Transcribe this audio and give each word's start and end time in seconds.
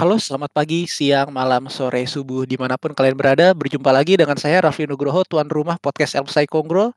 Halo, 0.00 0.16
selamat 0.16 0.56
pagi, 0.56 0.88
siang, 0.88 1.28
malam, 1.28 1.68
sore, 1.68 2.08
subuh, 2.08 2.48
di 2.48 2.56
mana 2.56 2.80
pun 2.80 2.96
kalian 2.96 3.12
berada. 3.12 3.52
Berjumpa 3.52 3.92
lagi 3.92 4.16
dengan 4.16 4.32
saya 4.40 4.64
Raffi 4.64 4.88
Nugroho, 4.88 5.28
tuan 5.28 5.44
rumah 5.44 5.76
podcast 5.76 6.16
Elsai 6.16 6.48
Kongro. 6.48 6.96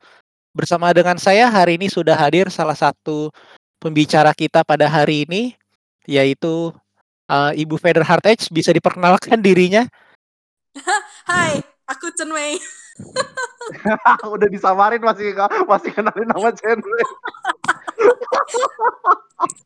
Bersama 0.56 0.88
dengan 0.88 1.20
saya 1.20 1.52
hari 1.52 1.76
ini 1.76 1.92
sudah 1.92 2.16
hadir 2.16 2.48
salah 2.48 2.72
satu 2.72 3.28
pembicara 3.76 4.32
kita 4.32 4.64
pada 4.64 4.88
hari 4.88 5.28
ini, 5.28 5.52
yaitu 6.08 6.72
uh, 7.28 7.52
Ibu 7.52 7.76
Feder 7.76 8.08
Hartage. 8.08 8.48
Bisa 8.48 8.72
diperkenalkan 8.72 9.36
dirinya? 9.36 9.84
Hai, 11.28 11.60
aku 11.84 12.08
Chen 12.16 12.32
Wei. 12.32 12.56
Udah 14.32 14.48
disamarin 14.48 15.04
masih 15.04 15.36
masih 15.68 15.92
kenalin 15.92 16.24
nama 16.24 16.48
Chen 16.56 16.80
Wei. 16.80 17.04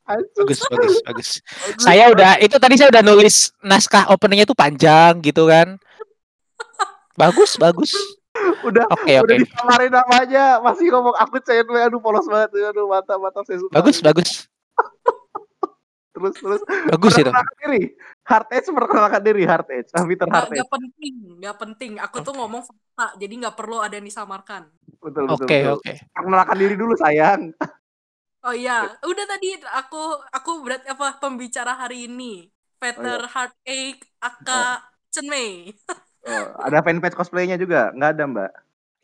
bagus, 0.08 0.60
bagus, 0.68 0.94
bagus. 1.04 1.28
Saya 1.78 2.10
udah 2.10 2.40
itu 2.40 2.56
tadi 2.56 2.74
saya 2.80 2.88
udah 2.90 3.02
nulis 3.04 3.52
naskah 3.60 4.10
openingnya 4.10 4.48
tuh 4.48 4.56
panjang 4.56 5.20
gitu 5.20 5.46
kan. 5.46 5.76
Bagus, 7.18 7.58
bagus. 7.58 7.92
Udah, 8.62 8.86
oke, 8.94 9.02
okay, 9.02 9.18
udah 9.18 9.34
okay. 9.34 9.42
disamarin 9.42 9.90
namanya, 9.90 10.44
masih 10.62 10.86
ngomong 10.94 11.14
aku 11.18 11.42
CNW, 11.42 11.74
aduh 11.90 11.98
polos 11.98 12.26
banget, 12.30 12.70
aduh 12.70 12.86
mata 12.86 13.18
mata 13.18 13.42
saya 13.42 13.58
suka. 13.58 13.74
Bagus, 13.74 13.98
bagus. 13.98 14.46
terus 16.18 16.34
terus. 16.38 16.62
Bagus 16.90 17.14
itu. 17.14 17.30
Diri. 17.30 17.82
Hard 18.26 18.48
edge 18.50 18.66
memperkenalkan 18.70 19.22
diri, 19.22 19.42
hard 19.46 19.68
edge. 19.70 19.90
Ah, 19.94 20.04
Peter 20.04 20.26
hard 20.26 20.50
edge. 20.50 20.60
Gak 20.60 20.70
penting, 20.70 21.14
gak 21.38 21.56
penting. 21.58 21.92
Aku 22.02 22.16
tuh 22.22 22.34
ngomong 22.34 22.62
fakta, 22.66 23.14
jadi 23.16 23.34
nggak 23.46 23.56
perlu 23.56 23.78
ada 23.80 23.94
yang 23.96 24.06
disamarkan. 24.06 24.66
Betul, 24.98 25.30
betul. 25.30 25.46
Oke, 25.46 25.46
okay, 25.46 25.60
oke. 25.70 25.82
Okay. 25.82 25.96
Perkenalkan 26.10 26.56
diri 26.58 26.74
dulu, 26.74 26.94
sayang. 26.98 27.54
Oh 28.48 28.56
iya, 28.56 28.96
udah 29.04 29.24
tadi 29.28 29.60
aku 29.60 30.24
aku 30.32 30.64
berat 30.64 30.80
apa 30.88 31.20
pembicara 31.20 31.76
hari 31.76 32.08
ini. 32.08 32.48
Peter 32.80 33.20
oh, 33.20 33.28
iya. 33.28 33.28
Heartache 33.28 34.00
Aka 34.24 34.56
oh. 34.56 34.76
Chen 35.12 35.26
Mei. 35.28 35.68
oh, 36.24 36.44
ada 36.64 36.80
fanpage 36.80 37.12
cosplaynya 37.12 37.60
juga? 37.60 37.92
Nggak 37.92 38.10
ada, 38.16 38.24
Mbak? 38.24 38.50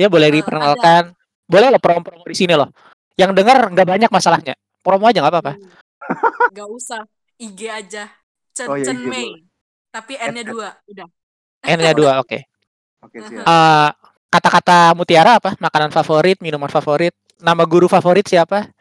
Ya 0.00 0.08
boleh 0.08 0.28
uh, 0.30 0.34
diperkenalkan. 0.40 1.02
Ada. 1.12 1.44
Boleh 1.44 1.66
lo 1.68 1.76
promo-promo 1.76 2.24
di 2.24 2.32
sini 2.32 2.56
loh. 2.56 2.72
Yang 3.20 3.36
dengar 3.36 3.68
nggak 3.68 3.84
banyak 3.84 4.08
masalahnya. 4.08 4.56
Promo 4.80 5.04
aja 5.04 5.20
nggak 5.20 5.34
apa-apa. 5.36 5.52
Hmm. 5.60 6.48
Nggak 6.56 6.68
usah. 6.72 7.02
IG 7.36 7.60
aja. 7.68 8.08
Chen, 8.56 8.66
oh, 8.72 8.80
iya, 8.80 8.86
Chen 8.88 9.04
Mei. 9.04 9.44
Tapi 9.92 10.16
N-nya 10.24 10.44
dua, 10.48 10.68
udah. 10.88 11.06
N-nya 11.68 11.92
dua, 11.92 12.12
oke. 12.24 12.38
Oke, 13.04 13.18
siap. 13.20 13.44
Uh, 13.44 13.90
kata-kata 14.34 14.96
mutiara 14.96 15.36
apa? 15.36 15.52
Makanan 15.60 15.92
favorit, 15.92 16.40
minuman 16.40 16.72
favorit, 16.72 17.12
nama 17.38 17.62
guru 17.68 17.86
favorit 17.86 18.26
siapa? 18.26 18.73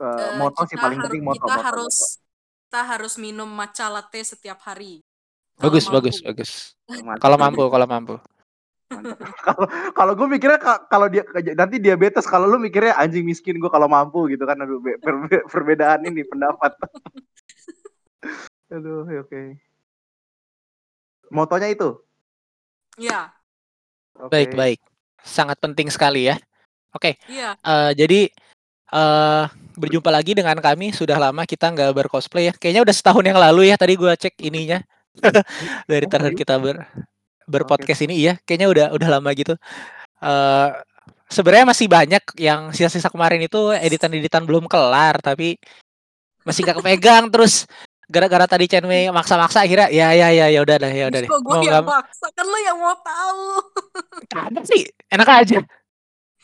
Uh, 0.00 0.40
moto 0.40 0.64
sih 0.66 0.76
paling 0.80 0.98
penting 1.04 1.22
moto. 1.22 1.44
Kita 1.44 1.56
moto, 1.56 1.66
harus 1.68 1.96
moto. 1.96 2.64
kita 2.66 2.80
harus 2.96 3.14
minum 3.20 3.48
matcha 3.48 3.86
latte 3.92 4.20
setiap 4.24 4.58
hari. 4.64 5.04
Bagus, 5.60 5.86
bagus, 5.92 6.16
bagus. 6.24 6.72
Kalau 7.22 7.36
mampu, 7.36 7.68
kalau 7.68 7.86
mampu. 7.86 8.16
Kalau 9.46 9.66
kalau 9.94 10.12
gue 10.18 10.26
mikirnya 10.26 10.58
kalau 10.90 11.06
dia 11.06 11.22
nanti 11.54 11.78
diabetes, 11.78 12.26
kalau 12.26 12.50
lu 12.50 12.58
mikirnya 12.58 12.98
anjing 12.98 13.22
miskin 13.22 13.62
gue 13.62 13.70
kalau 13.70 13.86
mampu 13.86 14.26
gitu 14.26 14.42
kan 14.42 14.58
aduh 14.58 14.82
per, 14.82 15.14
perbedaan 15.52 16.02
ini 16.10 16.26
pendapat. 16.26 16.74
aduh, 18.66 19.06
oke. 19.06 19.30
Okay. 19.30 19.46
Motonya 21.30 21.70
itu? 21.70 22.02
Iya. 22.98 23.30
Okay. 24.18 24.30
Baik, 24.34 24.50
baik. 24.58 24.80
Sangat 25.22 25.62
penting 25.62 25.86
sekali 25.86 26.26
ya. 26.26 26.34
Oke. 26.90 27.14
Okay. 27.14 27.30
Iya. 27.30 27.54
Uh, 27.62 27.94
jadi 27.94 28.26
uh, 28.90 29.46
berjumpa 29.80 30.12
lagi 30.12 30.36
dengan 30.36 30.56
kami. 30.60 30.92
Sudah 30.92 31.16
lama 31.16 31.48
kita 31.48 31.72
nggak 31.72 31.90
bercosplay 31.96 32.52
ya. 32.52 32.54
Kayaknya 32.54 32.82
udah 32.84 32.94
setahun 32.94 33.24
yang 33.24 33.38
lalu 33.40 33.72
ya. 33.72 33.76
Tadi 33.80 33.96
gue 33.96 34.12
cek 34.12 34.36
ininya 34.44 34.78
dari 35.90 36.04
terakhir 36.04 36.36
kita 36.36 36.60
ber 36.60 36.84
berpodcast 37.48 38.04
ini. 38.06 38.28
Iya, 38.28 38.38
kayaknya 38.44 38.68
udah 38.68 38.86
udah 38.94 39.08
lama 39.08 39.30
gitu. 39.32 39.56
Uh, 40.20 40.76
Sebenarnya 41.30 41.62
masih 41.62 41.86
banyak 41.86 42.24
yang 42.42 42.74
sisa-sisa 42.74 43.06
kemarin 43.06 43.38
itu 43.38 43.70
editan-editan 43.70 44.42
belum 44.42 44.66
kelar, 44.66 45.22
tapi 45.22 45.54
masih 46.42 46.66
gak 46.66 46.82
kepegang 46.82 47.30
terus 47.30 47.70
gara-gara 48.10 48.50
tadi 48.50 48.66
Chenwei 48.66 49.06
maksa-maksa 49.14 49.62
akhirnya 49.62 49.86
ya 49.94 50.10
ya 50.10 50.34
ya 50.34 50.50
ya 50.50 50.60
udah 50.66 50.76
deh 50.82 50.90
ya 50.90 51.06
udah 51.06 51.20
deh. 51.22 51.30
Kok 51.30 51.40
gue 51.46 51.70
yang 51.70 51.86
maksa 51.86 52.26
kan 52.34 52.42
lo 52.42 52.58
yang 52.58 52.78
mau 52.82 52.98
tahu. 52.98 53.46
Ada 54.26 54.60
sih, 54.66 54.82
enak 55.06 55.28
aja. 55.30 55.62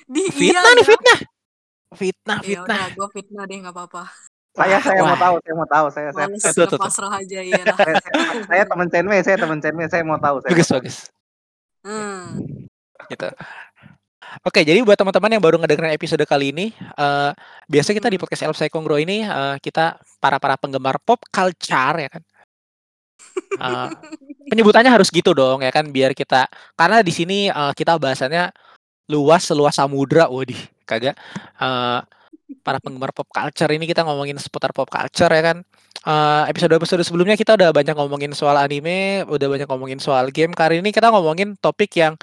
Di, 0.06 0.22
fitnah 0.30 0.62
iya, 0.62 0.78
nih 0.78 0.84
ya. 0.86 0.90
fitnah. 0.94 1.18
Fitnah, 1.94 2.42
ya 2.42 2.64
fitnah. 2.64 2.78
Ya 2.90 2.94
gue 2.98 3.08
fitnah 3.14 3.44
deh 3.46 3.56
nggak 3.62 3.74
apa-apa. 3.74 4.10
Saya 4.56 4.80
saya 4.80 5.00
Wah. 5.04 5.12
mau 5.12 5.18
tahu, 5.20 5.36
saya 5.44 5.54
mau 5.54 5.68
tahu, 5.68 5.86
saya 5.92 6.08
saya. 6.16 6.26
Males, 6.32 6.44
tuh, 6.48 6.64
tuh, 6.64 6.80
pasrah 6.80 7.12
aja 7.20 7.40
ya. 7.44 7.62
saya, 7.78 7.94
saya, 8.00 8.20
saya 8.48 8.62
teman 8.64 8.88
Cenwe, 8.88 9.16
saya 9.20 9.36
teman 9.36 9.58
Cenwe, 9.60 9.84
saya 9.86 10.02
mau 10.02 10.16
tahu. 10.16 10.40
Saya 10.40 10.50
bagus, 10.56 10.68
mau 10.68 10.76
bagus. 10.80 10.96
Hmm. 11.84 12.24
Gitu. 13.12 13.28
Oke, 14.42 14.60
jadi 14.66 14.80
buat 14.82 14.98
teman-teman 14.98 15.38
yang 15.38 15.42
baru 15.44 15.56
ngedengerin 15.60 15.94
episode 15.94 16.24
kali 16.26 16.50
ini, 16.50 16.66
uh, 16.98 17.30
biasa 17.70 17.94
kita 17.94 18.10
di 18.10 18.18
podcast 18.18 18.48
Elf 18.48 18.58
Kongro 18.72 18.98
ini 18.98 19.22
uh, 19.22 19.60
kita 19.62 20.00
para 20.18 20.40
para 20.42 20.58
penggemar 20.58 20.98
pop 21.04 21.20
culture 21.30 21.96
ya 22.00 22.08
kan. 22.10 22.22
Uh, 23.60 23.88
penyebutannya 24.50 24.88
harus 24.88 25.10
gitu 25.10 25.34
dong 25.34 25.60
ya 25.60 25.74
kan 25.74 25.90
biar 25.90 26.14
kita 26.14 26.46
karena 26.78 27.02
di 27.02 27.12
sini 27.12 27.38
uh, 27.50 27.74
kita 27.74 27.98
bahasannya 27.98 28.54
luas 29.06 29.42
seluas 29.46 29.78
samudra, 29.78 30.26
waduh 30.30 30.58
kagak. 30.86 31.18
Uh, 31.58 32.02
para 32.62 32.78
penggemar 32.78 33.10
pop 33.10 33.26
culture 33.30 33.70
ini 33.74 33.86
kita 33.90 34.06
ngomongin 34.06 34.38
seputar 34.38 34.70
pop 34.70 34.86
culture 34.86 35.30
ya 35.30 35.42
kan. 35.42 35.58
Uh, 36.06 36.46
episode 36.46 36.70
episode 36.78 37.02
sebelumnya 37.02 37.34
kita 37.34 37.58
udah 37.58 37.74
banyak 37.74 37.98
ngomongin 37.98 38.30
soal 38.30 38.54
anime 38.54 39.26
udah 39.26 39.46
banyak 39.50 39.66
ngomongin 39.66 39.98
soal 39.98 40.30
game. 40.30 40.54
Kali 40.54 40.78
ini 40.78 40.94
kita 40.94 41.10
ngomongin 41.10 41.58
topik 41.58 41.90
yang 41.98 42.14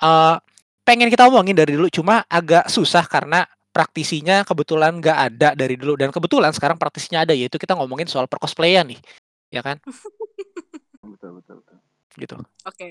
uh, 0.00 0.40
pengen 0.84 1.12
kita 1.12 1.28
ngomongin 1.28 1.52
dari 1.52 1.76
dulu 1.76 1.92
cuma 1.92 2.24
agak 2.28 2.72
susah 2.72 3.04
karena 3.04 3.44
praktisinya 3.68 4.48
kebetulan 4.48 4.96
nggak 4.96 5.18
ada 5.32 5.48
dari 5.52 5.76
dulu. 5.76 6.00
Dan 6.00 6.08
kebetulan 6.08 6.52
sekarang 6.56 6.80
praktisinya 6.80 7.28
ada 7.28 7.36
yaitu 7.36 7.60
kita 7.60 7.76
ngomongin 7.76 8.08
soal 8.08 8.24
percosplayan 8.24 8.88
nih 8.88 9.00
ya 9.52 9.60
kan? 9.64 9.80
Betul 11.08 11.40
betul 11.40 11.64
betul. 11.64 11.76
Gitu. 12.20 12.36
Oke. 12.36 12.44
okay. 12.68 12.90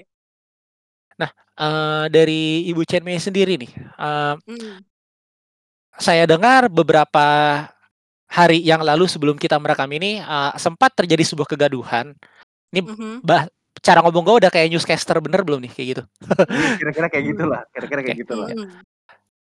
Nah 1.18 1.30
uh, 1.58 2.06
dari 2.08 2.70
ibu 2.70 2.86
Chen 2.86 3.02
Mei 3.02 3.18
sendiri 3.18 3.58
nih 3.58 3.72
uh, 3.98 4.38
mm 4.46 4.88
saya 5.98 6.30
dengar 6.30 6.70
beberapa 6.70 7.26
hari 8.30 8.62
yang 8.62 8.86
lalu 8.86 9.10
sebelum 9.10 9.36
kita 9.36 9.58
merekam 9.58 9.90
ini 9.90 10.22
uh, 10.22 10.54
sempat 10.60 10.94
terjadi 10.94 11.26
sebuah 11.26 11.50
kegaduhan. 11.50 12.14
Ini 12.70 12.86
mm-hmm. 12.86 13.14
bah 13.26 13.50
cara 13.82 14.06
ngomong 14.06 14.24
gue 14.26 14.36
udah 14.46 14.52
kayak 14.54 14.70
newscaster 14.70 15.18
bener 15.24 15.42
belum 15.42 15.64
nih 15.66 15.72
kayak 15.74 15.88
gitu? 15.96 16.04
Iya, 16.54 16.70
kira-kira 16.78 17.08
kayak 17.10 17.26
gitulah, 17.34 17.62
kira-kira 17.74 18.02
kayak 18.04 18.18
okay. 18.20 18.24
gitulah. 18.28 18.48
Mm. 18.54 18.70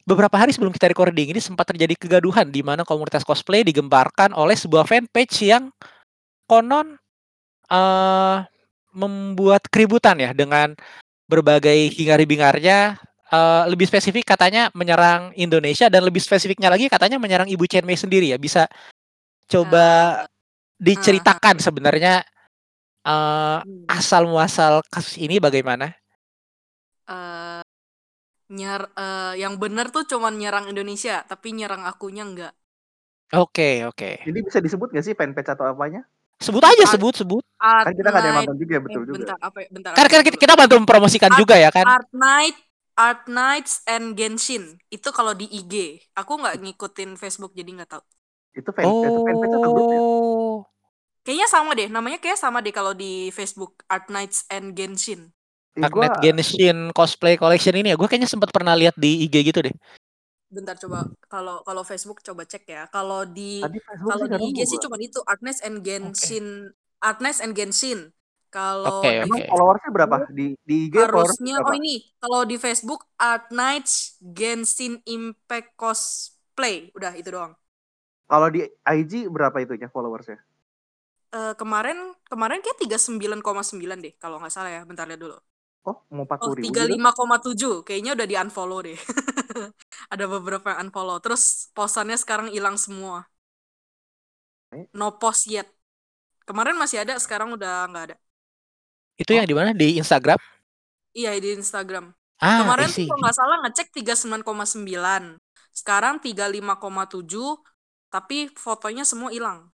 Beberapa 0.06 0.38
hari 0.38 0.54
sebelum 0.54 0.70
kita 0.70 0.86
recording 0.86 1.34
ini 1.34 1.42
sempat 1.42 1.66
terjadi 1.66 1.98
kegaduhan 1.98 2.46
di 2.54 2.62
mana 2.62 2.86
komunitas 2.86 3.26
cosplay 3.26 3.66
digembarkan 3.66 4.38
oleh 4.38 4.54
sebuah 4.54 4.86
fanpage 4.86 5.50
yang 5.50 5.74
konon 6.46 7.02
uh, 7.74 8.46
membuat 8.94 9.66
keributan 9.74 10.22
ya 10.22 10.30
dengan 10.32 10.78
berbagai 11.26 11.90
hingar-bingarnya 11.94 13.02
uh, 13.34 13.64
lebih 13.70 13.90
spesifik 13.90 14.36
katanya 14.36 14.70
menyerang 14.78 15.34
Indonesia 15.34 15.90
dan 15.90 16.06
lebih 16.06 16.22
spesifiknya 16.22 16.70
lagi 16.70 16.90
katanya 16.90 17.18
menyerang 17.18 17.50
Ibu 17.50 17.66
Chen 17.66 17.86
Mei 17.86 17.98
sendiri 17.98 18.34
ya. 18.34 18.38
Bisa 18.38 18.70
coba 19.50 19.86
uh, 19.86 20.30
diceritakan 20.78 21.58
uh, 21.58 21.64
sebenarnya 21.64 22.16
uh, 23.06 23.60
asal 23.90 24.30
muasal 24.30 24.82
kasus 24.90 25.18
ini 25.22 25.38
bagaimana? 25.42 25.94
Uh, 27.06 27.62
nyer 28.50 28.82
uh, 28.98 29.34
yang 29.38 29.58
benar 29.62 29.90
tuh 29.94 30.06
cuma 30.10 30.30
nyerang 30.34 30.70
Indonesia, 30.70 31.22
tapi 31.26 31.54
nyerang 31.54 31.86
akunya 31.86 32.26
enggak. 32.26 32.54
Oke, 33.34 33.82
okay, 33.82 33.90
oke. 33.90 34.10
Okay. 34.22 34.30
Ini 34.30 34.40
bisa 34.46 34.62
disebut 34.62 34.94
gak 34.94 35.06
sih 35.06 35.18
fanpage 35.18 35.50
atau 35.50 35.66
apanya? 35.66 36.06
Sebut 36.36 36.64
aja, 36.64 36.84
Art, 36.84 36.94
sebut, 36.94 37.14
sebut. 37.16 37.44
Art 37.56 37.88
kan 37.88 37.94
kita 37.96 38.10
nggak 38.12 38.22
ada 38.22 38.28
yang 38.28 38.38
nonton 38.44 38.58
juga, 38.60 38.74
ya, 38.76 38.82
betul 38.84 39.02
eh, 39.02 39.06
juga. 39.08 39.18
Bentar, 39.18 39.38
apa, 39.40 39.58
ya? 39.64 39.68
bentar, 39.72 39.92
kan, 39.96 40.06
kan 40.12 40.22
kita, 40.28 40.38
kita 40.38 40.54
bantu 40.60 40.74
mempromosikan 40.84 41.32
Art, 41.32 41.40
juga 41.40 41.56
ya 41.56 41.70
kan. 41.72 41.86
Art 41.88 42.10
Night 42.12 42.58
Art 42.96 43.28
Nights 43.28 43.84
and 43.88 44.16
Genshin 44.16 44.80
itu 44.88 45.10
kalau 45.12 45.36
di 45.36 45.48
IG. 45.52 46.00
Aku 46.16 46.40
nggak 46.40 46.64
ngikutin 46.64 47.20
Facebook 47.20 47.52
jadi 47.52 47.68
nggak 47.68 47.92
tahu. 47.92 48.04
Itu 48.56 48.72
fanpage, 48.72 49.12
oh. 49.12 49.24
fanpage 49.28 49.56
atau 49.56 49.72
grup 49.72 49.88
ya? 49.92 50.02
Kayaknya 51.26 51.48
sama 51.52 51.72
deh, 51.76 51.88
namanya 51.92 52.20
kayak 52.22 52.40
sama 52.40 52.64
deh 52.64 52.72
kalau 52.72 52.96
di 52.96 53.34
Facebook 53.36 53.84
Art 53.92 54.08
Nights 54.08 54.48
and 54.48 54.72
Genshin. 54.78 55.36
Art 55.76 55.92
Night 55.92 56.16
Genshin 56.24 56.96
cosplay 56.96 57.36
collection 57.36 57.76
ini 57.76 57.92
ya, 57.92 58.00
gue 58.00 58.08
kayaknya 58.08 58.32
sempat 58.32 58.54
pernah 58.56 58.78
lihat 58.80 58.96
di 58.96 59.28
IG 59.28 59.52
gitu 59.52 59.60
deh. 59.60 59.76
Bentar 60.56 60.80
coba 60.80 61.12
kalau 61.28 61.60
kalau 61.68 61.84
Facebook 61.84 62.24
coba 62.24 62.48
cek 62.48 62.64
ya. 62.64 62.88
Kalau 62.88 63.28
di 63.28 63.60
kalau 64.08 64.26
di 64.32 64.56
IG 64.56 64.60
sih 64.64 64.80
cuma 64.80 64.96
itu 64.96 65.20
Nights 65.44 65.60
and 65.68 65.84
Genshin, 65.84 66.72
okay. 67.04 67.44
And 67.44 67.52
Genshin. 67.52 68.16
Kalau 68.48 69.04
okay, 69.04 69.28
emang 69.28 69.44
okay. 69.44 69.52
followersnya 69.52 69.92
berapa 69.92 70.16
di 70.32 70.56
di 70.64 70.88
IG 70.88 70.96
harusnya 70.96 71.60
oh 71.60 71.76
ini 71.76 72.08
kalau 72.24 72.48
di 72.48 72.56
Facebook 72.56 73.04
Art 73.20 73.52
Nights 73.52 74.16
Genshin 74.24 75.04
Impact 75.04 75.76
Cosplay 75.76 76.88
udah 76.96 77.12
itu 77.20 77.36
doang. 77.36 77.52
Kalau 78.32 78.48
di 78.48 78.64
IG 78.88 79.28
berapa 79.28 79.60
itunya 79.60 79.92
followersnya? 79.92 80.40
uh, 81.36 81.54
kemarin 81.60 81.98
kemarin 82.32 82.64
kayak 82.64 82.80
39,9 82.80 83.44
deh 84.00 84.14
kalau 84.16 84.40
nggak 84.40 84.54
salah 84.54 84.72
ya. 84.72 84.82
Bentar 84.88 85.06
lihat 85.06 85.20
dulu. 85.20 85.38
Oh, 85.86 86.02
mau 86.10 86.26
Oh, 86.26 86.54
40 86.54 86.58
ribu 86.58 86.74
juga? 86.74 86.82
35,7. 86.90 87.86
Kayaknya 87.86 88.12
udah 88.18 88.26
di-unfollow 88.26 88.80
deh. 88.82 88.98
Ada 90.14 90.26
beberapa 90.26 90.66
yang 90.74 90.90
unfollow. 90.90 91.22
Terus 91.22 91.70
posannya 91.78 92.18
sekarang 92.18 92.50
hilang 92.50 92.76
semua. 92.82 93.30
Eh? 94.74 94.90
No 94.98 95.16
post 95.22 95.46
yet. 95.46 95.70
Kemarin 96.46 96.78
masih 96.78 97.02
ada, 97.02 97.18
sekarang 97.18 97.58
udah 97.58 97.90
nggak 97.90 98.04
ada. 98.12 98.16
Itu 99.18 99.34
yang 99.34 99.50
di 99.50 99.56
mana? 99.58 99.74
Di 99.74 99.98
Instagram? 99.98 100.38
Iya, 101.18 101.34
di 101.42 101.58
Instagram. 101.58 102.14
Ah, 102.38 102.62
Kemarin 102.62 102.86
tuh 102.92 103.08
kalau 103.10 103.20
nggak 103.26 103.34
salah 103.38 103.58
ngecek 103.66 103.88
39,9. 103.90 105.42
Sekarang 105.74 106.22
35,7. 106.22 107.66
Tapi 108.14 108.52
fotonya 108.54 109.02
semua 109.08 109.34
hilang. 109.34 109.74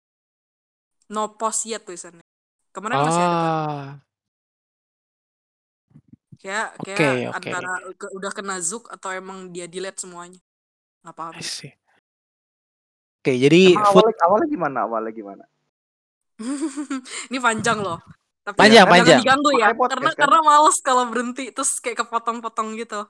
No 1.10 1.34
post 1.34 1.66
yet 1.66 1.82
tulisannya. 1.82 2.22
Kemarin 2.70 3.02
masih 3.02 3.22
ada 3.22 3.36
kan? 3.42 3.50
Kayak 6.40 6.66
Oke, 6.80 6.92
kayak 6.96 7.28
oke. 7.28 7.36
antara 7.36 7.72
ke- 7.94 8.12
udah 8.16 8.32
kena 8.32 8.56
zook 8.64 8.88
atau 8.88 9.12
emang 9.12 9.52
dia 9.52 9.68
delete 9.68 10.00
semuanya. 10.00 10.40
Nggak 11.04 11.16
paham. 11.16 11.34
Oke, 13.20 13.32
jadi 13.36 13.76
Emang 13.76 13.92
food 13.92 14.00
awalnya, 14.08 14.24
awalnya 14.24 14.48
gimana? 14.48 14.78
Awalnya 14.88 15.12
gimana? 15.12 15.44
Ini 17.28 17.38
panjang 17.38 17.78
loh. 17.84 18.00
Tapi 18.40 18.56
Panjang, 18.56 18.88
jangan 18.88 18.92
panjang. 18.96 19.18
diganggu 19.20 19.50
ya. 19.52 19.68
Podcast 19.76 19.92
Karena 19.92 20.10
kan? 20.10 20.20
karena 20.24 20.38
males 20.40 20.76
kalau 20.80 21.04
berhenti 21.12 21.44
terus 21.52 21.76
kayak 21.78 22.00
kepotong-potong 22.00 22.72
gitu. 22.80 23.04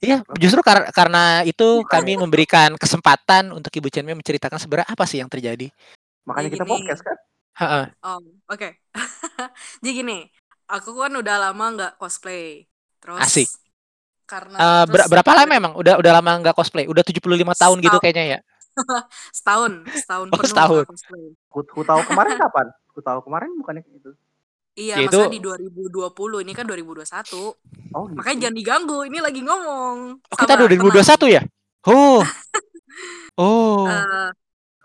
Iya, 0.00 0.22
justru 0.38 0.62
kar 0.64 0.88
karena 0.94 1.42
itu 1.44 1.82
kami 1.84 2.16
memberikan 2.16 2.72
kesempatan 2.78 3.50
untuk 3.52 3.68
Ibu 3.68 3.90
Cenme 3.92 4.14
menceritakan 4.16 4.56
sebenarnya 4.56 4.88
apa 4.88 5.04
sih 5.04 5.18
yang 5.20 5.28
terjadi. 5.28 5.68
Makanya 6.24 6.48
Kayak 6.48 6.54
kita 6.56 6.64
gini. 6.64 6.72
podcast 6.78 7.02
kan? 7.02 7.16
Heeh. 7.60 7.84
Oh, 8.06 8.18
oke. 8.48 8.68
Jadi 9.82 9.90
gini, 9.92 10.18
aku 10.70 10.90
kan 10.94 11.12
udah 11.12 11.36
lama 11.40 11.64
nggak 11.74 11.92
cosplay. 11.96 12.64
Terus 12.98 13.18
Asik. 13.18 13.48
karena 14.24 14.56
Eh, 14.56 14.84
ber- 14.86 15.02
terus 15.02 15.10
berapa 15.10 15.30
lama 15.34 15.52
emang? 15.52 15.72
Udah 15.74 15.98
udah 15.98 16.12
lama 16.14 16.30
nggak 16.38 16.54
cosplay? 16.54 16.86
Udah 16.86 17.02
75 17.02 17.26
tahun 17.52 17.78
gitu 17.78 17.90
Setahun. 17.90 18.02
kayaknya 18.02 18.24
ya. 18.28 18.38
setahun, 19.36 19.72
setahun 19.92 20.26
Oh, 20.30 20.38
penuh 20.38 20.48
setahun. 20.48 20.84
cosplay. 20.86 21.26
Ku, 21.48 21.58
ku 21.66 21.82
tahu 21.82 22.00
kemarin 22.06 22.38
kapan? 22.38 22.66
Ku 22.88 23.00
tahu 23.00 23.18
kemarin 23.20 23.50
bukannya 23.58 23.82
kayak 23.82 23.96
gitu. 23.98 24.10
Iya, 24.72 24.94
Ya, 24.96 25.04
maksudnya 25.04 25.28
itu- 25.28 25.36
di 25.36 25.40
2020, 25.42 26.38
ini 26.40 26.52
kan 26.54 26.64
2021. 26.64 27.58
Oh, 27.90 28.06
gitu. 28.06 28.16
Makanya 28.16 28.38
jangan 28.40 28.56
diganggu, 28.56 28.98
ini 29.02 29.18
lagi 29.18 29.42
ngomong. 29.42 29.96
Oh, 30.22 30.36
kita 30.38 30.54
Sabar, 30.54 30.62
2021 30.64 31.26
ya? 31.28 31.42
Oh. 31.84 32.22
Oh. 33.34 33.86
Eh, 33.86 34.28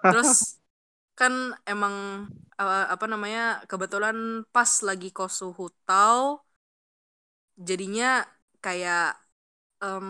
terus 0.01 0.61
kan 1.13 1.33
emang 1.65 2.25
eh, 2.61 2.85
apa 2.93 3.05
namanya 3.11 3.41
kebetulan 3.69 4.17
pas 4.53 4.71
lagi 4.87 5.07
kosu 5.17 5.45
hutau 5.59 6.19
jadinya 7.67 8.05
kayak 8.63 9.15
em, 9.83 10.07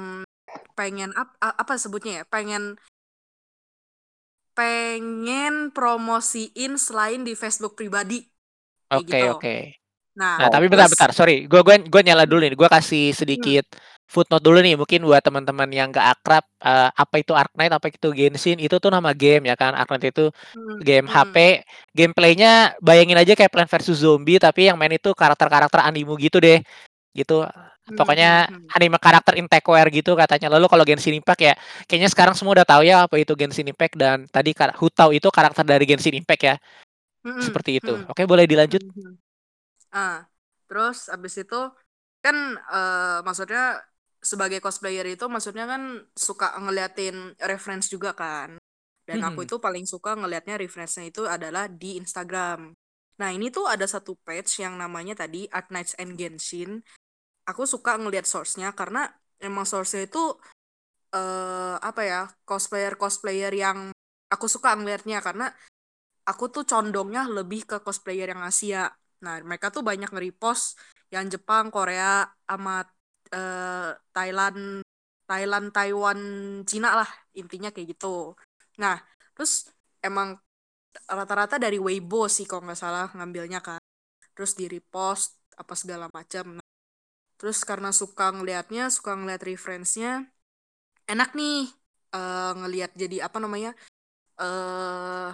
pengen 0.78 1.12
ap- 1.22 1.38
apa 1.42 1.74
sebutnya 1.84 2.14
ya 2.22 2.26
pengen 2.34 2.64
pengen 4.58 5.54
promosiin 5.76 6.74
selain 6.86 7.22
di 7.28 7.34
Facebook 7.42 7.74
pribadi 7.80 8.18
Oke, 8.94 9.10
gitu. 9.10 9.26
oke. 9.34 9.54
Nah, 10.20 10.36
Nah, 10.40 10.50
Oh, 10.52 10.54
tapi 10.54 10.66
bentar-bentar, 10.72 11.12
sorry. 11.16 11.48
Gue 11.52 11.62
gua, 11.68 11.76
gua 11.94 12.02
nyala 12.06 12.26
dulu 12.30 12.42
nih. 12.46 12.54
Gue 12.60 12.70
kasih 12.72 13.14
sedikit 13.16 13.66
footnote 14.10 14.44
dulu 14.46 14.58
nih. 14.66 14.76
Mungkin 14.80 15.00
buat 15.08 15.22
teman-teman 15.26 15.70
yang 15.74 15.88
gak 15.94 16.08
akrab, 16.20 16.44
eh, 16.64 16.90
apa 16.94 17.16
itu 17.22 17.32
Arknight, 17.36 17.72
apa 17.76 17.86
itu 17.92 18.08
Genshin, 18.16 18.58
itu 18.62 18.76
tuh 18.84 18.92
nama 18.94 19.12
game 19.18 19.50
ya 19.50 19.56
kan. 19.60 19.74
Arknight 19.78 20.12
itu 20.14 20.24
Hmm, 20.54 20.82
game 20.88 21.06
hmm. 21.08 21.12
HP. 21.12 21.64
Gameplaynya 21.98 22.76
bayangin 22.84 23.18
aja 23.22 23.34
kayak 23.38 23.52
Plant 23.54 23.70
vs 23.72 23.96
Zombie, 24.04 24.38
tapi 24.42 24.68
yang 24.70 24.78
main 24.80 24.94
itu 24.96 25.10
karakter-karakter 25.16 25.80
anime 25.84 26.14
gitu 26.22 26.38
deh. 26.44 26.60
Gitu. 27.18 27.34
Hmm, 27.88 27.98
Pokoknya 27.98 28.50
hmm, 28.50 28.74
anime 28.76 28.98
karakter 29.00 29.38
in 29.40 29.48
Techwear 29.48 29.88
gitu 29.94 30.18
katanya. 30.20 30.48
Lalu 30.54 30.66
kalau 30.72 30.84
Genshin 30.90 31.16
Impact 31.16 31.42
ya, 31.46 31.54
kayaknya 31.88 32.10
sekarang 32.12 32.36
semua 32.38 32.54
udah 32.60 32.68
tahu 32.68 32.82
ya 32.84 33.06
apa 33.08 33.16
itu 33.22 33.34
Genshin 33.40 33.68
Impact 33.72 33.96
dan 33.96 34.26
tadi 34.30 34.52
kar- 34.58 34.76
Hutau 34.76 35.14
itu 35.16 35.30
karakter 35.32 35.64
dari 35.64 35.86
Genshin 35.88 36.18
Impact 36.18 36.42
ya. 36.44 36.56
Seperti 37.42 37.72
itu. 37.82 37.94
Oke, 38.10 38.24
boleh 38.28 38.46
dilanjut. 38.50 38.82
Mhm. 38.82 39.18
Ah, 39.96 40.16
terus 40.68 40.98
abis 41.16 41.34
itu 41.42 41.56
kan 42.24 42.38
eh, 42.74 43.18
maksudnya 43.28 43.60
sebagai 44.26 44.58
cosplayer 44.58 45.06
itu 45.06 45.30
maksudnya 45.30 45.70
kan 45.70 46.02
suka 46.18 46.58
ngeliatin 46.58 47.38
reference 47.46 47.94
juga 47.94 48.18
kan. 48.18 48.58
Dan 49.06 49.22
aku 49.22 49.46
Mhm. 49.46 49.48
itu 49.48 49.56
paling 49.62 49.86
suka 49.86 50.18
ngelihatnya 50.18 50.58
reference-nya 50.58 51.14
itu 51.14 51.30
adalah 51.30 51.70
di 51.70 52.02
Instagram. 52.02 52.74
Nah, 53.22 53.30
ini 53.30 53.54
tuh 53.54 53.70
ada 53.70 53.86
satu 53.86 54.18
page 54.26 54.50
yang 54.66 54.82
namanya 54.82 55.14
tadi 55.14 55.46
Art 55.54 55.70
Nights 55.70 55.94
and 56.02 56.18
Genshin. 56.18 56.82
Aku 57.46 57.70
suka 57.70 58.02
ngelihat 58.02 58.26
source-nya 58.26 58.74
karena 58.74 59.14
emang 59.38 59.70
source-nya 59.70 60.10
itu 60.10 60.34
eh 61.14 61.78
apa 61.80 62.02
ya, 62.02 62.22
cosplayer-cosplayer 62.50 63.54
yang 63.54 63.94
aku 64.28 64.50
suka 64.50 64.74
ngelihatnya 64.74 65.22
karena 65.22 65.54
aku 66.26 66.50
tuh 66.50 66.66
condongnya 66.66 67.30
lebih 67.30 67.64
ke 67.70 67.78
cosplayer 67.86 68.34
yang 68.34 68.42
Asia. 68.42 68.90
Nah, 69.22 69.40
mereka 69.46 69.70
tuh 69.70 69.86
banyak 69.86 70.10
nge-repost 70.10 70.76
yang 71.14 71.30
Jepang, 71.30 71.70
Korea, 71.70 72.26
sama 72.50 72.84
eh, 73.36 73.90
Thailand, 74.16 74.60
Thailand, 75.30 75.68
Taiwan, 75.76 76.20
Cina 76.70 76.90
lah. 77.00 77.10
Intinya 77.40 77.70
kayak 77.74 77.88
gitu. 77.98 78.36
Nah, 78.82 78.96
terus 79.36 79.70
emang 80.08 80.30
rata-rata 81.18 81.56
dari 81.66 81.78
Weibo 81.86 82.28
sih 82.32 82.46
kalau 82.50 82.64
nggak 82.66 82.80
salah 82.84 83.08
ngambilnya 83.18 83.60
kan. 83.68 83.82
Terus 84.36 84.52
di-repost 84.60 85.30
apa 85.62 85.74
segala 85.82 86.06
macam. 86.18 86.46
Nah, 86.60 86.68
terus 87.40 87.60
karena 87.70 87.92
suka 87.96 88.26
ngelihatnya, 88.36 88.84
suka 88.96 89.12
ngeliat 89.20 89.42
reference-nya, 89.46 90.12
enak 91.12 91.30
nih 91.40 91.58
eh, 92.16 92.52
ngelihat 92.60 92.92
jadi 93.02 93.18
apa 93.28 93.38
namanya? 93.44 93.72
eh 94.42 95.32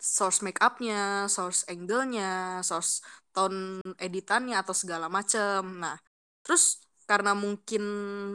source 0.00 0.40
make 0.46 0.60
up-nya, 0.64 1.28
source 1.28 1.60
angle-nya, 1.72 2.60
source 2.68 2.92
tone 3.34 3.80
editannya 4.06 4.56
atau 4.62 4.74
segala 4.82 5.06
macem. 5.12 5.62
Nah, 5.82 5.96
terus 6.44 6.80
karena 7.10 7.34
mungkin 7.34 7.82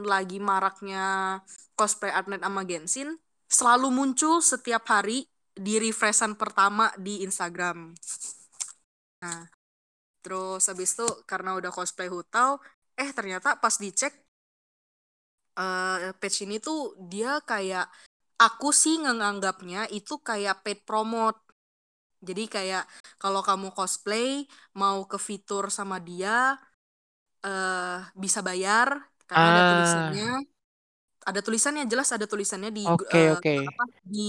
lagi 0.04 0.44
maraknya 0.44 1.40
cosplay 1.80 2.12
Artnet 2.12 2.44
sama 2.44 2.68
Genshin, 2.68 3.16
selalu 3.48 3.88
muncul 3.88 4.44
setiap 4.44 4.84
hari 4.92 5.32
di 5.56 5.80
refreshan 5.80 6.36
pertama 6.36 6.92
di 7.00 7.24
Instagram. 7.24 7.96
Nah, 9.24 9.48
terus 10.20 10.68
habis 10.68 10.92
itu 10.92 11.08
karena 11.24 11.56
udah 11.56 11.72
cosplay 11.72 12.12
Hutau, 12.12 12.60
eh 13.00 13.10
ternyata 13.16 13.56
pas 13.64 13.80
dicek 13.80 14.12
eh 15.56 16.12
page 16.20 16.44
ini 16.44 16.60
tuh 16.60 17.00
dia 17.00 17.40
kayak 17.40 17.88
aku 18.36 18.76
sih 18.76 19.00
nganggapnya 19.00 19.88
itu 19.88 20.20
kayak 20.20 20.68
paid 20.68 20.84
promote. 20.84 21.40
Jadi 22.20 22.44
kayak 22.52 22.84
kalau 23.16 23.40
kamu 23.40 23.72
cosplay 23.72 24.44
mau 24.76 25.08
ke 25.08 25.16
fitur 25.16 25.72
sama 25.72 26.04
dia 26.04 26.60
eh 27.46 27.96
bisa 28.24 28.40
bayar 28.48 28.90
karena 29.30 29.46
ada 29.52 29.64
Ah. 29.64 29.66
tulisannya. 29.70 30.24
Ada 31.30 31.40
tulisannya 31.46 31.84
jelas 31.92 32.10
ada 32.16 32.26
tulisannya 32.32 32.70
di 32.78 32.82
Oke, 32.94 33.20
eh, 33.20 33.34
oke. 33.36 33.56
apa 33.70 33.84
di 34.14 34.20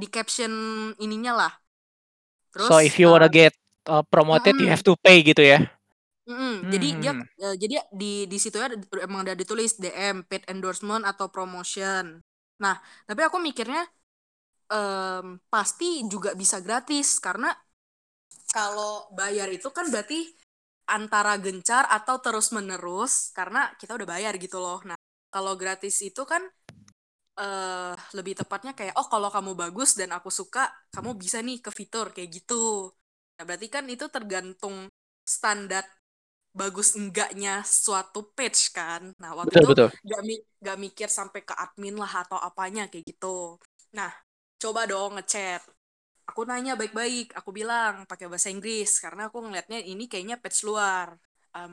di 0.00 0.06
caption 0.14 0.52
ininya 1.04 1.32
lah. 1.40 1.52
Terus 2.52 2.76
So 2.76 2.78
if 2.78 2.98
you 2.98 3.08
wanna 3.10 3.28
eh, 3.28 3.32
get 3.32 3.52
uh, 3.86 4.02
promoted, 4.02 4.60
you 4.60 4.66
Mm-mm. 4.66 4.72
have 4.72 4.82
to 4.84 4.96
pay 5.04 5.22
gitu 5.22 5.40
ya. 5.42 5.70
Mm-mm. 6.26 6.66
Jadi 6.72 6.86
dia 6.98 7.12
eh, 7.38 7.54
jadi 7.54 7.74
di 7.94 8.26
di 8.26 8.36
situ 8.42 8.58
ya 8.58 8.66
ada- 8.66 8.82
emang 9.06 9.22
ada 9.22 9.34
ditulis 9.38 9.78
DM 9.78 10.26
paid 10.26 10.42
endorsement 10.50 11.06
atau 11.06 11.30
promotion. 11.30 12.18
Nah, 12.62 12.74
tapi 13.06 13.20
aku 13.22 13.38
mikirnya 13.38 13.86
em, 14.72 15.38
pasti 15.52 16.06
juga 16.12 16.30
bisa 16.38 16.58
gratis 16.66 17.18
karena 17.22 17.48
kalau 18.54 18.92
bayar 19.18 19.48
itu 19.56 19.68
kan 19.76 19.86
berarti 19.92 20.18
antara 20.88 21.34
gencar 21.44 21.84
atau 21.90 22.16
terus 22.24 22.50
menerus 22.56 23.30
karena 23.36 23.72
kita 23.80 23.92
udah 23.98 24.08
bayar 24.14 24.34
gitu 24.38 24.58
loh. 24.62 24.80
Nah, 24.88 24.98
kalau 25.34 25.54
gratis 25.60 25.98
itu 26.04 26.22
kan 26.26 26.42
eh 27.40 27.92
lebih 28.16 28.34
tepatnya 28.40 28.72
kayak 28.78 28.94
oh 29.00 29.06
kalau 29.12 29.28
kamu 29.34 29.52
bagus 29.62 29.90
dan 30.00 30.10
aku 30.16 30.30
suka, 30.40 30.60
kamu 30.94 31.10
bisa 31.22 31.38
nih 31.46 31.56
ke 31.64 31.70
fitur 31.78 32.06
kayak 32.14 32.30
gitu. 32.36 32.54
Nah, 33.36 33.42
berarti 33.48 33.68
kan 33.74 33.84
itu 33.92 34.04
tergantung 34.14 34.76
standar 35.36 35.84
bagus 36.60 36.88
enggaknya 37.00 37.50
suatu 37.84 38.20
page 38.36 38.60
kan. 38.76 39.02
Nah, 39.22 39.30
waktu 39.38 39.54
Betul, 39.54 39.62
itu 39.62 39.68
betul. 39.68 39.90
gak, 40.10 40.20
mi- 40.28 40.44
gak 40.66 40.76
mikir 40.84 41.08
sampai 41.18 41.40
ke 41.48 41.54
admin 41.64 41.94
lah 42.02 42.12
atau 42.24 42.38
apanya 42.48 42.82
kayak 42.90 43.04
gitu. 43.10 43.60
Nah, 43.96 44.10
coba 44.62 44.80
dong 44.90 45.10
ngechat. 45.20 45.60
Aku 46.36 46.44
nanya 46.44 46.76
baik-baik, 46.76 47.32
aku 47.32 47.48
bilang 47.48 48.04
pakai 48.04 48.28
bahasa 48.28 48.52
Inggris 48.52 49.00
karena 49.00 49.32
aku 49.32 49.40
ngelihatnya 49.40 49.80
ini 49.80 50.04
kayaknya 50.04 50.36
page 50.36 50.68
luar. 50.68 51.16
Em, 51.56 51.72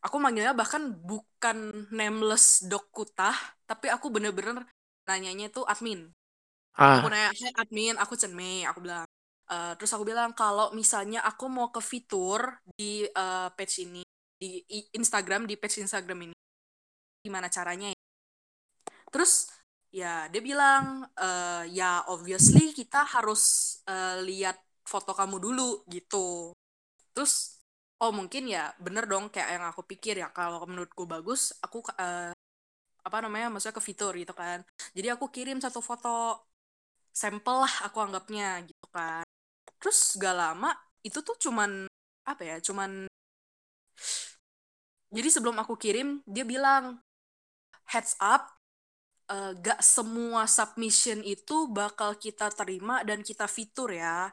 aku 0.00 0.16
manggilnya 0.16 0.56
bahkan 0.56 0.96
bukan 0.96 1.84
nameless 1.92 2.64
dokutah, 2.64 3.36
tapi 3.68 3.92
aku 3.92 4.08
bener-bener 4.08 4.64
nanyanya 5.04 5.52
itu 5.52 5.60
admin. 5.68 6.08
Ah, 6.72 7.04
Aku 7.04 7.12
nanya, 7.12 7.36
"Hai 7.36 7.52
admin, 7.52 8.00
aku 8.00 8.16
Chen 8.16 8.32
Mei," 8.32 8.64
aku 8.64 8.80
bilang. 8.80 9.04
Uh, 9.44 9.76
terus 9.76 9.92
aku 9.92 10.08
bilang 10.08 10.32
kalau 10.32 10.72
misalnya 10.72 11.20
aku 11.28 11.44
mau 11.52 11.68
ke 11.68 11.84
fitur 11.84 12.56
di 12.80 13.04
uh, 13.12 13.52
page 13.52 13.84
ini 13.84 14.00
di 14.40 14.64
Instagram 14.96 15.44
di 15.44 15.60
page 15.60 15.84
Instagram 15.84 16.32
ini 16.32 16.36
gimana 17.20 17.52
caranya 17.52 17.92
ya? 17.92 17.98
Terus 19.12 19.52
ya 19.96 20.28
dia 20.28 20.42
bilang 20.44 21.08
uh, 21.16 21.64
ya 21.72 22.04
obviously 22.12 22.76
kita 22.76 23.00
harus 23.08 23.42
uh, 23.88 24.20
lihat 24.20 24.60
foto 24.84 25.16
kamu 25.16 25.40
dulu 25.40 25.70
gitu. 25.88 26.52
Terus 27.16 27.56
oh 28.04 28.12
mungkin 28.12 28.44
ya 28.44 28.76
bener 28.76 29.08
dong 29.08 29.32
kayak 29.32 29.56
yang 29.56 29.64
aku 29.72 29.82
pikir 29.88 30.20
ya 30.20 30.28
kalau 30.36 30.60
menurutku 30.68 31.08
bagus 31.08 31.56
aku 31.64 31.80
uh, 31.96 32.32
apa 33.06 33.18
namanya 33.24 33.48
maksudnya 33.48 33.76
ke 33.78 33.84
fitur 33.84 34.12
gitu 34.20 34.36
kan. 34.36 34.60
Jadi 34.92 35.08
aku 35.14 35.32
kirim 35.32 35.58
satu 35.64 35.80
foto 35.80 36.44
sampel 37.16 37.64
lah 37.64 37.74
aku 37.88 37.96
anggapnya 38.04 38.60
gitu 38.68 38.86
kan 38.92 39.24
terus 39.80 40.20
gak 40.20 40.36
lama 40.36 40.76
itu 41.00 41.24
tuh 41.24 41.32
cuman 41.40 41.88
apa 42.28 42.42
ya 42.44 42.56
cuman 42.60 43.08
jadi 45.08 45.28
sebelum 45.32 45.56
aku 45.56 45.80
kirim 45.80 46.20
dia 46.28 46.44
bilang 46.44 47.00
heads 47.88 48.18
up 48.20 48.55
uh, 49.30 49.52
gak 49.58 49.80
semua 49.82 50.44
submission 50.50 51.20
itu 51.22 51.70
bakal 51.70 52.16
kita 52.16 52.50
terima 52.52 53.02
dan 53.06 53.22
kita 53.22 53.46
fitur 53.46 53.92
ya 53.94 54.30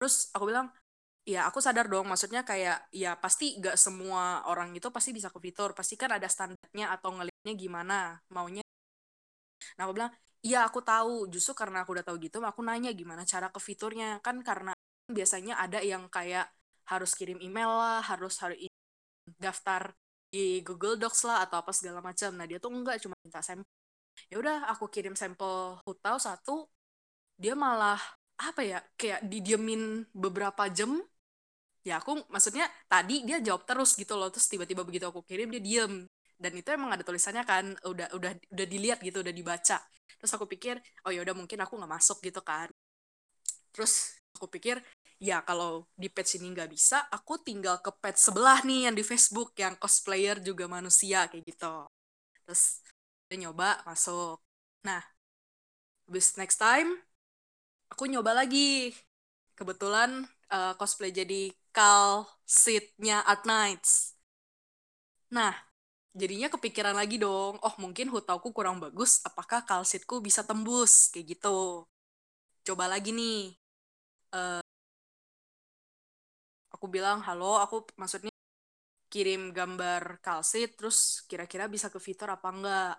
terus 0.00 0.28
aku 0.34 0.50
bilang 0.50 0.68
ya 1.24 1.48
aku 1.48 1.60
sadar 1.62 1.88
dong 1.88 2.04
maksudnya 2.04 2.44
kayak 2.44 2.88
ya 2.92 3.16
pasti 3.16 3.56
gak 3.60 3.80
semua 3.80 4.44
orang 4.48 4.76
itu 4.76 4.88
pasti 4.92 5.16
bisa 5.16 5.32
ke 5.32 5.40
fitur 5.40 5.72
pasti 5.72 5.96
kan 5.96 6.12
ada 6.12 6.28
standarnya 6.28 6.92
atau 6.92 7.16
ngelihatnya 7.16 7.54
gimana 7.56 8.20
maunya 8.28 8.64
nah 9.80 9.88
aku 9.88 9.92
bilang 9.96 10.12
iya 10.44 10.68
aku 10.68 10.84
tahu 10.84 11.26
justru 11.32 11.56
karena 11.56 11.82
aku 11.82 11.96
udah 11.96 12.04
tahu 12.04 12.20
gitu 12.20 12.38
aku 12.44 12.60
nanya 12.60 12.92
gimana 12.92 13.24
cara 13.24 13.48
ke 13.48 13.60
fiturnya 13.62 14.20
kan 14.20 14.44
karena 14.44 14.76
biasanya 15.08 15.60
ada 15.60 15.80
yang 15.84 16.08
kayak 16.08 16.48
harus 16.88 17.16
kirim 17.16 17.40
email 17.40 17.68
lah, 17.72 18.00
harus 18.04 18.36
harus 18.40 18.56
daftar 19.40 19.92
di 20.28 20.60
Google 20.60 21.00
Docs 21.00 21.24
lah 21.28 21.44
atau 21.44 21.60
apa 21.60 21.72
segala 21.72 22.00
macam. 22.04 22.30
Nah 22.36 22.46
dia 22.48 22.58
tuh 22.60 22.72
enggak 22.72 23.00
cuma 23.00 23.16
minta 23.24 23.40
sampel. 23.40 23.64
Ya 24.30 24.36
udah 24.42 24.56
aku 24.72 24.84
kirim 24.90 25.14
sampel 25.18 25.78
hutau 25.86 26.16
satu, 26.20 26.66
dia 27.38 27.54
malah 27.58 28.00
apa 28.38 28.62
ya 28.66 28.78
kayak 28.98 29.26
didiemin 29.30 30.06
beberapa 30.14 30.66
jam. 30.70 31.02
Ya 31.84 32.00
aku 32.00 32.16
maksudnya 32.32 32.64
tadi 32.88 33.24
dia 33.28 33.38
jawab 33.44 33.68
terus 33.68 33.92
gitu 34.00 34.16
loh, 34.16 34.32
terus 34.32 34.48
tiba-tiba 34.48 34.82
begitu 34.88 35.04
aku 35.04 35.20
kirim 35.26 35.52
dia 35.52 35.60
diem. 35.62 35.94
Dan 36.40 36.52
itu 36.56 36.68
emang 36.72 36.90
ada 36.96 37.04
tulisannya 37.06 37.44
kan, 37.46 37.64
udah 37.84 38.08
udah 38.16 38.32
udah 38.52 38.66
dilihat 38.68 38.98
gitu, 39.04 39.20
udah 39.24 39.34
dibaca. 39.34 39.78
Terus 40.18 40.32
aku 40.36 40.46
pikir, 40.48 40.80
oh 41.06 41.12
ya 41.12 41.20
udah 41.24 41.36
mungkin 41.36 41.58
aku 41.60 41.76
nggak 41.78 41.92
masuk 42.00 42.18
gitu 42.24 42.40
kan. 42.40 42.68
Terus 43.74 44.14
aku 44.36 44.46
pikir 44.50 44.76
ya 45.22 45.40
kalau 45.46 45.86
di 45.94 46.08
page 46.10 46.36
ini 46.38 46.52
nggak 46.54 46.70
bisa 46.74 47.06
aku 47.10 47.38
tinggal 47.40 47.78
ke 47.80 47.90
page 48.02 48.18
sebelah 48.18 48.60
nih 48.66 48.90
yang 48.90 48.94
di 48.98 49.04
Facebook 49.06 49.54
yang 49.56 49.74
cosplayer 49.78 50.36
juga 50.42 50.66
manusia 50.66 51.30
kayak 51.30 51.44
gitu 51.48 51.74
terus 52.44 52.82
nyoba 53.38 53.82
masuk. 53.88 54.40
Nah 54.86 55.02
bis 56.08 56.36
next 56.40 56.58
time 56.60 56.88
aku 57.92 58.04
nyoba 58.10 58.32
lagi. 58.36 58.92
Kebetulan 59.54 60.26
uh, 60.50 60.74
cosplay 60.78 61.14
jadi 61.14 61.50
Cal 61.70 62.26
Seatnya 62.46 63.22
Art 63.22 63.46
Nights 63.46 64.14
nah 65.34 65.50
jadinya 66.14 66.46
kepikiran 66.46 66.94
lagi 66.94 67.18
dong 67.18 67.58
oh 67.58 67.74
mungkin 67.82 68.06
hutauku 68.14 68.54
kurang 68.54 68.78
bagus 68.78 69.18
apakah 69.26 69.66
kalsitku 69.66 70.22
bisa 70.22 70.46
tembus? 70.46 71.10
Kayak 71.10 71.26
gitu. 71.38 71.82
Coba 72.66 72.84
lagi 72.86 73.10
nih. 73.10 73.58
Uh, 74.34 74.62
aku 76.74 76.86
bilang 76.90 77.18
halo 77.26 77.58
aku 77.64 77.86
maksudnya 78.00 78.30
kirim 79.12 79.54
gambar 79.54 80.18
kalsit 80.26 80.74
terus 80.78 81.22
kira-kira 81.30 81.64
bisa 81.70 81.86
ke 81.94 81.98
fitur 82.02 82.28
apa 82.30 82.48
enggak 82.50 82.94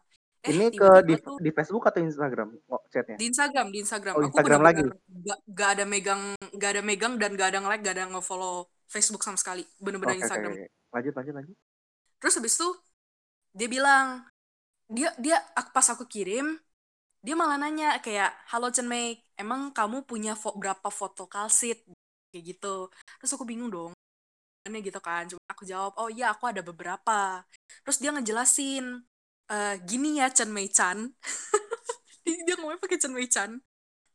eh, 0.45 0.53
ini 0.53 0.65
ke 0.69 0.89
di, 1.03 1.15
tuh, 1.17 1.37
di 1.41 1.49
Facebook 1.49 1.83
atau 1.89 1.99
Instagram 2.05 2.53
oh, 2.69 2.81
chatnya? 2.93 3.17
Di 3.17 3.25
Instagram 3.27 3.65
di 3.73 3.79
Instagram. 3.81 4.13
Oh, 4.13 4.21
aku 4.21 4.29
Instagram 4.29 4.61
lagi? 4.61 4.81
gak, 5.25 5.39
gak 5.49 5.69
ada 5.77 5.83
megang 5.89 6.21
gak 6.53 6.69
ada 6.77 6.81
megang 6.85 7.13
dan 7.17 7.33
gak 7.33 7.49
ada 7.53 7.59
nge-like 7.65 7.83
gak 7.83 7.95
ada 7.97 8.05
nge-follow 8.13 8.69
Facebook 8.85 9.25
sama 9.25 9.37
sekali. 9.41 9.65
Bener-bener 9.81 10.15
okay, 10.17 10.23
Instagram. 10.23 10.51
okay, 10.53 10.67
lanjut 10.93 11.13
lanjut 11.17 11.33
lanjut. 11.41 11.55
Terus 12.21 12.33
habis 12.37 12.53
itu 12.55 12.69
dia 13.55 13.67
bilang 13.71 14.07
dia 14.85 15.09
dia 15.17 15.41
pas 15.73 15.87
aku 15.89 16.05
kirim 16.05 16.61
dia 17.25 17.33
malah 17.33 17.57
nanya 17.57 17.97
kayak 18.05 18.29
halo 18.53 18.69
Chen 18.69 18.85
Mei 18.85 19.17
emang 19.33 19.73
kamu 19.73 20.05
punya 20.05 20.37
fo 20.37 20.53
berapa 20.53 20.93
foto 20.93 21.25
kalsit? 21.25 21.81
Kayak 22.29 22.53
gitu. 22.53 22.93
Terus 23.17 23.33
aku 23.33 23.49
bingung 23.49 23.73
dong. 23.73 23.97
Ini 24.69 24.77
gitu 24.85 25.01
kan? 25.01 25.25
Cuma 25.25 25.41
aku 25.49 25.65
jawab 25.65 25.97
oh 25.97 26.09
iya 26.13 26.29
aku 26.29 26.45
ada 26.45 26.61
beberapa. 26.61 27.41
Terus 27.81 27.97
dia 27.97 28.13
ngejelasin 28.13 29.01
e, 29.49 29.57
gini 29.85 30.19
ya 30.21 30.29
Chen 30.31 30.49
Mei 30.51 30.69
Chan. 30.69 30.97
Dia 32.45 32.55
ngomongnya 32.57 32.81
pakai 32.81 32.97
Chen 32.97 33.13
Mei 33.13 33.29
Chan. 33.29 33.51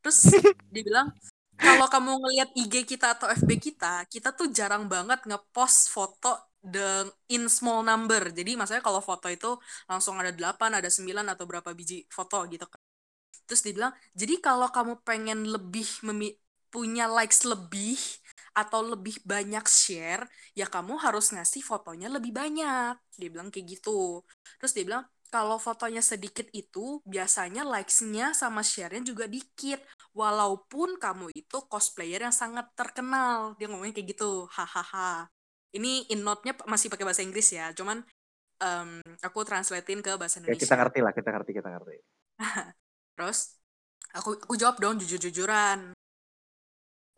Terus 0.01 0.19
dia 0.73 0.83
bilang 0.83 1.13
kalau 1.61 1.85
kamu 1.85 2.25
ngelihat 2.25 2.49
IG 2.57 2.89
kita 2.89 3.13
atau 3.13 3.29
FB 3.29 3.61
kita 3.61 4.09
kita 4.09 4.33
tuh 4.33 4.49
jarang 4.49 4.89
banget 4.89 5.21
ngepost 5.29 5.93
foto 5.93 6.51
the 6.65 7.05
in 7.29 7.45
small 7.49 7.85
number. 7.85 8.33
Jadi 8.33 8.57
maksudnya 8.57 8.81
kalau 8.81 9.01
foto 9.01 9.29
itu 9.29 9.57
langsung 9.85 10.17
ada 10.17 10.33
8 10.33 10.81
ada 10.81 10.89
9 10.89 11.05
atau 11.33 11.45
berapa 11.45 11.69
biji 11.73 12.05
foto 12.09 12.45
gitu 12.49 12.65
kan. 12.65 12.81
Terus 13.45 13.61
dia 13.65 13.73
bilang 13.77 13.93
jadi 14.17 14.41
kalau 14.41 14.67
kamu 14.73 15.05
pengen 15.05 15.45
lebih 15.45 15.85
punya 16.71 17.05
likes 17.09 17.43
lebih 17.45 17.99
atau 18.51 18.83
lebih 18.83 19.15
banyak 19.23 19.63
share 19.63 20.27
ya 20.55 20.67
kamu 20.67 20.99
harus 20.99 21.31
ngasih 21.31 21.61
fotonya 21.61 22.09
lebih 22.09 22.33
banyak. 22.33 22.97
Dia 23.17 23.29
bilang 23.29 23.53
kayak 23.53 23.79
gitu. 23.79 24.25
Terus 24.57 24.73
dia 24.73 24.85
bilang 24.87 25.05
kalau 25.31 25.55
fotonya 25.55 26.03
sedikit 26.03 26.43
itu 26.51 26.99
biasanya 27.07 27.63
likes-nya 27.63 28.35
sama 28.35 28.59
share-nya 28.59 28.99
juga 28.99 29.31
dikit. 29.31 29.79
Walaupun 30.11 30.99
kamu 30.99 31.31
itu 31.31 31.57
cosplayer 31.71 32.27
yang 32.27 32.35
sangat 32.35 32.67
terkenal. 32.75 33.55
Dia 33.55 33.71
ngomongnya 33.71 33.95
kayak 33.95 34.11
gitu. 34.11 34.51
Hahaha. 34.51 35.31
Ini 35.71 36.11
in 36.11 36.27
note-nya 36.27 36.51
masih 36.67 36.91
pakai 36.91 37.07
bahasa 37.07 37.23
Inggris 37.23 37.47
ya. 37.47 37.71
Cuman 37.71 38.03
um, 38.59 38.99
aku 39.23 39.39
translatein 39.47 40.03
ke 40.03 40.19
bahasa 40.19 40.43
Indonesia. 40.43 40.59
ya, 40.59 40.63
kita 40.67 40.75
ngerti 40.75 40.99
lah 40.99 41.13
kita 41.15 41.29
ngerti 41.31 41.51
kita 41.55 41.69
ngerti. 41.79 41.97
Terus 43.15 43.39
aku 44.11 44.35
aku 44.35 44.53
jawab 44.59 44.83
dong 44.83 44.99
jujur-jujuran. 44.99 45.95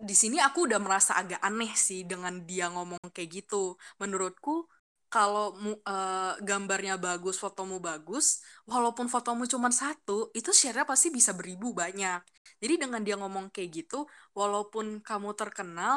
Di 0.04 0.14
sini 0.14 0.38
aku 0.38 0.70
udah 0.70 0.78
merasa 0.78 1.18
agak 1.18 1.42
aneh 1.42 1.74
sih 1.74 2.06
dengan 2.06 2.46
dia 2.46 2.70
ngomong 2.70 3.10
kayak 3.10 3.42
gitu. 3.42 3.74
Menurutku 3.98 4.70
kalau 5.14 5.46
uh, 5.86 6.34
gambarnya 6.48 6.96
bagus, 6.98 7.36
fotomu 7.44 7.78
bagus, 7.90 8.26
walaupun 8.72 9.06
fotomu 9.14 9.44
cuma 9.54 9.70
satu, 9.82 10.34
itu 10.34 10.50
share-nya 10.60 10.86
pasti 10.92 11.08
bisa 11.18 11.32
beribu 11.40 11.68
banyak. 11.82 12.20
Jadi 12.62 12.74
dengan 12.82 13.02
dia 13.06 13.16
ngomong 13.22 13.46
kayak 13.54 13.70
gitu, 13.78 13.98
walaupun 14.40 14.86
kamu 15.06 15.30
terkenal, 15.40 15.96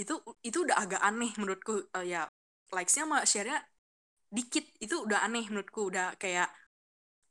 itu 0.00 0.12
itu 0.42 0.58
udah 0.66 0.76
agak 0.82 1.00
aneh 1.08 1.30
menurutku. 1.38 1.72
Uh, 1.94 2.04
ya 2.12 2.26
likes-nya 2.74 3.02
sama 3.06 3.18
share-nya 3.30 3.58
dikit, 4.36 4.64
itu 4.84 4.94
udah 5.06 5.18
aneh 5.26 5.44
menurutku. 5.50 5.80
Udah 5.90 6.18
kayak 6.22 6.50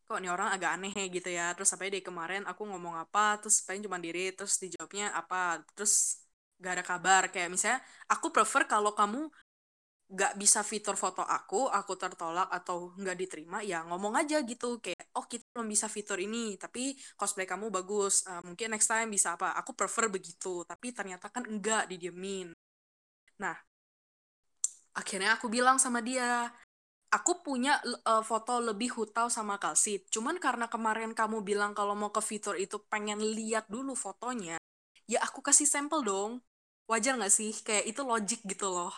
kok 0.06 0.22
ini 0.22 0.30
orang 0.30 0.50
agak 0.56 0.72
aneh 0.78 0.94
gitu 1.10 1.30
ya 1.34 1.50
terus 1.58 1.70
sampai 1.74 1.90
di 1.90 2.00
kemarin 2.06 2.46
aku 2.46 2.62
ngomong 2.70 2.94
apa 3.04 3.42
terus 3.42 3.66
pengen 3.66 3.90
cuma 3.90 3.98
diri 3.98 4.30
terus 4.38 4.54
dijawabnya 4.62 5.10
apa 5.18 5.66
terus 5.74 6.22
gak 6.62 6.72
ada 6.78 6.84
kabar 6.86 7.22
kayak 7.34 7.50
misalnya 7.50 7.82
aku 8.14 8.30
prefer 8.30 8.64
kalau 8.70 8.94
kamu 8.94 9.34
gak 10.06 10.38
bisa 10.38 10.62
fitur 10.62 10.94
foto 10.94 11.26
aku 11.26 11.66
aku 11.66 11.98
tertolak 11.98 12.46
atau 12.54 12.94
nggak 12.94 13.18
diterima 13.18 13.66
ya 13.66 13.82
ngomong 13.90 14.14
aja 14.22 14.38
gitu 14.46 14.78
kayak 14.78 15.18
oh 15.18 15.26
kita 15.26 15.42
belum 15.50 15.66
bisa 15.66 15.90
fitur 15.90 16.22
ini 16.22 16.62
tapi 16.62 16.94
cosplay 17.18 17.50
kamu 17.50 17.74
bagus 17.74 18.22
uh, 18.30 18.46
mungkin 18.46 18.78
next 18.78 18.86
time 18.86 19.10
bisa 19.10 19.34
apa 19.34 19.58
aku 19.58 19.74
prefer 19.74 20.06
begitu 20.14 20.62
tapi 20.62 20.94
ternyata 20.94 21.34
kan 21.34 21.50
enggak 21.50 21.90
didiemin 21.90 22.54
nah 23.42 23.58
akhirnya 24.94 25.42
aku 25.42 25.50
bilang 25.50 25.82
sama 25.82 26.06
dia 26.06 26.54
aku 27.16 27.40
punya 27.40 27.80
uh, 28.04 28.20
foto 28.20 28.60
lebih 28.60 28.92
hutau 29.00 29.32
sama 29.32 29.56
kalsit. 29.56 30.12
Cuman 30.12 30.36
karena 30.36 30.68
kemarin 30.68 31.16
kamu 31.16 31.48
bilang 31.48 31.72
kalau 31.72 31.96
mau 31.96 32.12
ke 32.12 32.20
fitur 32.20 32.60
itu 32.60 32.82
pengen 32.92 33.24
lihat 33.24 33.72
dulu 33.72 33.96
fotonya, 33.96 34.60
ya 35.08 35.24
aku 35.24 35.40
kasih 35.40 35.64
sampel 35.64 36.04
dong. 36.04 36.44
Wajar 36.92 37.16
nggak 37.18 37.34
sih? 37.34 37.56
Kayak 37.64 37.86
itu 37.88 38.02
logik 38.04 38.42
gitu 38.46 38.68
loh. 38.70 38.94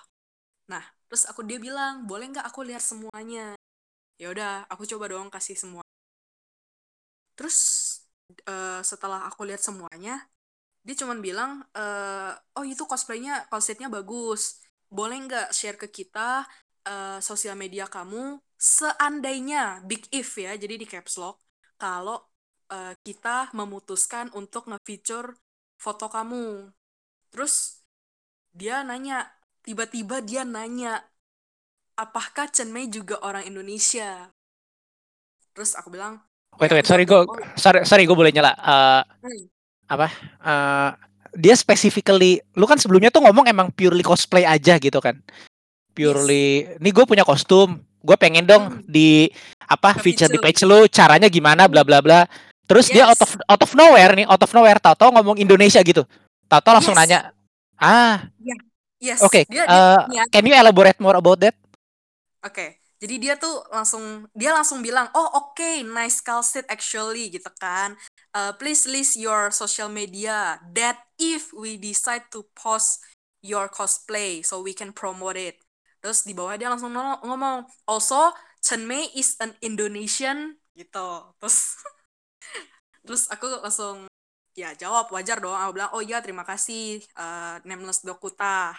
Nah, 0.68 0.84
terus 1.08 1.24
aku 1.28 1.44
dia 1.44 1.58
bilang, 1.58 2.06
boleh 2.08 2.32
nggak 2.32 2.46
aku 2.48 2.64
lihat 2.68 2.84
semuanya? 2.84 3.56
Ya 4.22 4.28
udah, 4.34 4.66
aku 4.70 4.84
coba 4.86 5.12
dong 5.12 5.32
kasih 5.32 5.56
semua. 5.58 5.84
Terus 7.38 7.58
uh, 8.50 8.82
setelah 8.82 9.26
aku 9.30 9.46
lihat 9.46 9.62
semuanya, 9.62 10.26
dia 10.84 10.96
cuman 10.98 11.20
bilang, 11.20 11.64
uh, 11.76 12.34
oh 12.58 12.66
itu 12.66 12.84
cosplaynya, 12.88 13.46
kalsitnya 13.52 13.88
bagus. 13.92 14.64
Boleh 14.88 15.20
nggak 15.20 15.52
share 15.52 15.78
ke 15.78 15.88
kita 15.92 16.48
uh, 16.88 17.20
sosial 17.20 17.60
media 17.60 17.86
kamu 17.86 18.40
seandainya 18.58 19.86
big 19.86 20.08
if 20.10 20.40
ya 20.40 20.58
jadi 20.58 20.82
di 20.82 20.88
caps 20.90 21.20
lock 21.22 21.38
kalau 21.78 22.26
uh, 22.74 22.96
kita 23.06 23.54
memutuskan 23.54 24.34
untuk 24.34 24.66
nge-feature 24.66 25.38
foto 25.78 26.10
kamu 26.10 26.74
terus 27.30 27.86
dia 28.56 28.82
nanya 28.82 29.30
tiba-tiba 29.68 30.24
dia 30.24 30.48
nanya 30.48 31.04
apakah 32.00 32.48
Chen 32.48 32.72
Mei 32.72 32.88
juga 32.88 33.20
orang 33.20 33.44
Indonesia? 33.44 34.32
Terus 35.52 35.76
aku 35.76 35.92
bilang 35.92 36.24
Wait, 36.58 36.74
wait, 36.74 36.88
sorry 36.90 37.06
gue, 37.06 37.14
oh. 37.14 37.28
sorry, 37.54 37.86
sorry 37.86 38.08
gue 38.08 38.18
boleh 38.18 38.34
nyela. 38.34 38.56
Eh, 38.56 39.04
hmm, 39.30 39.44
apa? 39.94 40.08
eh, 40.42 40.90
dia 41.38 41.54
specifically, 41.54 42.42
lu 42.58 42.66
kan 42.66 42.82
sebelumnya 42.82 43.14
tuh 43.14 43.22
ngomong 43.22 43.46
emang 43.46 43.70
purely 43.70 44.02
cosplay 44.02 44.42
aja 44.42 44.82
gitu 44.82 44.98
kan? 44.98 45.22
yes. 45.22 45.94
Purely, 45.94 46.66
ini 46.82 46.90
gue 46.90 47.06
punya 47.06 47.22
kostum, 47.22 47.78
gue 48.02 48.18
pengen 48.18 48.50
dong 48.50 48.74
hmm, 48.74 48.90
di 48.90 49.30
apa 49.70 49.94
ke 49.94 50.10
feature 50.10 50.32
di 50.32 50.42
feature. 50.42 50.50
page 50.50 50.66
lu, 50.66 50.90
caranya 50.90 51.30
gimana, 51.30 51.70
bla 51.70 51.86
bla 51.86 52.02
bla. 52.02 52.26
Terus 52.66 52.90
dia 52.90 53.06
out 53.06 53.22
of 53.22 53.30
yes. 53.30 53.46
out 53.54 53.62
of 53.62 53.72
nowhere 53.78 54.18
nih, 54.18 54.26
out 54.26 54.42
of 54.42 54.50
nowhere, 54.50 54.82
tau-tau 54.82 55.14
ngomong 55.14 55.38
Indonesia 55.38 55.78
gitu, 55.86 56.10
tau-tau 56.50 56.74
langsung 56.74 56.98
yes. 56.98 57.02
nanya, 57.06 57.20
ah, 57.78 58.26
ya 58.42 58.58
yes 58.98 59.22
oke, 59.22 59.46
dia 59.48 59.63
dia 59.66 60.24
eh, 60.24 60.27
can 60.34 60.44
you 60.46 60.56
elaborate 60.56 60.98
more 61.01 61.18
about 61.18 61.39
that? 61.42 61.56
Oke, 62.46 62.80
jadi 63.01 63.16
dia 63.18 63.34
tuh 63.38 63.66
langsung 63.70 64.25
dia 64.34 64.54
langsung 64.54 64.82
bilang, 64.82 65.10
"Oh, 65.13 65.30
oke, 65.38 65.86
nice 65.86 66.22
calcit 66.22 66.66
actually," 66.70 67.30
gitu 67.34 67.50
kan. 67.62 67.98
Uh, 68.34 68.54
please 68.58 68.86
list 68.86 69.18
your 69.18 69.50
social 69.50 69.89
media 69.89 70.62
that 70.74 71.01
if 71.18 71.50
we 71.54 71.77
decide 71.77 72.25
to 72.30 72.46
post 72.54 73.01
your 73.42 73.70
cosplay 73.70 74.42
so 74.46 74.62
we 74.62 74.74
can 74.74 74.94
promote 74.94 75.38
it. 75.38 75.58
Terus 76.01 76.25
di 76.25 76.34
bawah 76.38 76.58
dia 76.58 76.70
langsung 76.70 76.94
ngomong, 76.96 77.66
"Also, 77.89 78.34
Chen 78.62 78.86
Mei 78.86 79.10
is 79.18 79.38
an 79.42 79.54
Indonesian." 79.62 80.58
gitu. 80.77 81.25
Terus 81.42 81.58
terus 83.06 83.24
aku 83.34 83.50
langsung 83.66 84.06
ya 84.54 84.74
jawab 84.77 85.10
wajar 85.10 85.42
dong. 85.42 85.58
Aku 85.58 85.74
bilang, 85.74 85.92
"Oh 85.94 86.01
iya, 86.06 86.22
terima 86.22 86.46
kasih 86.46 87.01
uh, 87.18 87.58
Nameless 87.66 88.06
Dokuta." 88.06 88.77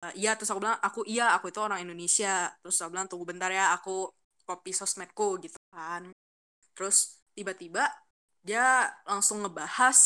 Eh, 0.00 0.24
iya 0.24 0.32
terus 0.32 0.48
aku 0.48 0.60
bilang 0.64 0.80
aku 0.80 1.00
iya 1.04 1.36
aku 1.36 1.52
itu 1.52 1.60
orang 1.60 1.84
Indonesia 1.84 2.48
terus 2.64 2.80
aku 2.80 2.90
bilang 2.96 3.08
tunggu 3.10 3.28
bentar 3.28 3.52
ya 3.52 3.76
aku 3.76 4.08
copy 4.48 4.72
sosmedku 4.72 5.36
gitu 5.44 5.60
kan 5.68 6.08
terus 6.72 7.20
tiba-tiba 7.36 7.84
dia 8.40 8.88
langsung 9.04 9.44
ngebahas 9.44 9.98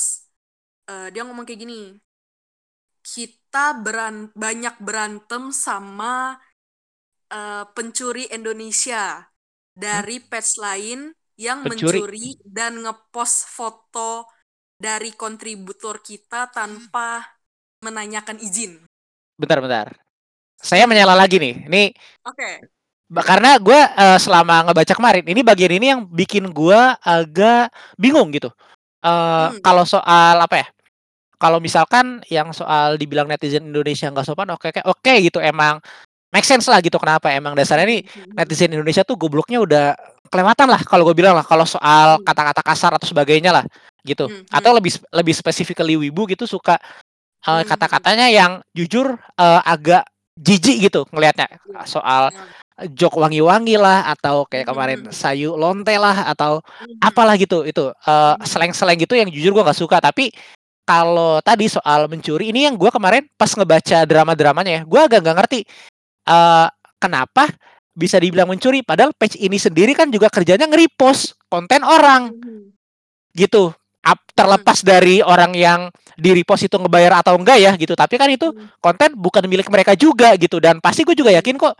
eh, 0.90 1.08
dia 1.14 1.22
ngomong 1.22 1.46
kayak 1.46 1.60
gini 1.62 1.94
kita 3.06 3.78
beran 3.84 4.34
banyak 4.34 4.74
berantem 4.82 5.54
sama 5.54 6.42
eh, 7.30 7.64
pencuri 7.74 8.26
Indonesia 8.34 9.22
Hmm? 9.22 9.80
dari 9.84 10.16
page 10.22 10.52
lain 10.58 11.00
yang 11.38 11.66
Pencuri. 11.66 11.98
mencuri 11.98 12.28
dan 12.46 12.82
ngepost 12.82 13.50
foto 13.50 14.26
dari 14.78 15.10
kontributor 15.14 15.98
kita 16.02 16.50
tanpa 16.50 17.22
menanyakan 17.82 18.38
izin. 18.38 18.82
Bentar, 19.34 19.58
bentar. 19.58 19.86
Saya 20.58 20.86
menyala 20.86 21.12
lagi 21.18 21.36
nih. 21.36 21.66
Ini 21.68 21.82
oke. 22.24 22.50
Ba- 23.04 23.26
karena 23.26 23.60
gue 23.60 23.76
eh, 23.76 24.18
selama 24.18 24.64
ngebaca 24.70 24.94
kemarin 24.96 25.24
ini 25.28 25.40
bagian 25.44 25.72
ini 25.76 25.86
yang 25.92 26.00
bikin 26.08 26.48
gue 26.50 26.80
agak 27.04 27.68
bingung 28.00 28.32
gitu. 28.32 28.48
Eh 29.04 29.48
Hmm, 29.52 29.60
kalau 29.60 29.84
soal 29.84 30.40
apa 30.40 30.64
ya? 30.64 30.66
Kalau 31.36 31.60
misalkan 31.60 32.24
yang 32.32 32.54
soal 32.56 32.96
dibilang 32.96 33.28
netizen 33.28 33.68
Indonesia 33.68 34.08
nggak 34.08 34.24
sopan 34.24 34.48
oke 34.54 34.70
oke 34.72 34.80
oke 34.86 35.12
gitu 35.20 35.42
emang 35.42 35.76
make 36.32 36.46
sense 36.48 36.64
lah 36.70 36.80
gitu 36.80 36.96
kenapa. 36.96 37.28
Emang 37.34 37.52
dasarnya 37.52 37.84
nih 37.84 38.00
hmm, 38.06 38.38
netizen 38.40 38.72
Indonesia 38.72 39.04
tuh 39.04 39.18
gobloknya 39.20 39.60
udah 39.60 39.86
kelewatan 40.32 40.72
lah 40.72 40.80
kalau 40.88 41.04
gue 41.04 41.14
bilang 41.18 41.36
lah 41.36 41.44
kalau 41.44 41.68
soal 41.68 42.16
hmm, 42.18 42.24
kata-kata 42.24 42.62
kasar 42.64 42.90
atau 42.96 43.04
sebagainya 43.04 43.52
lah 43.52 43.64
gitu. 44.06 44.30
Hmm, 44.32 44.48
atau 44.48 44.72
lebih 44.72 44.96
lebih 45.12 45.34
specifically 45.36 46.00
wibu 46.00 46.24
gitu 46.30 46.48
suka 46.48 46.80
eh, 47.44 47.50
hmm, 47.52 47.60
hmm, 47.60 47.68
kata-katanya 47.68 48.26
yang 48.32 48.52
jujur 48.72 49.20
eh, 49.20 49.60
agak 49.64 50.08
jijik 50.40 50.90
gitu 50.90 51.06
ngelihatnya. 51.14 51.46
Iya, 51.46 51.82
soal 51.86 52.24
iya. 52.34 52.90
jok 52.90 53.22
wangi-wangi 53.22 53.78
lah 53.78 54.10
atau 54.10 54.42
kayak 54.50 54.66
Hmm, 54.66 54.70
kemarin 54.74 55.00
hmm, 55.06 55.14
sayu 55.14 55.54
lonte 55.54 55.94
lah 55.94 56.26
atau 56.34 56.58
hmm, 56.58 56.98
hmm, 56.98 57.06
apalah 57.06 57.34
gitu 57.38 57.62
itu 57.62 57.92
eh, 57.92 58.10
hmm, 58.10 58.40
hmm, 58.40 58.46
seleng-seleng 58.48 58.98
gitu 58.98 59.14
yang 59.14 59.28
jujur 59.30 59.54
gua 59.54 59.70
nggak 59.70 59.78
suka. 59.78 60.02
Tapi 60.02 60.32
kalau 60.84 61.40
tadi 61.40 61.70
soal 61.70 62.10
mencuri 62.10 62.50
ini 62.50 62.66
yang 62.66 62.74
gua 62.74 62.90
kemarin 62.90 63.24
pas 63.38 63.52
ngebaca 63.52 64.04
drama-dramanya 64.04 64.72
ya 64.80 64.82
gua 64.84 65.08
agak 65.08 65.24
nggak 65.24 65.36
ngerti 65.40 65.60
eh 66.24 66.68
kenapa 67.00 67.48
bisa 67.94 68.18
dibilang 68.18 68.50
mencuri 68.50 68.82
padahal 68.82 69.14
page 69.14 69.38
ini 69.38 69.54
sendiri 69.54 69.94
kan 69.94 70.10
juga 70.10 70.26
kerjanya 70.26 70.66
nge-repost 70.66 71.38
konten 71.46 71.86
orang. 71.86 72.34
Hmm, 72.34 72.42
hmm, 72.42 72.64
gitu 73.34 73.70
Hmm, 74.04 74.20
terlepas 74.36 74.84
dari 74.84 75.24
orang 75.24 75.56
yang 75.56 75.88
di 76.14 76.30
repost 76.36 76.68
itu 76.68 76.76
ngebayar 76.76 77.24
atau 77.24 77.40
enggak 77.40 77.58
ya 77.58 77.72
gitu. 77.74 77.96
Tapi 77.96 78.14
kan 78.20 78.28
itu 78.28 78.52
hmm, 78.52 78.78
konten 78.78 79.16
bukan 79.16 79.44
milik 79.48 79.72
mereka 79.72 79.96
juga 79.96 80.36
gitu. 80.36 80.60
Dan 80.60 80.78
pasti 80.84 81.02
gue 81.08 81.16
juga 81.16 81.32
hmm, 81.32 81.40
yakin 81.40 81.56
kok 81.56 81.74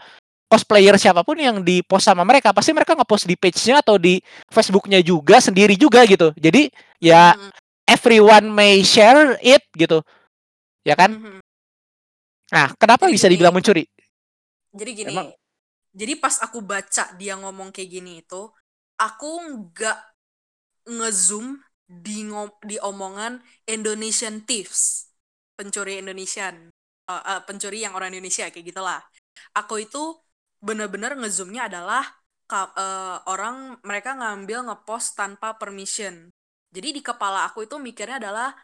cosplayer 0.48 0.94
siapa 0.96 1.26
pun 1.26 1.36
yang 1.36 1.60
di 1.60 1.82
post 1.82 2.06
sama 2.06 2.22
mereka 2.22 2.54
pasti 2.54 2.70
mereka 2.70 2.94
ngepost 2.94 3.26
di 3.26 3.34
page-nya 3.34 3.82
atau 3.82 3.98
di 3.98 4.22
Facebook-nya 4.48 5.02
juga 5.02 5.42
sendiri 5.42 5.74
juga 5.76 6.06
gitu. 6.08 6.32
Jadi 6.38 6.70
ya 7.02 7.34
hmm, 7.34 7.50
everyone 7.90 8.46
may 8.48 8.80
share 8.80 9.36
it 9.44 9.64
gitu. 9.76 10.00
Ya 10.84 10.94
kan? 10.96 11.12
Hmm, 11.12 11.40
hmm. 11.40 11.42
nah 12.52 12.68
kenapa 12.76 13.08
Jadi 13.08 13.14
bisa 13.16 13.26
gini, 13.28 13.32
dibilang 13.36 13.54
mencuri? 13.56 13.84
Jadi 14.74 14.90
gini. 14.94 15.10
Emang 15.12 15.28
Jadi 15.94 16.18
pas 16.18 16.42
aku 16.42 16.58
baca 16.58 17.14
dia 17.14 17.38
ngomong 17.38 17.70
kayak 17.70 17.86
gini 17.86 18.18
itu, 18.18 18.50
aku 18.98 19.30
nggak 19.46 19.98
ngezoom 20.90 21.54
di 21.84 22.24
ngom 22.28 22.48
di 22.64 22.80
omongan 22.80 23.40
Indonesian 23.68 24.42
thieves, 24.44 25.12
pencuri 25.56 26.00
Indonesian, 26.00 26.74
Eh, 27.04 27.22
eh, 27.30 27.40
pencuri 27.44 27.84
yang 27.84 27.92
orang 27.92 28.16
Indonesia 28.16 28.48
kayak 28.48 28.64
gitulah. 28.64 29.00
Aku 29.60 29.76
itu 29.76 30.16
bener-bener 30.64 31.12
ngezoomnya 31.20 31.68
adalah 31.68 32.04
eh, 32.48 33.18
orang 33.28 33.76
mereka 33.84 34.16
ngambil 34.16 34.72
ngepost 34.72 35.12
tanpa 35.20 35.60
permission. 35.60 36.32
Jadi 36.72 36.88
di 36.96 37.02
kepala 37.04 37.44
aku 37.48 37.68
itu 37.68 37.76
mikirnya 37.76 38.16
adalah 38.24 38.56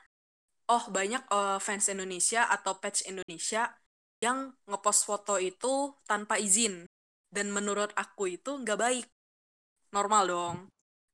oh 0.72 0.84
banyak 0.88 1.20
eh, 1.28 1.58
fans 1.60 1.92
Indonesia 1.92 2.48
atau 2.48 2.80
page 2.80 3.04
Indonesia 3.12 3.68
yang 4.24 4.52
ngepost 4.68 5.04
foto 5.04 5.36
itu 5.36 5.92
tanpa 6.08 6.40
izin 6.40 6.88
dan 7.28 7.52
menurut 7.52 7.92
aku 7.96 8.36
itu 8.40 8.56
nggak 8.56 8.78
baik 8.80 9.06
normal 9.92 10.24
dong 10.28 10.56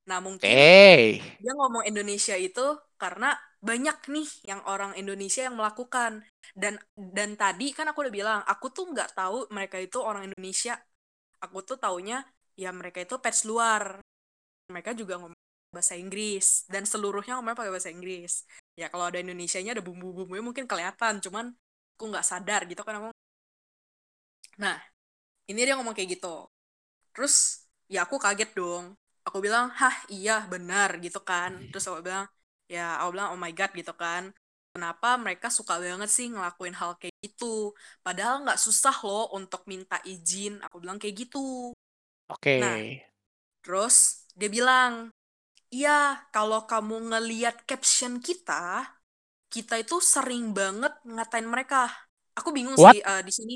nah 0.07 0.23
mungkin 0.23 0.47
eh 0.47 1.19
dia 1.43 1.51
ngomong 1.53 1.83
Indonesia 1.85 2.33
itu 2.39 2.65
karena 2.97 3.35
banyak 3.61 3.97
nih 4.13 4.29
yang 4.45 4.61
orang 4.69 4.93
Indonesia 4.97 5.41
yang 5.45 5.57
melakukan. 5.57 6.21
Dan 6.53 6.77
dan 6.95 7.33
tadi 7.37 7.73
kan 7.73 7.89
aku 7.89 8.05
udah 8.05 8.13
bilang 8.13 8.39
aku 8.45 8.69
tuh 8.73 8.89
nggak 8.89 9.13
tahu 9.17 9.49
mereka 9.53 9.77
itu 9.81 9.97
orang 10.01 10.29
Indonesia. 10.29 10.77
Aku 11.41 11.61
tuh 11.65 11.77
taunya 11.77 12.25
ya 12.57 12.69
mereka 12.73 13.01
itu 13.01 13.17
pets 13.21 13.45
luar. 13.49 14.01
Mereka 14.69 14.93
juga 14.97 15.17
ngomong 15.21 15.37
bahasa 15.73 15.97
Inggris. 15.97 16.65
Dan 16.69 16.85
seluruhnya 16.85 17.37
ngomong 17.37 17.57
pakai 17.57 17.73
bahasa 17.73 17.89
Inggris. 17.93 18.45
Ya 18.77 18.89
kalau 18.93 19.09
ada 19.09 19.19
Indonesianya 19.21 19.77
ada 19.77 19.83
bumbu-bumbunya 19.85 20.43
mungkin 20.45 20.65
kelihatan. 20.69 21.21
Cuman 21.21 21.53
aku 21.97 22.03
nggak 22.13 22.25
sadar 22.25 22.65
gitu 22.69 22.81
kan 22.85 23.01
aku. 23.01 23.09
Nah 24.61 24.77
ini 25.49 25.59
dia 25.65 25.73
ngomong 25.77 25.93
kayak 25.97 26.17
gitu. 26.17 26.45
Terus 27.13 27.65
ya 27.89 28.05
aku 28.05 28.17
kaget 28.21 28.53
dong 28.53 28.93
aku 29.27 29.43
bilang 29.43 29.67
hah 29.75 29.95
iya 30.07 30.47
benar 30.47 30.95
gitu 31.03 31.19
kan. 31.19 31.51
Terus 31.67 31.83
aku 31.91 31.99
bilang 31.99 32.31
ya 32.71 32.95
aku 33.03 33.19
bilang 33.19 33.35
oh 33.35 33.39
my 33.39 33.51
god 33.51 33.71
gitu 33.75 33.91
kan. 33.91 34.31
Kenapa 34.71 35.19
mereka 35.19 35.51
suka 35.51 35.81
banget 35.81 36.07
sih 36.07 36.31
ngelakuin 36.31 36.77
hal 36.79 36.95
kayak 36.95 37.11
gitu? 37.19 37.75
Padahal 37.99 38.47
nggak 38.47 38.61
susah 38.61 38.95
loh 39.03 39.35
untuk 39.35 39.67
minta 39.67 39.99
izin. 40.07 40.63
Aku 40.63 40.79
bilang 40.79 40.95
kayak 40.95 41.27
gitu. 41.27 41.75
Oke. 42.31 42.63
Nah 42.63 42.79
terus 43.67 44.23
dia 44.31 44.47
bilang 44.47 45.11
iya 45.67 46.23
kalau 46.31 46.63
kamu 46.63 47.11
ngeliat 47.11 47.67
caption 47.67 48.23
kita 48.23 48.95
kita 49.51 49.75
itu 49.83 49.99
sering 49.99 50.55
banget 50.55 50.95
ngatain 51.03 51.47
mereka. 51.47 51.91
Aku 52.39 52.55
bingung 52.55 52.79
what? 52.79 52.95
sih 52.95 53.03
eh, 53.03 53.21
di 53.27 53.33
sini 53.33 53.55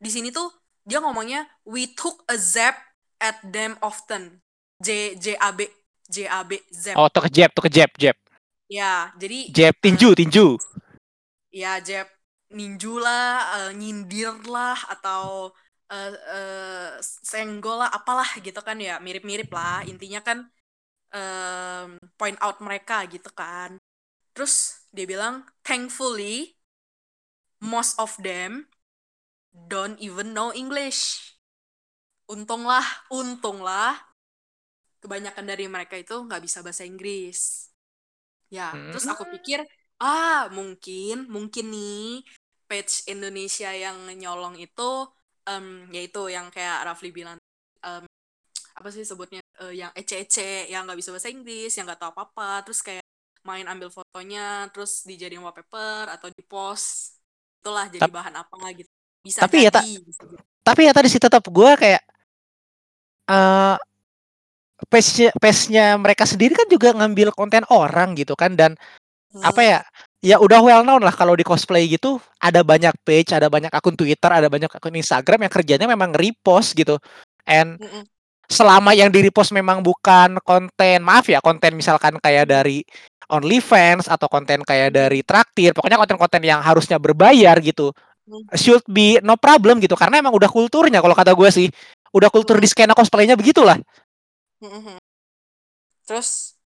di 0.00 0.08
sini 0.08 0.28
tuh 0.32 0.48
dia 0.80 0.96
ngomongnya 1.04 1.44
we 1.68 1.92
took 1.92 2.24
a 2.32 2.40
zap 2.40 2.72
at 3.20 3.36
them 3.44 3.76
often 3.84 4.40
J 4.80 5.14
J 5.20 5.36
A 5.36 5.52
B 5.52 5.68
J 6.08 6.26
A 6.26 6.40
B 6.42 6.56
zap 6.72 6.96
oh 6.96 7.06
tuh 7.12 7.28
ke 7.28 7.30
jab 7.30 7.52
tuh 7.52 7.68
ke 7.68 7.70
jab 7.70 7.92
ya 8.70 9.10
jadi 9.18 9.50
jab 9.50 9.74
eh, 9.76 9.80
tinju 9.82 10.14
tinju. 10.14 10.46
Ya 11.50 11.82
jab 11.82 12.06
ninju 12.54 13.02
lah 13.02 13.66
eh, 13.66 13.72
nyindir 13.74 14.38
lah 14.46 14.78
atau 14.86 15.50
eh, 15.90 16.14
eh, 16.14 16.90
senggol 17.02 17.82
lah 17.82 17.90
apalah 17.90 18.38
gitu 18.38 18.62
kan 18.62 18.78
ya 18.78 19.02
mirip-mirip 19.02 19.50
lah. 19.50 19.82
Intinya 19.82 20.22
kan 20.22 20.46
em, 21.10 21.98
point 22.14 22.38
out 22.38 22.62
mereka 22.62 23.02
gitu 23.10 23.26
kan. 23.34 23.74
Terus 24.30 24.86
dia 24.94 25.06
bilang 25.10 25.42
thankfully 25.66 26.54
most 27.58 27.98
of 27.98 28.14
them 28.22 28.70
don't 29.50 29.98
even 29.98 30.30
know 30.30 30.54
English. 30.54 31.34
Untunglah 32.30 32.86
untunglah 33.10 33.98
kebanyakan 35.02 35.44
dari 35.48 35.64
mereka 35.66 35.96
itu 35.96 36.14
nggak 36.26 36.42
bisa 36.46 36.58
bahasa 36.64 36.84
Inggris 36.84 37.68
ya 38.50 38.74
terus 38.90 39.06
aku 39.06 39.22
Hmm. 39.26 39.32
pikir 39.38 39.60
ah 40.02 40.48
mungkin 40.50 41.28
mungkin 41.30 41.64
nih 41.70 42.24
page 42.66 43.06
Indonesia 43.10 43.70
yang 43.74 43.96
nyolong 44.18 44.56
itu 44.58 44.90
em 45.46 45.86
yaitu 45.94 46.30
yang 46.30 46.46
kayak 46.54 46.86
Rafli 46.86 47.10
bilang 47.14 47.36
em, 47.82 48.04
apa 48.78 48.88
sih 48.94 49.04
sebutnya 49.06 49.40
eh, 49.62 49.74
yang 49.80 49.90
ece-ece 49.94 50.68
yang 50.72 50.86
nggak 50.86 50.98
bisa 51.00 51.10
bahasa 51.14 51.30
Inggris 51.30 51.70
yang 51.76 51.84
nggak 51.88 52.00
tahu 52.00 52.10
apa-apa 52.14 52.64
terus 52.66 52.80
kayak 52.82 53.04
main 53.44 53.64
ambil 53.68 53.88
fotonya 53.92 54.68
terus 54.72 55.04
dijadiin 55.08 55.40
wallpaper 55.42 56.10
atau 56.12 56.28
di 56.32 56.42
post 56.44 57.18
itulah 57.60 57.86
jadi 57.92 58.08
Tap- 58.08 58.14
bahan 58.14 58.34
apa 58.40 58.56
gitu 58.76 58.90
bisa 59.24 59.44
Tapi 59.44 59.56
ya, 59.68 59.70
tak- 59.72 59.84
jadi. 59.84 60.00
Tapi 60.64 60.80
ya 60.88 60.92
tadi 60.96 61.08
sih 61.12 61.20
tetap 61.20 61.44
gue 61.44 61.70
kayak 61.76 62.02
eh 63.30 63.76
page 64.88 65.28
page-nya 65.36 65.98
mereka 66.00 66.24
sendiri 66.24 66.56
kan 66.56 66.68
juga 66.70 66.94
ngambil 66.96 67.34
konten 67.36 67.66
orang 67.68 68.16
gitu 68.16 68.32
kan 68.38 68.56
dan 68.56 68.78
apa 69.44 69.60
ya 69.62 69.78
ya 70.20 70.36
udah 70.42 70.60
well 70.60 70.82
known 70.82 71.00
lah 71.00 71.14
kalau 71.14 71.38
di 71.38 71.46
cosplay 71.46 71.86
gitu 71.86 72.18
ada 72.42 72.60
banyak 72.66 72.92
page 73.06 73.30
ada 73.32 73.46
banyak 73.46 73.70
akun 73.70 73.94
Twitter 73.94 74.30
ada 74.30 74.50
banyak 74.50 74.68
akun 74.68 74.96
Instagram 74.96 75.46
yang 75.46 75.52
kerjanya 75.52 75.86
memang 75.86 76.12
repost 76.12 76.74
gitu 76.74 76.98
and 77.46 77.78
Mm-mm. 77.78 78.04
selama 78.50 78.92
yang 78.92 79.08
di 79.08 79.22
repost 79.22 79.54
memang 79.54 79.80
bukan 79.80 80.42
konten 80.42 80.98
maaf 81.06 81.30
ya 81.30 81.38
konten 81.38 81.78
misalkan 81.78 82.18
kayak 82.18 82.50
dari 82.50 82.82
OnlyFans 83.30 84.10
atau 84.10 84.26
konten 84.26 84.66
kayak 84.66 84.90
dari 84.90 85.22
traktir 85.22 85.70
pokoknya 85.70 86.02
konten-konten 86.02 86.42
yang 86.42 86.60
harusnya 86.60 86.98
berbayar 86.98 87.56
gitu 87.62 87.94
Hmm. 88.30 88.46
should 88.54 88.86
be 88.86 89.18
no 89.26 89.34
problem 89.34 89.82
gitu 89.82 89.98
karena 89.98 90.22
emang 90.22 90.30
udah 90.30 90.46
kulturnya 90.46 91.02
kalau 91.02 91.18
kata 91.18 91.34
gue 91.34 91.50
sih 91.50 91.66
udah 92.14 92.30
kultur 92.30 92.54
Hmm. 92.54 92.62
di 92.62 92.68
skena 92.70 92.94
cosplaynya 92.94 93.34
begitulah 93.34 93.74
Mm-mm. 94.62 95.00
Terus 96.06 96.58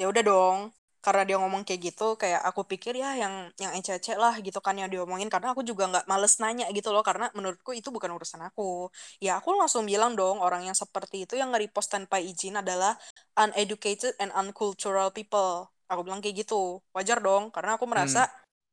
ya 0.00 0.06
udah 0.10 0.22
dong, 0.24 0.58
karena 1.04 1.22
dia 1.28 1.36
ngomong 1.40 1.62
kayak 1.66 1.80
gitu, 1.92 2.04
kayak 2.20 2.40
aku 2.48 2.62
pikir 2.66 2.94
ya 2.98 3.14
yang 3.22 3.34
yang 3.62 3.72
ece-ece 3.78 4.14
lah 4.18 4.34
gitu 4.42 4.58
kan 4.62 4.74
yang 4.80 4.90
diomongin 4.92 5.30
karena 5.32 5.54
aku 5.54 5.62
juga 5.66 5.84
nggak 5.90 6.06
males 6.10 6.34
nanya 6.42 6.66
gitu 6.74 6.90
loh 6.94 7.02
karena 7.06 7.30
menurutku 7.36 7.70
itu 7.76 7.88
bukan 7.94 8.10
urusan 8.18 8.42
aku. 8.48 8.90
Ya 9.24 9.38
aku 9.40 9.54
langsung 9.56 9.84
bilang 9.88 10.14
dong 10.18 10.38
orang 10.42 10.66
yang 10.68 10.76
seperti 10.76 11.24
itu 11.26 11.34
yang 11.40 11.50
nge-repost 11.54 11.90
tanpa 11.94 12.18
izin 12.22 12.58
adalah 12.62 12.98
uneducated 13.38 14.14
and 14.22 14.30
uncultural 14.34 15.10
people. 15.14 15.70
Aku 15.90 16.02
bilang 16.06 16.20
kayak 16.24 16.44
gitu. 16.46 16.82
Wajar 16.96 17.18
dong 17.22 17.50
karena 17.54 17.78
aku 17.78 17.86
merasa 17.88 18.26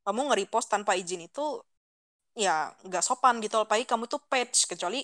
kamu 0.05 0.33
nge-repost 0.33 0.67
tanpa 0.73 0.93
izin 0.97 1.25
itu 1.29 1.61
ya 2.35 2.71
nggak 2.87 3.03
sopan 3.05 3.39
gitu 3.43 3.61
loh. 3.61 3.65
Apalagi 3.67 3.87
kamu 3.87 4.05
tuh 4.11 4.21
page 4.31 4.67
kecuali 4.67 5.01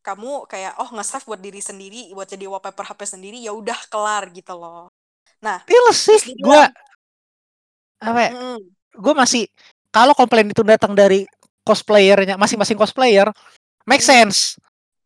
kamu 0.00 0.48
kayak 0.48 0.76
oh 0.80 0.88
nge-save 0.96 1.24
buat 1.28 1.40
diri 1.40 1.60
sendiri 1.60 2.00
buat 2.16 2.28
jadi 2.28 2.44
wallpaper 2.48 2.84
HP 2.92 3.00
sendiri 3.06 3.38
ya 3.40 3.52
udah 3.52 3.76
kelar 3.92 4.28
gitu 4.32 4.56
loh. 4.56 4.88
Feels 5.68 5.98
sih 6.00 6.18
Terus 6.20 6.24
dia 6.36 6.44
gue 6.44 6.62
apa 8.00 8.20
ya, 8.20 8.30
"Mm-mm, 8.32 8.58
gue 8.96 9.14
masih 9.14 9.44
kalau 9.92 10.16
komplain 10.16 10.48
itu 10.48 10.64
datang 10.64 10.96
dari 10.96 11.28
cosplayernya 11.64 12.40
masing-masing 12.40 12.76
cosplayer 12.80 13.28
make 13.84 14.00
Hmm. 14.00 14.10
sense 14.26 14.56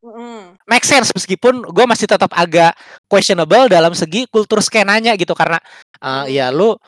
mm-mm, 0.01 0.55
make 0.71 0.87
sense 0.87 1.11
meskipun 1.11 1.67
gue 1.67 1.85
masih 1.87 2.07
tetap 2.07 2.31
agak 2.33 2.73
questionable 3.11 3.67
dalam 3.67 3.91
segi 3.93 4.27
kultur 4.31 4.63
skenanya 4.63 5.19
gitu 5.19 5.35
karena 5.35 5.59
uh, 6.01 6.25
Hmm. 6.25 6.31
ya 6.31 6.55
lu 6.55 6.79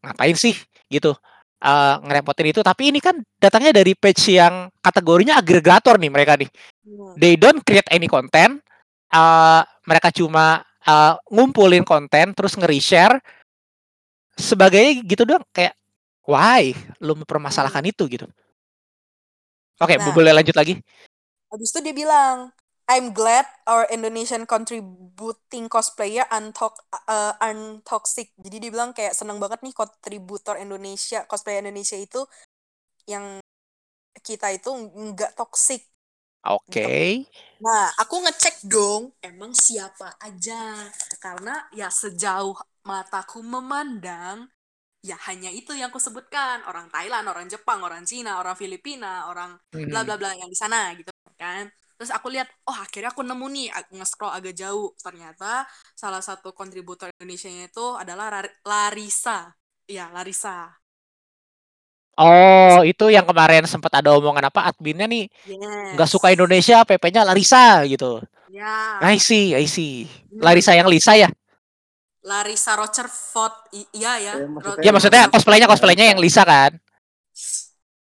ngapain 0.00 0.36
sih 0.36 0.56
gitu 0.88 1.12
uh, 1.60 2.00
ngerepotin 2.04 2.50
itu. 2.50 2.60
Tapi 2.64 2.90
ini 2.92 2.98
kan 2.98 3.20
datangnya 3.36 3.80
dari 3.80 3.92
page 3.94 4.36
yang 4.36 4.68
kategorinya 4.80 5.38
agregator 5.38 6.00
nih 6.00 6.10
mereka 6.10 6.34
nih. 6.36 6.48
Mm, 6.84 7.14
they 7.20 7.34
don't 7.36 7.60
create 7.62 7.86
any 7.92 8.08
content. 8.08 8.60
Uh, 9.10 9.62
mereka 9.84 10.10
cuma 10.14 10.62
uh, 10.86 11.14
ngumpulin 11.28 11.84
konten 11.84 12.32
terus 12.32 12.56
nge-reshare. 12.56 13.20
Sebagainya 14.40 15.04
gitu 15.04 15.22
doang 15.28 15.44
kayak 15.52 15.76
why 16.24 16.72
lu 17.02 17.12
mempermasalahkan 17.18 17.84
itu? 17.84 18.08
gitu. 18.08 18.26
Oke 19.80 19.96
Nah. 19.96 20.12
boleh 20.12 20.32
lanjut 20.36 20.56
lagi. 20.56 20.76
Habis 21.50 21.72
itu 21.72 21.78
dia 21.82 21.94
bilang, 21.96 22.52
I'm 22.90 23.14
glad 23.14 23.46
our 23.70 23.86
Indonesian 23.86 24.50
contributing 24.50 25.70
cosplayer 25.70 26.26
untox 26.26 26.74
uh, 27.06 27.38
untoxic. 27.38 28.34
Jadi 28.34 28.66
dia 28.66 28.70
bilang 28.74 28.90
kayak 28.90 29.14
seneng 29.14 29.38
banget 29.38 29.62
nih 29.62 29.70
kontributor 29.70 30.58
Indonesia, 30.58 31.22
cosplayer 31.30 31.62
Indonesia 31.62 31.94
itu 31.94 32.26
yang 33.06 33.38
kita 34.26 34.50
itu 34.50 34.74
nggak 34.74 35.38
toxic. 35.38 35.86
oke 36.42 36.90
Nah, 37.62 37.92
aku 38.00 38.24
ngecek 38.26 38.66
dong, 38.66 39.14
emang 39.22 39.54
siapa 39.54 40.18
aja. 40.18 40.90
Karena 41.22 41.70
ya 41.76 41.92
sejauh 41.92 42.56
mataku 42.88 43.44
memandang, 43.44 44.48
ya 45.04 45.14
hanya 45.30 45.52
itu 45.52 45.76
yang 45.76 45.94
aku 45.94 46.00
sebutkan. 46.02 46.64
Orang 46.66 46.90
Thailand, 46.90 47.28
orang 47.30 47.46
Jepang, 47.46 47.84
orang 47.86 48.02
Cina, 48.02 48.40
orang 48.40 48.56
Filipina, 48.56 49.28
orang 49.30 49.60
bla 49.70 50.02
bla 50.02 50.16
bla 50.16 50.34
yang 50.34 50.50
di 50.50 50.58
sana 50.58 50.90
gitu 50.98 51.12
kan. 51.38 51.70
Terus 52.00 52.16
aku 52.16 52.32
lihat, 52.32 52.48
oh 52.64 52.72
akhirnya 52.72 53.12
aku 53.12 53.20
nemu 53.20 53.44
nih, 53.52 53.68
aku 53.76 53.92
nge-scroll 54.00 54.32
agak 54.32 54.56
jauh. 54.56 54.96
Ternyata 54.96 55.68
salah 55.92 56.24
satu 56.24 56.56
kontributor 56.56 57.12
Indonesia 57.12 57.52
itu 57.52 57.86
adalah 57.92 58.40
Rar- 58.40 58.56
Larissa. 58.64 59.52
Iya, 59.84 60.08
Larissa. 60.08 60.80
Oh, 62.16 62.80
itu 62.84 63.12
yang 63.12 63.28
kemarin 63.28 63.68
sempat 63.68 63.92
ada 64.00 64.16
omongan 64.16 64.48
apa 64.48 64.68
adminnya 64.68 65.04
nih 65.04 65.28
Yes. 65.44 65.92
nggak 65.92 66.08
suka 66.08 66.32
Indonesia, 66.32 66.84
PP-nya 66.84 67.20
Larissa 67.24 67.84
gitu. 67.84 68.24
Ya. 68.48 68.96
I 69.00 69.20
see, 69.20 69.52
I 69.52 69.68
see. 69.68 70.08
bener. 70.32 70.40
Larissa 70.56 70.72
yang 70.72 70.88
Lisa 70.88 71.12
ya? 71.16 71.28
Larissa 72.20 72.76
Rocherford. 72.76 73.72
I- 73.72 73.88
iya 73.92 74.12
ya. 74.16 74.32
Ya, 74.40 74.48
maksudnya- 74.48 74.84
Ya 74.84 74.90
maksudnya 74.92 75.22
cosplaynya 75.28 75.68
cosplaynya 75.68 76.06
yang 76.12 76.20
Lisa 76.20 76.48
kan? 76.48 76.80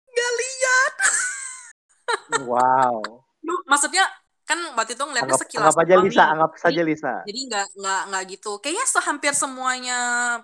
Nggak 0.09 0.31
lihat. 0.41 0.93
Wow. 2.49 3.24
Lu 3.45 3.53
maksudnya 3.71 4.03
kan 4.49 4.59
waktu 4.77 4.91
itu 4.95 5.03
ngeliatnya 5.07 5.33
Anggap, 5.33 5.41
sekilas 5.41 5.75
anggap 5.75 5.75
aja 5.83 5.95
Lisa, 6.03 6.23
anggap 6.31 6.51
saja 6.63 6.81
Lisa. 6.89 7.13
Jadi 7.25 7.39
nggak 7.49 7.63
nggak 7.79 7.99
nggak 8.09 8.23
gitu. 8.31 8.47
Kayaknya 8.61 8.85
se- 8.93 9.05
hampir 9.09 9.33
semuanya 9.41 9.93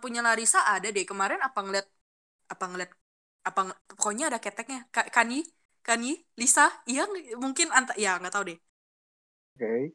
punya 0.01 0.19
Larissa 0.25 0.59
ada 0.73 0.87
deh. 0.95 1.03
Kemarin 1.11 1.39
apa 1.47 1.59
ngeliat 1.65 1.87
apa 2.53 2.63
ngeliat 2.69 2.91
apa 3.47 3.61
pokoknya 3.97 4.23
ada 4.29 4.39
keteknya. 4.45 4.77
Ka- 4.95 5.09
Kani 5.15 5.35
Kani 5.87 6.07
Lisa 6.41 6.63
iya 6.91 7.01
mungkin 7.43 7.67
anta 7.77 7.93
ya 8.03 8.09
nggak 8.19 8.33
tahu 8.35 8.43
deh. 8.49 8.57
Oke. 9.55 9.93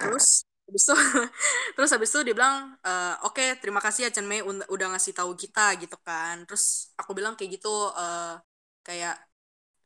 Terus 0.00 0.26
habis 0.66 0.82
itu 0.88 0.94
terus 1.76 1.90
habis 1.94 2.08
itu 2.12 2.20
dia 2.26 2.34
bilang 2.38 2.56
"Eh, 2.86 3.14
oke 3.26 3.42
terima 3.60 3.80
kasih 3.84 4.00
ya 4.08 4.10
Chen 4.14 4.26
Mei 4.30 4.40
udah 4.74 4.86
ngasih 4.96 5.12
tahu 5.18 5.32
kita 5.42 5.60
gitu 5.82 5.96
kan. 6.06 6.34
Terus 6.48 6.64
aku 7.00 7.10
bilang 7.18 7.34
kayak 7.38 7.50
gitu 7.60 7.68
eh, 8.00 8.32
kayak 8.86 9.14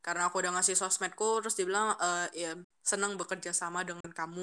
karena 0.09 0.33
aku 0.33 0.40
udah 0.40 0.57
ngasih 0.57 0.73
sosmedku 0.73 1.44
terus 1.44 1.53
dia 1.53 1.68
bilang 1.68 1.92
"Eh, 2.01 2.27
ya 2.49 2.51
senang 2.81 3.21
bekerja 3.21 3.53
sama 3.53 3.85
dengan 3.85 4.09
kamu. 4.09 4.40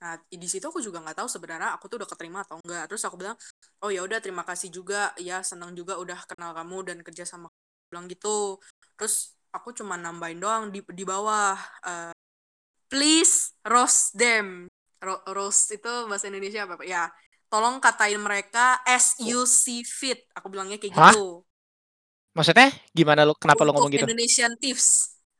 Nah 0.00 0.20
di 0.28 0.48
situ 0.48 0.68
aku 0.68 0.84
juga 0.84 1.00
nggak 1.00 1.24
tahu 1.24 1.28
sebenarnya 1.32 1.72
aku 1.72 1.88
tuh 1.88 1.96
udah 2.04 2.08
keterima 2.12 2.44
atau 2.44 2.60
enggak 2.60 2.84
terus 2.92 3.00
aku 3.08 3.16
bilang 3.16 3.36
oh 3.80 3.88
ya 3.88 4.04
udah 4.04 4.20
terima 4.20 4.44
kasih 4.44 4.68
juga. 4.68 5.16
Ya 5.16 5.40
senang 5.40 5.72
juga 5.72 5.96
udah 5.96 6.20
kenal 6.28 6.52
kamu 6.52 6.76
dan 6.84 6.98
kerja 7.00 7.24
sama 7.24 7.48
kamu." 7.48 7.58
bilang 7.90 8.06
gitu. 8.12 8.60
Terus 9.00 9.34
aku 9.56 9.72
cuma 9.74 9.96
nambahin 9.96 10.38
doang 10.38 10.64
di 10.68 10.84
di 10.92 11.04
bawah 11.08 11.56
eh, 11.88 12.12
please 12.92 13.56
roast 13.64 14.12
them. 14.14 14.68
Ro- 15.00 15.24
roast 15.32 15.72
itu 15.72 15.92
bahasa 16.12 16.28
Indonesia 16.28 16.68
apa 16.68 16.84
ya 16.84 17.08
tolong 17.48 17.80
katain 17.80 18.20
mereka 18.20 18.78
as 18.84 19.16
you 19.18 19.48
see 19.48 19.80
fit. 19.82 20.28
Aku 20.36 20.52
bilangnya 20.52 20.76
kayak 20.76 20.92
Hah? 20.94 21.10
gitu 21.10 21.42
Maksudnya 22.30 22.70
gimana 22.94 23.26
lu 23.26 23.34
kenapa 23.34 23.66
lu 23.66 23.74
untuk 23.74 23.82
ngomong 23.82 23.92
gitu? 23.94 24.06
Indonesian 24.06 24.52
Tips 24.60 24.86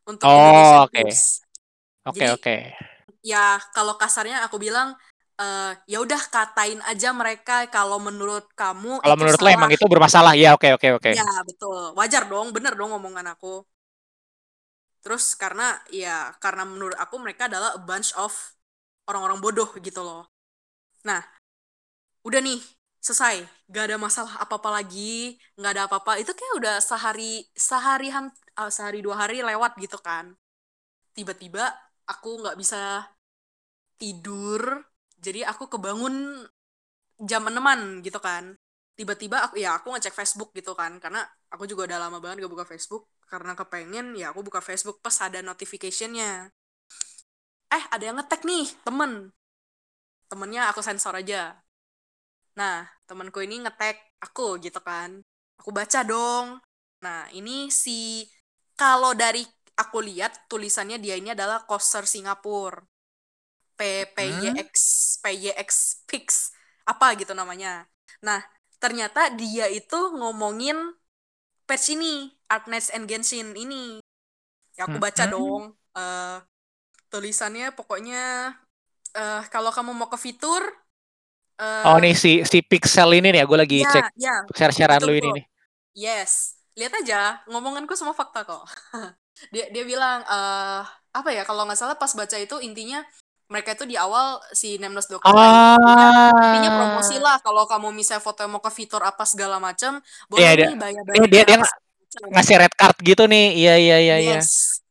untuk 0.07 0.27
Oh, 0.27 0.35
Indonesian 0.35 0.83
oke. 0.87 1.03
Tips 1.07 1.23
Oke, 2.01 2.27
ya 3.21 3.61
kalau 3.77 3.95
kasarnya 4.01 4.41
aku 4.49 4.57
bilang 4.57 4.97
eh 5.41 5.73
ya 5.89 6.01
udah 6.05 6.21
katain 6.33 6.81
aja 6.85 7.13
mereka 7.17 7.65
kalau 7.73 7.97
menurut 8.01 8.45
kamu 8.57 9.01
Kalau 9.01 9.17
menurut 9.17 9.41
lo 9.41 9.49
emang 9.49 9.73
itu 9.73 9.85
bermasalah. 9.89 10.33
Ya, 10.37 10.53
oke, 10.57 10.69
oke, 10.77 10.89
oke. 11.01 11.11
ya 11.17 11.29
betul 11.49 11.93
wajar 11.97 12.29
dong 12.29 12.53
bener 12.53 12.73
dong 12.77 12.93
omongan 12.93 13.33
aku 13.37 13.65
terus 15.01 15.33
karena 15.33 15.81
ya 15.89 16.33
karena 16.41 16.69
menurut 16.69 16.97
aku 17.01 17.17
mereka 17.17 17.49
adalah 17.49 17.73
a 17.73 17.81
bunch 17.81 18.13
of 18.21 18.33
orang-orang 19.09 19.41
bodoh 19.41 19.69
gitu 19.81 20.01
loh 20.05 20.29
nah 21.05 21.25
udah 22.25 22.41
nih 22.45 22.61
selesai. 23.07 23.37
Gak 23.75 23.85
ada 23.89 23.97
masalah 24.01 24.35
apa-apa 24.45 24.71
lagi 24.83 25.37
nggak 25.59 25.73
ada 25.75 25.83
apa-apa. 25.89 26.13
Itu 26.23 26.33
kayak 26.39 26.55
udah 26.61 26.75
sehari 26.85 27.47
sehari 27.57 28.09
han- 28.15 28.35
ah, 28.61 28.71
sehari 28.73 29.01
dua 29.07 29.17
hari 29.23 29.41
lewat 29.45 29.73
gitu 29.85 29.99
kan. 30.01 30.35
Tiba-tiba 31.17 31.65
aku 32.09 32.29
nggak 32.43 32.57
bisa 32.61 33.07
tidur 34.01 34.63
jadi 35.21 35.41
aku 35.53 35.69
kebangun 35.73 36.15
jam 37.31 37.43
eneman 37.51 37.81
gitu 38.07 38.19
kan. 38.21 38.45
Tiba-tiba 38.99 39.37
aku 39.49 39.55
ya 39.65 39.71
aku 39.81 39.87
ngecek 39.97 40.15
Facebook 40.19 40.51
gitu 40.59 40.73
kan 40.81 40.93
karena 41.03 41.21
aku 41.53 41.65
juga 41.71 41.83
udah 41.89 41.99
lama 42.09 42.19
banget 42.23 42.37
gak 42.45 42.53
buka 42.55 42.67
Facebook. 42.69 43.03
Karena 43.31 43.53
kepengen 43.61 44.07
ya 44.21 44.27
aku 44.35 44.41
buka 44.49 44.61
Facebook 44.69 44.99
pas 45.05 45.17
ada 45.27 45.39
notificationnya. 45.49 46.51
Eh 47.77 47.85
ada 47.95 48.05
yang 48.09 48.17
ngetek 48.19 48.41
nih 48.49 48.67
temen. 48.87 49.13
Temennya 50.31 50.63
aku 50.71 50.81
sensor 50.89 51.15
aja 51.21 51.41
nah 52.61 52.79
temenku 53.09 53.39
ini 53.47 53.57
ngetek 53.65 53.97
aku 54.27 54.47
gitu 54.65 54.81
kan 54.91 55.11
Aku 55.61 55.77
baca 55.77 56.01
dong. 56.09 56.57
Nah, 57.05 57.29
ini 57.37 57.69
si 57.69 58.25
kalau 58.73 59.13
dari 59.13 59.45
aku 59.77 60.01
lihat 60.01 60.49
tulisannya 60.49 60.97
dia 61.05 61.21
ini 61.21 61.37
adalah 61.37 61.69
coaster 61.69 62.09
Singapura. 62.09 62.81
P 63.77 63.81
PYX 64.17 64.73
PYX 65.25 65.71
Pix 66.09 66.27
apa 66.89 67.13
gitu 67.21 67.33
namanya. 67.37 67.85
Nah, 68.25 68.41
ternyata 68.81 69.33
dia 69.37 69.69
itu 69.69 70.01
ngomongin 70.17 70.77
patch 71.69 71.97
ini, 71.97 72.33
Art 72.53 72.67
Nights 72.73 72.91
and 72.93 73.07
Genshin 73.09 73.53
ini. 73.57 74.01
Ya 74.79 74.89
aku 74.89 74.97
baca 75.01 75.25
Hmm. 75.25 75.33
dong. 75.33 75.77
eh 75.99 76.39
tulisannya 77.13 77.75
pokoknya 77.79 78.55
eh 79.19 79.43
kalau 79.53 79.71
kamu 79.77 79.91
mau 79.99 80.09
ke 80.13 80.19
fitur 80.25 80.63
eh 81.61 81.85
Oh 81.85 81.97
nih 82.01 82.15
si 82.17 82.41
si 82.43 82.59
Pixel 82.61 83.11
ini 83.15 83.29
nih, 83.31 83.45
gue 83.45 83.59
lagi 83.59 83.79
ya, 83.85 83.91
cek 83.93 84.05
ya, 84.17 84.35
share-sharean 84.57 85.03
lu 85.05 85.13
ini 85.13 85.29
nih. 85.37 85.45
Yes, 85.93 86.57
lihat 86.73 86.95
aja, 86.97 87.45
ngomonganku 87.47 87.93
semua 87.93 88.15
fakta 88.15 88.43
kok. 88.43 88.65
dia 89.55 89.69
dia 89.69 89.85
bilang 89.85 90.21
eh 90.23 90.83
apa 91.11 91.29
ya 91.33 91.43
kalau 91.43 91.65
nggak 91.65 91.77
salah 91.77 91.97
pas 91.97 92.13
baca 92.13 92.37
itu 92.37 92.57
intinya 92.61 93.01
mereka 93.51 93.75
itu 93.75 93.83
di 93.83 93.97
awal 93.99 94.39
si 94.53 94.79
Nameless 94.79 95.11
Dokota 95.11 95.33
ini 95.35 95.43
intinya, 95.43 96.11
intinya 96.45 96.71
promosi 96.79 97.15
Ah. 97.19 97.23
lah 97.25 97.37
kalau 97.43 97.65
kamu 97.67 97.89
misalnya 97.91 98.23
foto 98.23 98.47
mau 98.47 98.63
ke 98.63 98.71
fitur 98.71 99.03
apa 99.03 99.25
segala 99.27 99.59
macam 99.59 99.99
boleh 100.31 100.45
dia- 100.55 100.71
nih 100.71 100.79
bayar 100.79 101.03
Iya, 101.11 101.25
dia 101.27 101.43
dia 101.49 101.57
ng- 101.59 101.75
ngasih 102.31 102.57
red 102.59 102.75
card 102.77 102.97
gitu 103.03 103.23
nih. 103.27 103.47
Iya 103.59 103.75
iya 103.81 103.97
iya 103.99 104.17
iya. 104.21 104.39
yes 104.39 104.51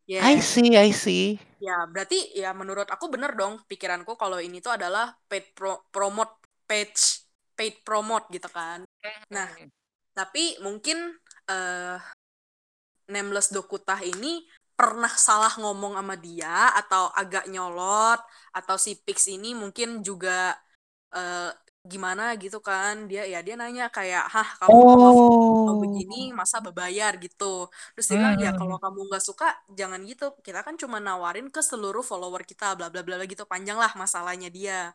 I 0.09 0.35
yes 0.35 0.43
see, 0.43 0.73
I 0.75 0.89
see. 0.91 1.37
ya 1.59 1.83
berarti 1.85 2.15
ya 2.33 2.55
menurut 2.55 2.87
aku 2.87 3.11
bener 3.11 3.35
dong 3.35 3.59
pikiranku 3.67 4.15
kalau 4.15 4.39
ini 4.39 4.63
tuh 4.63 4.79
adalah 4.79 5.11
paid 5.27 5.51
pro 5.51 5.83
promote 5.91 6.38
page 6.69 7.25
paid 7.57 7.75
promote 7.87 8.25
gitu 8.35 8.47
kan. 8.57 8.79
Nah 9.35 9.49
tapi 10.17 10.43
mungkin 10.65 10.97
eh 11.51 11.97
Nameless 13.09 13.49
Dokutah 13.55 13.99
ini 14.05 14.45
pernah 14.77 15.11
salah 15.11 15.51
ngomong 15.59 15.93
sama 15.99 16.15
dia 16.15 16.71
atau 16.79 17.09
agak 17.11 17.49
nyolot 17.51 18.19
atau 18.55 18.75
si 18.79 18.95
Pix 19.05 19.27
ini 19.27 19.51
mungkin 19.57 20.05
juga 20.07 20.53
eh, 21.15 21.49
gimana 21.91 22.23
gitu 22.43 22.59
kan. 22.69 23.09
Dia 23.09 23.23
ya 23.33 23.39
dia 23.45 23.55
nanya 23.59 23.89
kayak 23.97 24.23
hah 24.33 24.49
kamu 24.61 24.81
kalau 24.93 25.13
Oh. 25.73 25.81
begini 25.83 26.15
masa 26.39 26.57
berbayar 26.65 27.11
gitu. 27.25 27.45
Terus 27.97 28.07
dia 28.09 28.17
bilang 28.21 28.37
ya 28.45 28.51
kalau 28.59 28.77
Hmm. 28.77 28.83
kamu 28.85 28.99
nggak 29.09 29.23
suka 29.29 29.45
jangan 29.79 30.01
gitu. 30.09 30.25
Kita 30.45 30.59
kan 30.67 30.75
cuma 30.81 30.97
nawarin 31.01 31.47
ke 31.55 31.61
seluruh 31.69 32.03
follower 32.05 32.41
kita 32.45 32.77
bla 32.77 32.87
bla 32.93 33.01
bla 33.05 33.15
bla 33.19 33.25
gitu. 33.27 33.43
Panjang 33.49 33.77
lah 33.83 33.91
masalahnya 33.97 34.47
dia. 34.53 34.93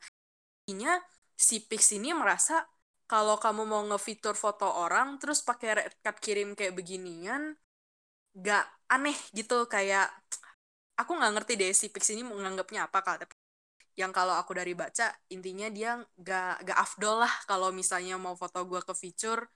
Intinya 0.68 0.92
si 1.34 1.62
Pix 1.66 1.92
ini 1.94 2.14
merasa 2.14 2.62
kalau 3.04 3.36
kamu 3.36 3.62
mau 3.68 3.82
ngefitur 3.84 4.32
foto 4.32 4.64
orang 4.64 5.20
terus 5.20 5.44
pakai 5.44 5.92
card 6.00 6.18
kirim 6.24 6.56
kayak 6.56 6.74
beginian 6.74 7.52
gak 8.34 8.64
aneh 8.90 9.16
gitu. 9.36 9.68
Kayak 9.68 10.10
aku 10.98 11.12
nggak 11.18 11.32
ngerti 11.38 11.52
deh 11.60 11.72
si 11.76 11.86
Pix 11.92 12.10
ini 12.14 12.22
menganggapnya 12.26 12.86
apa 12.88 12.98
tapi 13.02 13.34
yang 13.94 14.10
kalau 14.10 14.34
aku 14.34 14.58
dari 14.58 14.74
baca 14.74 15.14
intinya 15.30 15.70
dia 15.70 16.02
gak 16.18 16.66
gak 16.66 16.78
afdol 16.82 17.22
lah 17.22 17.30
kalau 17.46 17.70
misalnya 17.70 18.18
mau 18.18 18.34
foto 18.34 18.58
gua 18.66 18.82
ke 18.82 18.94
feature 18.96 19.46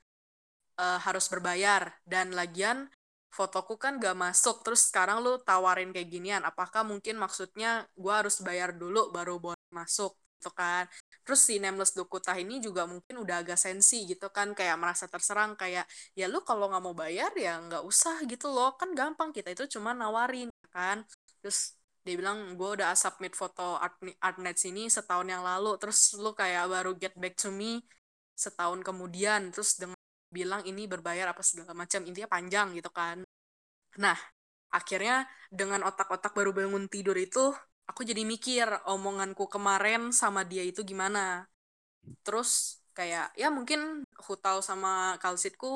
eh, 0.79 0.99
harus 1.07 1.27
berbayar. 1.33 1.91
Dan 2.07 2.35
lagian 2.37 2.87
fotoku 3.33 3.77
kan 3.81 3.99
gak 4.03 4.15
masuk. 4.19 4.63
Terus 4.67 4.89
sekarang 4.91 5.25
lu 5.25 5.41
tawarin 5.43 5.91
kayak 5.95 6.09
ginian 6.13 6.43
apakah 6.47 6.83
mungkin 6.87 7.17
maksudnya 7.19 7.89
gua 7.99 8.23
harus 8.25 8.39
bayar 8.45 8.77
dulu 8.77 9.11
baru 9.11 9.41
boleh 9.43 9.67
masuk 9.75 10.15
gitu 10.39 10.55
kan. 10.55 10.87
Terus 11.27 11.41
si 11.43 11.59
Nameless 11.59 11.93
Dokutah 11.99 12.39
ini 12.39 12.63
juga 12.63 12.87
mungkin 12.87 13.21
udah 13.27 13.43
agak 13.43 13.59
sensi 13.59 14.07
gitu 14.07 14.31
kan 14.31 14.55
kayak 14.55 14.79
merasa 14.79 15.11
terserang 15.11 15.59
kayak 15.59 15.85
ya 16.15 16.31
lu 16.31 16.41
kalau 16.47 16.71
nggak 16.71 16.83
mau 16.87 16.95
bayar 16.95 17.35
ya 17.35 17.59
nggak 17.59 17.83
usah 17.83 18.23
gitu 18.31 18.47
loh. 18.49 18.79
Kan 18.79 18.95
gampang 18.95 19.35
kita 19.35 19.51
itu 19.53 19.67
cuma 19.77 19.91
nawarin 19.93 20.49
kan. 20.71 21.03
Terus 21.43 21.75
dia 22.07 22.15
bilang 22.17 22.57
gue 22.57 22.71
udah 22.81 22.95
submit 22.97 23.37
foto 23.37 23.77
art 23.77 23.99
artnets 24.23 24.63
ini 24.65 24.87
setahun 24.89 25.27
yang 25.27 25.43
lalu. 25.43 25.77
Terus 25.83 26.15
lu 26.17 26.33
kayak 26.33 26.71
baru 26.71 26.95
get 26.97 27.15
back 27.19 27.35
to 27.37 27.51
me 27.51 27.83
setahun 28.39 28.81
kemudian 28.87 29.51
terus 29.51 29.75
dengan 29.75 29.99
bilang 30.31 30.63
ini 30.63 30.87
berbayar 30.87 31.35
apa 31.35 31.43
segala 31.43 31.75
macam 31.75 32.01
intinya 32.07 32.31
panjang 32.31 32.73
gitu 32.79 32.89
kan. 32.95 33.27
Nah 33.99 34.17
akhirnya 34.71 35.25
dengan 35.49 35.81
otak-otak 35.85 36.33
baru 36.37 36.53
bangun 36.53 36.87
tidur 36.93 37.17
itu 37.17 37.53
aku 37.91 38.01
jadi 38.11 38.23
mikir 38.33 38.67
omonganku 38.95 39.45
kemarin 39.55 40.01
sama 40.21 40.41
dia 40.51 40.63
itu 40.71 40.81
gimana. 40.91 41.47
Terus 42.25 42.51
kayak 42.97 43.27
ya 43.41 43.49
mungkin 43.57 43.81
Hutau 44.27 44.59
sama 44.69 45.17
Kalsitku 45.23 45.69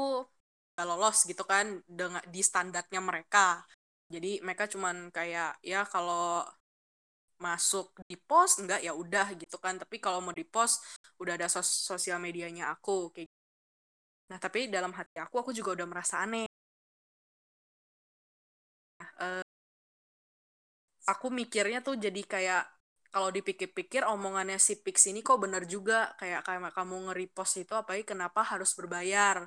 gak 0.77 0.87
lolos 0.89 1.17
gitu 1.31 1.43
kan 1.53 1.67
dengan 1.89 2.23
di 2.35 2.41
standarnya 2.49 3.01
mereka. 3.11 3.65
Jadi 4.13 4.29
mereka 4.45 4.65
cuman 4.73 4.97
kayak 5.17 5.61
ya 5.65 5.79
kalau 5.93 6.45
masuk 7.45 7.87
di 8.11 8.15
post 8.29 8.55
enggak 8.63 8.81
ya 8.87 8.93
udah 9.03 9.27
gitu 9.41 9.57
kan. 9.65 9.75
Tapi 9.83 9.97
kalau 10.05 10.19
mau 10.25 10.35
di 10.41 10.47
post 10.55 10.77
udah 11.21 11.33
ada 11.39 11.49
sos 11.55 11.69
sosial 11.91 12.19
medianya 12.23 12.65
aku 12.75 13.11
kayak 13.15 13.27
gitu. 13.29 13.41
nah 14.31 14.39
tapi 14.45 14.61
dalam 14.75 14.93
hati 14.99 15.17
aku 15.25 15.37
aku 15.43 15.51
juga 15.59 15.71
udah 15.77 15.87
merasa 15.93 16.17
aneh. 16.25 16.47
Nah, 19.01 19.43
aku 21.13 21.29
mikirnya 21.29 21.85
tuh 21.85 22.01
jadi 22.01 22.23
kayak 22.25 22.63
kalau 23.13 23.29
dipikir-pikir 23.29 24.09
omongannya 24.09 24.57
si 24.57 24.81
Pix 24.81 25.05
ini 25.13 25.21
kok 25.21 25.37
bener 25.37 25.69
juga? 25.69 26.17
Kayak 26.17 26.49
kayak 26.49 26.73
kamu 26.73 27.13
nge-repost 27.13 27.61
itu 27.61 27.73
apalagi 27.77 28.09
kenapa 28.09 28.41
harus 28.41 28.73
berbayar? 28.73 29.45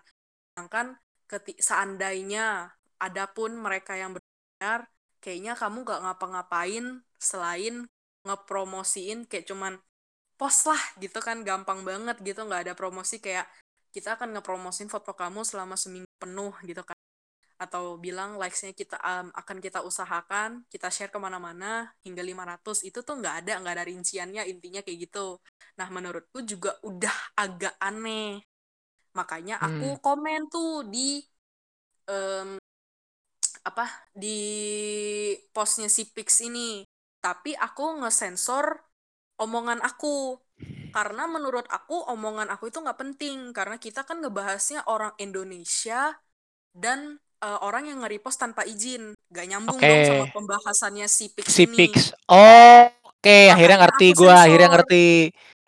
Sedangkan 0.54 1.02
keti 1.26 1.58
seandainya 1.58 2.70
ada 3.02 3.26
pun 3.34 3.58
mereka 3.58 3.98
yang 3.98 4.14
berbayar 4.14 4.86
kayaknya 5.20 5.58
kamu 5.58 5.82
gak 5.82 6.02
ngapa-ngapain 6.06 7.02
selain 7.18 7.90
ngepromosiin 8.26 9.26
kayak 9.26 9.50
cuman 9.50 9.82
post 10.38 10.70
lah 10.70 10.82
gitu 11.02 11.18
kan 11.18 11.42
gampang 11.42 11.82
banget 11.82 12.20
gitu 12.22 12.46
nggak 12.46 12.70
ada 12.70 12.74
promosi 12.78 13.18
kayak 13.18 13.48
kita 13.96 14.20
akan 14.20 14.36
ngepromosin 14.36 14.92
foto 14.92 15.16
kamu 15.16 15.48
selama 15.48 15.80
seminggu 15.80 16.10
penuh 16.20 16.52
gitu 16.68 16.84
kan 16.84 16.98
atau 17.56 17.96
bilang 17.96 18.36
likes-nya 18.42 18.76
kita 18.76 18.98
um, 19.00 19.28
akan 19.32 19.58
kita 19.64 19.80
usahakan 19.86 20.68
kita 20.68 20.88
share 20.92 21.12
ke 21.14 21.20
mana-mana 21.22 21.88
hingga 22.04 22.20
500 22.24 22.84
itu 22.84 23.00
tuh 23.08 23.16
nggak 23.22 23.36
ada 23.46 23.52
nggak 23.64 23.74
ada 23.80 23.86
rinciannya 23.88 24.44
intinya 24.52 24.82
kayak 24.86 25.00
gitu. 25.10 25.40
Nah 25.80 25.88
menurutku 25.96 26.44
juga 26.44 26.76
udah 26.84 27.16
agak 27.40 27.76
aneh. 27.80 28.44
Makanya 29.18 29.56
aku 29.68 29.86
Hmm. 29.86 30.00
komen 30.06 30.42
tuh 30.54 30.86
di 30.94 31.24
em, 32.08 32.60
apa 33.66 33.86
di 34.14 34.38
postnya 35.54 35.90
si 35.92 36.10
Pix 36.12 36.42
ini. 36.44 36.84
Tapi 37.22 37.58
aku 37.58 38.02
ngesensor 38.06 38.66
omongan 39.42 39.82
aku. 39.82 40.38
Karena 40.96 41.28
menurut 41.28 41.68
aku 41.68 42.08
omongan 42.08 42.48
aku 42.54 42.72
itu 42.72 42.80
nggak 42.84 43.00
penting. 43.02 43.52
Karena 43.52 43.76
kita 43.82 44.06
kan 44.08 44.22
ngebahasnya 44.24 44.88
orang 44.88 45.14
Indonesia 45.20 46.16
dan 46.76 47.20
eh, 47.46 47.60
orang 47.62 47.86
yang 47.86 48.02
nge-repost 48.02 48.42
tanpa 48.42 48.66
izin 48.66 49.14
gak 49.30 49.46
nyambung 49.46 49.78
Oke. 49.78 49.86
dong 49.86 50.02
sama 50.10 50.26
pembahasannya 50.34 51.06
si 51.06 51.30
Pix 51.30 51.46
Si 51.54 51.70
ini 51.70 51.78
Pix. 51.78 52.18
Oh, 52.26 52.90
oke, 53.06 53.38
akhirnya 53.54 53.78
makanya 53.78 53.82
ngerti 53.86 54.08
gua, 54.18 54.36
akhirnya 54.42 54.70
ngerti. 54.74 55.08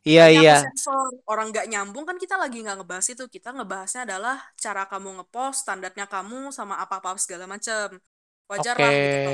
Iya 0.08 0.26
iya. 0.32 0.56
sensor 0.64 1.20
orang 1.28 1.52
gak 1.52 1.68
nyambung 1.68 2.08
kan 2.08 2.16
kita 2.16 2.40
lagi 2.40 2.64
nggak 2.64 2.80
ngebahas 2.80 3.08
itu 3.12 3.28
kita 3.28 3.52
ngebahasnya 3.52 4.08
adalah 4.08 4.40
cara 4.56 4.88
kamu 4.88 5.20
ngepost 5.20 5.68
standarnya 5.68 6.08
kamu 6.08 6.56
sama 6.56 6.80
apa-apa 6.80 7.20
segala 7.20 7.44
macem 7.44 8.00
wajar 8.48 8.80
Oke. 8.80 8.84
lah 8.88 8.92
gitu 8.96 9.34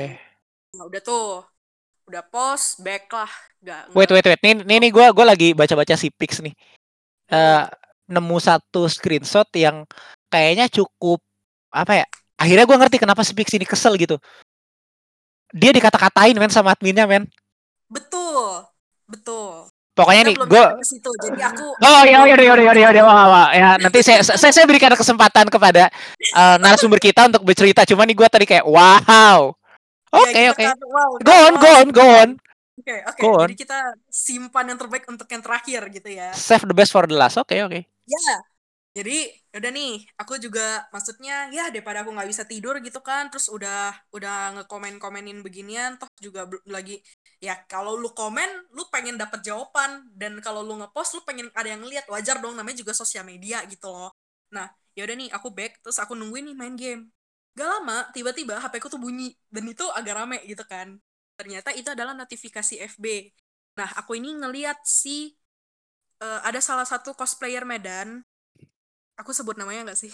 nah, 0.74 0.84
udah 0.90 1.02
tuh 1.06 1.30
udah 2.10 2.22
post 2.26 2.82
back 2.82 3.06
lah 3.06 3.30
nggak 3.62 3.82
Wait 3.94 4.10
wait 4.10 4.26
wait. 4.26 4.40
Nih 4.42 4.54
nih, 4.66 4.78
nih 4.82 4.90
gua 4.90 5.14
gua 5.14 5.30
lagi 5.30 5.54
baca-baca 5.54 5.94
si 5.94 6.10
Pix 6.10 6.42
nih. 6.42 6.52
Eh 7.30 7.62
nemu 8.10 8.36
satu 8.42 8.90
screenshot 8.90 9.46
yang 9.54 9.86
kayaknya 10.28 10.66
cukup 10.68 11.22
apa 11.70 12.02
ya? 12.02 12.06
Akhirnya 12.40 12.66
gua 12.66 12.76
ngerti 12.82 12.98
kenapa 12.98 13.22
si 13.22 13.32
Pix 13.32 13.52
ini 13.54 13.64
kesel 13.66 13.94
gitu. 13.98 14.18
Dia 15.54 15.70
dikata-katain 15.70 16.34
men 16.34 16.50
sama 16.50 16.74
adminnya 16.74 17.06
men. 17.06 17.30
betul 17.86 18.64
betul 19.06 19.70
Pokoknya 19.94 20.26
kita 20.26 20.42
nih 20.50 20.74
ke 20.74 20.82
situ 20.82 21.10
jadi 21.22 21.54
aku 21.54 21.78
Oh 21.78 22.02
ya 22.02 22.26
belum 22.26 22.34
ya 22.34 22.34
ya 22.34 22.54
ya 22.58 22.72
ya 22.74 22.74
ya 22.74 22.88
belum 22.90 23.06
wah, 23.06 23.26
wah. 23.30 23.48
ya 23.54 23.78
nanti 23.78 24.02
saya 24.02 24.26
saya, 24.26 24.50
saya 24.50 24.66
berikan 24.66 24.90
kesempatan 24.90 25.46
kepada 25.46 25.86
eh, 26.18 26.56
narasumber 26.58 26.98
kita 26.98 27.30
untuk 27.30 27.46
bercerita. 27.46 27.86
Cuma 27.86 28.02
nih 28.02 28.18
gua 28.18 28.26
tadi 28.26 28.50
kayak 28.50 28.66
wow. 28.66 29.54
ya 30.10 30.18
Oke 30.18 30.42
oke. 30.50 30.64
kan 30.66 30.78
wow 30.82 31.10
Go 31.22 31.34
on 31.46 31.54
go 31.62 31.70
on 31.70 31.88
go 31.94 32.06
on 32.06 32.30
oke 32.74 32.94
oke 33.14 33.20
go 33.22 33.32
jadi 33.46 33.54
kita 33.54 33.78
simpan 34.10 34.74
yang 34.74 34.78
terbaik 34.82 35.06
untuk 35.06 35.30
yang 35.30 35.42
terakhir 35.42 35.82
gitu 35.94 36.08
ya 36.10 36.34
Save 36.34 36.66
the 36.66 36.74
best 36.74 36.90
for 36.90 37.06
the 37.06 37.14
last. 37.14 37.38
Oke 37.38 37.54
oke. 37.62 37.86
ya 37.86 38.34
jadi 38.94 39.26
udah 39.58 39.70
nih 39.74 40.06
aku 40.14 40.38
juga 40.38 40.86
maksudnya 40.94 41.50
ya 41.50 41.66
daripada 41.74 42.06
aku 42.06 42.14
nggak 42.14 42.30
bisa 42.30 42.46
tidur 42.46 42.78
gitu 42.78 43.02
kan 43.02 43.26
terus 43.26 43.50
udah 43.50 43.90
udah 44.14 44.54
ngekomen 44.54 45.02
komenin 45.02 45.42
beginian 45.42 45.98
toh 45.98 46.06
juga 46.22 46.46
lagi 46.70 47.02
ya 47.44 47.60
kalau 47.68 48.00
lu 48.00 48.08
komen 48.16 48.48
lu 48.72 48.88
pengen 48.88 49.20
dapet 49.20 49.44
jawaban. 49.44 50.08
Dan 50.16 50.40
kalau 50.40 50.64
lu 50.64 50.80
ngepost 50.80 51.20
lu 51.20 51.22
pengen 51.28 51.52
ada 51.52 51.68
yang 51.68 51.84
lihat 51.84 52.08
wajar 52.08 52.40
dong 52.40 52.56
namanya 52.56 52.80
juga 52.80 52.96
sosial 52.96 53.28
media 53.28 53.60
gitu 53.68 53.92
loh. 53.92 54.08
Nah 54.56 54.72
ya 54.96 55.04
udah 55.04 55.16
nih 55.20 55.28
aku 55.28 55.52
back 55.52 55.84
terus 55.84 56.00
aku 56.00 56.16
nungguin 56.16 56.48
nih 56.48 56.56
main 56.56 56.74
game. 56.74 57.02
Gak 57.54 57.68
lama 57.68 58.08
tiba-tiba 58.16 58.58
HP 58.58 58.80
ku 58.82 58.88
tuh 58.88 58.98
bunyi 58.98 59.36
dan 59.52 59.68
itu 59.68 59.84
agak 59.92 60.14
rame 60.16 60.40
gitu 60.48 60.64
kan. 60.64 60.96
Ternyata 61.36 61.76
itu 61.76 61.92
adalah 61.92 62.16
notifikasi 62.16 62.80
FB 62.96 63.06
nah 63.74 63.90
aku 63.98 64.14
ini 64.14 64.30
ngeliat 64.38 64.86
si 64.86 65.34
uh, 66.22 66.40
ada 66.46 66.62
salah 66.62 66.86
satu 66.86 67.10
cosplayer 67.10 67.66
Medan 67.66 68.22
aku 69.14 69.30
sebut 69.30 69.54
namanya 69.56 69.90
nggak 69.90 69.98
sih 69.98 70.12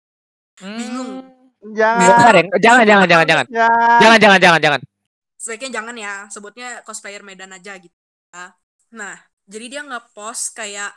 bingung 0.78 1.22
Hmm. 1.62 1.78
Jangan. 1.78 2.02
Jangan, 2.02 2.34
jangan, 2.58 2.82
jangan, 2.82 3.06
jangan, 3.06 3.26
jangan. 3.30 3.46
Jangan. 3.46 3.98
Jangan, 4.02 4.18
jangan, 4.18 4.40
jangan, 4.42 4.60
jangan. 4.66 4.80
sebaiknya 5.38 5.70
jangan 5.74 5.96
ya 5.98 6.12
sebutnya 6.26 6.68
cosplayer 6.82 7.22
Medan 7.22 7.50
aja 7.50 7.74
gitu 7.74 7.94
ya. 8.30 8.54
nah 8.90 9.14
jadi 9.46 9.66
dia 9.70 9.82
nge-post 9.82 10.54
kayak 10.54 10.90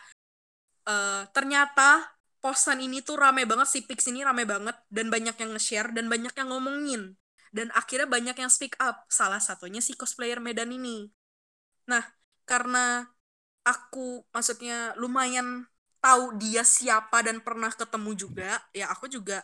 eh 0.86 1.24
ternyata 1.34 2.06
postan 2.38 2.78
ini 2.78 3.02
tuh 3.02 3.18
rame 3.18 3.46
banget 3.50 3.66
si 3.66 3.82
Pix 3.86 4.06
ini 4.06 4.22
rame 4.22 4.46
banget 4.46 4.78
dan 4.94 5.10
banyak 5.10 5.34
yang 5.34 5.50
nge-share 5.58 5.90
dan 5.94 6.06
banyak 6.06 6.30
yang 6.34 6.50
ngomongin 6.54 7.18
dan 7.50 7.74
akhirnya 7.74 8.06
banyak 8.06 8.38
yang 8.38 8.52
speak 8.54 8.78
up 8.78 9.02
salah 9.10 9.42
satunya 9.42 9.82
si 9.82 9.98
cosplayer 9.98 10.38
Medan 10.38 10.70
ini 10.70 11.10
nah 11.90 12.06
karena 12.46 13.06
aku 13.66 14.30
maksudnya 14.30 14.94
lumayan 15.02 15.66
tahu 16.06 16.38
dia 16.38 16.62
siapa 16.62 17.18
dan 17.26 17.42
pernah 17.42 17.74
ketemu 17.74 18.12
juga 18.14 18.52
ya 18.78 18.86
aku 18.94 19.10
juga 19.10 19.42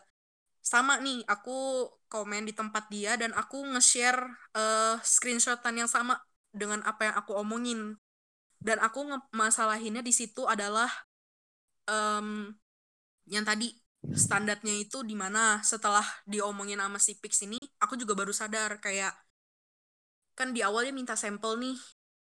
sama 0.62 1.02
nih 1.02 1.26
aku 1.26 1.90
komen 2.12 2.44
di 2.46 2.54
tempat 2.54 2.86
dia 2.94 3.18
dan 3.22 3.34
aku 3.34 3.58
nge-share 3.74 4.22
eh, 4.54 4.96
screenshotan 5.02 5.76
yang 5.82 5.90
sama 5.90 6.22
dengan 6.54 6.84
apa 6.86 7.02
yang 7.10 7.16
aku 7.18 7.32
omongin. 7.40 7.98
Dan 8.62 8.78
aku 8.78 9.10
masalahinnya 9.34 10.06
di 10.06 10.14
situ 10.14 10.46
adalah 10.46 10.86
em, 11.90 12.54
yang 13.30 13.46
tadi 13.46 13.74
standarnya 14.14 14.74
itu 14.86 15.02
di 15.06 15.16
mana? 15.18 15.62
Setelah 15.66 16.06
diomongin 16.30 16.82
sama 16.82 17.00
si 17.02 17.18
Pix 17.22 17.42
ini 17.46 17.58
aku 17.82 17.94
juga 17.98 18.14
baru 18.18 18.34
sadar 18.34 18.78
kayak 18.82 19.14
kan 20.38 20.50
di 20.56 20.62
awalnya 20.68 20.94
minta 20.96 21.16
sampel 21.24 21.60
nih 21.64 21.78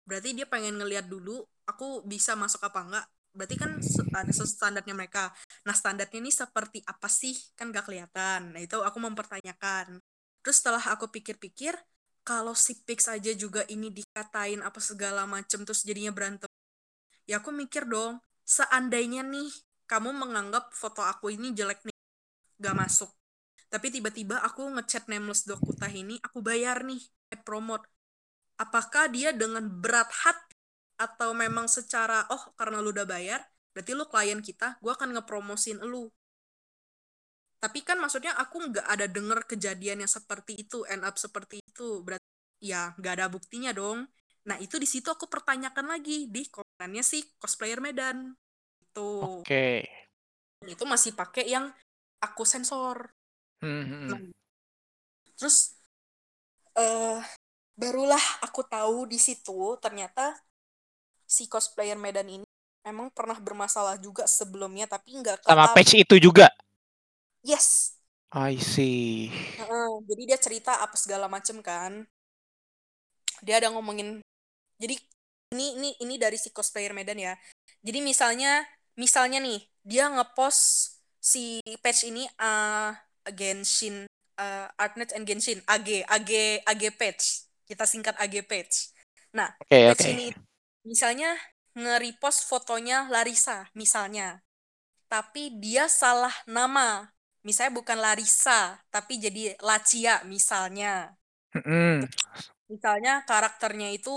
berarti 0.07 0.29
dia 0.37 0.47
pengen 0.47 0.79
ngeliat 0.79 1.05
dulu 1.13 1.43
aku 1.67 2.01
bisa 2.07 2.33
masuk 2.39 2.61
apa 2.63 2.79
enggak 2.87 3.05
berarti 3.37 3.55
kan 3.55 3.77
ada 4.17 4.33
standarnya 4.33 4.97
mereka. 4.97 5.29
Nah 5.69 5.77
standarnya 5.77 6.17
ini 6.17 6.33
seperti 6.33 6.81
apa 6.83 7.05
sih? 7.05 7.37
Kan 7.53 7.69
gak 7.69 7.85
kelihatan. 7.85 8.57
Nah 8.57 8.61
itu 8.61 8.81
aku 8.81 8.97
mempertanyakan. 8.97 10.01
Terus 10.41 10.57
setelah 10.57 10.81
aku 10.81 11.07
pikir-pikir 11.13 11.77
kalau 12.25 12.57
si 12.57 12.81
Pix 12.83 13.07
aja 13.07 13.31
juga 13.37 13.63
ini 13.69 13.93
dikatain 13.93 14.59
apa 14.65 14.83
segala 14.83 15.23
macem 15.23 15.63
terus 15.63 15.87
jadinya 15.87 16.11
berantem 16.11 16.51
ya 17.27 17.43
aku 17.43 17.51
mikir 17.51 17.87
dong 17.87 18.23
seandainya 18.47 19.21
nih 19.21 19.51
kamu 19.87 20.15
menganggap 20.15 20.71
foto 20.71 21.03
aku 21.03 21.31
ini 21.31 21.51
jelek 21.55 21.83
nih 21.83 21.95
gak 22.59 22.75
masuk. 22.75 23.11
Tapi 23.67 23.91
tiba-tiba 23.91 24.39
aku 24.39 24.63
ngechat 24.79 25.11
nameless 25.11 25.43
dokutah 25.43 25.91
ini 25.91 26.15
aku 26.23 26.39
bayar 26.39 26.83
nih 26.87 26.99
paid 27.27 27.43
promote. 27.43 27.83
Apakah 28.57 29.11
dia 29.11 29.35
dengan 29.35 29.67
berat 29.67 30.07
hati 30.23 30.46
atau 30.97 31.31
memang 31.37 31.69
secara 31.69 32.25
oh 32.33 32.53
karena 32.57 32.81
lu 32.81 32.89
udah 32.89 33.05
bayar 33.05 33.45
berarti 33.71 33.93
lu 33.93 34.09
klien 34.09 34.41
kita 34.41 34.81
gue 34.81 34.89
akan 34.89 35.13
ngepromosin 35.13 35.77
lu. 35.85 36.09
Tapi 37.57 37.81
kan 37.85 37.97
maksudnya 38.01 38.33
aku 38.37 38.69
nggak 38.69 38.85
ada 38.85 39.05
denger 39.05 39.45
kejadian 39.45 40.05
yang 40.05 40.09
seperti 40.09 40.57
itu 40.57 40.81
end 40.89 41.05
up 41.05 41.17
seperti 41.17 41.61
itu. 41.61 42.01
Berarti 42.01 42.25
ya 42.61 42.97
nggak 42.97 43.13
ada 43.21 43.27
buktinya 43.29 43.69
dong. 43.73 44.09
Nah 44.49 44.57
itu 44.57 44.81
di 44.81 44.89
situ 44.89 45.09
aku 45.13 45.29
pertanyakan 45.29 45.93
lagi 45.93 46.25
di 46.29 46.49
komenannya 46.49 47.05
sih 47.05 47.21
cosplayer 47.37 47.77
Medan. 47.77 48.33
Itu 48.81 49.41
Oke. 49.41 49.85
itu 50.65 50.83
masih 50.89 51.13
pakai 51.13 51.45
yang 51.45 51.69
aku 52.21 52.41
sensor. 52.45 53.13
Hmm. 53.61 54.09
Nah, 54.09 54.21
terus 55.37 55.77
eh 56.77 57.21
barulah 57.77 58.21
aku 58.41 58.65
tahu 58.65 59.05
di 59.05 59.21
situ 59.21 59.77
ternyata 59.77 60.33
si 61.27 61.45
cosplayer 61.51 61.99
Medan 61.99 62.31
ini 62.31 62.47
emang 62.87 63.11
pernah 63.11 63.35
bermasalah 63.37 63.99
juga 63.99 64.23
sebelumnya 64.25 64.87
tapi 64.87 65.19
nggak 65.19 65.43
Sama 65.43 65.67
patch 65.75 65.99
itu 65.99 66.15
juga. 66.17 66.47
yes 67.43 67.93
I 68.31 68.59
see. 68.59 69.31
Heeh, 69.57 69.89
jadi 70.05 70.21
dia 70.35 70.39
cerita 70.39 70.71
apa 70.83 70.93
segala 70.99 71.25
macem 71.27 71.59
kan 71.63 72.05
dia 73.41 73.61
ada 73.61 73.69
ngomongin 73.69 74.21
jadi 74.81 74.97
ini 75.53 75.67
ini 75.77 75.89
ini 76.01 76.15
dari 76.17 76.37
si 76.37 76.49
cosplayer 76.49 76.93
Medan 76.93 77.17
ya 77.21 77.33
jadi 77.85 78.01
misalnya 78.01 78.65
misalnya 78.97 79.37
nih 79.41 79.61
dia 79.85 80.09
ngepost 80.09 80.97
si 81.21 81.61
patch 81.81 82.09
ini 82.09 82.25
eh 82.25 82.91
Genshin 83.33 84.07
eh, 84.39 84.67
Artnet 84.79 85.13
and 85.13 85.27
Genshin 85.27 85.61
AG 85.69 86.05
AG 86.07 86.31
AG 86.65 86.83
patch 86.97 87.45
kita 87.69 87.85
singkat 87.85 88.15
AG 88.17 88.41
patch 88.47 88.93
nah 89.35 89.53
Oke, 89.61 89.93
patch 89.93 90.07
oke. 90.07 90.11
ini 90.17 90.27
misalnya 90.87 91.35
nge-repost 91.75 92.47
fotonya 92.47 93.11
Larissa 93.11 93.67
misalnya. 93.75 94.41
Tapi 95.11 95.59
dia 95.59 95.91
salah 95.91 96.33
nama. 96.47 97.11
Misalnya 97.43 97.79
bukan 97.79 97.99
Larissa 97.99 98.79
tapi 98.87 99.19
jadi 99.19 99.55
Lacia 99.59 100.23
misalnya. 100.23 101.15
Hmm, 101.51 102.03
misalnya 102.67 103.23
karakternya 103.23 103.95
itu 103.95 104.11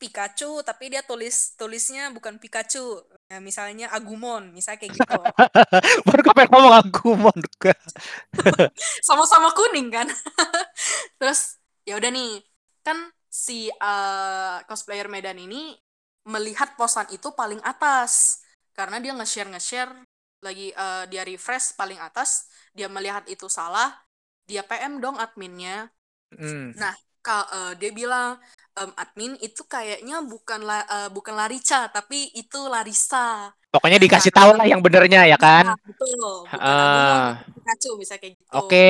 Pikachu 0.00 0.64
tapi 0.64 0.88
dia 0.88 1.04
tulis 1.04 1.52
tulisnya 1.60 2.08
bukan 2.08 2.40
Pikachu. 2.40 3.04
Nah, 3.28 3.36
misalnya 3.44 3.92
Agumon 3.92 4.48
misalnya 4.56 4.80
kayak 4.80 4.96
gitu. 4.96 5.20
Baru 6.08 6.20
kapan 6.24 6.48
ngomong 6.48 7.36
juga. 7.36 7.76
sama-sama 9.08 9.52
kuning 9.52 9.92
kan? 9.92 10.08
Terus 11.20 11.60
ya 11.84 12.00
udah 12.00 12.08
nih. 12.08 12.40
Kan 12.80 13.12
si 13.40 13.58
eh, 13.72 14.56
cosplayer 14.68 15.08
Medan 15.08 15.40
ini 15.40 15.72
melihat 16.28 16.76
posan 16.76 17.08
itu 17.08 17.32
paling 17.32 17.60
atas 17.64 18.44
karena 18.76 19.00
dia 19.00 19.16
nge-share 19.16 19.48
nge-share 19.48 19.92
lagi 20.44 20.68
eh, 20.72 21.04
dia 21.08 21.22
refresh 21.24 21.72
paling 21.72 21.96
atas 21.96 22.44
dia 22.76 22.88
melihat 22.92 23.24
itu 23.32 23.48
salah 23.48 23.88
dia 24.44 24.60
PM 24.60 25.00
dong 25.00 25.16
adminnya 25.16 25.88
Hmm. 26.30 26.70
Nah, 26.78 26.94
ka- 27.26 27.50
eh, 27.50 27.72
dia 27.74 27.90
bilang 27.90 28.38
em, 28.78 28.90
admin 28.94 29.34
itu 29.42 29.66
kayaknya 29.66 30.22
bukan 30.22 30.62
la- 30.62 30.86
eh, 30.86 31.10
bukan 31.10 31.34
Larica 31.34 31.90
tapi 31.90 32.30
itu 32.38 32.70
Larissa. 32.70 33.50
Pokoknya 33.74 33.98
dikasih 33.98 34.30
Karena- 34.30 34.46
tahu 34.46 34.58
lah 34.62 34.66
yang 34.70 34.78
benernya 34.78 35.26
ya 35.26 35.34
kan. 35.34 35.74
Nah, 35.74 35.78
betul, 35.82 36.46
bukan 36.46 36.54
bukan 36.54 37.18
Pikachu 37.58 37.90
misalnya 37.98 38.20
kayak 38.22 38.34
gitu. 38.38 38.50
Oke. 38.54 38.86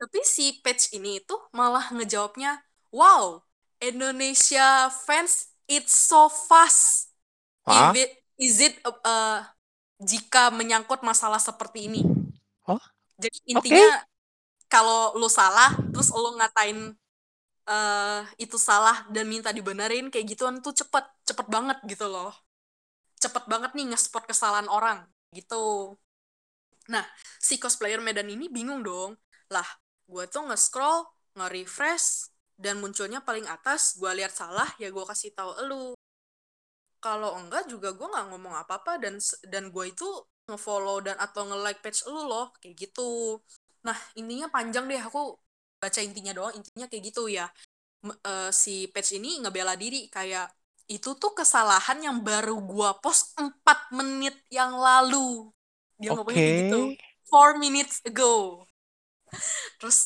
Tapi 0.00 0.18
si 0.24 0.46
page 0.64 0.96
ini 0.96 1.20
tuh 1.20 1.36
malah 1.52 1.92
ngejawabnya, 1.92 2.56
wow, 2.92 3.40
Indonesia 3.80 4.92
fans 5.08 5.50
it's 5.66 5.96
so 5.96 6.28
fast. 6.28 7.10
Hah? 7.64 7.90
If 7.90 8.04
it, 8.04 8.10
is 8.38 8.56
it 8.60 8.74
uh, 8.84 8.94
uh, 9.02 9.40
jika 9.98 10.52
menyangkut 10.52 11.00
masalah 11.02 11.40
seperti 11.40 11.88
ini? 11.88 12.04
Oh, 12.68 12.78
Jadi 13.18 13.38
intinya 13.50 14.04
kalau 14.68 15.16
lu 15.16 15.26
salah, 15.26 15.74
terus 15.90 16.12
lu 16.12 16.36
ngatain 16.38 16.94
eh 17.62 18.22
itu 18.42 18.58
salah 18.58 19.06
dan 19.14 19.30
minta 19.30 19.54
dibenerin 19.54 20.10
kayak 20.10 20.34
gituan 20.34 20.58
tuh 20.58 20.74
cepet, 20.74 21.06
cepet 21.22 21.46
banget 21.46 21.78
gitu 21.86 22.10
loh. 22.10 22.34
Cepet 23.22 23.46
banget 23.46 23.70
nih 23.78 23.94
nge-spot 23.94 24.26
kesalahan 24.26 24.66
orang 24.66 25.06
gitu. 25.30 25.94
Nah, 26.90 27.06
si 27.38 27.62
cosplayer 27.62 28.02
Medan 28.02 28.26
ini 28.26 28.50
bingung 28.50 28.82
dong. 28.82 29.14
Lah, 29.46 29.66
gue 30.10 30.26
tuh 30.26 30.42
nge-scroll, 30.50 31.06
nge-refresh, 31.38 32.31
dan 32.64 32.74
munculnya 32.82 33.20
paling 33.28 33.46
atas, 33.56 33.82
gue 34.00 34.10
lihat 34.18 34.32
salah, 34.40 34.68
ya 34.82 34.88
gue 34.96 35.04
kasih 35.10 35.30
tahu 35.38 35.50
elu. 35.62 35.86
Kalau 37.02 37.34
enggak 37.40 37.66
juga 37.72 37.88
gue 37.98 38.06
nggak 38.12 38.26
ngomong 38.30 38.54
apa-apa 38.62 38.92
dan 39.02 39.14
dan 39.52 39.64
gue 39.74 39.84
itu 39.90 40.06
nge-follow 40.46 41.02
dan 41.06 41.16
atau 41.18 41.42
nge-like 41.50 41.80
page 41.82 42.00
elu 42.08 42.22
loh, 42.30 42.46
kayak 42.62 42.74
gitu. 42.78 43.38
Nah, 43.86 43.98
intinya 44.18 44.46
panjang 44.54 44.84
deh 44.90 45.00
aku 45.02 45.34
baca 45.82 45.98
intinya 46.06 46.30
doang, 46.36 46.54
intinya 46.58 46.86
kayak 46.90 47.02
gitu 47.10 47.22
ya. 47.26 47.46
M- 48.06 48.18
eh, 48.22 48.50
si 48.54 48.86
page 48.94 49.18
ini 49.18 49.42
ngebela 49.42 49.74
diri 49.78 50.06
kayak 50.12 50.46
itu 50.90 51.10
tuh 51.22 51.32
kesalahan 51.38 51.98
yang 52.06 52.18
baru 52.28 52.54
gua 52.70 52.90
post 53.02 53.34
4 53.40 53.78
menit 53.98 54.36
yang 54.52 54.72
lalu. 54.78 55.50
Dia 56.02 56.10
ngomongnya 56.14 56.42
kayak 56.46 56.58
gitu. 56.66 56.94
4 57.26 57.54
minutes 57.62 57.98
ago. 58.06 58.66
Terus 59.80 59.98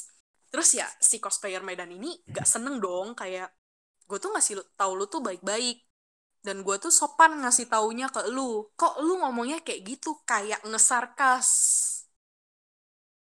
terus 0.57 0.72
ya 0.72 0.88
si 0.96 1.20
cosplayer 1.20 1.61
Medan 1.61 1.92
ini 1.92 2.16
gak 2.32 2.48
seneng 2.48 2.80
dong 2.80 3.12
kayak 3.12 3.52
gue 4.09 4.16
tuh 4.16 4.32
ngasih 4.32 4.64
tahu 4.72 4.92
lu 4.96 5.04
tuh 5.04 5.20
baik-baik. 5.20 5.84
Dan 6.40 6.62
gue 6.62 6.78
tuh 6.78 6.94
sopan 6.94 7.42
ngasih 7.42 7.66
taunya 7.68 8.07
ke 8.09 8.24
lu. 8.32 8.70
Kok 8.78 9.02
lu 9.04 9.18
ngomongnya 9.18 9.61
kayak 9.61 9.82
gitu? 9.82 10.14
Kayak 10.24 10.62
ngesarkas. 10.64 11.48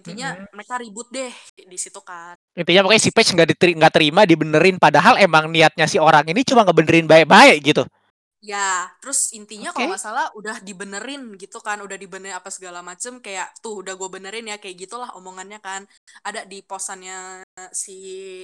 Intinya 0.04 0.38
Mhm. 0.38 0.54
mereka 0.54 0.76
ribut 0.78 1.08
deh 1.10 1.34
di 1.58 1.78
situ 1.80 1.98
kan. 2.06 2.38
Intinya 2.54 2.86
pokoknya 2.86 3.02
si 3.02 3.10
patch 3.10 3.34
nggak 3.34 3.50
diteri- 3.56 3.76
nggak 3.80 3.94
terima 3.96 4.22
dibenerin 4.30 4.78
padahal 4.78 5.18
emang 5.18 5.50
niatnya 5.50 5.90
si 5.90 5.98
orang 5.98 6.28
ini 6.30 6.46
cuma 6.46 6.62
ngebenerin 6.68 7.10
baik-baik 7.10 7.58
gitu. 7.66 7.84
Ya, 8.38 8.86
terus 9.02 9.34
intinya 9.34 9.74
Oke. 9.74 9.82
kalau 9.82 9.90
nggak 9.90 10.04
salah 10.04 10.30
udah 10.38 10.62
dibenerin 10.62 11.34
gitu 11.42 11.58
kan, 11.58 11.82
udah 11.82 11.98
dibenerin 11.98 12.38
apa 12.38 12.54
segala 12.54 12.86
macem 12.86 13.18
kayak 13.18 13.50
tuh 13.66 13.82
udah 13.82 13.98
gue 13.98 14.10
benerin 14.14 14.46
ya 14.46 14.62
kayak 14.62 14.78
gitulah 14.86 15.10
omongannya 15.18 15.58
kan 15.58 15.90
ada 16.22 16.46
di 16.46 16.62
posannya 16.62 17.42
si 17.74 17.98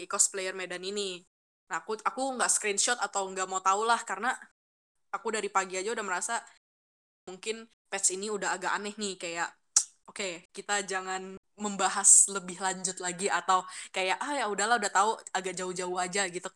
cosplayer 0.10 0.58
Medan 0.58 0.82
ini. 0.82 1.22
Nah 1.70 1.86
aku 1.86 2.02
aku 2.02 2.22
nggak 2.41 2.50
screenshot 2.50 2.98
atau 2.98 3.30
nggak 3.30 3.46
mau 3.46 3.62
tahu 3.62 3.86
lah 3.86 4.02
karena 4.02 4.34
aku 5.14 5.30
dari 5.30 5.54
pagi 5.54 5.78
aja 5.78 5.94
udah 5.94 6.06
merasa 6.06 6.41
mungkin 7.30 7.70
patch 7.86 8.18
ini 8.18 8.34
udah 8.34 8.58
agak 8.58 8.74
aneh 8.74 8.98
nih 8.98 9.16
kayak 9.22 9.50
oke 10.10 10.50
kita 10.50 10.82
jangan 10.89 11.38
membahas 11.54 12.34
lebih 12.34 12.58
lanjut 12.58 12.98
lagi 12.98 13.30
atau 13.30 13.62
kayak 13.94 14.18
ah 14.18 14.34
ya 14.41 14.46
udahlah 14.50 14.82
udah 14.82 14.89
tahu 14.89 15.12
agak 15.38 15.54
jauh-jauh 15.54 16.02
aja 16.02 16.26
gitu. 16.34 16.50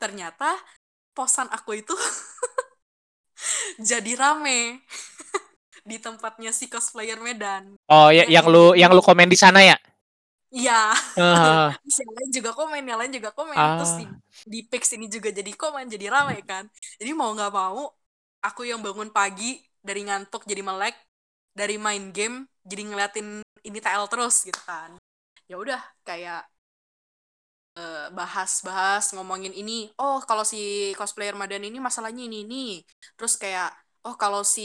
Ternyata 0.00 0.56
posan 1.12 1.48
aku 1.52 1.80
itu 1.80 1.94
jadi 3.88 4.12
rame 4.16 4.80
di 5.88 5.96
tempatnya 5.98 6.54
si 6.54 6.70
cosplayer 6.70 7.18
Medan. 7.18 7.74
Oh, 7.90 8.08
ya, 8.12 8.26
yang 8.30 8.46
lu 8.46 8.72
yang 8.78 8.94
lu 8.94 9.02
komen 9.02 9.26
di 9.26 9.38
sana 9.38 9.62
ya? 9.64 9.76
Iya. 10.52 10.92
Terus 11.80 11.96
yang 12.04 12.12
lain 12.12 12.30
juga 12.30 12.50
komen, 12.52 12.82
yang 12.84 12.98
lain 13.00 13.12
juga 13.12 13.30
komen. 13.32 13.56
Terus 13.56 13.92
di 13.98 14.06
di 14.46 14.60
pix 14.68 14.92
ini 14.94 15.08
juga 15.08 15.32
jadi 15.32 15.52
komen, 15.56 15.88
jadi 15.88 16.12
rame 16.12 16.44
kan. 16.44 16.68
Jadi 17.00 17.10
mau 17.16 17.32
nggak 17.32 17.52
mau, 17.52 17.88
aku 18.44 18.68
yang 18.68 18.84
bangun 18.84 19.08
pagi 19.10 19.58
dari 19.80 20.04
ngantuk 20.04 20.44
jadi 20.44 20.60
melek, 20.60 20.94
dari 21.56 21.80
main 21.80 22.12
game 22.12 22.46
jadi 22.62 22.82
ngeliatin 22.86 23.42
ini 23.64 23.78
TL 23.80 24.06
terus 24.12 24.44
gitu 24.44 24.60
kan. 24.68 24.94
Ya 25.48 25.56
udah 25.58 25.80
kayak 26.06 26.51
bahas-bahas 28.18 29.02
ngomongin 29.16 29.52
ini. 29.56 29.72
Oh, 30.00 30.20
kalau 30.28 30.44
si 30.52 30.92
cosplayer 30.98 31.34
Madan 31.40 31.64
ini 31.68 31.78
masalahnya 31.80 32.22
ini 32.28 32.36
ini. 32.46 32.56
Terus 33.16 33.34
kayak 33.42 33.68
oh 34.06 34.14
kalau 34.22 34.42
si 34.44 34.62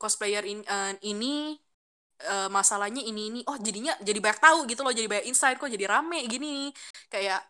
cosplayer 0.00 0.42
in- 0.48 0.66
eh, 0.66 0.92
ini 1.10 1.26
eh, 2.24 2.48
masalahnya 2.58 3.02
ini 3.10 3.20
ini. 3.30 3.40
Oh, 3.50 3.56
jadinya 3.66 3.92
jadi 4.08 4.18
banyak 4.24 4.40
tahu 4.44 4.58
gitu 4.70 4.80
loh, 4.84 4.92
jadi 4.96 5.08
banyak 5.12 5.26
insight 5.30 5.56
kok 5.60 5.70
jadi 5.76 5.86
rame 5.92 6.18
gini. 6.32 6.72
Kayak 7.12 7.40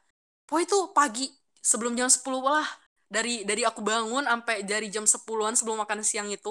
oh 0.53 0.61
itu 0.63 0.77
pagi 0.97 1.23
sebelum 1.63 1.95
jam 1.99 2.09
10 2.13 2.43
lah. 2.47 2.69
Dari 3.07 3.47
dari 3.49 3.63
aku 3.69 3.81
bangun 3.87 4.25
sampai 4.27 4.57
dari 4.67 4.87
jam 4.95 5.07
10-an 5.07 5.55
sebelum 5.59 5.79
makan 5.85 6.01
siang 6.03 6.29
itu 6.35 6.51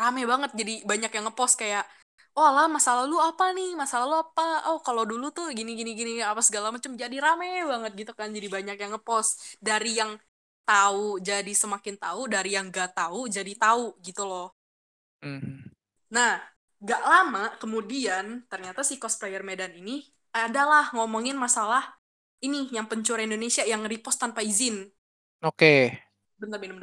rame 0.00 0.22
banget 0.30 0.50
jadi 0.60 0.74
banyak 0.90 1.10
yang 1.16 1.24
ngepost 1.28 1.54
kayak 1.62 1.84
oh 2.38 2.50
lah 2.50 2.66
masa 2.66 3.02
lalu 3.04 3.16
apa 3.18 3.50
nih? 3.56 3.74
Masa 3.78 4.02
lalu 4.02 4.20
apa? 4.20 4.70
Oh 4.70 4.78
kalau 4.82 5.02
dulu 5.08 5.30
tuh 5.30 5.50
gini 5.54 5.74
gini 5.74 5.94
gini 5.94 6.12
apa 6.22 6.42
segala 6.44 6.70
macam 6.74 6.94
jadi 6.94 7.16
rame 7.18 7.66
banget 7.66 7.92
gitu 8.06 8.12
kan. 8.14 8.30
Jadi 8.30 8.46
banyak 8.46 8.76
yang 8.78 8.90
ngepost 8.94 9.58
dari 9.62 9.98
yang 9.98 10.18
tahu 10.70 11.18
jadi 11.18 11.50
semakin 11.50 11.98
tahu 11.98 12.30
dari 12.30 12.54
yang 12.54 12.70
gak 12.70 12.94
tahu 12.94 13.26
jadi 13.26 13.52
tahu 13.58 13.98
gitu 14.06 14.22
loh. 14.22 14.54
Hmm. 15.20 15.68
nah 16.08 16.40
gak 16.80 17.02
lama 17.04 17.52
kemudian 17.60 18.48
ternyata 18.48 18.80
si 18.80 18.96
cosplayer 18.96 19.44
Medan 19.44 19.76
ini 19.76 20.00
adalah 20.32 20.88
ngomongin 20.96 21.36
masalah 21.36 22.00
ini 22.40 22.72
yang 22.72 22.88
pencuri 22.88 23.28
Indonesia 23.28 23.66
yang 23.68 23.84
repost 23.84 24.16
tanpa 24.16 24.40
izin. 24.40 24.88
Oke. 25.44 25.92
bentar 26.40 26.56
minum 26.56 26.80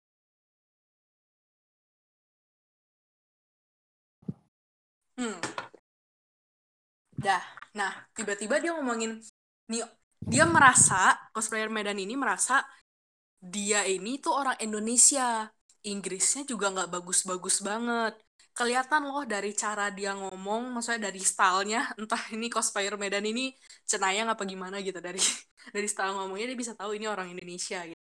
Hmm. 5.17 5.57
Dah. 7.17 7.41
Nah, 7.77 7.91
tiba-tiba 8.13 8.61
dia 8.61 8.71
ngomongin 8.77 9.17
nih 9.69 9.83
dia 10.21 10.45
merasa 10.45 11.17
cosplayer 11.33 11.69
Medan 11.69 11.97
ini 11.97 12.13
merasa 12.17 12.65
dia 13.41 13.85
ini 13.85 14.21
tuh 14.23 14.33
orang 14.37 14.57
Indonesia. 14.61 15.49
Inggrisnya 15.87 16.43
juga 16.51 16.73
nggak 16.73 16.89
bagus-bagus 16.95 17.63
banget. 17.65 18.13
Kelihatan 18.57 19.01
loh 19.09 19.23
dari 19.25 19.53
cara 19.53 19.93
dia 19.93 20.11
ngomong, 20.17 20.73
maksudnya 20.73 21.09
dari 21.09 21.21
stylenya, 21.21 21.81
entah 22.01 22.23
ini 22.33 22.47
cosplayer 22.49 22.95
Medan 23.01 23.25
ini 23.25 23.53
cenayang 23.89 24.27
apa 24.33 24.43
gimana 24.45 24.81
gitu 24.81 24.99
dari 25.01 25.21
dari 25.75 25.87
style 25.89 26.13
ngomongnya 26.17 26.45
dia 26.53 26.59
bisa 26.59 26.73
tahu 26.77 26.97
ini 26.97 27.05
orang 27.09 27.29
Indonesia 27.33 27.79
gitu. 27.85 28.01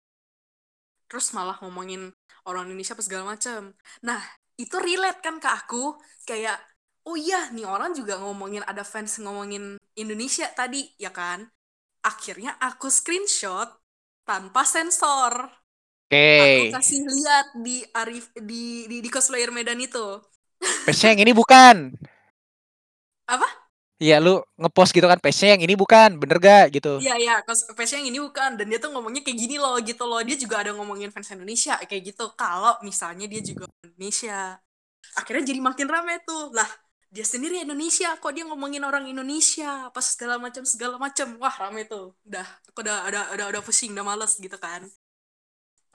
Terus 1.08 1.28
malah 1.36 1.58
ngomongin 1.64 2.12
orang 2.48 2.68
Indonesia 2.68 2.96
apa 2.96 3.04
segala 3.04 3.24
macem. 3.36 3.72
Nah, 4.04 4.20
itu 4.60 4.76
relate 4.80 5.20
kan 5.24 5.36
ke 5.44 5.48
aku 5.48 5.96
kayak 6.28 6.58
oh 7.08 7.16
iya 7.18 7.40
nih 7.56 7.66
orang 7.76 7.92
juga 8.00 8.14
ngomongin 8.24 8.64
ada 8.72 8.84
fans 8.92 9.14
ngomongin 9.24 9.64
Indonesia 10.02 10.46
tadi 10.60 10.82
ya 11.04 11.12
kan 11.20 11.40
akhirnya 12.12 12.52
aku 12.68 12.88
screenshot 12.98 13.70
tanpa 14.28 14.64
sensor 14.76 15.34
aku 16.44 16.62
Oke. 16.62 16.74
kasih 16.74 17.00
lihat 17.18 17.48
di 17.66 17.78
Arif 18.02 18.26
di 18.50 18.88
di, 18.92 18.98
di 19.06 19.10
cosplayer 19.16 19.52
Medan 19.56 19.80
itu 19.88 20.08
yang 21.04 21.20
ini 21.20 21.32
bukan. 21.36 21.94
apa 23.28 23.68
Iya, 24.04 24.16
lu 24.26 24.34
ngepost 24.62 24.92
gitu 24.96 25.08
kan, 25.12 25.18
page-nya 25.24 25.48
yang 25.58 25.64
ini 25.66 25.74
bukan, 25.82 26.10
bener 26.22 26.38
gak 26.38 26.66
gitu? 26.76 26.90
Iya 26.98 27.14
iya, 27.22 27.34
face 27.78 27.94
yang 27.98 28.10
ini 28.10 28.18
bukan 28.26 28.58
dan 28.58 28.66
dia 28.74 28.80
tuh 28.82 28.90
ngomongnya 28.94 29.22
kayak 29.26 29.38
gini 29.38 29.56
loh 29.62 29.78
gitu 29.86 30.02
loh. 30.10 30.18
Dia 30.26 30.34
juga 30.44 30.56
ada 30.66 30.72
ngomongin 30.74 31.10
fans 31.14 31.30
Indonesia 31.36 31.78
kayak 31.90 32.04
gitu. 32.10 32.24
Kalau 32.34 32.74
misalnya 32.82 33.26
dia 33.30 33.42
juga 33.46 33.70
Indonesia. 33.86 34.58
Akhirnya 35.20 35.44
jadi 35.52 35.62
makin 35.62 35.88
rame 35.94 36.14
tuh. 36.28 36.54
Lah, 36.58 36.70
dia 37.08 37.24
sendiri 37.24 37.64
Indonesia 37.64 38.14
kok 38.20 38.32
dia 38.36 38.44
ngomongin 38.44 38.84
orang 38.84 39.08
Indonesia? 39.08 39.88
Apa 39.90 40.00
segala 40.04 40.36
macam 40.38 40.64
segala 40.68 40.96
macam. 41.00 41.28
Wah, 41.40 41.56
rame 41.56 41.88
tuh. 41.88 42.16
Udah, 42.28 42.48
aku 42.68 42.80
udah 42.84 42.98
udah 43.10 43.24
udah 43.36 43.46
udah 43.52 43.62
pusing, 43.64 43.92
udah 43.96 44.06
males 44.06 44.36
gitu 44.38 44.58
kan. 44.60 44.84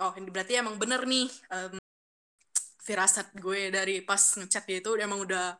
Oh, 0.02 0.12
ini 0.18 0.28
berarti 0.34 0.58
emang 0.58 0.76
bener 0.80 1.04
nih 1.06 1.28
em, 1.52 1.78
firasat 2.82 3.30
gue 3.38 3.70
dari 3.70 4.02
pas 4.02 4.18
ngechat 4.18 4.64
dia 4.66 4.78
itu 4.82 4.90
emang 4.98 5.22
udah 5.22 5.54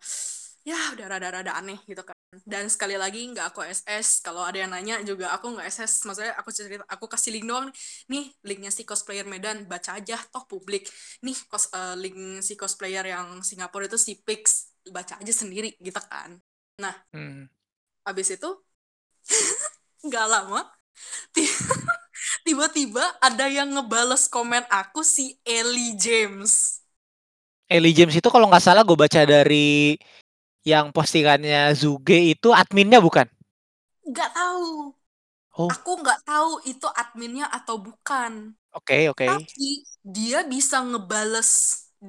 ya 0.62 0.78
udah 0.94 1.06
rada-rada 1.10 1.52
aneh 1.58 1.78
gitu 1.86 2.02
kan. 2.02 2.16
Dan 2.32 2.66
sekali 2.72 2.96
lagi 2.96 3.28
nggak 3.28 3.52
aku 3.52 3.60
SS 3.66 4.24
kalau 4.24 4.42
ada 4.46 4.56
yang 4.56 4.72
nanya 4.72 5.04
juga 5.04 5.36
aku 5.36 5.52
nggak 5.52 5.66
SS 5.68 6.08
maksudnya 6.08 6.32
aku 6.40 6.48
cerita 6.54 6.82
aku 6.88 7.06
kasih 7.10 7.30
link 7.34 7.46
doang. 7.46 7.68
Nih 8.10 8.32
linknya 8.46 8.70
si 8.72 8.82
cosplayer 8.88 9.26
Medan 9.28 9.68
baca 9.68 9.98
aja 9.98 10.16
toh 10.32 10.44
publik. 10.48 10.88
Nih 11.26 11.36
kos 11.50 11.70
eh, 11.74 11.96
link 11.98 12.40
si 12.42 12.54
cosplayer 12.56 13.04
yang 13.04 13.42
Singapura 13.44 13.86
itu 13.86 13.98
si 14.00 14.18
Pix 14.22 14.71
baca 14.90 15.14
aja 15.22 15.32
sendiri 15.34 15.76
gitu 15.78 16.00
kan 16.10 16.38
nah 16.80 16.94
Hmm. 17.14 17.44
abis 18.08 18.28
itu 18.36 18.48
nggak 20.06 20.26
lama 20.32 20.60
ti- 21.34 21.48
tiba-tiba 22.46 23.04
ada 23.22 23.46
yang 23.50 23.70
ngebales 23.74 24.28
komen 24.30 24.64
aku 24.70 25.02
si 25.06 25.38
Ellie 25.46 25.94
James 25.98 26.82
Ellie 27.74 27.94
James 27.96 28.14
itu 28.18 28.28
kalau 28.34 28.46
nggak 28.50 28.62
salah 28.66 28.82
gue 28.86 28.94
baca 29.02 29.20
dari 29.26 29.96
yang 30.66 30.86
postingannya 30.96 31.74
Zuge 31.80 32.18
itu 32.34 32.48
adminnya 32.54 32.98
bukan? 33.06 33.26
nggak 34.08 34.30
tahu 34.36 34.66
Oh, 35.56 35.72
aku 35.72 35.90
nggak 36.02 36.20
tahu 36.28 36.50
itu 36.70 36.86
adminnya 37.02 37.46
atau 37.56 37.76
bukan 37.86 38.32
oke 38.72 39.08
oke. 39.12 39.28
tapi 39.28 39.86
dia 40.16 40.38
bisa 40.52 40.76
ngebales 40.88 41.50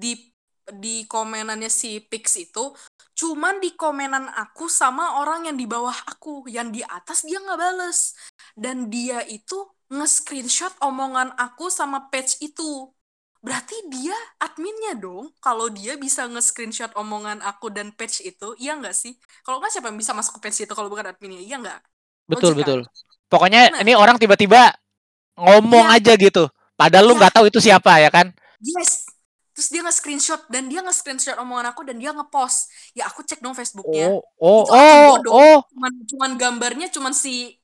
di 0.01 0.32
di 0.71 1.03
komenannya 1.09 1.67
si 1.67 1.99
Pix 1.99 2.39
itu 2.39 2.71
cuman 3.13 3.59
di 3.61 3.75
komenan 3.75 4.31
aku 4.31 4.65
sama 4.71 5.19
orang 5.21 5.45
yang 5.51 5.57
di 5.59 5.67
bawah 5.67 5.93
aku 6.09 6.47
yang 6.49 6.71
di 6.73 6.81
atas 6.81 7.27
dia 7.27 7.37
nggak 7.37 7.59
bales 7.59 8.15
dan 8.55 8.89
dia 8.89 9.21
itu 9.27 9.67
nge-screenshot 9.91 10.73
omongan 10.81 11.29
aku 11.37 11.69
sama 11.69 12.09
page 12.09 12.41
itu 12.41 12.89
berarti 13.43 13.75
dia 13.91 14.15
adminnya 14.39 14.95
dong 14.97 15.29
kalau 15.43 15.67
dia 15.69 15.99
bisa 15.99 16.25
nge-screenshot 16.25 16.89
omongan 16.95 17.43
aku 17.43 17.69
dan 17.69 17.91
page 17.93 18.23
itu 18.23 18.55
iya 18.57 18.73
nggak 18.79 18.95
sih 18.95 19.13
kalau 19.43 19.59
nggak 19.61 19.69
siapa 19.69 19.91
yang 19.91 19.99
bisa 19.99 20.15
masuk 20.15 20.39
ke 20.39 20.49
page 20.49 20.63
itu 20.65 20.73
kalau 20.73 20.87
bukan 20.89 21.11
adminnya 21.11 21.43
iya 21.43 21.59
nggak 21.59 21.79
Betul 22.23 22.55
Logik 22.55 22.63
kan? 22.63 22.79
betul. 22.79 22.79
Pokoknya 23.27 23.61
Nah. 23.67 23.81
ini 23.83 23.93
orang 23.99 24.15
tiba-tiba 24.15 24.71
ngomong 25.35 25.91
Iya. 25.91 25.99
aja 25.99 26.13
gitu. 26.15 26.47
Padahal 26.79 27.03
lu 27.03 27.13
Iya. 27.13 27.19
nggak 27.19 27.33
tahu 27.35 27.45
itu 27.51 27.59
siapa 27.59 27.99
ya 27.99 28.07
kan? 28.07 28.31
Yes. 28.63 29.02
Terus 29.63 29.79
dia 29.79 29.83
nge-screenshot 29.87 30.41
dan 30.51 30.67
dia 30.67 30.83
nge-screenshot 30.83 31.39
omongan 31.39 31.71
aku 31.71 31.87
dan 31.87 31.95
dia 31.95 32.11
nge-post. 32.11 32.67
Ya 32.91 33.07
aku 33.07 33.23
cek 33.23 33.39
dong 33.39 33.55
Facebooknya. 33.55 34.11
Oh 34.11 34.19
oh 34.43 34.67
Itu 35.23 35.31
oh 35.31 35.39
oh. 35.39 35.57
Cuman 35.71 35.93
cuman 36.03 36.31
gambarnya 36.35 36.91
cuman 36.91 37.15
si 37.15 37.55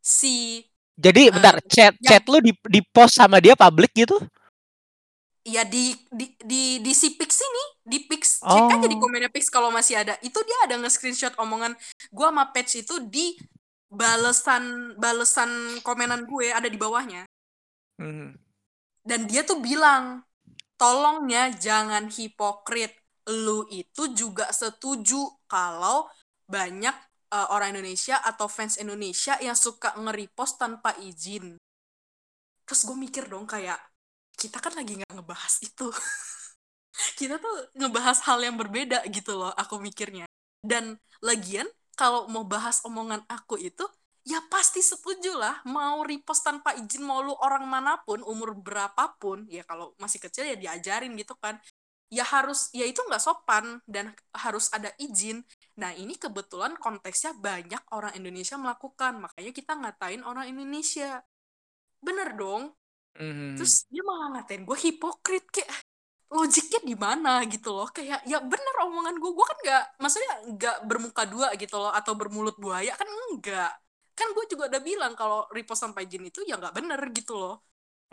si 0.00 0.64
Jadi 0.96 1.28
bentar, 1.28 1.60
chat 1.68 1.92
yang- 2.00 2.16
chat 2.16 2.24
lu 2.32 2.40
di 2.40 2.56
di 2.64 2.80
post 2.80 3.20
sama 3.20 3.44
dia 3.44 3.52
public 3.52 3.92
gitu? 3.92 4.16
ya 5.44 5.60
di 5.68 5.92
di 6.08 6.32
di 6.40 6.80
di 6.80 6.92
si 6.96 7.12
Pix 7.12 7.36
ini, 7.36 7.64
di 7.84 7.98
Pix 8.08 8.40
cek 8.40 8.64
aja 8.80 8.88
di 8.88 8.96
Oh. 8.96 9.02
komennya 9.04 9.28
Pix 9.28 9.52
kalau 9.52 9.68
masih 9.68 10.00
ada. 10.00 10.16
Itu 10.24 10.40
dia 10.40 10.56
ada 10.64 10.80
nge-screenshot 10.80 11.36
omongan 11.36 11.76
gua 12.08 12.32
sama 12.32 12.48
page 12.56 12.80
itu 12.80 13.04
di 13.04 13.36
balesan 13.92 14.96
balesan 14.96 15.76
komenan 15.84 16.24
gue 16.24 16.48
ada 16.48 16.72
di 16.72 16.80
bawahnya. 16.80 17.28
Hmm. 18.00 18.32
dan 19.04 19.28
dia 19.28 19.44
tuh 19.44 19.60
bilang 19.60 20.24
tolongnya 20.84 21.48
jangan 21.56 22.12
hipokrit. 22.12 22.92
Lu 23.32 23.64
itu 23.72 24.12
juga 24.12 24.52
setuju 24.52 25.32
kalau 25.48 26.04
banyak 26.44 26.92
uh, 27.32 27.48
orang 27.56 27.72
Indonesia 27.72 28.20
atau 28.20 28.52
fans 28.52 28.76
Indonesia 28.76 29.40
yang 29.40 29.56
suka 29.56 29.96
nge-repost 29.96 30.60
tanpa 30.60 30.92
izin. 31.00 31.56
Terus 32.68 32.80
gue 32.84 32.96
mikir 33.00 33.24
dong 33.32 33.48
kayak 33.48 33.80
kita 34.36 34.60
kan 34.60 34.76
lagi 34.76 35.00
nggak 35.00 35.08
ngebahas 35.08 35.54
itu. 35.64 35.88
Kita 37.18 37.42
tuh 37.42 37.74
ngebahas 37.74 38.22
hal 38.22 38.38
yang 38.38 38.54
berbeda 38.54 39.02
gitu 39.10 39.34
loh 39.34 39.50
aku 39.58 39.82
mikirnya. 39.82 40.30
Dan 40.62 40.94
lagian 41.18 41.66
kalau 41.98 42.30
mau 42.30 42.46
bahas 42.46 42.78
omongan 42.86 43.26
aku 43.26 43.58
itu 43.58 43.82
ya 44.24 44.40
pasti 44.48 44.80
setuju 44.80 45.36
lah 45.36 45.60
mau 45.68 46.00
repost 46.00 46.48
tanpa 46.48 46.72
izin 46.72 47.04
mau 47.04 47.20
lu 47.20 47.36
orang 47.44 47.68
mana 47.68 48.00
pun 48.08 48.24
umur 48.24 48.56
berapapun 48.56 49.44
ya 49.52 49.60
kalau 49.68 49.92
masih 50.00 50.16
kecil 50.16 50.48
ya 50.48 50.56
diajarin 50.56 51.12
gitu 51.20 51.36
kan. 51.36 51.60
Ya 52.08 52.24
harus 52.24 52.72
ya 52.72 52.88
itu 52.88 53.00
nggak 53.04 53.20
sopan 53.20 53.84
dan 53.84 54.16
harus 54.32 54.72
ada 54.72 54.88
izin. 54.96 55.44
Nah 55.76 55.92
ini 55.92 56.16
kebetulan 56.16 56.76
konteksnya 56.80 57.36
banyak 57.36 57.80
orang 57.92 58.16
Indonesia 58.16 58.56
melakukan 58.56 59.20
makanya 59.20 59.52
kita 59.52 59.72
ngatain 59.76 60.22
orang 60.24 60.48
Indonesia. 60.48 61.20
Bener 62.00 62.32
dong. 62.34 62.72
Mhm. 63.14 63.54
terus 63.54 63.86
dia 63.94 64.02
malah 64.02 64.26
ngatain 64.34 64.66
gue 64.66 64.74
hipokrit 64.74 65.46
kayak 65.54 65.70
logiknya 66.34 66.80
di 66.82 66.94
mana 66.98 67.46
gitu 67.46 67.70
loh. 67.70 67.86
Kayak 67.94 68.26
ya 68.26 68.42
bener 68.42 68.74
omongan 68.88 69.14
gue 69.22 69.30
gue 69.30 69.46
kan 69.46 69.58
nggak 69.64 69.84
maksudnya 70.02 70.32
nggak 70.50 70.76
bermuka 70.88 71.22
dua 71.30 71.48
gitu 71.54 71.76
loh 71.78 71.92
atau 71.94 72.12
bermulut 72.18 72.56
buaya 72.58 72.90
kan 72.98 73.06
enggak 73.06 73.70
kan 74.18 74.28
gue 74.36 74.44
juga 74.52 74.64
udah 74.70 74.82
bilang 74.90 75.12
kalau 75.20 75.46
repost 75.56 75.82
sampai 75.84 76.06
izin 76.06 76.24
itu 76.30 76.40
ya 76.48 76.54
nggak 76.60 76.74
bener 76.78 77.00
gitu 77.18 77.34
loh. 77.42 77.54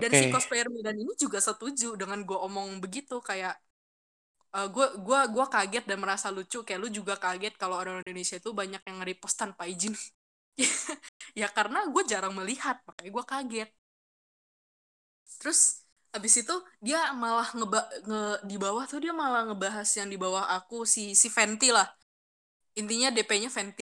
Dan 0.02 0.12
si 0.18 0.26
Oke. 0.26 0.34
cosplayer 0.34 0.68
Medan 0.74 0.98
ini 0.98 1.14
juga 1.24 1.38
setuju 1.42 1.94
dengan 2.00 2.20
gue 2.26 2.38
omong 2.48 2.82
begitu 2.84 3.22
kayak 3.22 3.54
eh, 4.58 4.68
gue 4.76 4.86
gua 5.06 5.20
gua 5.34 5.46
kaget 5.56 5.84
dan 5.90 5.98
merasa 6.04 6.28
lucu. 6.36 6.60
Kayak 6.66 6.80
lu 6.84 6.90
juga 7.00 7.14
kaget 7.26 7.54
kalau 7.62 7.76
orang 7.82 7.96
Indonesia 8.04 8.36
itu 8.42 8.50
banyak 8.62 8.82
yang 8.88 8.96
nge-repost 9.02 9.36
tanpa 9.42 9.64
izin. 9.70 9.94
Ya 11.40 11.48
karena 11.58 11.80
gue 11.94 12.04
jarang 12.12 12.34
melihat 12.40 12.78
makanya 12.88 13.12
gue 13.16 13.26
kaget. 13.32 13.70
Terus 15.40 15.60
abis 16.12 16.34
itu 16.44 16.56
dia 16.84 17.00
malah 17.16 17.48
ngeba 17.56 17.80
nge, 18.08 18.22
di 18.50 18.56
bawah 18.60 18.84
tuh 18.92 19.00
dia 19.04 19.14
malah 19.16 19.48
ngebahas 19.48 19.88
yang 20.00 20.10
di 20.12 20.18
bawah 20.20 20.44
aku 20.58 20.84
si 20.94 21.04
si 21.22 21.28
Fenty 21.32 21.70
lah. 21.72 21.88
Intinya 22.80 23.10
DP-nya 23.16 23.50
Fenty 23.52 23.81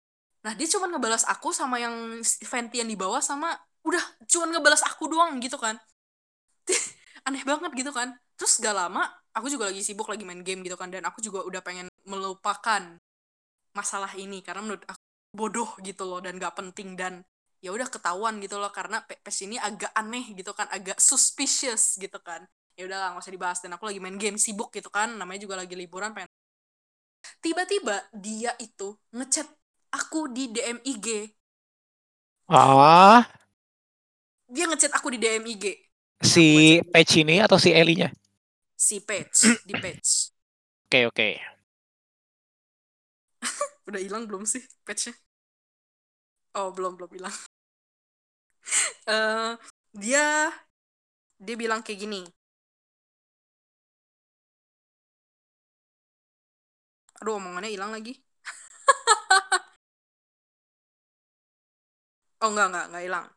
nah 0.45 0.53
dia 0.53 0.69
cuma 0.69 0.85
ngebalas 0.85 1.25
aku 1.25 1.49
sama 1.49 1.81
yang 1.81 2.21
Fenty 2.45 2.77
yang 2.81 2.89
di 2.89 2.93
bawah 2.93 3.17
sama 3.19 3.49
udah 3.81 4.01
cuma 4.29 4.45
ngebalas 4.49 4.81
aku 4.85 5.09
doang 5.09 5.37
gitu 5.41 5.57
kan. 5.57 5.77
Aneh 7.27 7.41
banget 7.45 7.71
gitu 7.73 7.91
kan. 7.93 8.13
Terus 8.37 8.61
gak 8.61 8.75
lama 8.77 9.05
aku 9.35 9.49
juga 9.51 9.67
lagi 9.69 9.81
sibuk 9.81 10.07
lagi 10.07 10.23
main 10.23 10.41
game 10.45 10.61
gitu 10.63 10.77
kan 10.79 10.87
dan 10.93 11.03
aku 11.07 11.19
juga 11.19 11.43
udah 11.43 11.61
pengen 11.65 11.87
melupakan 12.07 12.81
masalah 13.75 14.11
ini 14.15 14.39
karena 14.45 14.63
menurut 14.63 14.83
aku 14.87 15.01
bodoh 15.35 15.69
gitu 15.83 16.07
loh 16.07 16.23
dan 16.23 16.39
gak 16.39 16.55
penting 16.55 16.95
dan 16.95 17.25
ya 17.59 17.73
udah 17.73 17.89
ketahuan 17.89 18.37
gitu 18.39 18.61
loh 18.61 18.69
karena 18.69 19.01
PES 19.03 19.37
ini 19.49 19.57
agak 19.59 19.91
aneh 19.97 20.31
gitu 20.37 20.53
kan 20.53 20.69
agak 20.69 20.97
suspicious 21.01 21.97
gitu 21.97 22.17
kan. 22.21 22.45
Ya 22.75 22.85
udah 22.85 22.97
lah 22.99 23.07
nggak 23.15 23.23
usah 23.23 23.33
dibahas 23.33 23.59
dan 23.63 23.71
aku 23.75 23.87
lagi 23.87 23.99
main 24.03 24.19
game 24.19 24.35
sibuk 24.37 24.69
gitu 24.75 24.91
kan 24.91 25.15
namanya 25.15 25.47
juga 25.47 25.55
lagi 25.55 25.73
liburan 25.79 26.11
pengen 26.11 26.27
tiba-tiba 27.39 27.95
dia 28.13 28.51
itu 28.59 28.99
ngechat 29.15 29.47
aku 29.95 30.19
di 30.35 30.43
DM 30.53 30.77
IG 30.83 31.07
Ah, 32.47 33.25
dia 34.53 34.65
ngechat 34.69 34.93
aku 34.97 35.07
di 35.13 35.17
DM 35.17 35.43
IG 35.53 35.65
si 36.21 36.45
Patch 36.91 37.13
ini 37.21 37.35
atau 37.45 37.57
si 37.57 37.69
Ellie-nya? 37.73 38.09
si 38.75 38.99
page 38.99 39.63
di 39.67 39.73
page. 39.83 40.31
Oke, 40.85 40.99
oke. 41.09 41.29
udah 43.87 44.01
hilang 44.01 44.23
belum 44.29 44.43
sih 44.49 44.61
patchnya 44.85 45.13
oh 46.57 46.69
belum 46.75 46.97
belum 46.99 47.11
hilang. 47.15 47.35
Eh, 49.05 49.53
dia 49.93 50.49
dia 51.37 51.55
bilang 51.61 51.85
kayak 51.85 51.99
gini. 52.01 52.21
Aduh 57.21 57.37
omongannya 57.37 57.69
hilang 57.69 57.91
lagi 57.93 58.24
oh 62.43 62.49
enggak 62.51 62.67
enggak 62.71 62.85
enggak 62.89 63.03
hilang. 63.05 63.27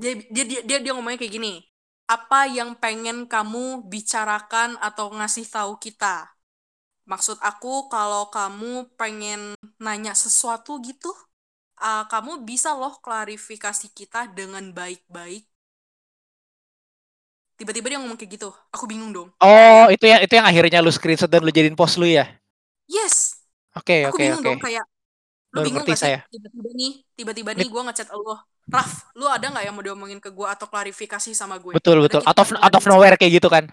Dia 0.00 0.12
dia 0.34 0.44
dia 0.50 0.60
dia, 0.68 0.78
dia 0.84 0.92
ngomongnya 0.94 1.20
kayak 1.20 1.34
gini 1.36 1.54
apa 2.10 2.44
yang 2.50 2.76
pengen 2.76 3.24
kamu 3.24 3.88
bicarakan 3.88 4.76
atau 4.82 5.08
ngasih 5.16 5.46
tahu 5.48 5.80
kita? 5.80 6.28
Maksud 7.08 7.40
aku 7.42 7.88
kalau 7.88 8.28
kamu 8.30 8.92
pengen 9.00 9.56
nanya 9.80 10.12
sesuatu 10.14 10.78
gitu 10.84 11.10
uh, 11.80 12.04
kamu 12.06 12.44
bisa 12.46 12.76
loh 12.76 12.94
klarifikasi 13.02 13.88
kita 13.90 14.30
dengan 14.30 14.70
baik-baik. 14.70 15.48
Tiba-tiba 17.56 17.86
dia 17.94 17.98
ngomong 18.02 18.18
kayak 18.18 18.32
gitu 18.36 18.48
aku 18.74 18.84
bingung 18.90 19.14
dong. 19.14 19.28
Oh, 19.40 19.86
itu 19.88 20.04
yang 20.06 20.20
itu 20.24 20.34
yang 20.34 20.46
akhirnya 20.46 20.82
lu 20.82 20.90
screenshot 20.90 21.30
dan 21.30 21.42
lu 21.46 21.50
jadiin 21.54 21.78
post 21.78 21.96
lu 22.00 22.06
ya? 22.10 22.26
yes. 22.90 23.40
Oke, 23.72 24.04
aku 24.04 24.16
oke, 24.16 24.20
bingung 24.20 24.42
oke. 24.42 24.46
dong 24.46 24.60
kayak 24.60 24.84
lu 25.52 25.58
Baru 25.58 25.66
bingung 25.68 25.84
gak 25.84 25.94
sih 25.94 26.08
saya. 26.08 26.18
tiba-tiba 26.26 26.70
nih 26.72 26.92
tiba-tiba 27.12 27.50
nih 27.52 27.68
gue 27.68 27.82
ngechat 27.84 28.08
Allah 28.08 28.38
Raf 28.64 29.10
lu 29.12 29.26
ada 29.26 29.42
nggak 29.44 29.64
yang 29.64 29.74
mau 29.74 29.82
diomongin 29.82 30.16
ke 30.16 30.28
gue 30.28 30.46
atau 30.46 30.64
klarifikasi 30.64 31.30
sama 31.32 31.58
gue 31.58 31.74
Betul, 31.74 31.98
Karena 31.98 32.06
betul. 32.08 32.20
Out 32.22 32.38
of 32.38 32.48
out 32.56 32.74
of 32.74 32.84
nowhere 32.86 33.16
kayak 33.16 33.36
gitu 33.36 33.46
kan. 33.46 33.68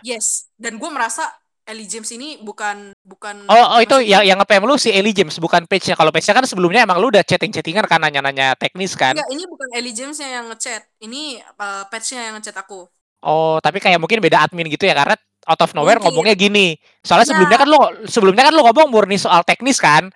Yes 0.00 0.46
dan 0.54 0.76
gue 0.76 0.86
merasa 0.86 1.26
Ellie 1.64 1.88
James 1.88 2.06
ini 2.10 2.36
bukan 2.38 2.92
bukan 3.00 3.48
Oh, 3.48 3.56
oh 3.74 3.80
itu 3.80 3.96
yang 4.04 4.20
yang 4.22 4.36
nge-PM 4.36 4.62
lu 4.62 4.76
si 4.76 4.92
Ellie 4.92 5.10
James 5.10 5.32
bukan 5.38 5.64
page-nya. 5.64 5.96
Kalau 5.96 6.12
page-nya 6.12 6.36
kan 6.36 6.44
sebelumnya 6.44 6.84
emang 6.84 7.00
lu 7.00 7.08
udah 7.08 7.24
chatting-chattingan 7.24 7.88
kan 7.88 7.96
nanya-nanya 7.98 8.52
teknis 8.54 8.92
kan. 8.92 9.16
Enggak, 9.16 9.32
ini 9.32 9.42
bukan 9.48 9.68
Ellie 9.72 9.96
James 9.96 10.12
yang 10.14 10.44
ngechat. 10.46 10.84
Ini 11.00 11.40
uh, 11.56 11.88
patch-nya 11.88 12.28
yang 12.28 12.34
ngechat 12.36 12.52
aku. 12.54 12.84
Oh, 13.24 13.56
tapi 13.58 13.80
kayak 13.80 13.96
mungkin 13.96 14.20
beda 14.20 14.44
admin 14.44 14.68
gitu 14.68 14.84
ya 14.84 14.92
karena 14.92 15.16
out 15.48 15.56
of 15.58 15.72
nowhere 15.72 15.96
Mungkin. 15.96 16.12
ngomongnya 16.12 16.36
gini. 16.36 16.76
Soalnya 17.00 17.24
Ya. 17.24 17.30
sebelumnya 17.32 17.56
kan 17.56 17.68
lu 17.72 17.78
sebelumnya 18.04 18.44
kan 18.44 18.52
lu 18.52 18.60
ngomong 18.60 18.88
murni 18.92 19.16
soal 19.16 19.40
teknis 19.40 19.80
kan. 19.80 20.12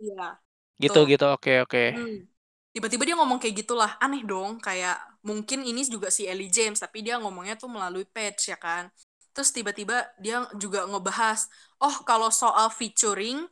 Iya. 0.00 0.40
Gitu 0.76 0.92
Betul. 0.92 1.10
gitu. 1.12 1.24
Oke, 1.32 1.52
oke. 1.64 1.82
Hmm. 1.96 2.28
Tiba-tiba 2.76 3.02
dia 3.08 3.16
ngomong 3.16 3.40
kayak 3.40 3.64
gitulah. 3.64 3.96
Aneh 3.96 4.20
dong, 4.20 4.60
kayak 4.60 5.00
mungkin 5.24 5.64
ini 5.64 5.80
juga 5.88 6.12
si 6.12 6.28
Ellie 6.28 6.52
James, 6.52 6.76
tapi 6.76 7.00
dia 7.00 7.16
ngomongnya 7.16 7.56
tuh 7.56 7.72
melalui 7.72 8.04
patch 8.04 8.52
ya 8.52 8.58
kan. 8.60 8.92
Terus 9.32 9.48
tiba-tiba 9.48 10.04
dia 10.20 10.44
juga 10.60 10.84
ngebahas, 10.84 11.48
"Oh, 11.80 12.04
kalau 12.04 12.28
soal 12.28 12.68
featuring 12.68 13.48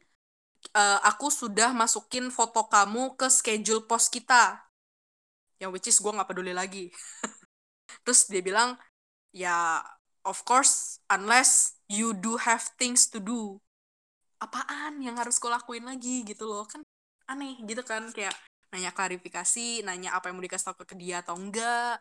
uh, 0.77 0.99
aku 1.09 1.33
sudah 1.33 1.73
masukin 1.73 2.29
foto 2.29 2.69
kamu 2.69 3.17
ke 3.17 3.33
schedule 3.33 3.81
post 3.89 4.13
kita." 4.13 4.61
Yang 5.57 5.71
which 5.73 5.89
is 5.89 5.97
gue 6.05 6.13
nggak 6.13 6.29
peduli 6.29 6.53
lagi. 6.53 6.93
Terus 8.05 8.29
dia 8.29 8.45
bilang, 8.45 8.77
"Ya, 9.33 9.81
of 10.29 10.45
course, 10.45 11.01
unless 11.09 11.81
you 11.89 12.13
do 12.13 12.37
have 12.37 12.69
things 12.77 13.09
to 13.09 13.17
do." 13.25 13.57
Apaan 14.45 15.01
yang 15.01 15.17
harus 15.17 15.41
gue 15.41 15.49
lakuin 15.49 15.89
lagi 15.89 16.21
gitu 16.29 16.45
loh 16.45 16.69
kan 16.69 16.84
aneh 17.31 17.53
gitu 17.69 17.83
kan 17.87 18.03
kayak 18.17 18.35
nanya 18.73 18.91
klarifikasi 18.97 19.87
nanya 19.87 20.11
apa 20.17 20.29
yang 20.29 20.37
mau 20.39 20.45
dikasih 20.47 20.67
tau 20.75 20.77
ke 20.79 20.97
dia 20.99 21.23
atau 21.23 21.35
enggak. 21.39 22.01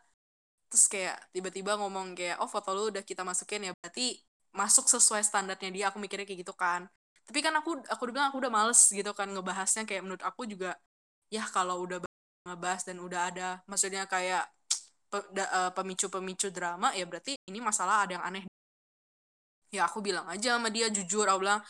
Terus 0.71 0.85
kayak 0.89 1.15
tiba-tiba 1.35 1.77
ngomong 1.79 2.17
kayak 2.17 2.37
oh 2.41 2.49
foto 2.49 2.73
lu 2.75 2.89
udah 2.93 3.03
kita 3.05 3.21
masukin 3.25 3.69
ya 3.69 3.73
berarti 3.77 4.17
masuk 4.55 4.85
sesuai 4.89 5.21
standarnya 5.25 5.69
dia. 5.75 5.85
Aku 5.93 5.97
mikirnya 6.01 6.25
kayak 6.27 6.41
gitu 6.45 6.53
kan. 6.57 6.89
Tapi 7.27 7.39
kan 7.45 7.53
aku 7.55 7.79
aku 7.87 8.03
bilang 8.11 8.29
aku 8.33 8.37
udah 8.43 8.51
males 8.53 8.81
gitu 8.91 9.11
kan 9.15 9.27
ngebahasnya 9.31 9.83
kayak 9.89 10.01
menurut 10.05 10.23
aku 10.25 10.43
juga 10.49 10.75
ya 11.31 11.43
kalau 11.49 11.83
udah 11.85 11.99
ngebahas 12.47 12.83
dan 12.87 12.97
udah 12.99 13.21
ada 13.31 13.49
maksudnya 13.69 14.03
kayak 14.09 14.43
eh, 15.13 15.71
pemicu-pemicu 15.77 16.49
drama 16.51 16.91
ya 16.97 17.05
berarti 17.07 17.37
ini 17.49 17.59
masalah 17.63 18.05
ada 18.07 18.19
yang 18.19 18.25
aneh. 18.25 18.43
Ya 19.73 19.89
aku 19.89 19.99
bilang 20.05 20.25
aja 20.29 20.55
sama 20.57 20.69
dia 20.69 20.87
jujur 20.93 21.25
aku 21.25 21.39
bilang 21.45 21.61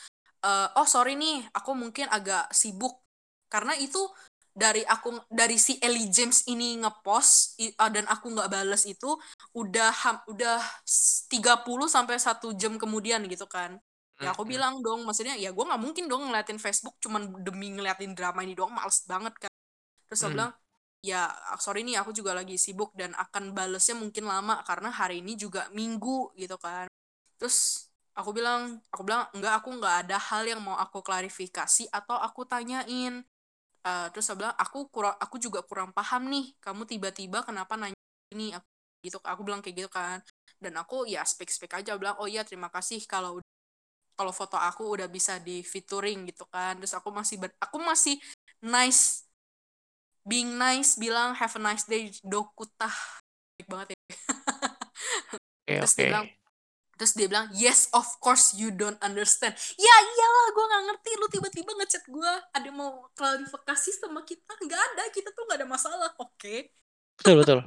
"Eh, 0.43 0.67
oh 0.79 0.87
sorry 0.87 1.15
nih 1.19 1.43
aku 1.55 1.71
mungkin 1.75 2.07
agak 2.11 2.51
sibuk 2.55 3.02
karena 3.53 3.77
itu 3.77 4.01
dari 4.53 4.85
aku 4.85 5.17
dari 5.33 5.57
si 5.57 5.77
Ellie 5.81 6.09
James 6.13 6.45
ini 6.45 6.77
ngepost 6.81 7.57
uh, 7.81 7.89
dan 7.89 8.05
aku 8.05 8.25
nggak 8.33 8.49
bales 8.53 8.85
itu 8.85 9.17
udah 9.57 9.89
ham, 9.93 10.17
udah 10.29 10.61
s- 10.85 11.25
30 11.29 11.89
sampai 11.89 12.17
satu 12.21 12.53
jam 12.53 12.77
kemudian 12.81 13.21
gitu 13.29 13.45
kan. 13.49 13.77
Ya 14.21 14.29
aku 14.33 14.45
bilang 14.45 14.79
dong 14.85 15.03
maksudnya 15.09 15.33
ya 15.37 15.49
gue 15.51 15.65
nggak 15.65 15.81
mungkin 15.81 16.05
dong 16.05 16.29
ngeliatin 16.29 16.61
Facebook 16.61 16.95
cuman 17.01 17.33
demi 17.41 17.73
ngeliatin 17.73 18.13
drama 18.17 18.45
ini 18.45 18.53
doang 18.57 18.73
males 18.73 19.01
banget 19.09 19.33
kan. 19.41 19.51
Terus 20.09 20.21
aku 20.23 20.29
Hmm. 20.29 20.35
bilang 20.37 20.51
ya 21.03 21.21
sorry 21.59 21.81
nih 21.83 21.99
aku 22.01 22.11
juga 22.15 22.31
lagi 22.37 22.55
sibuk 22.55 22.93
dan 22.95 23.11
akan 23.17 23.51
balesnya 23.57 23.97
mungkin 23.97 24.25
lama 24.29 24.63
karena 24.69 24.89
hari 24.93 25.19
ini 25.25 25.33
juga 25.35 25.67
minggu 25.75 26.31
gitu 26.37 26.55
kan. 26.61 26.87
Terus 27.41 27.89
aku 28.15 28.31
bilang 28.37 28.79
aku 28.93 29.01
bilang 29.07 29.25
enggak 29.35 29.53
aku 29.61 29.69
nggak 29.81 29.95
ada 30.07 30.17
hal 30.21 30.43
yang 30.45 30.61
mau 30.61 30.77
aku 30.77 31.01
klarifikasi 31.01 31.89
atau 31.91 32.15
aku 32.21 32.45
tanyain 32.47 33.25
Eh, 33.83 34.07
terus 34.15 34.23
saya 34.31 34.37
bilang 34.39 34.55
aku 34.55 34.87
kurang 34.87 35.15
aku 35.19 35.35
juga 35.45 35.59
kurang 35.67 35.91
paham 35.91 36.31
nih 36.31 36.55
kamu 36.63 36.87
tiba-tiba 36.87 37.43
kenapa 37.43 37.75
nanya 37.75 37.97
ini? 38.31 38.55
Aku 38.55 38.67
gitu 39.03 39.17
aku 39.19 39.41
bilang 39.43 39.59
kayak 39.63 39.75
gitu 39.83 39.91
kan. 39.91 40.17
Dan 40.63 40.73
aku 40.79 41.03
ya 41.03 41.27
speak 41.27 41.51
speak 41.51 41.73
aja 41.75 41.99
bilang 41.99 42.15
oh 42.21 42.27
iya 42.31 42.47
terima 42.47 42.71
kasih 42.71 43.03
kalau 43.11 43.43
kalau 44.17 44.31
foto 44.35 44.55
aku 44.59 44.83
udah 44.95 45.07
bisa 45.11 45.39
di 45.43 45.61
featuring 45.65 46.27
gitu 46.31 46.45
kan. 46.51 46.77
Terus 46.79 46.93
aku 46.99 47.09
masih 47.11 47.35
ber- 47.43 47.57
aku 47.61 47.77
masih 47.81 48.15
nice 48.63 49.27
being 50.23 50.55
nice 50.57 50.95
bilang 50.95 51.35
have 51.35 51.51
a 51.55 51.61
nice 51.61 51.83
day 51.87 52.07
dokutah 52.23 52.93
baik 53.59 53.67
banget 53.71 53.87
ya. 53.95 53.97
Oke, 55.67 55.75
terus 55.79 55.93
oke. 55.93 55.97
dia 55.97 56.05
bilang 56.09 56.25
terus 56.93 57.17
dia 57.17 57.25
bilang 57.25 57.49
yes 57.53 57.89
of 57.91 58.05
course 58.21 58.53
you 58.53 58.69
don't 58.69 58.97
understand. 59.01 59.53
Ya 59.75 59.95
iyalah 60.01 60.45
gue 60.53 60.65
nggak 60.65 60.83
ngerti. 60.89 61.11
Lu 61.17 61.27
tiba-tiba 61.29 61.71
ngechat 61.77 62.03
gue 62.07 62.31
ada 62.53 62.69
mau 62.69 63.09
klarifikasi 63.17 63.89
sama 63.97 64.21
kita? 64.23 64.53
Nggak 64.61 64.81
ada. 64.93 65.03
Kita 65.09 65.29
tuh 65.33 65.43
nggak 65.49 65.59
ada 65.63 65.67
masalah. 65.67 66.09
Oke. 66.21 66.73
Betul, 67.19 67.41
betul. 67.41 67.59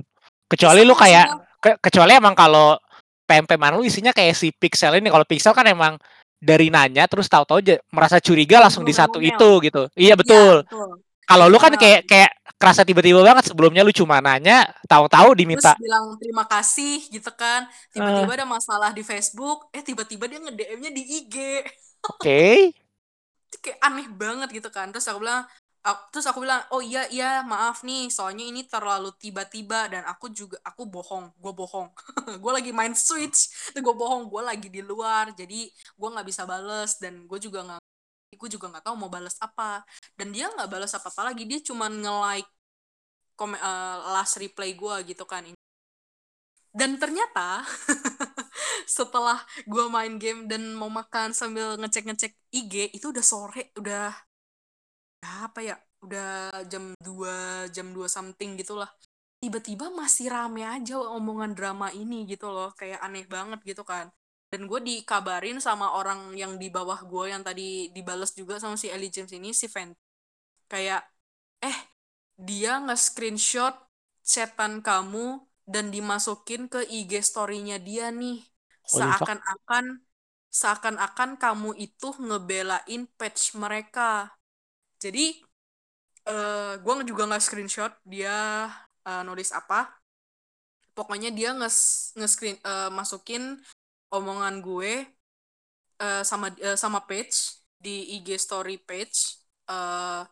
Kecuali 0.47 0.81
lu 0.87 0.95
kayak 0.95 1.27
ke- 1.59 1.79
kecuali 1.83 2.13
emang 2.15 2.35
kalau 2.39 2.79
PMP 3.27 3.59
lu 3.75 3.83
isinya 3.83 4.15
kayak 4.15 4.35
si 4.39 4.55
Pixel 4.55 5.03
ini. 5.03 5.11
Kalau 5.11 5.27
Pixel 5.27 5.51
kan 5.51 5.67
emang 5.67 5.99
dari 6.39 6.71
nanya 6.71 7.11
terus 7.11 7.27
tahu-tahu 7.27 7.59
aja 7.59 7.75
merasa 7.91 8.23
curiga 8.23 8.63
langsung 8.63 8.87
di 8.87 8.95
satu 8.95 9.19
itu 9.19 9.51
gitu. 9.67 9.91
Iya 9.99 10.15
ya 10.15 10.15
betul. 10.15 10.63
betul. 10.63 10.91
Kalau 11.27 11.51
lu 11.51 11.59
kan 11.59 11.75
Nah, 11.75 11.81
kayak 11.83 12.07
kayak 12.07 12.31
kerasa 12.57 12.83
tiba-tiba 12.83 13.21
banget. 13.21 13.53
Sebelumnya 13.53 13.85
lu 13.85 13.93
cuma 13.93 14.21
nanya, 14.25 14.69
tahu-tahu 14.89 15.33
terus 15.33 15.41
diminta 15.41 15.73
bilang 15.77 16.07
terima 16.21 16.45
kasih 16.49 17.05
gitu 17.13 17.31
kan. 17.37 17.69
Tiba-tiba 17.93 18.33
ada 18.43 18.47
masalah 18.49 18.91
di 18.97 19.03
Facebook 19.05 19.69
eh 19.73 19.83
tiba-tiba 19.85 20.25
dia 20.29 20.41
nge-DM-nya 20.41 20.91
di 20.93 21.03
IG 21.23 21.35
oke. 22.05 22.43
itu 23.47 23.57
kayak 23.63 23.79
aneh 23.85 24.09
banget 24.11 24.49
gitu 24.57 24.69
kan. 24.73 24.91
Terus 24.91 25.07
aku 25.13 25.23
bilang 25.23 25.45
ak- 25.87 26.11
terus 26.11 26.27
aku 26.27 26.43
bilang 26.43 26.61
oh 26.75 26.83
iya 26.83 27.07
iya 27.15 27.47
maaf 27.47 27.87
nih 27.87 28.11
soalnya 28.11 28.43
ini 28.43 28.67
terlalu 28.67 29.15
tiba-tiba 29.23 29.87
dan 29.87 30.03
aku 30.09 30.27
juga 30.35 30.59
aku 30.67 30.83
bohong 30.89 31.31
gue 31.39 31.53
bohong. 31.55 31.89
Gue 32.43 32.53
lagi 32.53 32.71
main 32.75 32.93
switch 32.97 33.73
gue 33.77 33.95
bohong 33.95 34.27
gue 34.33 34.43
lagi 34.43 34.69
di 34.73 34.83
luar 34.83 35.31
jadi 35.37 35.71
gue 35.71 36.09
nggak 36.13 36.27
bisa 36.27 36.43
bales 36.43 36.99
dan 36.99 37.25
gue 37.29 37.39
juga 37.39 37.63
nggak 37.63 37.81
gue 38.39 38.49
juga 38.55 38.67
nggak 38.71 38.85
tahu 38.87 38.97
mau 39.01 39.11
bales 39.13 39.37
apa. 39.43 39.83
Dan 40.19 40.31
dia 40.35 40.47
nggak 40.53 40.69
bales 40.73 40.93
apa 40.97 41.09
apa 41.13 41.23
lagi 41.33 41.43
dia 41.51 41.59
cuman 41.69 41.93
nge-like 42.03 42.51
komen 43.39 43.59
eh, 43.61 43.97
last 44.15 44.35
reply 44.43 44.71
gue 44.77 44.97
gitu 45.13 45.25
kan. 45.29 45.45
Dan 46.77 47.01
ternyata 47.01 47.65
setelah 48.97 49.41
gue 49.65 49.85
main 49.89 50.15
game 50.21 50.45
dan 50.51 50.77
mau 50.77 50.93
makan 50.93 51.33
sambil 51.33 51.75
ngecek-ngecek 51.81 52.33
IG 52.53 52.75
itu 52.97 53.07
udah 53.13 53.25
sore 53.25 53.73
udah 53.81 54.13
apa 55.47 55.61
ya 55.61 55.77
udah 56.05 56.29
jam 56.71 56.85
2 57.03 57.67
jam 57.75 57.87
2 57.97 58.09
something 58.09 58.57
gitulah. 58.61 58.89
Tiba-tiba 59.43 59.93
masih 59.93 60.33
rame 60.33 60.63
aja 60.65 60.97
omongan 61.19 61.53
drama 61.59 61.89
ini 61.93 62.25
gitu 62.29 62.49
loh 62.49 62.73
kayak 62.79 63.01
aneh 63.05 63.25
banget 63.29 63.61
gitu 63.69 63.83
kan 63.85 64.09
dan 64.51 64.61
gue 64.71 64.81
dikabarin 64.81 65.59
sama 65.59 65.97
orang 65.99 66.33
yang 66.39 66.55
di 66.57 66.71
bawah 66.71 67.03
gue 67.03 67.35
yang 67.35 67.43
tadi 67.43 67.91
dibales 67.91 68.33
juga 68.33 68.57
sama 68.63 68.79
si 68.79 68.87
Ellie 68.89 69.11
James 69.11 69.33
ini 69.35 69.51
si 69.51 69.67
Fenty 69.67 69.99
kayak 70.71 71.03
eh 71.63 71.79
dia 72.37 72.79
nge-screenshot 72.85 73.75
chatan 74.27 74.83
kamu 74.85 75.41
dan 75.67 75.91
dimasukin 75.91 76.71
ke 76.71 76.87
IG 76.87 77.23
story-nya 77.23 77.79
dia 77.83 78.11
nih. 78.15 78.43
Fuck. 78.87 79.03
seakan-akan 79.03 79.85
seakan-akan 80.47 81.31
kamu 81.43 81.71
itu 81.75 82.09
ngebelain 82.23 83.03
page 83.19 83.55
mereka. 83.59 84.31
Jadi 85.03 85.43
eh 86.27 86.73
gue 86.83 86.93
juga 87.07 87.23
nggak 87.29 87.43
screenshot 87.43 87.93
dia 88.07 88.67
eh, 89.07 89.23
nulis 89.27 89.51
apa. 89.51 89.99
Pokoknya 90.97 91.29
dia 91.35 91.51
nge 91.53 91.71
nge-screen 92.17 92.57
eh, 92.63 92.91
masukin 92.95 93.59
omongan 94.13 94.63
gue 94.63 94.93
eh, 96.01 96.23
sama 96.25 96.47
eh, 96.61 96.77
sama 96.79 97.01
page 97.09 97.61
di 97.77 98.17
IG 98.21 98.29
story 98.41 98.77
page 98.81 99.39
eh 99.69 100.23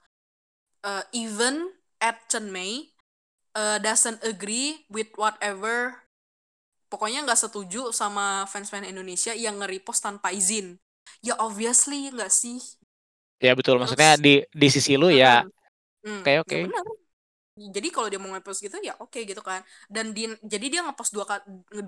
eh, 0.86 1.04
even 1.16 1.70
at 2.00 2.16
Chen 2.30 2.50
Mei 2.52 2.92
eh, 3.56 3.78
doesn't 3.82 4.20
agree 4.24 4.86
with 4.92 5.10
whatever 5.18 6.04
pokoknya 6.92 7.24
nggak 7.26 7.40
setuju 7.44 7.82
sama 8.00 8.46
fans-fans 8.52 8.88
Indonesia 8.92 9.32
yang 9.36 9.56
nge-repost 9.60 10.00
tanpa 10.06 10.30
izin 10.40 10.78
ya 11.26 11.34
obviously 11.46 12.08
nggak 12.14 12.32
sih 12.32 12.58
Ya 13.44 13.52
betul. 13.58 13.76
Maksudnya 13.82 14.10
terus 14.10 14.24
di 14.24 14.32
di 14.60 14.68
sisi 14.74 14.92
lu 15.00 15.08
ya 15.12 15.44
Hmm, 16.04 16.24
oke 16.24 16.30
ya 16.34 16.40
oke. 16.44 16.60
benar. 16.64 16.84
Jadi 17.76 17.88
kalau 17.94 18.08
dia 18.12 18.20
mau 18.22 18.30
ngepost 18.34 18.60
gitu 18.66 18.76
ya 18.82 18.94
oke 19.02 19.20
gitu 19.30 19.42
kan. 19.44 19.60
Dan 19.90 20.06
di, 20.16 20.22
jadi 20.52 20.66
dia 20.72 20.80
ngepost 20.86 21.12
dua, 21.16 21.24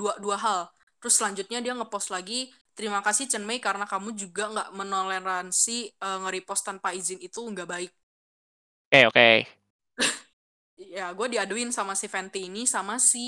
dua 0.00 0.12
dua 0.24 0.36
hal. 0.44 0.60
Terus 1.06 1.22
selanjutnya 1.22 1.62
dia 1.62 1.70
ngepost 1.70 2.10
lagi 2.10 2.50
terima 2.74 2.98
kasih 2.98 3.30
Chen 3.30 3.46
Mei 3.46 3.62
karena 3.62 3.86
kamu 3.86 4.18
juga 4.18 4.50
nggak 4.50 4.68
menoleransi 4.74 5.94
eh, 5.94 6.18
nge-repost 6.26 6.66
tanpa 6.66 6.90
izin 6.98 7.22
itu 7.22 7.46
nggak 7.46 7.62
baik. 7.62 7.94
Oke 8.90 9.06
oke. 9.06 9.28
Ya 10.74 11.14
gue 11.14 11.30
diaduin 11.30 11.70
sama 11.70 11.94
si 11.94 12.10
Fenty 12.10 12.50
ini 12.50 12.66
sama 12.66 12.98
si 12.98 13.22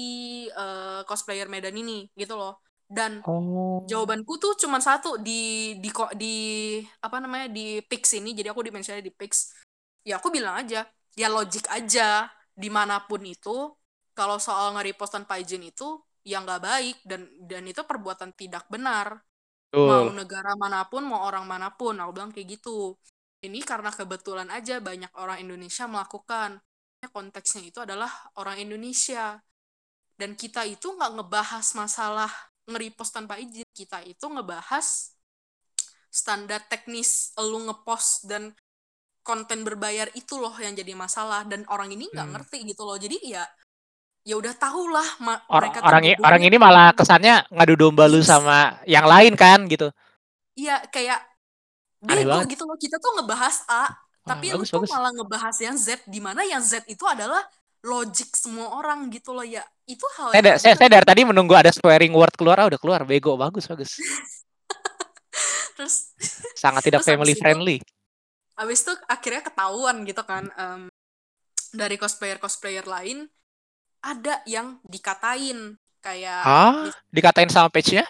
eh, 0.50 1.00
cosplayer 1.06 1.46
Medan 1.46 1.78
ini 1.78 2.10
gitu 2.18 2.34
loh. 2.34 2.58
Dan 2.90 3.22
Oh. 3.22 3.86
jawabanku 3.86 4.42
tuh 4.42 4.58
cuma 4.58 4.82
satu 4.82 5.22
di 5.22 5.78
di 5.78 5.94
ko- 5.94 6.10
di 6.18 6.82
apa 6.98 7.22
namanya 7.22 7.46
di 7.46 7.78
Pix 7.86 8.18
ini 8.18 8.34
jadi 8.34 8.50
aku 8.50 8.66
dimensinya 8.66 8.98
di 8.98 9.14
Pix 9.14 9.54
ya 10.02 10.18
aku 10.18 10.34
bilang 10.34 10.58
aja 10.66 10.82
ya 11.14 11.30
logik 11.30 11.70
aja 11.70 12.26
di 12.58 12.74
mana 12.74 13.06
pun 13.06 13.22
itu 13.22 13.70
kalau 14.18 14.42
soal 14.42 14.74
nge-repost 14.74 15.14
tanpa 15.14 15.38
izin 15.38 15.62
itu 15.62 15.86
ya 16.30 16.36
nggak 16.44 16.60
baik 16.68 16.96
dan 17.10 17.20
dan 17.50 17.62
itu 17.70 17.80
perbuatan 17.90 18.30
tidak 18.40 18.64
benar. 18.74 19.08
Mau 19.88 20.04
Betul. 20.04 20.18
negara 20.18 20.52
mana 20.62 20.80
pun 20.90 21.02
mau 21.10 21.20
orang 21.28 21.44
mana 21.52 21.68
pun 21.78 21.94
aku 22.02 22.10
bilang 22.16 22.32
kayak 22.34 22.48
gitu. 22.60 22.96
Ini 23.46 23.60
karena 23.70 23.90
kebetulan 23.98 24.48
aja 24.56 24.74
banyak 24.88 25.12
orang 25.22 25.38
Indonesia 25.44 25.84
melakukan. 25.92 26.50
Konteksnya 27.16 27.62
itu 27.70 27.78
adalah 27.86 28.10
orang 28.40 28.58
Indonesia. 28.64 29.24
Dan 30.20 30.34
kita 30.42 30.62
itu 30.66 30.86
nggak 30.96 31.12
ngebahas 31.20 31.66
masalah 31.80 32.30
nge-repost 32.70 33.12
tanpa 33.16 33.34
izin. 33.44 33.66
Kita 33.74 33.98
itu 34.04 34.26
ngebahas 34.34 34.86
standar 36.08 36.60
teknis 36.72 37.10
lu 37.38 37.58
ngepost 37.68 38.26
dan 38.30 38.52
konten 39.28 39.60
berbayar 39.68 40.08
itu 40.16 40.34
loh 40.40 40.54
yang 40.64 40.74
jadi 40.76 40.92
masalah. 40.96 41.44
Dan 41.48 41.64
orang 41.68 41.90
ini 41.96 42.08
nggak 42.12 42.28
Hmm. 42.28 42.32
ngerti 42.34 42.58
gitu 42.70 42.82
loh. 42.88 42.96
Jadi 42.98 43.18
ya 43.34 43.44
ya 44.28 44.34
udah 44.36 44.54
tau 44.60 44.82
lah 44.92 45.08
ma- 45.24 45.40
Orang 45.48 45.72
tuh 45.72 46.24
orang 46.28 46.42
ini 46.44 46.56
malah 46.60 46.92
kesannya 46.92 47.48
ngadu 47.48 47.74
domba 47.80 48.04
lu 48.12 48.20
sama 48.20 48.76
yang 48.84 49.08
lain 49.08 49.32
kan 49.34 49.64
gitu. 49.72 49.88
iya 50.58 50.84
kayak 50.92 51.20
bego 52.02 52.38
gitu 52.52 52.62
loh 52.68 52.76
kita 52.78 52.96
tuh 53.00 53.10
ngebahas 53.18 53.56
A 53.66 53.88
Wah, 54.28 54.36
tapi 54.36 54.52
lu 54.52 54.60
bagus 54.60 54.68
tuh 54.68 54.84
bagus. 54.84 54.90
malah 54.92 55.10
ngebahas 55.16 55.56
yang 55.64 55.76
Z 55.80 56.04
di 56.04 56.20
mana 56.20 56.44
yang 56.44 56.60
Z 56.60 56.84
itu 56.86 57.04
adalah 57.08 57.40
logik 57.80 58.34
semua 58.36 58.74
orang 58.76 59.08
gitu 59.08 59.32
loh 59.32 59.46
ya 59.46 59.64
itu 59.88 60.04
hal 60.20 60.28
Saya, 60.34 60.42
yang 60.44 60.58
saya, 60.60 60.74
saya 60.76 60.90
dari 60.92 61.06
tadi 61.08 61.22
menunggu 61.24 61.54
ada 61.56 61.70
swearing 61.72 62.12
word 62.12 62.34
keluar, 62.36 62.60
ah 62.60 62.66
udah 62.68 62.76
keluar, 62.76 63.00
bego, 63.08 63.38
bagus, 63.40 63.64
bagus. 63.70 63.96
terus 65.78 66.12
Sangat 66.58 66.82
tidak 66.84 67.00
terus 67.00 67.08
family 67.08 67.32
itu 67.32 67.40
friendly. 67.40 67.76
habis 68.58 68.82
itu 68.82 68.92
akhirnya 69.06 69.42
ketahuan 69.46 70.02
gitu 70.02 70.22
kan 70.26 70.50
em, 70.58 70.80
dari 71.70 71.94
cosplayer 71.94 72.42
cosplayer 72.42 72.82
lain 72.84 73.30
ada 74.02 74.40
yang 74.46 74.78
dikatain 74.86 75.74
kayak 76.00 76.42
Hah? 76.46 76.88
Dikatain 77.10 77.50
sama 77.50 77.68
page-nya? 77.68 78.06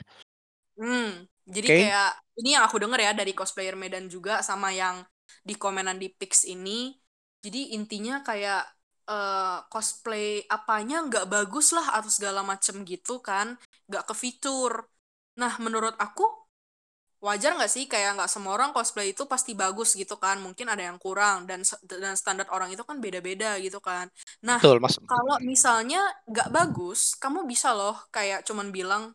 hmm, 0.78 1.26
jadi 1.48 1.68
Oke. 1.68 1.78
kayak 1.82 2.10
ini 2.38 2.54
yang 2.54 2.64
aku 2.64 2.78
denger 2.78 3.00
ya 3.02 3.12
dari 3.16 3.32
cosplayer 3.34 3.74
Medan 3.74 4.06
juga 4.06 4.40
sama 4.46 4.70
yang 4.70 5.02
di 5.42 5.58
komenan 5.58 5.98
di 5.98 6.08
Pix 6.12 6.46
ini 6.46 6.94
jadi 7.42 7.74
intinya 7.74 8.22
kayak 8.22 8.62
eh, 9.10 9.58
cosplay 9.72 10.44
apanya 10.46 11.02
nggak 11.06 11.26
bagus 11.26 11.74
lah 11.74 11.98
atau 11.98 12.10
segala 12.12 12.46
macem 12.46 12.86
gitu 12.86 13.18
kan 13.18 13.58
nggak 13.90 14.04
ke 14.06 14.14
fitur 14.14 14.86
nah 15.38 15.54
menurut 15.58 15.94
aku 15.98 16.37
wajar 17.18 17.54
nggak 17.58 17.70
sih? 17.70 17.84
Kayak 17.90 18.18
nggak 18.18 18.30
semua 18.30 18.52
orang 18.54 18.70
cosplay 18.76 19.12
itu 19.14 19.26
pasti 19.26 19.52
bagus 19.58 19.94
gitu 19.98 20.16
kan? 20.18 20.38
Mungkin 20.42 20.66
ada 20.70 20.82
yang 20.82 20.98
kurang 21.00 21.46
dan 21.48 21.62
dan 21.86 22.14
standar 22.14 22.46
orang 22.54 22.70
itu 22.74 22.82
kan 22.86 22.98
beda-beda 23.02 23.58
gitu 23.62 23.78
kan? 23.82 24.06
Nah 24.46 24.58
Betul, 24.60 24.78
Mas. 24.82 24.96
kalau 25.06 25.36
misalnya 25.42 26.00
nggak 26.30 26.48
bagus 26.54 27.14
kamu 27.18 27.44
bisa 27.48 27.74
loh 27.74 27.96
kayak 28.14 28.46
cuman 28.46 28.70
bilang 28.70 29.14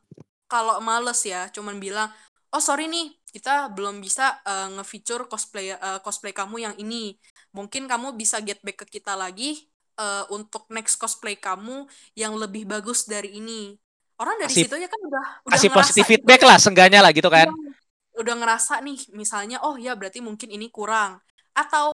kalau 0.51 0.77
males 0.83 1.19
ya 1.25 1.49
cuman 1.49 1.81
bilang 1.81 2.09
oh 2.53 2.61
sorry 2.61 2.85
nih 2.85 3.09
kita 3.33 3.73
belum 3.73 3.97
bisa 3.97 4.39
eh, 4.45 4.67
nge-feature 4.77 5.25
cosplay 5.25 5.73
eh, 5.73 5.99
cosplay 6.05 6.31
kamu 6.35 6.55
yang 6.69 6.75
ini. 6.77 7.17
Mungkin 7.57 7.89
kamu 7.89 8.13
bisa 8.13 8.37
get 8.45 8.61
back 8.61 8.85
ke 8.85 8.99
kita 9.01 9.17
lagi 9.17 9.65
eh, 9.97 10.23
untuk 10.29 10.69
next 10.69 11.01
cosplay 11.01 11.35
kamu 11.41 11.89
yang 12.13 12.37
lebih 12.37 12.69
bagus 12.69 13.09
dari 13.09 13.41
ini. 13.41 13.73
Orang 14.21 14.37
dari 14.37 14.53
Kasih 14.53 14.69
situ 14.69 14.75
ya 14.77 14.85
kan 14.85 15.01
udah 15.01 15.25
udah 15.49 15.57
kasih 15.57 15.69
positif 15.73 16.05
gitu. 16.05 16.11
feedback 16.13 16.41
ya 16.45 16.45
lah, 16.45 16.57
seenggaknya 16.61 17.01
lah 17.01 17.09
gitu 17.09 17.29
kan. 17.33 17.49
Iya, 17.49 17.72
udah 18.21 18.35
ngerasa 18.39 18.73
nih 18.85 18.97
misalnya 19.21 19.57
oh 19.65 19.75
ya 19.85 19.91
berarti 19.99 20.19
mungkin 20.27 20.49
ini 20.55 20.67
kurang. 20.73 21.19
Atau 21.57 21.93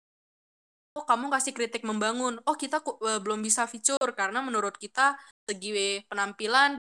oh 0.98 1.04
kamu 1.10 1.26
kasih 1.34 1.54
kritik 1.58 1.84
membangun. 1.90 2.34
Oh 2.48 2.56
kita 2.58 2.82
ku- 2.86 3.00
eh, 3.06 3.20
belum 3.24 3.40
bisa 3.48 3.66
feature 3.72 4.10
karena 4.20 4.40
menurut 4.48 4.76
kita 4.84 5.16
segi 5.48 6.02
penampilan 6.10 6.78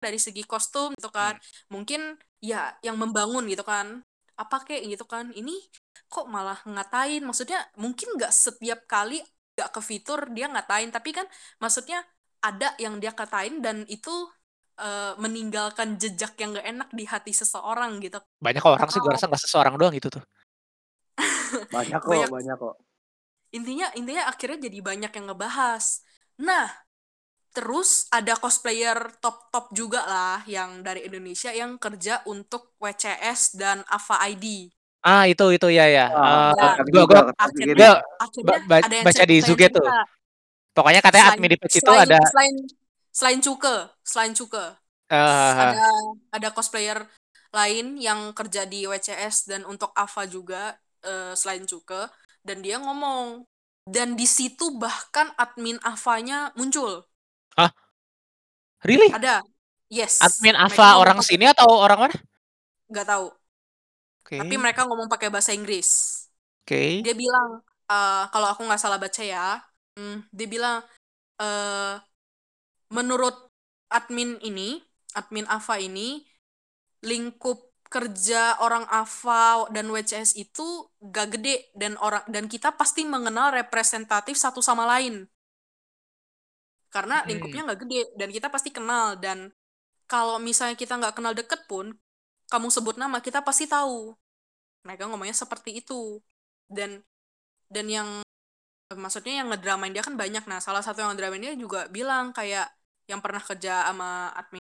dari 0.00 0.18
segi 0.20 0.42
kostum 0.48 0.96
gitu 0.96 1.10
kan 1.12 1.36
mungkin 1.74 2.16
ya 2.42 2.74
yang 2.86 2.96
membangun 3.00 3.44
gitu 3.52 3.64
kan. 3.66 4.02
Apa 4.40 4.56
kek? 4.66 4.82
Gitu 4.88 5.04
kan. 5.06 5.30
Ini 5.36 5.52
kok 6.12 6.26
malah 6.34 6.58
ngatain? 6.66 7.22
Maksudnya 7.28 7.58
mungkin 7.78 8.08
nggak 8.16 8.32
setiap 8.34 8.80
kali 8.88 9.20
nggak 9.56 9.70
ke 9.76 9.80
fitur 9.84 10.20
dia 10.36 10.46
ngatain. 10.52 10.90
Tapi 10.94 11.10
kan 11.16 11.26
maksudnya 11.62 12.02
ada 12.40 12.72
yang 12.80 12.96
dia 13.02 13.12
katain 13.12 13.60
dan 13.64 13.84
itu 13.92 14.10
eh, 14.88 15.12
meninggalkan 15.24 15.88
jejak 16.02 16.32
yang 16.40 16.50
gak 16.56 16.66
enak 16.72 16.88
di 16.98 17.04
hati 17.12 17.32
seseorang 17.40 17.92
gitu. 18.04 18.18
Banyak 18.44 18.62
orang 18.64 18.88
sih 18.92 19.00
gue 19.02 19.12
rasa 19.12 19.28
nggak 19.28 19.42
seseorang 19.44 19.74
doang 19.80 19.94
gitu 19.98 20.08
tuh. 20.16 20.22
Banyak 21.74 22.00
kok, 22.02 22.10
banyak 22.10 22.30
banyak 22.34 22.56
kok. 22.58 22.74
intinya 23.58 23.86
intinya 23.98 24.22
akhirnya 24.32 24.58
jadi 24.70 24.78
banyak 24.88 25.12
yang 25.16 25.26
ngebahas. 25.30 25.84
Nah, 26.48 26.66
terus 27.56 27.90
ada 28.18 28.34
cosplayer 28.44 28.98
top-top 29.24 29.66
juga 29.80 30.00
lah 30.12 30.38
yang 30.56 30.70
dari 30.86 31.00
Indonesia 31.08 31.50
yang 31.60 31.72
kerja 31.84 32.14
untuk 32.34 32.62
WCS 32.82 33.40
dan 33.60 33.78
Ava 33.90 34.16
ID. 34.32 34.70
Ah 35.00 35.24
itu 35.32 35.44
itu 35.56 35.66
ya 35.72 35.84
ya. 35.88 36.04
Gua 36.92 37.02
juga, 37.04 37.04
gua 37.10 37.22
keren 37.26 37.26
akhirnya 37.40 37.90
akhirnya 38.24 38.58
ba- 38.60 38.62
ba- 38.68 38.86
ada 38.86 38.94
yang 39.00 39.06
baca 39.06 39.22
di 39.30 39.36
Zuge 39.46 39.66
tuh. 39.72 39.88
Pokoknya 40.76 41.00
katanya 41.04 41.26
selain 41.26 41.36
admin 41.36 41.50
di 41.52 41.58
itu 41.80 41.92
selain 41.92 42.04
ada 42.04 42.18
selain 42.30 42.54
selain 43.10 43.42
Cuke, 43.42 43.90
selain 44.06 44.32
Cuke. 44.34 44.78
eh 45.10 45.52
ada 45.58 45.82
ada 46.30 46.48
cosplayer 46.54 47.02
lain 47.50 47.98
yang 47.98 48.30
kerja 48.30 48.62
di 48.62 48.86
WCS 48.86 49.50
dan 49.50 49.66
untuk 49.66 49.90
Ava 49.98 50.22
juga 50.30 50.78
eh, 51.02 51.34
selain 51.34 51.66
Cuke 51.66 52.06
dan 52.46 52.62
dia 52.62 52.78
ngomong 52.78 53.42
dan 53.90 54.14
di 54.14 54.22
situ 54.22 54.78
bahkan 54.78 55.34
admin 55.34 55.76
Avanya 55.82 56.54
muncul 56.54 57.02
Hah? 57.58 57.74
Really? 58.86 59.10
ada 59.10 59.42
yes 59.90 60.22
Admin 60.22 60.54
Ava 60.54 61.02
orang 61.02 61.18
sini 61.26 61.50
atau 61.50 61.66
orang 61.74 62.06
mana? 62.06 62.16
nggak 62.86 63.06
tahu 63.06 63.26
Oke. 64.22 64.36
tapi 64.38 64.54
mereka 64.54 64.86
ngomong 64.86 65.10
pakai 65.10 65.26
bahasa 65.26 65.50
Inggris 65.50 66.22
Oke. 66.62 67.02
dia 67.02 67.14
bilang 67.18 67.66
eh, 67.90 68.24
kalau 68.30 68.46
aku 68.54 68.62
nggak 68.62 68.78
salah 68.78 69.02
baca 69.02 69.22
ya 69.26 69.58
hmm, 69.98 70.30
dia 70.30 70.46
bilang 70.46 70.86
eh 71.42 71.94
menurut 72.90 73.50
admin 73.90 74.38
ini 74.42 74.82
admin 75.18 75.46
Ava 75.50 75.78
ini 75.82 76.22
lingkup 77.02 77.70
kerja 77.90 78.54
orang 78.62 78.86
AVA 78.86 79.66
dan 79.74 79.90
WCS 79.90 80.38
itu 80.38 80.86
gak 81.02 81.34
gede 81.34 81.74
dan 81.74 81.98
orang 81.98 82.22
dan 82.30 82.46
kita 82.46 82.70
pasti 82.78 83.02
mengenal 83.02 83.50
representatif 83.50 84.38
satu 84.38 84.62
sama 84.62 84.86
lain. 84.86 85.26
Karena 86.90 87.22
Hmm. 87.22 87.28
lingkupnya 87.34 87.62
nggak 87.66 87.80
gede 87.86 88.00
dan 88.18 88.28
kita 88.34 88.46
pasti 88.50 88.70
kenal 88.74 89.18
dan 89.18 89.50
kalau 90.10 90.38
misalnya 90.42 90.74
kita 90.78 90.98
nggak 90.98 91.14
kenal 91.18 91.34
deket 91.34 91.66
pun 91.70 91.94
kamu 92.50 92.66
sebut 92.70 92.98
nama 92.98 93.18
kita 93.22 93.42
pasti 93.46 93.66
tahu. 93.70 94.14
Mereka 94.86 95.06
ngomongnya 95.10 95.34
seperti 95.34 95.82
itu. 95.82 96.18
Dan 96.70 97.02
dan 97.70 97.86
yang 97.90 98.08
maksudnya 98.94 99.42
yang 99.42 99.50
ngedramain 99.50 99.94
dia 99.94 100.02
kan 100.02 100.14
banyak. 100.18 100.42
Nah 100.50 100.58
salah 100.62 100.82
satu 100.82 101.02
yang 101.02 101.14
ngedramain 101.14 101.42
dia 101.42 101.54
juga 101.58 101.86
bilang 101.90 102.34
kayak 102.34 102.70
yang 103.10 103.18
pernah 103.18 103.42
kerja 103.42 103.90
sama 103.90 104.30
admin 104.38 104.62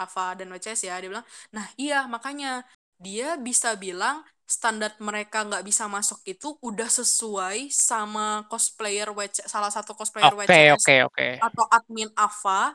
Ava 0.00 0.32
dan 0.32 0.48
WCS 0.48 0.88
ya 0.88 0.96
dia 0.96 1.12
bilang 1.12 1.26
nah 1.52 1.68
iya 1.76 2.08
makanya 2.08 2.64
dia 3.00 3.36
bisa 3.36 3.76
bilang 3.76 4.24
standar 4.50 4.98
mereka 4.98 5.46
nggak 5.46 5.62
bisa 5.62 5.86
masuk 5.86 6.18
itu 6.26 6.58
udah 6.58 6.90
sesuai 6.90 7.70
sama 7.70 8.42
cosplayer 8.50 9.06
WC 9.14 9.46
salah 9.46 9.70
satu 9.70 9.94
cosplayer 9.94 10.34
Oke 10.34 10.50
WCS 10.50 10.74
oke 10.74 10.96
oke. 11.06 11.28
atau 11.38 11.64
admin 11.70 12.10
Ava. 12.18 12.74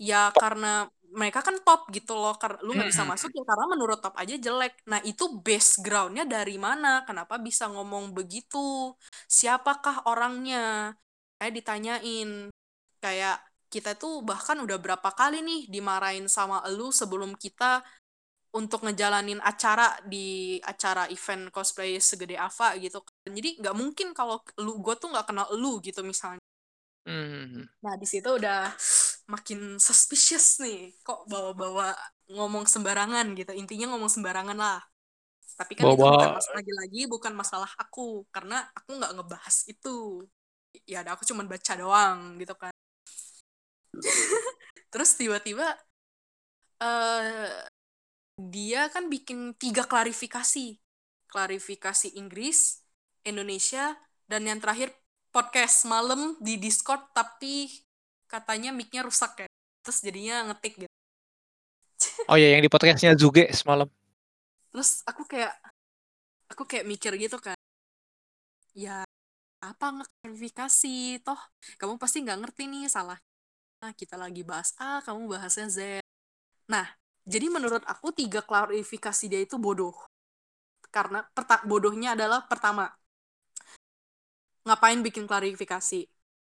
Ya 0.00 0.32
karena 0.32 0.88
mereka 1.12 1.44
kan 1.44 1.56
top 1.60 1.88
gitu 1.92 2.16
loh 2.16 2.36
karena 2.40 2.56
lu 2.64 2.72
nggak 2.72 2.88
bisa 2.88 3.04
masuk 3.04 3.32
ya 3.32 3.44
karena 3.44 3.64
menurut 3.68 3.98
top 4.04 4.12
aja 4.16 4.36
jelek. 4.36 4.76
Nah 4.88 5.00
itu 5.04 5.40
backgroundnya 5.40 6.24
dari 6.28 6.56
mana? 6.60 7.04
Kenapa 7.08 7.40
bisa 7.40 7.64
ngomong 7.68 8.12
begitu? 8.12 8.92
Siapakah 9.24 10.04
orangnya? 10.08 10.96
Kayak 11.40 11.52
ditanyain 11.56 12.30
kayak 13.00 13.40
kita 13.70 13.94
tuh 13.94 14.20
bahkan 14.26 14.58
udah 14.60 14.76
berapa 14.82 15.10
kali 15.14 15.40
nih 15.40 15.60
dimarahin 15.70 16.26
sama 16.26 16.60
elu 16.66 16.90
sebelum 16.90 17.38
kita 17.38 17.80
untuk 18.50 18.82
ngejalanin 18.82 19.38
acara 19.46 19.94
di 20.02 20.58
acara 20.66 21.06
event 21.06 21.54
cosplay 21.54 22.02
segede 22.02 22.34
Ava 22.34 22.74
gitu 22.82 22.98
kan. 23.00 23.30
jadi 23.30 23.62
nggak 23.62 23.76
mungkin 23.78 24.10
kalau 24.10 24.42
lu 24.58 24.82
gue 24.82 24.94
tuh 24.98 25.08
nggak 25.14 25.26
kenal 25.30 25.46
elu 25.54 25.78
gitu 25.86 26.02
misalnya 26.02 26.42
Hmm. 27.08 27.64
Nah, 27.80 27.94
di 27.96 28.04
situ 28.04 28.28
udah 28.28 28.70
makin 29.32 29.80
suspicious 29.80 30.60
nih. 30.60 30.92
Kok 31.00 31.26
bawa-bawa 31.26 31.96
ngomong 32.30 32.68
sembarangan 32.68 33.32
gitu. 33.34 33.50
Intinya 33.56 33.96
ngomong 33.96 34.10
sembarangan 34.12 34.54
lah. 34.54 34.78
Tapi 35.56 35.72
kan 35.76 35.84
itu 35.88 36.04
bukan 36.04 36.30
Bawa 36.30 36.36
masalah 36.36 36.56
lagi-lagi 36.60 37.00
bukan 37.08 37.32
masalah 37.36 37.70
aku 37.76 38.24
karena 38.32 38.64
aku 38.76 38.96
nggak 39.00 39.12
ngebahas 39.16 39.56
itu. 39.68 40.24
Ya 40.86 41.02
ada 41.02 41.16
aku 41.16 41.24
cuman 41.26 41.48
baca 41.48 41.72
doang 41.76 42.36
gitu 42.40 42.54
kan. 42.56 42.72
Terus 44.92 45.10
tiba-tiba 45.14 45.66
eh 46.80 47.52
dia 48.40 48.88
kan 48.88 49.12
bikin 49.12 49.52
tiga 49.60 49.84
klarifikasi. 49.84 50.80
Klarifikasi 51.30 52.18
Inggris, 52.18 52.82
Indonesia, 53.22 53.94
dan 54.26 54.48
yang 54.48 54.58
terakhir 54.58 54.90
podcast 55.30 55.86
malam 55.86 56.34
di 56.42 56.58
Discord 56.58 57.14
tapi 57.14 57.70
katanya 58.26 58.74
mic-nya 58.74 59.06
rusak 59.06 59.46
ya. 59.46 59.48
Terus 59.86 59.98
jadinya 60.02 60.50
ngetik 60.50 60.74
gitu. 60.86 60.94
Oh 62.26 62.34
ya 62.34 62.56
yang 62.56 62.64
di 62.64 62.70
podcastnya 62.72 63.14
Zuge 63.14 63.52
semalam. 63.54 63.86
Terus 64.74 65.04
aku 65.06 65.22
kayak 65.28 65.54
aku 66.50 66.66
kayak 66.66 66.88
mikir 66.88 67.14
gitu 67.14 67.38
kan. 67.38 67.54
Ya 68.74 69.04
apa 69.60 69.86
ngeklarifikasi 69.92 71.20
toh 71.20 71.36
kamu 71.76 72.00
pasti 72.00 72.24
nggak 72.24 72.40
ngerti 72.40 72.64
nih 72.64 72.88
salah 72.88 73.20
kita 73.80 74.20
lagi 74.20 74.44
bahas 74.44 74.76
A 74.76 75.00
kamu 75.00 75.32
bahasnya 75.32 75.66
Z. 75.72 75.78
Nah 76.68 76.84
jadi 77.24 77.48
menurut 77.48 77.80
aku 77.88 78.12
tiga 78.12 78.44
klarifikasi 78.44 79.24
dia 79.24 79.40
itu 79.40 79.56
bodoh. 79.56 79.96
Karena 80.92 81.24
perta- 81.32 81.64
bodohnya 81.64 82.12
adalah 82.12 82.44
pertama 82.44 82.92
ngapain 84.68 85.00
bikin 85.00 85.24
klarifikasi? 85.24 86.04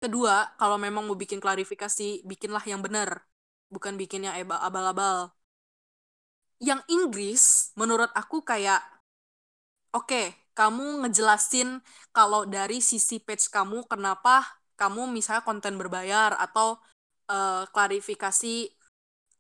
Kedua 0.02 0.50
kalau 0.58 0.82
memang 0.82 1.06
mau 1.06 1.14
bikin 1.14 1.38
klarifikasi 1.38 2.26
bikinlah 2.26 2.66
yang 2.66 2.82
benar 2.82 3.22
bukan 3.70 3.94
bikin 3.94 4.26
yang 4.26 4.34
abal-abal. 4.50 5.30
Yang 6.58 6.82
Inggris 6.90 7.70
menurut 7.78 8.10
aku 8.18 8.42
kayak 8.42 8.82
oke 9.94 10.34
kamu 10.58 11.06
ngejelasin 11.06 11.78
kalau 12.10 12.44
dari 12.44 12.82
sisi 12.82 13.22
page 13.22 13.46
kamu 13.48 13.86
kenapa 13.86 14.42
kamu 14.76 15.06
misalnya 15.08 15.46
konten 15.46 15.78
berbayar 15.78 16.34
atau 16.36 16.82
eh, 17.30 17.64
klarifikasi 17.74 18.54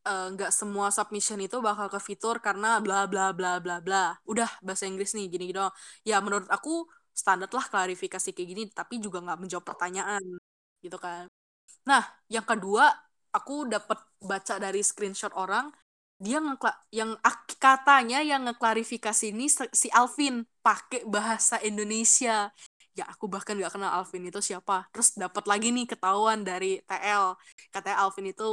eh, 0.08 0.24
nggak 0.34 0.50
semua 0.58 0.88
submission 0.96 1.38
itu 1.46 1.56
bakal 1.68 1.86
ke 1.94 1.98
fitur 2.08 2.36
karena 2.46 2.66
bla 2.84 3.06
bla 3.10 3.24
bla 3.36 3.58
bla 3.64 3.76
bla. 3.84 3.98
Udah 4.30 4.50
bahasa 4.66 4.84
Inggris 4.90 5.10
nih 5.16 5.26
gini 5.32 5.44
gitu 5.50 5.60
ya 6.08 6.16
menurut 6.24 6.48
aku 6.56 6.70
standar 7.12 7.48
lah 7.52 7.66
klarifikasi 7.72 8.28
kayak 8.34 8.48
gini 8.52 8.62
tapi 8.72 8.94
juga 9.04 9.18
nggak 9.24 9.38
menjawab 9.42 9.64
pertanyaan 9.70 10.22
gitu 10.84 10.96
kan. 10.98 11.26
Nah 11.88 12.02
yang 12.30 12.46
kedua 12.46 12.84
aku 13.34 13.66
dapat 13.70 13.98
baca 14.22 14.54
dari 14.62 14.80
screenshot 14.84 15.32
orang 15.36 15.70
dia 16.22 16.38
ngekla 16.38 16.72
yang 16.94 17.18
katanya 17.58 18.22
yang 18.22 18.46
ngeklarifikasi 18.46 19.34
ini 19.34 19.46
si 19.74 19.88
Alvin 19.90 20.46
pakai 20.62 21.02
bahasa 21.08 21.58
Indonesia 21.66 22.50
ya 22.98 23.04
aku 23.12 23.24
bahkan 23.32 23.54
gak 23.62 23.72
kenal 23.74 23.90
Alvin 23.98 24.24
itu 24.28 24.40
siapa. 24.48 24.86
Terus 24.92 25.08
dapat 25.22 25.44
lagi 25.50 25.66
nih 25.76 25.86
ketahuan 25.92 26.38
dari 26.48 26.66
TL 26.88 27.26
katanya 27.74 27.96
Alvin 28.04 28.26
itu 28.32 28.44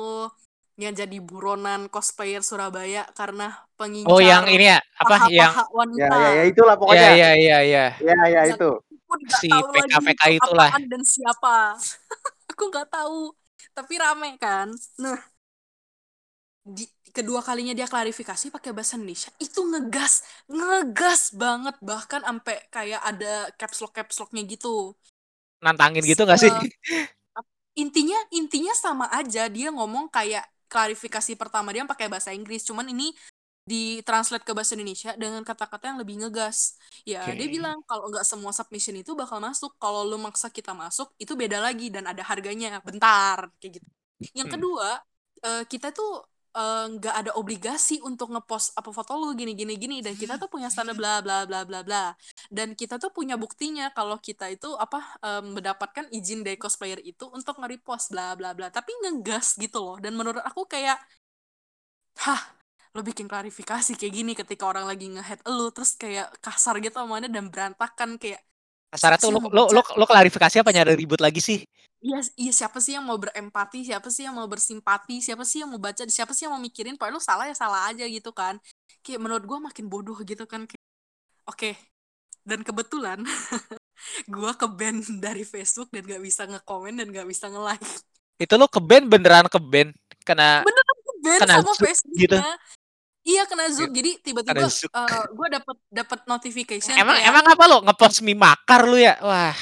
yang 0.79 0.93
jadi 0.95 1.17
buronan 1.19 1.81
cosplayer 1.93 2.41
Surabaya 2.49 3.03
karena 3.19 3.43
pengincar 3.75 4.07
Oh 4.07 4.19
yang 4.23 4.43
ini 4.47 4.65
ya? 4.71 4.79
Apa? 4.99 5.15
yang 5.31 5.51
paha-paha 5.51 5.63
Ya, 5.99 6.07
wanita. 6.07 6.15
Ya, 6.15 6.29
ya 6.39 6.43
itulah 6.51 6.75
ya 6.87 7.03
pokoknya. 7.03 7.11
ya 7.19 7.29
ya 7.35 7.57
ya 7.73 7.83
Ya, 7.99 8.15
ya 8.33 8.41
yang 8.47 8.59
itu. 8.59 8.69
si 9.29 9.49
PKPK 9.71 10.21
itu 10.39 10.39
itulah. 10.39 10.71
dan 10.91 11.01
siapa. 11.05 11.77
Aku 12.51 12.63
gak 12.73 12.89
tahu. 12.93 13.33
Tapi 13.77 13.93
rame 14.01 14.29
kan? 14.41 14.69
Nah 15.03 15.19
di 16.75 16.85
kedua 17.19 17.39
kalinya 17.47 17.73
dia 17.79 17.87
klarifikasi 17.93 18.45
pakai 18.55 18.71
bahasa 18.77 18.93
Indonesia 18.97 19.29
itu 19.45 19.59
ngegas 19.71 20.13
ngegas 20.57 21.21
banget. 21.43 21.75
Bahkan 21.89 22.21
sampai 22.27 22.55
kayak 22.75 23.01
ada 23.11 23.33
caps 23.59 23.77
lock 23.83 23.93
caps 23.97 24.15
locknya 24.21 24.43
gitu. 24.53 24.95
Nantangin 25.63 26.03
gitu 26.07 26.21
gak 26.29 26.39
sih? 26.43 26.51
Eh, 26.51 26.65
intinya 27.81 28.17
intinya 28.39 28.73
sama 28.75 29.05
aja. 29.19 29.47
Dia 29.55 29.69
ngomong 29.75 30.05
kayak 30.15 30.43
klarifikasi 30.71 31.31
pertama 31.41 31.69
dia 31.73 31.83
pakai 31.87 32.07
bahasa 32.11 32.31
Inggris. 32.35 32.61
Cuman 32.67 32.87
ini 32.93 33.13
ditranslate 33.69 34.43
ke 34.47 34.51
bahasa 34.57 34.73
Indonesia 34.77 35.13
dengan 35.21 35.41
kata-kata 35.45 35.93
yang 35.93 35.99
lebih 36.01 36.15
ngegas. 36.25 36.77
Ya 37.05 37.31
dia 37.37 37.47
Oke. 37.47 37.53
bilang 37.55 37.77
kalau 37.89 38.09
nggak 38.11 38.25
semua 38.27 38.51
submission 38.55 38.95
itu 39.01 39.11
bakal 39.17 39.39
masuk. 39.41 39.71
Kalau 39.81 40.01
lu 40.09 40.17
maksa 40.21 40.49
kita 40.49 40.73
masuk 40.73 41.13
itu 41.21 41.33
beda 41.37 41.59
lagi 41.61 41.89
dan 41.93 42.05
ada 42.11 42.23
harganya. 42.25 42.81
Bentar 42.87 43.49
kayak 43.61 43.73
gitu. 43.81 43.87
Yang 44.37 44.49
Hmm. 44.49 44.53
kedua 44.57 44.87
eh, 45.45 45.63
kita 45.71 45.87
tuh 45.95 46.09
eh, 46.55 46.85
nggak 46.97 47.15
ada 47.15 47.31
obligasi 47.37 48.01
untuk 48.01 48.33
ngepost 48.33 48.73
apa 48.77 48.89
foto 48.89 49.17
lu 49.17 49.33
gini 49.37 49.53
gini 49.53 49.75
gini. 49.77 49.97
Dan 50.05 50.13
kita 50.17 50.37
tuh 50.41 50.49
punya 50.49 50.67
standar 50.73 50.95
bla 50.97 51.21
bla 51.21 51.45
bla 51.49 51.65
bla 51.67 51.79
bla. 51.85 52.13
Dan 52.49 52.73
kita 52.73 52.97
tuh 53.01 53.13
punya 53.13 53.35
buktinya 53.37 53.91
kalau 53.93 54.17
kita 54.21 54.49
itu 54.49 54.73
apa 54.77 54.99
em, 55.21 55.55
mendapatkan 55.57 56.05
izin 56.13 56.41
dari 56.45 56.57
cosplayer 56.57 56.99
itu 57.05 57.29
untuk 57.29 57.57
nge-repost 57.61 58.11
bla 58.13 58.33
bla 58.39 58.51
bla. 58.57 58.67
Tapi 58.73 58.91
ngegas 59.05 59.57
gitu 59.61 59.79
loh. 59.81 59.97
Dan 60.01 60.15
menurut 60.17 60.41
aku 60.45 60.65
kayak 60.65 60.97
hah 62.25 62.41
lo 62.97 63.05
bikin 63.05 63.29
klarifikasi 63.29 63.93
kayak 63.95 64.13
gini 64.13 64.33
ketika 64.33 64.65
orang 64.65 64.89
lagi 64.89 65.07
nge-head 65.13 65.45
lo 65.45 65.69
terus 65.69 65.93
kayak 65.93 66.33
kasar 66.41 66.81
gitu 66.81 66.97
omongannya 66.97 67.29
dan 67.29 67.45
berantakan 67.53 68.17
kayak 68.17 68.41
siapa 68.97 69.21
tuh 69.21 69.29
lo 69.29 69.39
lo 69.53 69.69
lo, 69.69 69.81
lo 69.85 70.05
klarifikasi 70.09 70.65
apa 70.65 70.73
nyari 70.73 70.97
ribut 70.97 71.21
lagi 71.21 71.37
sih? 71.37 71.61
Iya 71.99 72.19
iya 72.39 72.51
siapa 72.55 72.79
sih 72.79 72.95
yang 72.95 73.03
mau 73.03 73.19
berempati 73.19 73.83
siapa 73.83 74.07
sih 74.07 74.23
yang 74.27 74.35
mau 74.35 74.47
bersimpati 74.47 75.19
siapa 75.19 75.43
sih 75.43 75.63
yang 75.63 75.69
mau 75.71 75.81
baca 75.81 76.07
siapa 76.07 76.31
sih 76.31 76.47
yang 76.47 76.55
mau 76.55 76.63
mikirin 76.63 76.95
pokoknya 76.95 77.15
lo 77.15 77.21
salah 77.21 77.45
ya 77.47 77.55
salah 77.55 77.91
aja 77.91 78.07
gitu 78.07 78.31
kan. 78.31 78.57
Kayak 79.03 79.19
menurut 79.23 79.43
gue 79.43 79.59
makin 79.59 79.85
bodoh 79.87 80.17
gitu 80.23 80.43
kan 80.47 80.67
kayak 80.67 80.83
oke 81.47 81.71
dan 82.47 82.59
kebetulan 82.63 83.19
gue 84.33 84.51
ke 84.55 84.67
ban 84.71 84.95
dari 85.19 85.43
Facebook 85.43 85.91
dan 85.91 86.07
gak 86.07 86.23
bisa 86.23 86.47
nge-komen 86.47 86.97
dan 87.03 87.07
gak 87.11 87.27
bisa 87.27 87.51
nge-like. 87.51 87.83
Itu 88.39 88.55
lo 88.55 88.71
ke 88.71 88.79
band 88.79 89.11
beneran 89.11 89.45
ke 89.51 89.59
band 89.59 89.91
kena 90.23 90.63
beneran 90.63 90.97
ke 91.03 91.13
ban 91.19 91.39
kena 91.43 91.55
sama 91.61 91.71
zoom 91.75 92.15
gitu. 92.15 92.37
Iya 93.27 93.43
kena 93.45 93.67
zoom. 93.69 93.91
Jadi 93.91 94.11
tiba-tiba 94.23 94.65
Kena 94.65 94.71
zoom. 94.71 94.89
gue 95.35 95.47
dapet 95.51 95.77
dapet 95.91 96.19
notification 96.25 96.95
Emang 96.95 97.19
kayak 97.19 97.29
emang 97.29 97.45
apa 97.45 97.63
lo 97.67 97.77
ngepost 97.83 98.23
mie 98.23 98.39
makar 98.39 98.87
lu 98.87 98.95
ya? 98.95 99.19
Wah, 99.19 99.53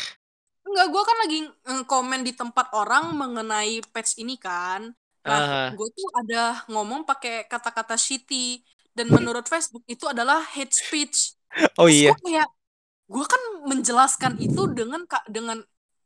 Enggak, 0.67 0.87
gue 0.91 1.03
kan 1.07 1.17
lagi 1.23 1.39
komen 1.87 2.21
di 2.27 2.33
tempat 2.35 2.67
orang 2.75 3.15
mengenai 3.15 3.79
patch 3.93 4.19
ini 4.19 4.35
kan. 4.35 4.91
Nah, 5.23 5.39
Ah. 5.43 5.67
gue 5.75 5.87
tuh 5.91 6.07
ada 6.23 6.63
ngomong 6.71 7.03
pakai 7.03 7.47
kata-kata 7.47 7.95
shitty 7.99 8.63
dan 8.95 9.07
menurut 9.11 9.43
Facebook 9.47 9.83
itu 9.87 10.07
adalah 10.07 10.39
hate 10.43 10.71
speech. 10.71 11.35
oh 11.79 11.87
Terus 11.87 11.95
iya. 12.03 12.11
gue 12.11 12.17
kayak 12.27 12.47
gue 13.07 13.25
kan 13.25 13.41
menjelaskan 13.71 14.33
itu 14.43 14.61
dengan 14.71 15.01
dengan 15.31 15.57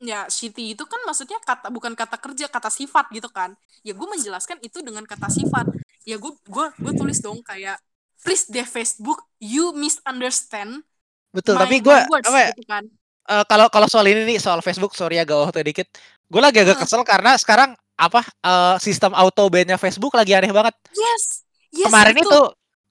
ya 0.02 0.26
shitty 0.30 0.74
itu 0.74 0.84
kan 0.86 1.02
maksudnya 1.06 1.38
kata 1.42 1.70
bukan 1.70 1.94
kata 1.94 2.18
kerja 2.18 2.46
kata 2.50 2.70
sifat 2.70 3.10
gitu 3.14 3.30
kan. 3.30 3.54
Ya 3.86 3.94
gue 3.98 4.08
menjelaskan 4.10 4.62
itu 4.62 4.82
dengan 4.86 5.06
kata 5.06 5.30
sifat. 5.30 5.70
Ya 6.06 6.18
gue 6.22 6.34
gue 6.46 6.66
gue 6.78 6.94
tulis 6.98 7.18
dong 7.22 7.42
kayak 7.46 7.78
please 8.22 8.46
deh 8.50 8.66
Facebook 8.66 9.22
you 9.42 9.74
misunderstand 9.74 10.86
Betul, 11.32 11.56
my, 11.56 11.64
tapi 11.66 11.76
gue 11.80 11.98
apa 11.98 12.38
ya, 12.38 12.50
gitu 12.54 12.66
kan. 12.68 12.84
Eh, 13.30 13.44
kalau 13.46 13.68
kalau 13.70 13.88
soal 13.92 14.08
ini 14.10 14.26
nih 14.26 14.40
soal 14.42 14.64
Facebook 14.66 14.98
sorry 14.98 15.22
agak 15.22 15.38
waktu 15.50 15.62
dikit. 15.68 15.88
Gue 16.32 16.42
lagi 16.42 16.64
agak 16.64 16.80
Heeh. 16.80 16.88
kesel 16.88 17.04
karena 17.04 17.36
sekarang 17.38 17.76
apa 18.00 18.24
eh, 18.26 18.76
sistem 18.82 19.14
auto 19.14 19.46
ban-nya 19.52 19.78
Facebook 19.78 20.16
lagi 20.18 20.34
aneh 20.34 20.50
banget. 20.50 20.74
Yes. 20.96 21.46
Yes, 21.72 21.88
kemarin 21.88 22.20
itu. 22.20 22.28
itu 22.28 22.42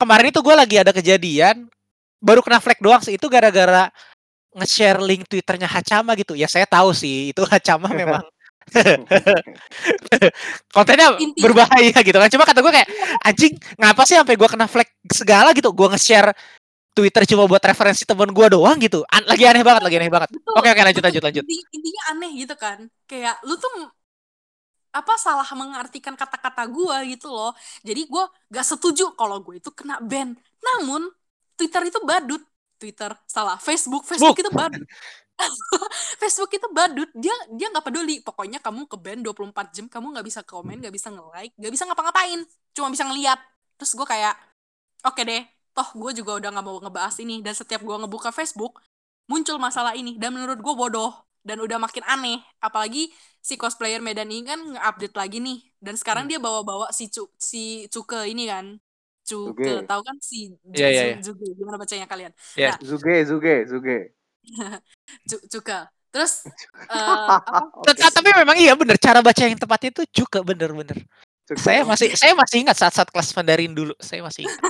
kemarin 0.01 0.27
itu 0.33 0.41
gue 0.41 0.55
lagi 0.57 0.77
ada 0.81 0.93
kejadian 0.97 1.69
baru 2.17 2.41
kena 2.41 2.61
flag 2.61 2.81
doang 2.81 3.05
sih 3.05 3.21
itu 3.21 3.27
gara-gara 3.29 3.93
nge-share 4.57 4.97
link 5.05 5.29
twitternya 5.29 5.69
Hacama 5.69 6.17
gitu 6.17 6.33
ya 6.33 6.49
saya 6.49 6.65
tahu 6.65 6.97
sih 6.97 7.29
itu 7.37 7.45
Hacama 7.45 7.93
memang 8.01 8.25
kontennya 10.75 11.17
Intinya- 11.19 11.45
berbahaya 11.45 11.99
gitu 12.01 12.17
kan 12.17 12.29
cuma 12.31 12.45
kata 12.49 12.61
gue 12.65 12.73
kayak 12.73 12.89
anjing 13.25 13.53
ngapa 13.77 14.03
sih 14.07 14.17
sampai 14.17 14.35
gue 14.37 14.49
kena 14.49 14.67
flag 14.69 14.89
segala 15.11 15.53
gitu 15.53 15.71
gue 15.75 15.89
nge-share 15.93 16.33
Twitter 16.91 17.23
cuma 17.23 17.47
buat 17.47 17.63
referensi 17.63 18.03
temen 18.03 18.31
gue 18.35 18.47
doang 18.51 18.77
gitu. 18.83 19.07
An- 19.07 19.27
lagi 19.27 19.47
aneh 19.47 19.63
banget 19.63 19.83
lagi 19.87 19.97
aneh 19.97 20.11
banget. 20.11 20.31
Betul. 20.35 20.53
oke 20.59 20.69
oke 20.69 20.83
lanjut 20.83 21.03
lanjut 21.07 21.23
lanjut. 21.23 21.45
Inti- 21.47 21.67
intinya 21.71 22.03
aneh 22.11 22.31
gitu 22.35 22.55
kan. 22.59 22.79
Kayak 23.07 23.39
lu 23.47 23.55
tuh 23.57 23.71
apa 24.91 25.15
salah 25.23 25.47
mengartikan 25.55 26.19
kata-kata 26.19 26.67
gua 26.67 27.07
gitu 27.07 27.31
loh. 27.31 27.55
Jadi 27.87 28.11
gua 28.11 28.27
gak 28.51 28.67
setuju 28.67 29.15
kalau 29.15 29.39
gue 29.39 29.63
itu 29.63 29.71
kena 29.71 30.03
ban. 30.03 30.35
Namun 30.59 31.07
Twitter 31.55 31.87
itu 31.87 32.03
badut. 32.03 32.43
Twitter 32.81 33.15
salah. 33.31 33.61
Facebook 33.61 34.03
Facebook 34.09 34.35
Facebook. 34.35 34.43
itu 34.43 34.51
badut. 34.51 34.83
Facebook 36.21 36.51
itu 36.53 36.67
badut. 36.75 37.11
Dia 37.15 37.33
dia 37.55 37.71
nggak 37.71 37.87
peduli. 37.87 38.19
Pokoknya 38.21 38.59
kamu 38.59 38.91
ke 38.91 38.97
ban 38.99 39.19
24 39.23 39.71
jam 39.73 39.87
kamu 39.87 40.07
nggak 40.19 40.27
bisa 40.27 40.41
komen 40.43 40.77
nggak 40.83 40.95
bisa 40.95 41.09
nge-like 41.13 41.55
nggak 41.55 41.73
bisa 41.73 41.85
ngapa-ngapain. 41.87 42.41
Cuma 42.75 42.91
bisa 42.91 43.07
ngeliat. 43.07 43.39
Terus 43.79 43.93
gue 43.95 44.07
kayak 44.11 44.35
oke 45.07 45.23
deh 45.23 45.60
toh 45.71 45.89
gue 45.95 46.11
juga 46.19 46.39
udah 46.39 46.51
nggak 46.51 46.65
mau 46.67 46.77
ngebahas 46.81 47.17
ini 47.19 47.41
dan 47.41 47.55
setiap 47.55 47.81
gue 47.81 47.97
ngebuka 47.97 48.31
Facebook 48.31 48.79
muncul 49.27 49.57
masalah 49.59 49.95
ini 49.95 50.19
dan 50.19 50.35
menurut 50.35 50.59
gue 50.59 50.75
bodoh 50.75 51.15
dan 51.41 51.57
udah 51.57 51.79
makin 51.81 52.05
aneh 52.05 52.37
apalagi 52.59 53.09
si 53.41 53.57
cosplayer 53.57 54.03
Medan 54.05 54.29
ini 54.29 54.45
kan 54.45 54.61
nge-update 54.61 55.17
lagi 55.17 55.39
nih 55.41 55.59
dan 55.81 55.95
sekarang 55.97 56.29
Hmm. 56.29 56.31
dia 56.37 56.39
bawa-bawa 56.43 56.93
si 56.93 57.09
Cu, 57.09 57.31
si 57.41 57.87
Cuke 57.89 58.29
ini 58.29 58.45
kan 58.45 58.77
Cuke 59.25 59.81
Cuke. 59.81 59.89
tahu 59.89 60.01
kan 60.05 60.17
si 60.21 60.53
Iya, 60.69 60.89
iya, 60.91 61.03
iya. 61.15 61.17
Zuge 61.23 61.47
gimana 61.57 61.81
bacanya 61.81 62.05
kalian 62.05 62.33
Iya. 62.59 62.77
Zuge, 62.83 63.25
Zuge, 63.25 63.55
Zuge. 63.65 63.99
Cu- 65.31 65.45
Cuke 65.49 65.79
terus 66.11 66.45
eh, 66.93 66.99
apa. 67.39 67.87
Tet- 67.87 68.03
tapi 68.11 68.29
memang 68.35 68.59
iya 68.59 68.75
bener 68.75 68.99
cara 68.99 69.23
baca 69.23 69.41
yang 69.41 69.55
tepat 69.57 69.95
itu 69.95 70.03
juga 70.11 70.43
bener-bener 70.43 71.07
Saya 71.59 71.83
masih 71.83 72.15
saya 72.15 72.33
masih 72.39 72.63
ingat 72.63 72.77
saat-saat 72.79 73.11
kelas 73.11 73.35
Mandarin 73.35 73.75
dulu. 73.75 73.95
Saya 73.99 74.23
masih 74.23 74.47
ingat. 74.47 74.61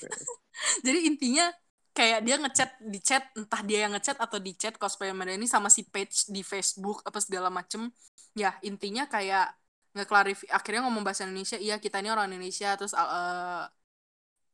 Jadi 0.86 0.98
intinya 1.06 1.46
kayak 1.94 2.20
dia 2.26 2.36
ngechat 2.38 2.70
di 2.82 2.98
chat 3.02 3.24
entah 3.34 3.62
dia 3.62 3.86
yang 3.86 3.92
ngechat 3.94 4.18
atau 4.18 4.38
di 4.38 4.54
chat 4.54 4.74
cosplayer 4.78 5.14
Medan 5.14 5.38
ini 5.38 5.50
sama 5.50 5.70
si 5.70 5.86
page 5.86 6.30
di 6.30 6.42
Facebook 6.42 7.02
apa 7.06 7.18
segala 7.22 7.50
macem. 7.50 7.90
Ya 8.34 8.54
intinya 8.66 9.06
kayak 9.06 9.54
ngeklarif 9.90 10.46
akhirnya 10.50 10.86
ngomong 10.86 11.02
bahasa 11.02 11.26
Indonesia 11.26 11.58
iya 11.58 11.78
kita 11.78 12.02
ini 12.02 12.10
orang 12.10 12.30
Indonesia. 12.30 12.74
Terus 12.74 12.94
uh, 12.94 13.66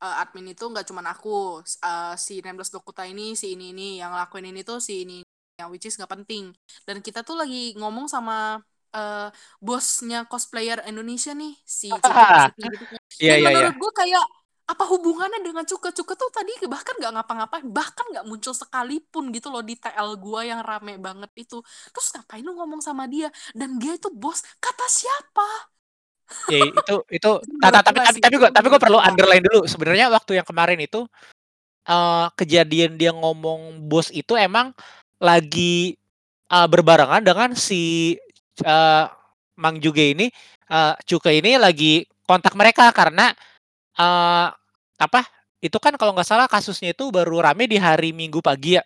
uh, 0.01 0.15
admin 0.21 0.53
itu 0.53 0.65
nggak 0.65 0.85
cuman 0.85 1.09
aku. 1.09 1.61
Uh, 1.81 2.13
si 2.17 2.41
Nameless 2.45 2.69
Dokuta 2.69 3.05
ini 3.09 3.33
si 3.33 3.57
ini 3.57 3.73
ini 3.73 3.97
yang 4.01 4.13
lakuin 4.13 4.49
ini 4.49 4.61
tuh 4.61 4.77
si 4.77 5.05
ini 5.05 5.25
yang 5.57 5.73
which 5.73 5.89
is 5.89 5.97
nggak 5.97 6.13
penting. 6.21 6.53
Dan 6.85 7.01
kita 7.01 7.25
tuh 7.25 7.37
lagi 7.37 7.73
ngomong 7.77 8.05
sama 8.05 8.61
uh, 8.95 9.27
bosnya 9.63 10.17
cosplayer 10.31 10.79
Indonesia 10.89 11.31
nih 11.35 11.51
si 11.65 11.87
Cuka 12.05 12.25
Maksudnya 12.33 12.67
gitu 12.73 12.85
kan. 12.91 13.01
iya 13.23 13.33
Dan 13.33 13.39
iya 13.41 13.51
iya. 13.57 13.67
menurut 13.67 13.73
gue 13.81 13.91
kayak 13.95 14.25
apa 14.67 14.83
hubungannya 14.91 15.39
dengan 15.47 15.63
Cuka 15.63 15.95
Cuka 15.95 16.13
tuh 16.19 16.27
tadi 16.27 16.51
bahkan 16.67 16.91
nggak 16.99 17.11
ngapa-ngapain 17.15 17.65
bahkan 17.71 18.03
nggak 18.11 18.25
muncul 18.27 18.51
sekalipun 18.51 19.31
gitu 19.31 19.47
loh 19.47 19.63
di 19.63 19.79
TL 19.79 20.19
gua 20.19 20.43
yang 20.43 20.59
rame 20.59 20.99
banget 20.99 21.31
itu. 21.39 21.63
Terus 21.95 22.07
ngapain 22.15 22.43
lu 22.43 22.51
ngomong 22.59 22.83
sama 22.83 23.07
dia? 23.07 23.31
Dan 23.55 23.79
dia 23.79 23.95
itu 23.95 24.11
bos 24.11 24.43
kata 24.59 24.83
siapa? 24.91 25.71
Ya 26.47 26.63
itu 26.63 26.95
itu 27.11 27.31
Itu 27.43 27.53
ta- 27.59 27.71
ta- 27.75 27.83
menurut 27.83 27.83
tapi 27.83 27.99
tapi 27.99 28.19
tapi 28.23 28.35
gua 28.39 28.49
tapi 28.51 28.67
gua 28.71 28.79
menurut 28.79 28.85
perlu 28.85 28.99
underline 29.03 29.43
dulu. 29.43 29.67
Sebenarnya 29.67 30.07
waktu 30.11 30.39
yang 30.39 30.47
kemarin 30.47 30.79
itu 30.79 31.03
eh 31.87 32.27
kejadian 32.39 32.99
dia 32.99 33.11
ngomong 33.15 33.87
bos 33.87 34.11
itu 34.11 34.35
emang 34.35 34.71
lagi 35.19 35.95
eh, 36.51 36.67
berbarengan 36.69 37.23
dengan 37.23 37.51
si 37.55 38.15
eh, 38.63 39.05
Mang 39.57 39.77
Juge 39.81 40.13
ini 40.13 40.27
eh 40.67 40.93
Cuke 41.07 41.31
ini 41.33 41.57
lagi 41.57 42.05
kontak 42.27 42.53
mereka 42.53 42.91
karena 42.93 43.31
eh 43.97 44.47
apa 44.97 45.21
itu 45.61 45.77
kan 45.81 45.93
kalau 45.97 46.13
nggak 46.13 46.27
salah 46.27 46.45
kasusnya 46.49 46.93
itu 46.93 47.09
baru 47.09 47.41
rame 47.41 47.65
di 47.65 47.77
hari 47.81 48.13
Minggu 48.13 48.41
pagi 48.41 48.77
ya 48.77 48.83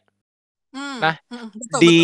Hmm, 0.71 1.03
Nah, 1.03 1.19
hmm, 1.27 1.51
betul, 1.51 1.67
betul. 1.67 1.79
di 1.83 1.95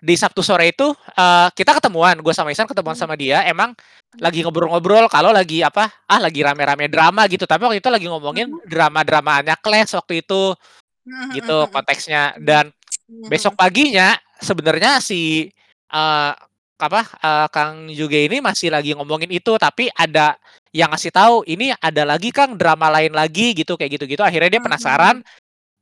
di 0.00 0.14
Sabtu 0.16 0.40
sore 0.40 0.72
itu 0.72 0.88
eh, 1.12 1.48
kita 1.52 1.76
ketemuan 1.76 2.16
gue 2.24 2.32
sama 2.32 2.48
Isan 2.54 2.64
ketemuan 2.64 2.96
Hmm. 2.96 3.04
sama 3.04 3.20
dia 3.20 3.44
emang 3.44 3.76
lagi 4.16 4.40
ngobrol-ngobrol 4.40 5.04
kalau 5.12 5.28
lagi 5.28 5.60
apa 5.60 5.92
ah 6.08 6.16
lagi 6.16 6.40
rame-rame 6.40 6.88
drama 6.88 7.28
gitu 7.28 7.44
tapi 7.44 7.68
waktu 7.68 7.84
itu 7.84 7.90
lagi 7.92 8.08
ngomongin 8.08 8.48
drama-dramaannya 8.64 9.60
Clash 9.60 9.92
waktu 9.98 10.24
itu 10.24 10.56
Hmm, 11.04 11.32
gitu 11.36 11.56
hmm, 11.56 11.64
hmm, 11.68 11.72
konteksnya 11.72 12.22
Hmm. 12.32 12.44
dan 12.48 12.64
hmm, 13.08 13.28
besok 13.28 13.52
paginya 13.60 14.16
sebenarnya 14.40 15.04
si 15.04 15.52
eh, 15.92 16.32
apa 16.78 17.00
eh, 17.18 17.46
Kang 17.50 17.90
Juge 17.90 18.26
ini 18.30 18.38
masih 18.38 18.70
lagi 18.70 18.94
ngomongin 18.94 19.30
itu 19.34 19.54
tapi 19.58 19.90
ada 19.94 20.38
yang 20.70 20.90
ngasih 20.94 21.10
tahu 21.12 21.42
ini 21.50 21.74
ada 21.74 22.02
lagi 22.06 22.30
Kang 22.30 22.54
drama 22.54 22.88
lain 22.92 23.12
lagi 23.12 23.52
gitu 23.56 23.74
kayak 23.74 23.98
gitu-gitu. 23.98 24.22
Akhirnya 24.22 24.50
dia 24.58 24.60
Hmm, 24.62 24.68
penasaran 24.70 25.16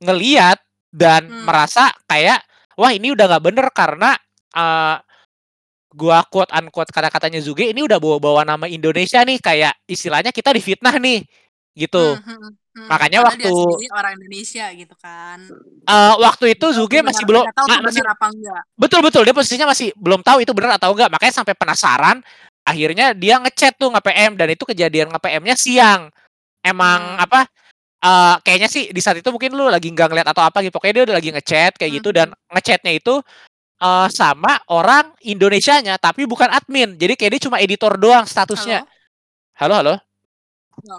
ngeliat 0.02 0.58
dan 0.92 1.28
Hmm. 1.28 1.44
merasa 1.48 1.92
kayak 2.08 2.40
wah 2.80 2.92
ini 2.92 3.12
udah 3.12 3.24
nggak 3.28 3.44
bener 3.44 3.66
karena 3.72 4.16
eh, 4.56 4.96
gua 5.96 6.20
quote 6.28 6.52
unquote 6.52 6.92
kata-katanya 6.92 7.40
Zuge 7.40 7.72
ini 7.72 7.80
udah 7.84 7.96
bawa-bawa 7.96 8.44
nama 8.44 8.68
Indonesia 8.68 9.20
nih 9.24 9.40
kayak 9.40 9.74
istilahnya 9.88 10.32
kita 10.32 10.52
difitnah 10.52 10.96
nih 11.00 11.24
gitu. 11.76 12.20
Hmm, 12.20 12.52
hmm. 12.76 12.86
Makanya 12.86 13.18
dia 13.24 13.26
waktu- 13.26 13.48
sendiri 13.48 13.88
orang 13.96 14.12
Indonesia 14.20 14.66
gitu 14.76 14.94
kan. 15.00 15.38
Eh, 15.88 16.14
waktu 16.20 16.44
itu 16.52 16.66
Zuge 16.76 17.00
masih 17.00 17.24
belum 17.24 17.48
tahu 17.48 17.66
tuh 17.66 17.80
masih 17.80 18.02
apa 18.04 18.26
enggak. 18.28 18.62
Betul 18.76 19.00
betul. 19.00 19.22
Dia 19.24 19.32
posisinya 19.32 19.66
masih 19.72 19.96
belum 19.96 20.20
tahu 20.20 20.44
itu 20.44 20.52
benar 20.52 20.76
atau 20.76 20.92
enggak. 20.92 21.08
Makanya 21.08 21.34
sampai 21.40 21.56
penasaran 21.56 22.20
akhirnya 22.66 23.16
dia 23.16 23.40
ngechat 23.40 23.78
tuh 23.80 23.88
nge-PM 23.94 24.36
dan 24.36 24.48
itu 24.52 24.62
kejadian 24.68 25.08
nge-PM-nya 25.16 25.56
siang. 25.56 26.12
Emang 26.60 27.16
Hmm. 27.16 27.24
apa 27.24 27.40
eh 27.96 28.36
kayaknya 28.44 28.68
sih 28.68 28.92
di 28.92 29.00
saat 29.00 29.16
itu 29.18 29.28
mungkin 29.32 29.56
lu 29.56 29.72
lagi 29.72 29.88
nggak 29.88 30.12
ngeliat 30.12 30.28
atau 30.28 30.44
apa 30.44 30.60
gitu. 30.60 30.76
Pokoknya 30.76 30.94
dia 31.00 31.04
udah 31.08 31.16
lagi 31.16 31.30
ngechat 31.32 31.72
kayak 31.80 31.92
gitu. 32.02 32.12
Hmm. 32.12 32.18
dan 32.20 32.28
ngechatnya 32.52 32.92
itu 32.92 33.14
eh 33.76 34.08
sama 34.12 34.56
orang 34.72 35.16
Indonesianya 35.24 35.96
tapi 35.96 36.28
bukan 36.28 36.48
admin. 36.52 36.96
Jadi 37.00 37.16
kayak 37.16 37.30
dia 37.38 37.42
cuma 37.48 37.56
editor 37.62 37.96
doang 37.96 38.28
statusnya. 38.28 38.84
Halo? 39.56 39.72
Halo 39.72 39.74
halo? 39.80 39.94
Halo. 40.76 40.96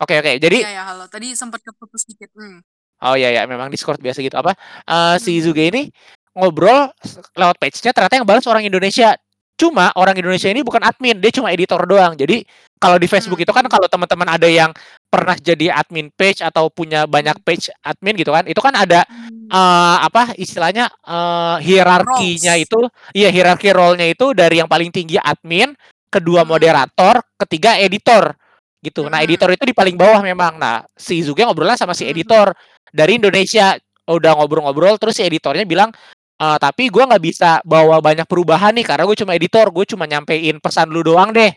Oke 0.00 0.14
oke 0.16 0.32
jadi 0.40 0.58
iya 0.62 0.70
ya 0.80 0.82
halo 0.92 1.04
tadi 1.08 1.32
sempat 1.36 1.60
keputus 1.64 2.04
sedikit 2.04 2.30
hmm. 2.36 2.60
Oh 2.96 3.12
iya 3.12 3.28
ya, 3.28 3.42
memang 3.44 3.68
Discord 3.68 4.00
biasa 4.00 4.24
gitu 4.24 4.40
apa? 4.40 4.56
eh, 4.88 5.16
si 5.20 5.36
Hmm. 5.36 5.44
Zuge 5.44 5.68
ini 5.68 5.92
ngobrol 6.32 6.88
lewat 7.36 7.60
page-nya 7.60 7.92
ternyata 7.92 8.16
yang 8.16 8.24
balas 8.24 8.48
orang 8.48 8.64
Indonesia 8.64 9.12
Cuma 9.56 9.88
orang 9.96 10.20
Indonesia 10.20 10.52
ini 10.52 10.60
bukan 10.60 10.84
admin, 10.84 11.16
dia 11.16 11.32
cuma 11.32 11.48
editor 11.48 11.80
doang. 11.88 12.12
Jadi 12.12 12.44
kalau 12.76 13.00
di 13.00 13.08
Facebook 13.08 13.40
itu 13.40 13.48
kan 13.56 13.64
Hmm. 13.64 13.72
kalau 13.72 13.88
teman-teman 13.88 14.28
ada 14.36 14.44
yang 14.44 14.68
pernah 15.08 15.32
jadi 15.32 15.72
admin 15.72 16.12
page 16.12 16.44
atau 16.44 16.68
punya 16.68 17.08
banyak 17.08 17.40
page 17.40 17.72
admin 17.80 18.20
gitu 18.20 18.36
kan, 18.36 18.44
itu 18.44 18.60
kan 18.60 18.76
ada 18.76 19.08
Hmm. 19.08 19.48
eh, 19.48 19.96
apa 20.04 20.36
istilahnya 20.36 20.92
eh, 21.08 21.56
hierarkinya 21.64 22.52
Roles. 22.52 22.64
itu, 22.68 22.80
iya 23.16 23.32
hierarki 23.32 23.72
role-nya 23.72 24.12
itu 24.12 24.36
dari 24.36 24.60
yang 24.60 24.68
paling 24.68 24.92
tinggi 24.92 25.16
admin, 25.16 25.72
kedua 26.12 26.44
Hmm. 26.44 26.52
moderator, 26.52 27.24
ketiga 27.40 27.80
editor 27.80 28.36
gitu. 28.82 29.06
Nah 29.08 29.20
editor 29.24 29.50
itu 29.52 29.64
di 29.66 29.74
paling 29.76 29.96
bawah 29.98 30.20
memang. 30.24 30.58
Nah 30.60 30.84
si 30.96 31.20
Zuge 31.24 31.44
ngobrolnya 31.44 31.78
sama 31.78 31.92
si 31.96 32.06
editor 32.08 32.52
dari 32.92 33.18
Indonesia, 33.18 33.74
udah 34.06 34.32
ngobrol-ngobrol 34.38 34.96
terus 35.00 35.18
si 35.18 35.22
editornya 35.26 35.66
bilang 35.66 35.90
"Eh, 36.38 36.58
tapi 36.60 36.88
gue 36.92 37.02
nggak 37.04 37.22
bisa 37.24 37.50
bawa 37.64 37.98
banyak 38.04 38.28
perubahan 38.28 38.72
nih 38.76 38.86
karena 38.86 39.04
gue 39.08 39.16
cuma 39.18 39.32
editor, 39.34 39.66
gue 39.72 39.84
cuma 39.88 40.04
nyampein 40.06 40.56
pesan 40.60 40.88
lu 40.92 41.00
doang 41.04 41.32
deh 41.32 41.52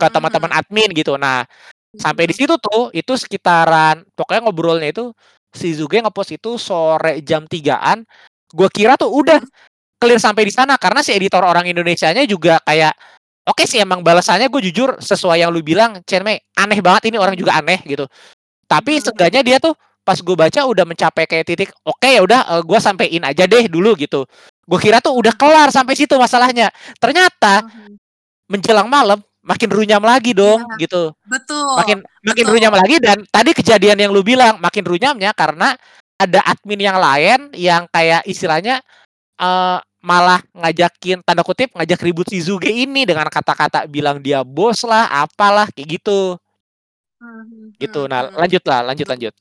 ke 0.00 0.06
teman-teman 0.10 0.50
admin 0.54 0.90
gitu. 0.96 1.14
Nah 1.20 1.44
sampai 1.96 2.30
di 2.30 2.34
situ 2.36 2.54
tuh 2.58 2.90
itu 2.94 3.12
sekitaran 3.18 4.06
pokoknya 4.14 4.46
ngobrolnya 4.46 4.88
itu 4.94 5.10
si 5.50 5.74
Zuge 5.74 5.98
ngepost 6.02 6.34
itu 6.36 6.56
sore 6.58 7.22
jam 7.26 7.46
3-an. 7.46 8.04
Gue 8.50 8.68
kira 8.70 8.94
tuh 8.98 9.10
udah 9.10 9.38
clear 10.00 10.18
sampai 10.18 10.48
di 10.48 10.52
sana 10.54 10.74
karena 10.80 11.04
si 11.04 11.12
editor 11.14 11.44
orang 11.44 11.68
Indonesianya 11.68 12.24
juga 12.26 12.58
kayak 12.64 12.94
oke 13.50 13.66
sih 13.66 13.82
emang 13.82 14.00
balasannya 14.06 14.46
gue 14.46 14.62
jujur 14.70 14.96
sesuai 15.02 15.42
yang 15.42 15.50
lu 15.50 15.60
bilang 15.60 15.98
Cenmei 16.06 16.38
aneh 16.54 16.78
banget 16.78 17.10
ini 17.10 17.18
orang 17.18 17.34
juga 17.34 17.58
aneh 17.58 17.82
gitu. 17.84 18.06
Tapi 18.70 18.98
Mhm. 18.98 19.02
seenggaknya 19.10 19.42
dia 19.46 19.58
tuh 19.62 19.74
pas 20.06 20.16
gue 20.18 20.36
baca 20.38 20.60
udah 20.66 20.84
mencapai 20.88 21.24
kayak 21.28 21.46
titik 21.46 21.70
oke 21.86 22.08
ya 22.08 22.22
udah 22.24 22.40
eh, 22.58 22.62
gue 22.64 22.78
sampein 22.80 23.22
aja 23.26 23.44
deh 23.50 23.66
dulu 23.68 23.94
gitu. 23.98 24.24
Gue 24.66 24.78
kira 24.80 25.02
tuh 25.02 25.14
udah 25.18 25.34
kelar 25.36 25.68
sampai 25.74 25.94
situ 25.98 26.14
masalahnya. 26.18 26.70
Ternyata 27.02 27.66
Mhm. 27.66 27.94
menjelang 28.52 28.88
malam 28.90 29.20
makin 29.42 29.70
runyam 29.72 30.02
lagi 30.04 30.32
dong 30.36 30.60
Iya. 30.76 30.86
gitu. 30.88 31.02
Betul. 31.26 31.74
Makin 31.80 31.98
makin 32.26 32.44
betul. 32.46 32.54
runyam 32.56 32.74
lagi 32.76 32.96
dan 33.02 33.18
tadi 33.32 33.50
kejadian 33.56 33.98
yang 34.00 34.12
lu 34.14 34.22
bilang 34.26 34.60
makin 34.60 34.84
runyamnya 34.86 35.32
karena 35.36 35.74
ada 36.20 36.40
admin 36.44 36.80
yang 36.84 36.98
lain 37.00 37.48
yang 37.56 37.88
kayak 37.90 38.22
istilahnya 38.28 38.80
eh, 39.40 39.78
malah 40.00 40.40
ngajakin 40.56 41.20
tanda 41.26 41.44
kutip 41.44 41.72
ngajak 41.76 42.00
ribut 42.00 42.26
si 42.32 42.40
Zuge 42.40 42.72
ini 42.72 43.04
dengan 43.04 43.28
kata-kata 43.28 43.84
bilang 43.88 44.18
dia 44.24 44.40
bos 44.44 44.80
lah 44.88 45.06
apalah 45.24 45.68
kayak 45.72 46.00
gitu 46.00 46.40
Mhm. 47.20 47.72
gitu. 47.80 48.00
Mhm. 48.06 48.10
Nah 48.10 48.20
Mhm. 48.28 48.36
lanjut 48.40 48.62
lah 48.70 48.80
lanjut 48.86 49.06
lanjut. 49.10 49.34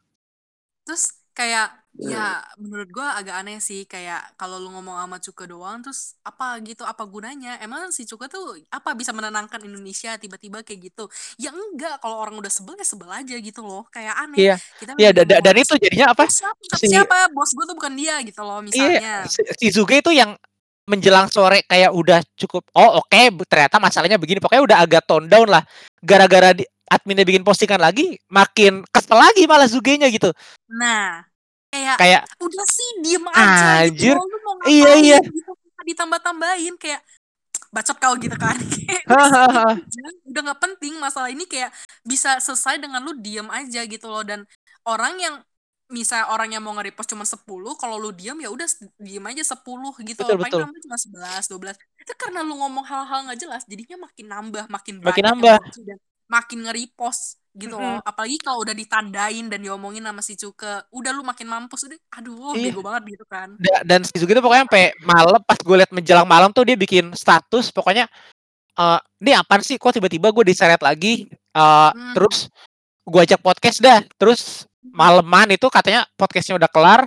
Terus 0.85 1.03
kayak 1.37 1.67
ya 1.99 2.39
menurut 2.55 2.87
gua 2.95 3.07
agak 3.19 3.35
aneh 3.43 3.59
sih 3.59 3.83
kayak 3.83 4.35
kalau 4.39 4.55
lu 4.61 4.71
ngomong 4.71 4.95
sama 5.03 5.17
Cuka 5.19 5.43
doang 5.51 5.83
terus 5.83 6.15
apa 6.23 6.55
gitu 6.63 6.83
apa 6.87 7.03
gunanya 7.03 7.59
emang 7.59 7.91
si 7.91 8.07
Cuka 8.07 8.31
tuh 8.31 8.55
apa 8.71 8.95
bisa 8.95 9.11
menenangkan 9.11 9.59
Indonesia 9.67 10.15
tiba-tiba 10.15 10.63
kayak 10.63 10.79
gitu 10.91 11.03
ya 11.43 11.51
enggak 11.51 11.99
kalau 12.03 12.19
orang 12.23 12.39
udah 12.39 12.51
sebel 12.51 12.75
ya 12.79 12.87
sebel 12.87 13.09
aja 13.11 13.35
gitu 13.35 13.59
loh 13.67 13.83
kayak 13.91 14.15
aneh 14.15 14.47
Iya 14.47 14.55
kita 14.79 14.95
iya 14.99 15.09
da- 15.11 15.41
dan 15.43 15.55
apa 15.55 15.59
itu 15.59 15.73
jadinya 15.79 16.07
apa 16.13 16.23
siapa, 16.31 16.63
si 16.79 16.87
siapa 16.87 17.15
bos 17.35 17.51
gua 17.55 17.65
tuh 17.67 17.75
bukan 17.79 17.93
dia 17.99 18.15
gitu 18.23 18.41
loh 18.47 18.59
iya 18.75 18.99
misalnya 18.99 19.27
si, 19.27 19.41
si 19.59 19.67
Zuge 19.73 19.99
itu 20.01 20.11
yang 20.13 20.37
menjelang 20.89 21.29
sore 21.29 21.61
kayak 21.69 21.93
udah 21.93 22.19
cukup 22.33 22.65
oh 22.73 23.05
oke 23.05 23.45
ternyata 23.45 23.77
masalahnya 23.77 24.17
begini 24.17 24.41
pokoknya 24.41 24.63
udah 24.65 24.77
agak 24.81 25.05
tone 25.05 25.29
down 25.29 25.45
lah. 25.45 25.61
Gara-gara 26.01 26.57
di, 26.57 26.65
adminnya 26.89 27.23
bikin 27.23 27.45
postingan 27.45 27.77
lagi 27.77 28.17
makin 28.33 28.81
kesel 28.89 29.21
lagi 29.21 29.45
malah 29.45 29.69
Zuge-nya 29.69 30.09
gitu. 30.09 30.33
Nah 30.73 31.21
kayak 31.69 32.01
kayak 32.01 32.21
udah 32.41 32.65
sih 32.65 32.89
diem 33.05 33.25
aja 33.29 33.85
gitu 33.85 34.09
anjir. 34.09 34.15
lu 34.17 34.37
mau 34.41 34.55
iya 34.65 34.91
iya. 34.97 35.17
ngapain 35.21 35.37
gitu 35.37 35.51
ditambah-tambahin 35.89 36.75
kayak 36.77 37.01
bacot 37.69 37.97
kau 38.01 38.13
gitu 38.17 38.33
kan. 38.37 38.57
Udah 40.29 40.41
nggak 40.41 40.61
penting 40.61 40.97
masalah 40.97 41.29
ini 41.29 41.45
kayak 41.45 41.69
bisa 42.01 42.41
selesai 42.41 42.81
dengan 42.81 43.01
lu 43.05 43.13
diem 43.17 43.45
aja 43.49 43.85
gitu 43.85 44.09
loh. 44.09 44.25
Dan 44.25 44.45
orang 44.85 45.17
yang 45.21 45.35
misal 45.89 46.29
orang 46.29 46.53
yang 46.53 46.61
mau 46.61 46.77
nge-repost 46.77 47.09
cuma 47.09 47.25
10 47.25 47.41
kalau 47.81 47.97
lu 47.97 48.13
diem 48.13 48.37
ya 48.37 48.49
udah 48.53 48.69
diem 49.01 49.25
aja 49.25 49.41
10 49.41 49.65
gitu 50.05 50.21
betul 50.21 50.37
paling 50.37 50.53
betul. 50.53 50.61
nambah 50.61 50.81
cuma 50.85 50.97
11 51.01 51.75
12 51.75 52.05
itu 52.05 52.13
karena 52.13 52.39
lu 52.45 52.53
ngomong 52.61 52.85
hal-hal 52.85 53.25
nggak 53.25 53.39
jelas 53.41 53.65
jadinya 53.65 54.05
makin 54.05 54.25
nambah 54.29 54.65
makin 54.69 54.93
makin 55.01 55.05
banyak 55.05 55.17
yang 55.17 55.27
nambah 55.33 55.57
dan 55.89 55.97
makin 56.29 56.57
nge-repost 56.61 57.41
gitu 57.57 57.73
Mm-mm. 57.73 57.97
loh 57.97 58.05
apalagi 58.05 58.37
kalau 58.37 58.61
udah 58.61 58.77
ditandain 58.77 59.49
dan 59.49 59.59
diomongin 59.65 60.05
sama 60.05 60.21
si 60.21 60.37
Cuke 60.37 60.85
udah 60.93 61.11
lu 61.11 61.25
makin 61.25 61.49
mampus 61.49 61.89
udah 61.89 61.97
aduh 62.21 62.53
iya. 62.53 62.69
bego 62.69 62.85
banget 62.85 63.17
gitu 63.17 63.25
kan. 63.25 63.57
Da- 63.57 63.81
dan 63.81 64.05
si 64.05 64.13
Zuge 64.21 64.37
itu 64.37 64.43
pokoknya 64.45 64.69
sampai 64.69 64.93
malam 65.01 65.41
pas 65.41 65.57
gue 65.57 65.75
liat 65.75 65.89
menjelang 65.89 66.29
malam 66.29 66.53
tuh 66.53 66.69
dia 66.69 66.77
bikin 66.77 67.09
status 67.17 67.73
pokoknya 67.73 68.05
eh 68.77 68.99
ini 69.25 69.33
apaan 69.33 69.65
sih? 69.65 69.81
Kok 69.81 69.97
tiba-tiba 69.97 70.29
gue 70.29 70.45
diseret 70.45 70.79
lagi? 70.85 71.25
Eh 71.33 71.89
hmm. 71.89 72.13
terus 72.13 72.53
gue 73.09 73.21
ajak 73.25 73.41
podcast 73.41 73.81
dah 73.81 74.05
terus 74.21 74.68
maleman 74.83 75.51
itu 75.51 75.67
katanya 75.67 76.07
podcastnya 76.15 76.55
udah 76.55 76.69
kelar 76.71 77.01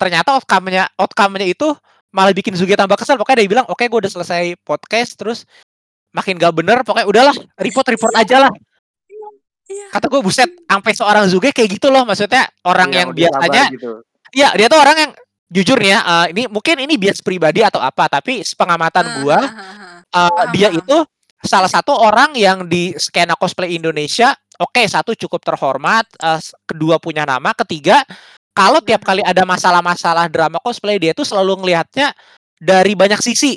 ternyata 0.00 0.34
outcome-nya 0.34 0.90
outcome-nya 0.98 1.46
itu 1.46 1.76
malah 2.12 2.34
bikin 2.34 2.52
Zuge 2.58 2.76
tambah 2.76 2.98
kesel. 2.98 3.16
Pokoknya 3.16 3.44
dia 3.44 3.50
bilang 3.50 3.66
oke 3.68 3.80
gue 3.80 3.98
udah 4.04 4.12
selesai 4.12 4.56
podcast 4.66 5.16
terus 5.16 5.38
makin 6.12 6.36
gak 6.36 6.52
bener 6.52 6.84
pokoknya 6.84 7.08
udahlah 7.08 7.34
report 7.56 7.88
report 7.88 8.12
iya 8.16 8.22
aja 8.24 8.36
lah. 8.48 8.52
iya 9.08 9.28
iya. 9.72 9.86
Kata 9.88 10.12
gue 10.12 10.20
buset 10.20 10.50
sampai 10.68 10.92
seorang 10.92 11.24
Zuge 11.30 11.54
kayak 11.56 11.80
gitu 11.80 11.88
loh. 11.88 12.04
Maksudnya 12.04 12.48
orang 12.68 12.90
yang 12.92 13.08
sabar 13.12 13.18
biasanya 13.20 13.64
gitu. 13.72 13.90
Iya, 14.32 14.48
dia 14.56 14.66
tuh 14.72 14.80
orang 14.80 14.96
yang 14.96 15.10
jujur 15.52 15.76
nih 15.76 15.92
ya, 15.92 16.00
eh, 16.00 16.26
ini 16.32 16.42
mungkin 16.48 16.76
ini 16.80 16.96
bias 16.96 17.20
pribadi 17.20 17.60
atau 17.60 17.76
apa, 17.76 18.08
tapi 18.08 18.40
sepengamatan 18.40 19.20
gua, 19.20 19.36
Hahaha. 19.44 20.00
eh, 20.00 20.30
paham 20.32 20.52
dia 20.56 20.68
paham. 20.72 20.80
itu 20.80 20.96
salah 21.42 21.68
satu 21.70 21.92
orang 21.92 22.32
yang 22.38 22.64
di 22.70 22.94
skena 22.96 23.34
cosplay 23.36 23.74
Indonesia, 23.76 24.32
oke, 24.58 24.82
satu 24.86 25.12
cukup 25.18 25.42
terhormat, 25.42 26.06
s- 26.38 26.54
kedua 26.64 26.96
punya 27.02 27.26
nama, 27.26 27.50
ketiga 27.52 28.02
kalau 28.52 28.80
tiap 28.84 29.02
kali 29.02 29.24
ada 29.24 29.42
masalah-masalah 29.48 30.28
drama 30.28 30.60
cosplay 30.60 31.00
dia 31.00 31.12
tuh 31.16 31.24
selalu 31.24 31.64
ngelihatnya 31.64 32.12
dari 32.60 32.92
banyak 32.92 33.18
sisi. 33.18 33.56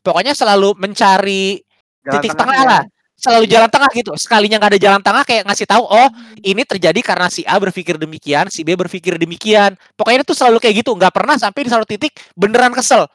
Pokoknya 0.00 0.32
selalu 0.32 0.78
mencari 0.78 1.58
Jalan 2.06 2.12
titik 2.22 2.32
tengah 2.38 2.54
tengahnya. 2.54 2.80
lah. 2.80 2.84
Selalu 3.18 3.44
iya 3.50 3.52
jalan 3.58 3.70
tengah 3.74 3.90
gitu. 3.98 4.12
Sekalinya 4.14 4.56
nggak 4.62 4.72
ada 4.78 4.80
jalan 4.80 5.02
tengah 5.02 5.24
kayak 5.26 5.42
ngasih 5.50 5.66
tahu, 5.66 5.82
oh 5.82 6.08
Mhm. 6.14 6.38
ini 6.54 6.62
terjadi 6.62 7.00
karena 7.02 7.26
si 7.26 7.42
A 7.42 7.58
berpikir 7.58 7.98
demikian, 7.98 8.46
si 8.46 8.62
B 8.62 8.78
berpikir 8.78 9.18
demikian. 9.18 9.74
Pokoknya 9.98 10.22
itu 10.22 10.38
selalu 10.38 10.62
kayak 10.62 10.86
gitu, 10.86 10.94
nggak 10.94 11.10
pernah 11.10 11.34
sampai 11.34 11.66
di 11.66 11.70
satu 11.74 11.82
titik 11.82 12.14
beneran 12.38 12.70
kesel. 12.70 13.10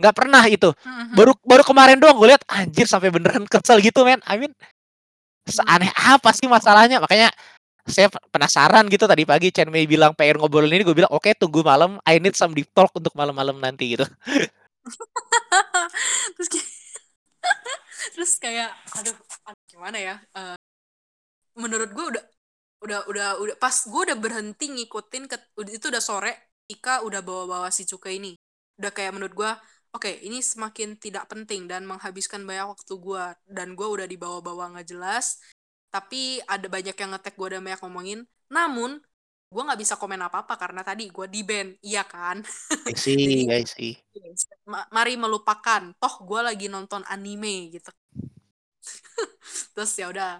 Nggak 0.00 0.14
pernah 0.16 0.42
itu. 0.48 0.72
Mhm. 0.72 1.14
Baru 1.14 1.32
baru 1.44 1.62
kemarin 1.62 2.00
doang 2.00 2.16
gue 2.16 2.32
lihat 2.32 2.42
anjir 2.48 2.88
sampai 2.88 3.12
beneran 3.12 3.44
kesel 3.44 3.78
gitu, 3.84 4.02
men. 4.08 4.18
I 4.24 4.40
mean, 4.40 4.52
seaneh 5.44 5.92
apa 5.92 6.32
sih 6.32 6.48
masalahnya? 6.48 7.04
Makanya 7.04 7.28
saya 7.88 8.08
pe- 8.12 8.22
penasaran 8.32 8.86
gitu 8.88 9.04
tadi 9.08 9.24
pagi 9.28 9.50
Chen 9.52 9.68
Mei 9.72 9.84
bilang 9.88 10.14
pengen 10.16 10.40
ngobrolin 10.40 10.80
ini, 10.80 10.84
gue 10.86 10.96
bilang 10.96 11.12
oke 11.12 11.28
tunggu 11.36 11.60
malam, 11.66 11.98
I 12.06 12.16
need 12.22 12.36
some 12.38 12.54
deep 12.56 12.70
talk 12.72 12.92
untuk 12.96 13.12
malam-malam 13.16 13.58
nanti 13.60 13.96
gitu. 13.98 14.06
terus 16.36 16.48
kayak 16.48 16.68
terus 18.16 18.32
kayak 18.40 18.70
aduh, 18.96 19.16
gimana 19.68 19.98
ya 20.00 20.16
Eh, 20.36 20.56
menurut 21.58 21.90
gue 21.92 22.06
udah 22.16 22.24
udah 22.80 23.00
udah 23.10 23.28
udah 23.42 23.56
pas 23.60 23.74
gue 23.74 24.02
udah 24.08 24.16
berhenti 24.16 24.72
ngikutin 24.72 25.28
ke 25.28 25.36
itu 25.76 25.86
udah 25.92 26.02
sore 26.02 26.32
Ika 26.70 27.04
udah 27.04 27.20
bawa-bawa 27.20 27.68
si 27.68 27.84
Cuka 27.84 28.08
ini 28.08 28.32
udah 28.80 28.90
kayak 28.94 29.12
menurut 29.12 29.34
gue 29.36 29.50
oke 29.94 30.10
ini 30.22 30.38
semakin 30.38 30.96
tidak 30.98 31.26
penting 31.30 31.66
dan 31.66 31.86
menghabiskan 31.86 32.46
banyak 32.46 32.70
waktu 32.70 32.94
gue 32.94 33.24
dan 33.50 33.74
gue 33.74 33.88
udah 33.88 34.06
dibawa-bawa 34.06 34.76
nggak 34.76 34.88
jelas 34.94 35.42
tapi 35.90 36.38
ada 36.46 36.70
banyak 36.70 36.94
yang 36.94 37.10
ngetek 37.14 37.34
gue 37.34 37.48
dan 37.58 37.62
banyak 37.66 37.82
ngomongin 37.82 38.20
namun 38.50 39.02
gue 39.50 39.62
nggak 39.66 39.82
bisa 39.82 39.98
komen 39.98 40.22
apa-apa 40.22 40.54
karena 40.54 40.86
tadi 40.86 41.10
gue 41.10 41.26
di 41.26 41.42
ban 41.42 41.74
iya 41.82 42.06
kan 42.06 42.38
I 42.86 42.94
see, 42.94 43.18
jadi 43.18 43.34
I 43.50 43.66
see. 43.66 43.98
Yes. 44.14 44.46
Ma- 44.70 44.86
mari 44.94 45.18
melupakan 45.18 45.90
toh 45.98 46.14
gue 46.22 46.40
lagi 46.46 46.70
nonton 46.70 47.02
anime 47.10 47.74
gitu 47.74 47.90
terus 49.74 49.92
ya 49.98 50.06
udah 50.06 50.38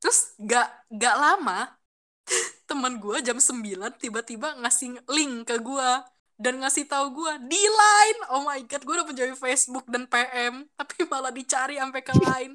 terus 0.00 0.32
gak 0.40 0.88
gak 0.88 1.16
lama 1.20 1.76
teman 2.68 2.96
gue 2.96 3.20
jam 3.20 3.36
9 3.36 3.92
tiba-tiba 4.00 4.56
ngasih 4.64 5.04
link 5.12 5.44
ke 5.44 5.60
gue 5.60 5.90
dan 6.36 6.60
ngasih 6.60 6.84
tahu 6.84 7.16
gue 7.16 7.32
di 7.48 7.60
line. 7.60 8.20
Oh 8.32 8.44
my 8.44 8.60
god 8.68 8.84
gue 8.84 8.94
udah 8.94 9.08
menjadi 9.08 9.32
Facebook 9.32 9.88
dan 9.88 10.04
PM 10.04 10.68
tapi 10.76 11.08
malah 11.08 11.32
dicari 11.32 11.80
sampai 11.80 12.02
ke 12.04 12.12
line. 12.12 12.54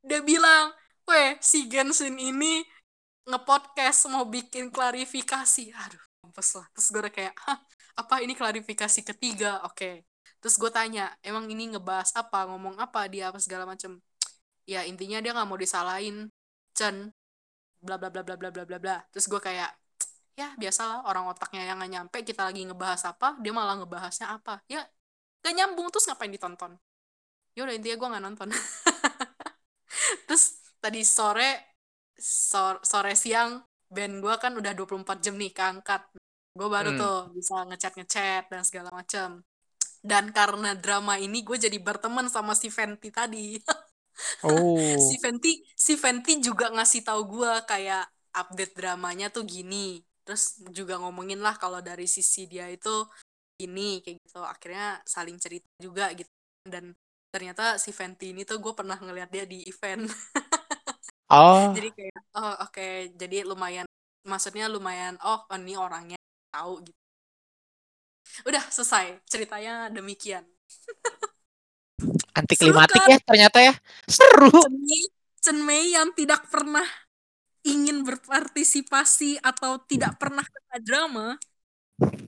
Dia 0.00 0.24
bilang 0.24 0.72
weh 1.04 1.36
si 1.40 1.68
Genshin 1.68 2.16
ini 2.16 2.64
ngepodcast 3.28 4.08
mau 4.08 4.24
bikin 4.24 4.72
klarifikasi. 4.72 5.76
Aduh 5.76 6.04
mampus 6.24 6.56
lah. 6.56 6.66
Terus 6.72 6.86
gue 6.88 7.00
udah 7.04 7.14
kayak 7.14 7.34
hah 7.44 7.58
apa 8.00 8.14
ini 8.24 8.32
klarifikasi 8.32 9.00
ketiga? 9.04 9.60
Oke. 9.68 10.08
Terus 10.40 10.56
gue 10.56 10.70
tanya 10.72 11.12
emang 11.20 11.44
ini 11.52 11.76
ngebahas 11.76 12.16
apa? 12.16 12.48
Ngomong 12.48 12.80
apa 12.80 13.04
dia? 13.12 13.28
Apa 13.28 13.42
segala 13.42 13.68
macem. 13.68 14.00
Ya 14.64 14.84
intinya 14.88 15.20
dia 15.20 15.36
nggak 15.36 15.48
mau 15.48 15.60
disalahin. 15.60 16.32
Chen 16.72 17.12
bla 17.84 18.00
bla 18.00 18.08
bla 18.08 18.24
bla 18.24 18.40
bla 18.40 18.48
bla 18.48 18.64
bla 18.64 18.78
bla. 18.80 18.96
Terus 19.12 19.28
gue 19.28 19.40
kayak 19.42 19.70
ya 20.38 20.48
biasalah 20.62 20.98
orang 21.10 21.24
otaknya 21.32 21.62
yang 21.68 21.76
nggak 21.82 21.92
nyampe 21.94 22.18
kita 22.28 22.42
lagi 22.48 22.60
ngebahas 22.68 23.02
apa 23.12 23.28
dia 23.42 23.52
malah 23.58 23.74
ngebahasnya 23.80 24.26
apa. 24.36 24.54
Ya 24.72 24.80
gak 25.44 25.54
nyambung 25.58 25.88
terus 25.92 26.06
ngapain 26.08 26.32
ditonton? 26.34 26.72
Ya 27.56 27.60
udah 27.66 27.74
intinya 27.78 27.96
gue 28.00 28.08
nggak 28.12 28.24
nonton. 28.26 28.48
Terus 30.26 30.44
tadi 30.82 31.02
sore 31.02 31.50
sore, 32.18 32.78
sore 32.84 33.12
siang 33.18 33.62
band 33.88 34.14
gue 34.24 34.34
kan 34.42 34.52
udah 34.60 34.72
24 34.76 35.18
jam 35.24 35.34
nih 35.40 35.50
keangkat. 35.54 36.02
Gue 36.58 36.68
baru 36.70 36.90
Hmm. 36.94 37.00
tuh 37.00 37.16
bisa 37.36 37.54
ngechat 37.68 37.92
ngechat 37.98 38.42
dan 38.52 38.62
segala 38.66 38.90
macam 38.94 39.42
dan 40.02 40.30
karena 40.32 40.78
drama 40.78 41.18
ini 41.20 41.42
gue 41.44 41.58
jadi 41.58 41.78
berteman 41.82 42.26
sama 42.30 42.54
si 42.58 42.68
Fenty 42.72 43.10
tadi. 43.12 43.58
Oh. 44.42 44.78
si 44.98 45.14
Fenty 45.22 45.62
si 45.78 45.94
Fenty 45.94 46.42
juga 46.42 46.70
ngasih 46.74 47.06
tahu 47.06 47.22
gue 47.38 47.52
kayak 47.70 48.02
update 48.34 48.74
dramanya 48.78 49.30
tuh 49.30 49.46
gini 49.46 50.02
terus 50.28 50.60
juga 50.76 51.00
ngomongin 51.00 51.40
lah 51.40 51.56
kalau 51.56 51.80
dari 51.80 52.04
sisi 52.04 52.44
dia 52.44 52.68
itu 52.68 53.08
ini 53.64 54.04
kayak 54.04 54.20
gitu 54.20 54.44
akhirnya 54.44 55.00
saling 55.08 55.40
cerita 55.40 55.64
juga 55.80 56.12
gitu 56.12 56.28
dan 56.68 56.92
ternyata 57.32 57.80
si 57.80 57.96
Fenty 57.96 58.36
ini 58.36 58.44
tuh 58.44 58.60
gue 58.60 58.76
pernah 58.76 59.00
ngeliat 59.00 59.32
dia 59.32 59.48
di 59.48 59.64
event 59.64 60.04
Oh. 61.28 61.76
jadi 61.76 61.92
kayak 61.92 62.40
oh 62.40 62.56
oke 62.64 63.12
jadi 63.20 63.44
lumayan 63.44 63.84
maksudnya 64.24 64.64
lumayan 64.64 65.12
oh 65.20 65.44
ini 65.60 65.76
orangnya 65.76 66.16
tahu 66.48 66.80
gitu 66.80 67.00
udah 68.48 68.64
selesai 68.72 69.20
ceritanya 69.28 69.92
demikian 69.92 70.40
Anti 72.32 72.54
klimatik 72.54 73.02
kan? 73.02 73.10
ya 73.10 73.18
ternyata 73.18 73.58
ya. 73.58 73.74
Seru. 74.06 74.54
Chen 74.54 74.76
Mei, 74.78 75.02
Chen 75.42 75.58
Mei 75.66 75.84
yang 75.90 76.14
tidak 76.14 76.46
pernah 76.46 76.86
ingin 77.66 78.02
berpartisipasi 78.06 79.38
atau 79.42 79.78
tidak 79.90 80.18
pernah 80.20 80.44
kena 80.46 80.76
drama 80.86 81.26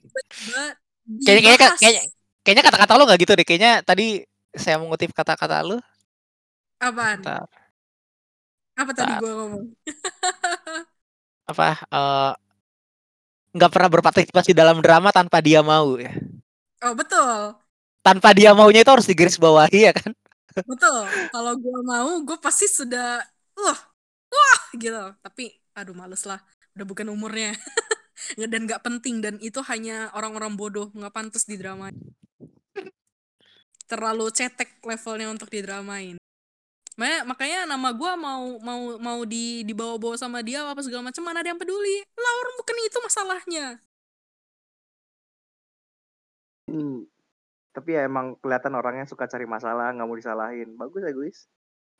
tiba-tiba 0.02 0.60
Kayaknya 1.24 1.42
kayaknya 1.52 1.68
kayaknya 1.80 2.02
kayaknya 2.44 2.64
kata-kata 2.66 2.92
lu 2.96 3.02
nggak 3.08 3.20
gitu 3.22 3.32
deh. 3.38 3.46
Kayaknya 3.46 3.72
tadi 3.84 4.04
saya 4.56 4.76
mengutip 4.80 5.10
kata-kata 5.14 5.56
apaan 6.80 7.20
Bentar. 7.24 7.48
apa 8.80 8.92
tadi 8.98 9.12
gua 9.18 9.30
ngomong 9.38 9.64
Apa 11.50 11.66
eh, 11.90 12.30
nggak 13.56 13.70
pernah 13.74 13.90
berpartisipasi 13.94 14.50
dalam 14.60 14.78
drama 14.84 15.10
tanpa 15.18 15.38
dia 15.46 15.60
mau 15.70 15.88
ya. 15.98 16.12
oh 16.82 16.94
betul 16.96 17.60
Tanpa 18.06 18.28
dia 18.38 18.50
maunya 18.58 18.80
itu 18.84 18.90
harus 18.94 19.08
digaris 19.10 19.36
bawahi 19.40 19.78
ya 19.88 19.92
kan. 19.96 20.10
betul 20.68 21.00
kalau 21.32 21.52
gua 21.62 21.78
mau 21.90 22.08
gue 22.26 22.36
pasti 22.44 22.64
sudah 22.78 23.02
wah 23.58 23.78
wah 24.30 24.60
gitu 24.78 25.04
tapi 25.20 25.58
aduh 25.74 25.94
males 25.94 26.22
lah 26.24 26.40
udah 26.78 26.86
bukan 26.86 27.10
umurnya 27.10 27.54
Ya, 28.36 28.46
dan 28.52 28.68
nggak 28.68 28.84
penting 28.84 29.24
dan 29.24 29.40
itu 29.40 29.64
hanya 29.64 30.12
orang-orang 30.12 30.54
bodoh 30.54 30.92
nggak 30.92 31.12
pantas 31.12 31.48
didramain 31.48 31.96
terlalu 33.90 34.30
cetek 34.30 34.78
levelnya 34.86 35.32
untuk 35.32 35.50
didramain 35.50 36.20
makanya, 36.94 37.20
makanya 37.26 37.60
nama 37.64 37.90
gua 37.96 38.14
mau 38.14 38.60
mau 38.60 39.00
mau 39.00 39.20
di 39.24 39.64
dibawa-bawa 39.64 40.14
sama 40.20 40.44
dia 40.44 40.62
apa 40.62 40.84
segala 40.84 41.10
macam 41.10 41.24
mana 41.26 41.42
ada 41.42 41.48
yang 41.48 41.58
peduli 41.58 42.04
lah 42.14 42.32
orang 42.44 42.54
bukan 42.60 42.76
itu 42.86 42.98
masalahnya 43.02 43.66
Hmm. 46.70 47.02
Tapi 47.74 47.98
ya 47.98 48.06
emang 48.06 48.38
kelihatan 48.38 48.74
orangnya 48.78 49.06
suka 49.10 49.26
cari 49.26 49.46
masalah, 49.46 49.90
nggak 49.90 50.06
mau 50.06 50.14
disalahin. 50.14 50.78
Bagus 50.78 51.02
ya 51.02 51.12
guys. 51.12 51.38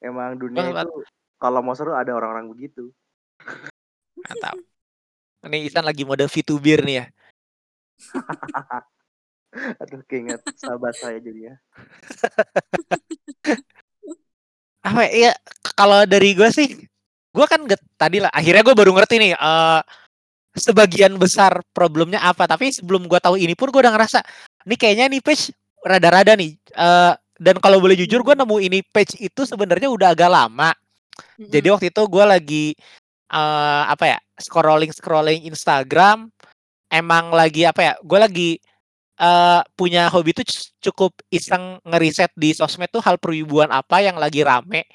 Emang 0.01 0.39
dunia 0.39 0.70
Banget. 0.70 0.87
itu 0.87 0.99
kalau 1.41 1.64
mau 1.64 1.72
seru 1.72 1.97
ada 1.97 2.12
orang-orang 2.12 2.53
begitu. 2.53 2.93
Mantap. 4.20 4.61
Ini 5.49 5.64
Isan 5.64 5.88
lagi 5.88 6.05
mode 6.05 6.28
VTuber 6.28 6.84
nih 6.84 6.97
ya. 7.01 7.07
Aduh, 9.82 10.05
keinget 10.07 10.45
sahabat 10.61 10.95
saya 11.01 11.18
jadinya. 11.18 11.57
Apa 14.86 15.09
ya? 15.11 15.32
Kalau 15.74 16.05
dari 16.05 16.36
gue 16.36 16.49
sih, 16.53 16.76
gue 17.32 17.47
kan 17.49 17.64
nggak 17.64 17.80
tadi 17.97 18.20
lah. 18.20 18.30
Akhirnya 18.30 18.62
gue 18.62 18.76
baru 18.76 18.93
ngerti 18.95 19.16
nih. 19.18 19.32
eh 19.34 19.82
sebagian 20.51 21.14
besar 21.16 21.62
problemnya 21.72 22.20
apa. 22.26 22.43
Tapi 22.47 22.74
sebelum 22.74 23.07
gue 23.07 23.20
tahu 23.22 23.38
ini 23.38 23.55
pun 23.55 23.70
gue 23.70 23.80
udah 23.80 23.95
ngerasa, 23.95 24.18
ini 24.66 24.74
kayaknya 24.74 25.07
nih 25.14 25.22
page 25.22 25.55
rada-rada 25.80 26.34
nih. 26.36 26.55
eh 26.57 27.12
dan 27.41 27.57
kalau 27.57 27.80
boleh 27.80 27.97
jujur, 27.97 28.20
gue 28.20 28.36
nemu 28.36 28.57
ini 28.61 28.84
page 28.84 29.16
itu 29.16 29.49
sebenarnya 29.49 29.88
udah 29.88 30.12
agak 30.12 30.28
lama. 30.28 30.76
Jadi 31.39 31.66
waktu 31.73 31.87
itu 31.93 32.03
gue 32.07 32.25
lagi 32.25 32.66
eh 33.31 33.85
apa 33.87 34.05
ya 34.16 34.18
scrolling 34.43 34.91
scrolling 34.91 35.47
Instagram 35.47 36.27
emang 36.91 37.31
lagi 37.31 37.62
apa 37.62 37.81
ya 37.81 37.93
gue 38.03 38.18
lagi 38.18 38.51
eh 39.21 39.61
punya 39.79 40.11
hobi 40.11 40.35
tuh 40.35 40.47
cukup 40.83 41.12
iseng 41.31 41.79
ngeriset 41.87 42.33
di 42.35 42.57
sosmed 42.57 42.91
tuh 42.91 43.05
hal 43.05 43.21
perwibuan 43.21 43.68
apa 43.71 44.01
yang 44.03 44.16
lagi 44.18 44.43
rame 44.43 44.87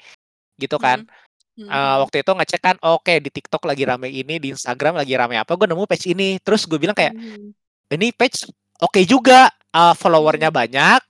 gitu 0.60 0.76
kan. 0.80 1.04
Mm, 1.04 1.14
Eh, 1.56 1.96
waktu 2.04 2.20
itu 2.20 2.36
ngecek 2.36 2.60
kan 2.60 2.76
oke 2.84 3.16
di 3.16 3.32
TikTok 3.32 3.64
lagi 3.64 3.88
rame 3.88 4.12
ini 4.12 4.36
di 4.36 4.52
Instagram 4.52 5.00
lagi 5.00 5.16
rame 5.16 5.40
apa 5.40 5.56
gue 5.56 5.64
nemu 5.64 5.88
page 5.88 6.12
ini. 6.12 6.36
Terus 6.44 6.68
gue 6.68 6.76
bilang 6.76 6.92
kayak 6.92 7.16
mm, 7.16 7.96
ini 7.96 8.12
page 8.12 8.44
oke 8.84 9.00
juga 9.08 9.48
eh, 9.72 9.94
followernya 9.96 10.52
banyak 10.52 11.00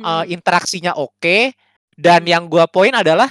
mm, 0.00 0.04
eh, 0.04 0.24
interaksinya 0.32 0.96
oke 0.96 1.52
dan 1.96 2.24
Hmm. 2.24 2.30
yang 2.30 2.44
gua 2.48 2.64
poin 2.68 2.92
adalah 2.92 3.28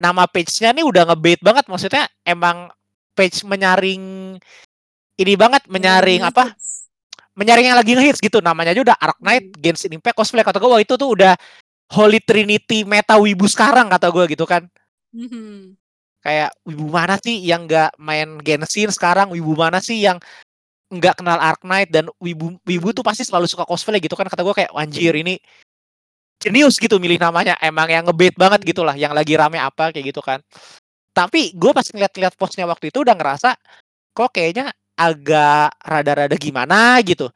nama 0.00 0.24
page-nya 0.24 0.72
nih 0.72 0.82
udah 0.82 1.12
ngebait 1.12 1.40
banget. 1.44 1.68
Maksudnya 1.68 2.08
emang 2.24 2.72
page 3.12 3.44
menyaring 3.44 4.34
ini 5.20 5.34
banget 5.36 5.68
menyaring 5.68 6.24
apa? 6.24 6.56
menyaring 7.38 7.72
yang 7.72 7.78
lagi 7.78 7.92
ngehits 7.96 8.20
gitu. 8.20 8.42
Namanya 8.42 8.76
aja 8.76 8.82
udah 8.84 8.96
Arc 9.00 9.18
Knight 9.22 9.54
Genshin 9.56 9.96
Impact 9.96 10.16
cosplay. 10.18 10.44
Kata 10.44 10.60
gua 10.60 10.76
wah 10.76 10.82
itu 10.82 10.94
tuh 11.00 11.14
udah 11.14 11.32
Holy 11.96 12.20
Trinity 12.20 12.84
meta 12.84 13.16
wibu 13.16 13.48
sekarang 13.48 13.88
kata 13.88 14.12
gua 14.12 14.28
gitu 14.28 14.44
kan. 14.44 14.66
Mhm. 15.16 15.76
kayak 16.20 16.52
wibu 16.68 16.92
mana 16.92 17.16
sih 17.16 17.40
yang 17.40 17.64
nggak 17.64 17.96
main 17.96 18.36
Genshin 18.44 18.92
sekarang? 18.92 19.32
Wibu 19.32 19.56
mana 19.56 19.80
sih 19.80 20.04
yang 20.04 20.20
nggak 20.92 21.16
kenal 21.16 21.40
Arc 21.40 21.64
Knight? 21.64 21.88
Dan 21.88 22.12
wibu 22.20 22.60
wibu 22.68 22.92
tuh 22.92 23.00
pasti 23.00 23.24
selalu 23.24 23.48
suka 23.48 23.64
cosplay 23.64 24.04
gitu 24.04 24.12
kan. 24.20 24.28
Kata 24.28 24.44
gua 24.44 24.52
kayak 24.52 24.68
anjir 24.76 25.16
ini 25.16 25.40
jenius 26.40 26.76
gitu 26.80 26.96
milih 26.98 27.20
namanya 27.20 27.56
emang 27.60 27.88
yang 27.92 28.04
ngebait 28.08 28.34
banget 28.36 28.60
gitu 28.64 28.82
lah 28.84 28.96
yang 28.96 29.12
lagi 29.12 29.36
rame 29.36 29.60
apa 29.60 29.92
kayak 29.92 30.12
gitu 30.12 30.20
kan 30.24 30.40
tapi 31.14 31.52
gue 31.54 31.72
pas 31.74 31.84
ngeliat-liat 31.86 32.34
postnya 32.38 32.64
waktu 32.68 32.90
itu 32.92 33.02
udah 33.04 33.14
ngerasa 33.18 33.56
kok 34.14 34.30
kayaknya 34.34 34.72
agak 34.98 35.72
rada-rada 35.84 36.36
gimana 36.40 37.00
gitu 37.04 37.28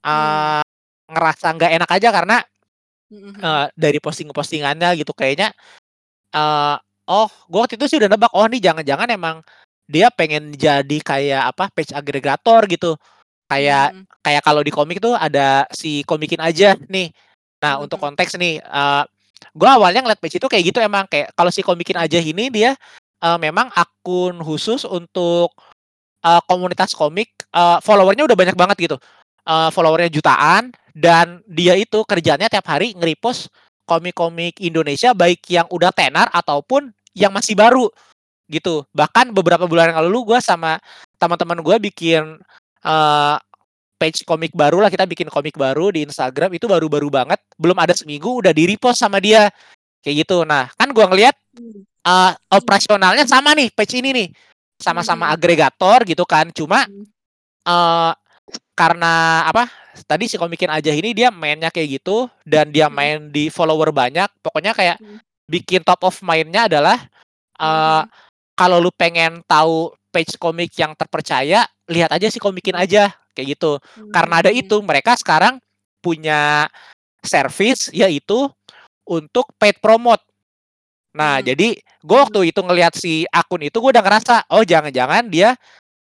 Hmm. 0.00 0.60
Eh, 0.60 0.64
ngerasa 1.12 1.46
nggak 1.56 1.72
enak 1.76 1.90
aja 1.92 2.08
karena 2.14 2.36
eh, 3.42 3.66
dari 3.74 3.98
posting-postingannya 4.02 4.94
gitu 5.02 5.12
kayaknya 5.16 5.50
eh 6.34 6.76
oh 7.10 7.28
gue 7.50 7.60
waktu 7.60 7.74
itu 7.78 7.86
sih 7.90 7.98
udah 8.00 8.10
nebak 8.10 8.32
oh 8.36 8.46
nih 8.46 8.62
jangan-jangan 8.62 9.08
emang 9.10 9.36
dia 9.90 10.08
pengen 10.14 10.54
jadi 10.54 10.98
kayak 11.02 11.42
apa 11.54 11.64
page 11.74 11.90
agregator 11.94 12.62
gitu 12.70 12.94
kayak 13.50 13.94
Mhm. 13.96 14.04
kayak 14.26 14.42
kalau 14.46 14.62
di 14.66 14.72
komik 14.74 14.98
tuh 15.02 15.14
ada 15.18 15.66
si 15.74 16.02
komikin 16.06 16.40
aja 16.42 16.76
nih. 16.90 17.10
Nah, 17.62 17.76
untuk 17.80 18.00
Mhm. 18.00 18.04
konteks 18.12 18.32
nih, 18.40 18.58
eh 18.60 19.04
gue 19.56 19.68
awalnya 19.68 20.04
ngeliat 20.04 20.20
page 20.20 20.36
itu 20.36 20.46
kayak 20.48 20.64
gitu 20.68 20.78
emang 20.84 21.08
kayak 21.08 21.32
kalau 21.32 21.48
si 21.52 21.64
komikin 21.64 21.96
aja 21.96 22.20
ini 22.20 22.48
dia 22.52 22.76
eh, 23.20 23.38
memang 23.40 23.68
akun 23.76 24.40
khusus 24.40 24.84
untuk 24.88 25.52
eh, 26.24 26.42
komunitas 26.48 26.92
komik, 26.96 27.32
eh, 27.54 27.78
followernya 27.84 28.24
udah 28.28 28.38
banyak 28.38 28.56
banget 28.58 28.76
gitu, 28.90 28.96
eh, 29.48 29.70
followernya 29.74 30.10
jutaan 30.12 30.72
dan 30.96 31.40
dia 31.48 31.74
itu 31.78 32.02
kerjanya 32.08 32.48
tiap 32.52 32.66
hari 32.70 32.92
nge-repost 32.98 33.48
komik-komik 33.88 34.58
Indonesia 34.62 35.12
baik 35.16 35.44
yang 35.52 35.66
udah 35.70 35.90
tenar 35.94 36.28
ataupun 36.34 36.90
yang 37.16 37.32
masih 37.34 37.54
baru 37.58 37.88
gitu. 38.50 38.84
Bahkan 38.94 39.32
beberapa 39.36 39.66
bulan 39.70 39.94
yang 39.94 40.00
lalu 40.08 40.34
gue 40.36 40.40
sama 40.44 40.78
teman-teman 41.20 41.60
gue 41.64 41.76
bikin 41.92 42.38
eh 42.86 43.36
page 44.00 44.24
komik 44.24 44.56
baru 44.56 44.80
lah 44.80 44.88
kita 44.88 45.04
bikin 45.04 45.28
komik 45.28 45.60
baru 45.60 45.92
di 45.92 46.08
Instagram 46.08 46.56
itu 46.56 46.64
baru-baru 46.64 47.12
banget 47.12 47.36
belum 47.60 47.76
ada 47.76 47.92
seminggu 47.92 48.40
udah 48.40 48.48
di 48.56 48.64
repost 48.64 49.04
sama 49.04 49.20
dia 49.20 49.52
kayak 50.00 50.24
gitu 50.24 50.48
nah 50.48 50.72
kan 50.80 50.88
gua 50.96 51.04
ngelihat 51.12 51.36
Hmm. 51.52 51.84
eh, 51.84 52.32
operasionalnya 52.56 53.28
sama 53.28 53.52
nih 53.52 53.68
page 53.76 54.00
ini 54.00 54.10
nih 54.16 54.28
sama-sama 54.80 55.28
Mhm. 55.28 55.34
agregator 55.36 55.98
gitu 56.08 56.24
kan 56.24 56.48
cuma 56.54 56.88
Hmm. 56.88 57.04
eh 57.68 58.12
karena 58.72 59.44
apa 59.44 59.68
tadi 60.08 60.24
si 60.24 60.40
komikin 60.40 60.72
aja 60.72 60.88
ini 60.96 61.12
dia 61.12 61.28
mainnya 61.28 61.68
kayak 61.68 62.00
gitu 62.00 62.32
dan 62.48 62.72
dia 62.72 62.88
Hmm. 62.88 62.96
main 62.96 63.18
di 63.28 63.52
follower 63.52 63.92
banyak 63.92 64.32
pokoknya 64.40 64.72
kayak 64.72 64.96
Hmm. 64.96 65.20
bikin 65.44 65.84
top 65.84 66.00
of 66.08 66.16
mindnya 66.24 66.64
adalah 66.72 66.96
eh 67.60 68.00
Mhm. 68.00 68.08
kalau 68.56 68.80
lu 68.80 68.88
pengen 68.96 69.44
tahu 69.44 69.92
page 70.08 70.40
komik 70.40 70.72
yang 70.80 70.96
terpercaya 70.96 71.68
lihat 71.90 72.10
aja 72.16 72.32
si 72.32 72.40
komikin 72.40 72.78
Hmm. 72.78 72.84
aja 72.88 73.12
kayak 73.36 73.56
gitu 73.58 73.78
karena 74.12 74.34
ada 74.44 74.50
Hmm. 74.50 74.60
itu 74.60 74.76
mereka 74.84 75.14
sekarang 75.16 75.58
punya 76.00 76.66
service 77.20 77.92
yaitu 77.92 78.48
untuk 79.08 79.50
paid 79.60 79.76
promote. 79.82 80.22
Nah, 81.16 81.42
Hmm. 81.42 81.46
jadi 81.52 81.68
gue 81.78 82.18
waktu 82.18 82.54
itu 82.54 82.60
ngelihat 82.62 82.94
si 82.96 83.26
akun 83.28 83.66
itu 83.66 83.76
gue 83.82 83.90
udah 83.92 84.04
ngerasa 84.04 84.46
oh 84.54 84.62
jangan-jangan 84.64 85.28
dia 85.28 85.54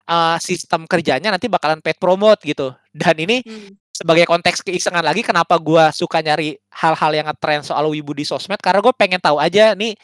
eh, 0.09 0.37
sistem 0.41 0.89
kerjanya 0.89 1.29
nanti 1.29 1.53
bakalan 1.53 1.85
paid 1.85 2.01
promote 2.01 2.41
gitu. 2.45 2.73
Dan 2.93 3.15
ini 3.21 3.45
Hmm. 3.45 3.77
sebagai 3.93 4.25
konteks 4.31 4.63
keisengan 4.63 5.03
lagi 5.03 5.27
kenapa 5.27 5.59
gua 5.59 5.91
suka 5.91 6.23
nyari 6.23 6.55
hal-hal 6.71 7.13
yang 7.13 7.27
ngetren 7.27 7.67
soal 7.67 7.91
wibu 7.91 8.15
di 8.15 8.23
sosmed 8.23 8.63
karena 8.63 8.79
gue 8.79 8.95
pengen 8.95 9.19
tahu 9.19 9.43
aja 9.43 9.75
nih 9.75 9.99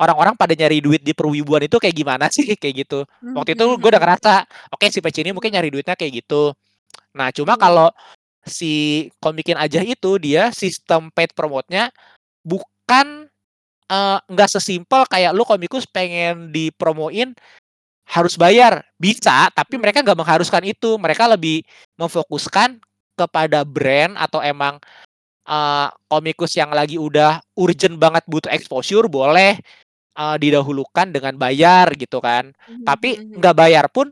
orang-orang 0.00 0.34
pada 0.36 0.52
nyari 0.52 0.80
duit 0.84 1.00
di 1.02 1.12
perwibuan 1.16 1.64
itu 1.64 1.76
kayak 1.80 1.96
gimana 1.96 2.26
sih 2.34 2.44
kayak 2.56 2.86
gitu. 2.86 3.04
Waktu 3.34 3.56
itu 3.56 3.64
gue 3.80 3.90
udah 3.90 4.02
ngerasa 4.02 4.32
oke 4.72 4.86
si 4.92 5.00
Peci 5.00 5.20
ini 5.24 5.32
mungkin 5.36 5.52
nyari 5.54 5.72
duitnya 5.72 5.96
kayak 5.96 6.24
gitu. 6.24 6.52
Nah, 7.16 7.32
cuma 7.32 7.56
Hmm. 7.56 7.62
kalau 7.62 7.88
si 8.46 9.06
komikin 9.18 9.58
aja 9.58 9.82
itu 9.82 10.18
dia 10.22 10.54
sistem 10.54 11.10
paid 11.10 11.34
promote-nya 11.34 11.90
bukan 12.46 13.26
eh, 13.90 14.18
nggak 14.30 14.50
sesimpel 14.50 15.06
kayak 15.10 15.34
lu 15.34 15.42
komikus 15.46 15.86
pengen 15.86 16.50
dipromoin 16.54 17.34
harus 18.06 18.38
bayar 18.38 18.86
bisa 18.98 19.50
tapi 19.54 19.76
Hmm. 19.76 19.82
mereka 19.82 20.02
nggak 20.06 20.18
mengharuskan 20.18 20.62
itu 20.66 20.94
mereka 20.98 21.26
lebih 21.26 21.62
memfokuskan 21.98 22.78
kepada 23.18 23.66
brand 23.66 24.14
atau 24.18 24.40
emang 24.44 24.78
eh, 25.48 25.88
komikus 26.10 26.54
yang 26.58 26.70
lagi 26.74 26.98
udah 26.98 27.38
urgent 27.58 27.96
banget 27.98 28.22
butuh 28.26 28.50
exposure 28.54 29.06
boleh 29.10 29.58
eh, 30.16 30.36
didahulukan 30.40 31.12
dengan 31.12 31.36
bayar 31.36 31.92
gitu 31.94 32.18
kan 32.18 32.50
Hmm, 32.64 32.82
tapi 32.82 33.20
nggak 33.20 33.54
bayar 33.56 33.86
pun 33.92 34.08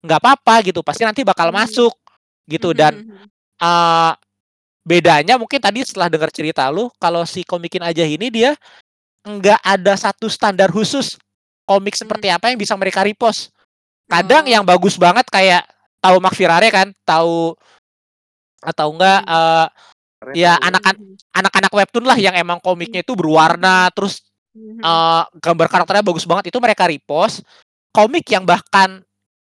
nggak 0.00 0.20
apa-apa 0.22 0.54
gitu 0.70 0.80
pasti 0.86 1.02
nanti 1.02 1.26
bakal 1.26 1.50
Mhm. 1.50 1.56
masuk 1.58 1.92
gitu 2.46 2.70
Hmm, 2.72 2.78
dan 2.78 2.92
eh 3.58 4.12
bedanya 4.86 5.36
mungkin 5.36 5.60
tadi 5.60 5.84
setelah 5.84 6.08
dengar 6.08 6.32
cerita 6.32 6.64
lu 6.72 6.88
kalau 6.96 7.26
si 7.28 7.44
komikin 7.44 7.84
aja 7.84 8.06
ini 8.06 8.30
dia 8.32 8.56
nggak 9.26 9.60
ada 9.60 9.92
satu 9.98 10.30
standar 10.30 10.72
khusus 10.72 11.18
komik 11.68 11.92
seperti 11.92 12.32
apa 12.32 12.48
yang 12.48 12.56
bisa 12.56 12.72
mereka 12.78 13.04
repost 13.04 13.52
kadang 14.08 14.48
Oh. 14.48 14.52
yang 14.56 14.64
bagus 14.64 14.96
banget 14.96 15.28
kayak 15.28 15.68
tahu 16.00 16.16
Mark 16.22 16.32
Firare 16.32 16.72
kan 16.72 16.88
tahu 17.04 17.52
atau 18.62 18.86
enggak 18.96 19.20
Hmm. 19.26 19.34
eh, 19.34 19.66
Keren 20.18 20.34
ya 20.34 20.52
tahu. 20.56 20.66
anak 20.72 20.82
anak-anak 21.36 21.72
webtoon 21.74 22.06
lah 22.08 22.18
yang 22.18 22.34
emang 22.34 22.58
komiknya 22.58 23.04
itu 23.04 23.12
berwarna 23.12 23.92
terus 23.92 24.24
Hmm, 24.58 24.82
eh, 24.82 25.22
gambar 25.38 25.66
karakternya 25.70 26.02
bagus 26.02 26.26
banget 26.26 26.50
itu 26.50 26.58
mereka 26.58 26.90
repost 26.90 27.46
komik 27.94 28.26
yang 28.26 28.42
bahkan 28.42 28.98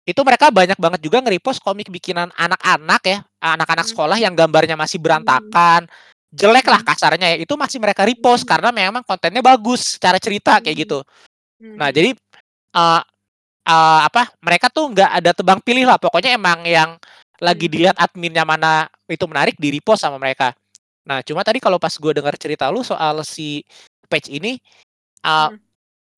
itu 0.06 0.20
mereka 0.22 0.50
banyak 0.50 0.78
banget 0.78 1.00
juga 1.02 1.22
nge-repost 1.22 1.60
komik 1.62 1.90
bikinan 1.90 2.30
anak-anak 2.34 3.02
ya 3.04 3.18
anak-anak 3.42 3.86
Hmm. 3.86 3.92
sekolah 3.94 4.18
yang 4.22 4.34
gambarnya 4.38 4.78
masih 4.78 5.02
berantakan 5.02 5.86
jelek 6.30 6.66
lah 6.70 6.80
Hmm. 6.82 6.88
kasarnya 6.94 7.26
ya 7.34 7.38
itu 7.42 7.54
masih 7.58 7.82
mereka 7.82 8.06
repost 8.06 8.46
karena 8.46 8.70
memang 8.70 9.02
kontennya 9.02 9.42
bagus 9.42 9.98
secara 9.98 10.22
cerita 10.22 10.62
kayak 10.62 10.86
gitu. 10.86 11.02
Nah 11.74 11.90
jadi 11.90 12.14
eh 12.74 13.02
eh, 13.66 14.00
apa 14.06 14.30
mereka 14.42 14.70
tuh 14.70 14.94
nggak 14.94 15.10
ada 15.20 15.30
tebang 15.34 15.58
pilih 15.62 15.90
lah 15.90 15.98
pokoknya 15.98 16.38
emang 16.38 16.62
yang 16.66 16.94
lagi 17.42 17.66
dilihat 17.66 17.96
adminnya 17.98 18.46
mana 18.46 18.86
itu 19.10 19.26
menarik 19.26 19.58
di 19.58 19.74
repost 19.74 20.06
sama 20.06 20.22
mereka. 20.22 20.54
Nah 21.06 21.22
cuma 21.26 21.42
tadi 21.42 21.58
kalau 21.58 21.82
pas 21.82 21.92
gue 21.92 22.12
dengar 22.14 22.34
cerita 22.38 22.70
lu 22.70 22.86
soal 22.86 23.22
si 23.26 23.62
page 24.10 24.30
ini 24.30 24.58
eh, 25.20 25.48
Hmm. 25.48 25.58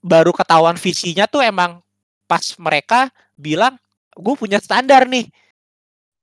baru 0.01 0.31
ketahuan 0.31 0.75
visinya 0.75 1.27
tuh 1.27 1.41
emang 1.41 1.79
pas 2.25 2.43
mereka 2.57 3.07
bilang 3.35 3.79
gue 4.13 4.35
punya 4.35 4.59
standar 4.59 5.07
nih 5.07 5.31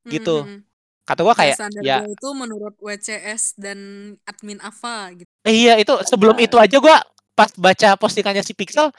gitu. 0.06 0.44
Hmm, 0.44 0.60
hmm. 0.60 0.62
kata 1.06 1.20
gue 1.22 1.32
Dan 1.32 1.40
kayak 1.40 1.56
standar 1.58 1.82
ya 1.82 1.98
gue 2.00 2.14
itu 2.14 2.30
menurut 2.34 2.76
WCS 2.78 3.56
dan 3.56 3.78
admin 4.24 4.60
AVA 4.60 4.98
gitu. 5.16 5.30
eh, 5.44 5.54
iya 5.56 5.74
itu 5.76 5.94
sebelum 6.04 6.38
itu 6.38 6.56
aja 6.56 6.78
gue 6.78 6.96
pas 7.34 7.50
baca 7.56 7.90
postingannya 7.96 8.42
si 8.42 8.54
Pixel 8.54 8.92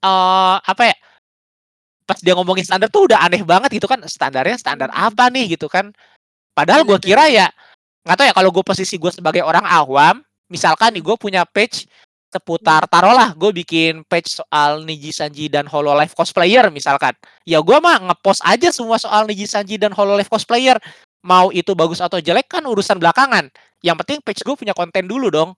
eh 0.00 0.56
apa 0.60 0.82
ya 0.84 0.96
pas 2.04 2.20
dia 2.20 2.32
ngomongin 2.32 2.62
standar 2.62 2.88
tuh 2.88 3.08
udah 3.08 3.18
aneh 3.18 3.40
banget 3.40 3.72
gitu 3.72 3.84
kan 3.84 4.00
standarnya 4.04 4.56
standar 4.56 4.88
Hmm. 4.88 5.08
apa 5.08 5.28
nih 5.28 5.56
gitu 5.56 5.66
kan 5.66 5.90
padahal 6.52 6.84
gue 6.84 6.96
kira 6.98 7.28
ya 7.28 7.48
nggak 8.04 8.16
tahu 8.16 8.26
ya 8.28 8.34
kalau 8.36 8.50
gue 8.52 8.60
posisi 8.62 8.94
gue 8.94 9.08
sebagai 9.08 9.40
orang 9.40 9.64
awam 9.64 10.20
misalkan 10.46 10.92
nih 10.92 11.00
Hmm. 11.00 11.08
gue 11.12 11.16
punya 11.18 11.42
page 11.44 11.88
seputar 12.34 12.90
taruhlah 12.90 13.30
gue 13.38 13.54
bikin 13.62 14.02
page 14.10 14.42
soal 14.42 14.82
Niji 14.82 15.14
Sanji 15.14 15.46
dan 15.46 15.70
Hololive 15.70 16.10
cosplayer 16.18 16.66
misalkan 16.74 17.14
ya 17.46 17.62
gue 17.62 17.78
mah 17.78 18.10
ngepost 18.10 18.42
aja 18.42 18.74
semua 18.74 18.98
soal 18.98 19.30
Niji 19.30 19.46
Sanji 19.46 19.78
dan 19.78 19.94
Hololive 19.94 20.26
cosplayer 20.26 20.74
mau 21.22 21.54
itu 21.54 21.70
bagus 21.78 22.02
atau 22.02 22.18
jelek 22.18 22.50
kan 22.50 22.66
urusan 22.66 22.98
belakangan 22.98 23.46
yang 23.86 23.94
penting 24.02 24.18
page 24.26 24.42
gue 24.42 24.56
punya 24.58 24.74
konten 24.74 25.06
dulu 25.06 25.30
dong 25.30 25.54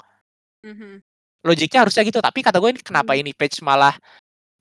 Mhm. 0.60 1.00
logiknya 1.46 1.86
harusnya 1.86 2.02
gitu 2.04 2.18
tapi 2.18 2.42
kata 2.42 2.58
gue 2.58 2.74
ini 2.74 2.82
kenapa 2.84 3.14
Hmm. 3.14 3.22
ini 3.22 3.32
page 3.32 3.62
malah 3.62 3.94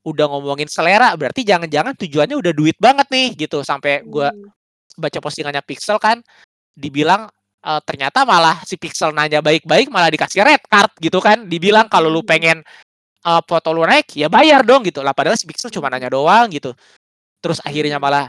udah 0.05 0.25
ngomongin 0.29 0.69
selera 0.69 1.11
berarti 1.17 1.41
jangan-jangan 1.41 1.97
tujuannya 1.97 2.37
udah 2.37 2.53
duit 2.53 2.77
banget 2.77 3.09
nih 3.09 3.27
gitu 3.35 3.65
sampai 3.65 4.05
gue 4.05 4.27
Hmm. 4.29 4.47
baca 4.95 5.19
postingannya 5.19 5.65
Pixel 5.65 5.99
kan 5.99 6.21
dibilang 6.77 7.27
eh, 7.65 7.81
ternyata 7.81 8.21
malah 8.23 8.61
si 8.63 8.77
Pixel 8.77 9.09
nanya 9.11 9.41
baik-baik 9.41 9.89
malah 9.89 10.13
dikasih 10.13 10.45
red 10.45 10.61
card 10.69 10.93
gitu 11.01 11.17
kan. 11.17 11.49
Dibilang 11.49 11.89
kalau 11.89 12.07
lu 12.13 12.21
Mhm. 12.21 12.29
pengen 12.29 12.57
eh, 13.25 13.41
foto 13.49 13.73
lu 13.73 13.81
naik 13.83 14.13
ya 14.13 14.29
bayar 14.29 14.61
dong 14.61 14.85
gitu. 14.85 15.01
Lah 15.01 15.17
padahal 15.17 15.33
si 15.33 15.49
Pixel 15.49 15.73
cuma 15.73 15.89
nanya 15.89 16.13
doang 16.13 16.45
gitu. 16.53 16.77
Terus 17.41 17.57
akhirnya 17.65 17.97
Mhm. 17.97 18.03
malah 18.05 18.25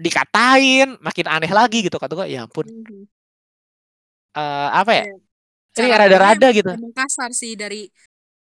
dikatain 0.00 0.96
makin 0.98 1.26
aneh 1.28 1.52
lagi 1.52 1.84
gitu. 1.84 2.00
Kata 2.00 2.16
gue 2.16 2.26
ya 2.32 2.48
ampun. 2.48 2.64
Eh, 4.34 4.68
apa 4.72 4.90
ya? 4.90 5.04
Kayak 5.74 5.86
ini 5.86 5.98
rada-rada 5.98 6.48
gitu. 6.54 6.70
kasar 6.94 7.30
sih 7.34 7.58
dari 7.58 7.90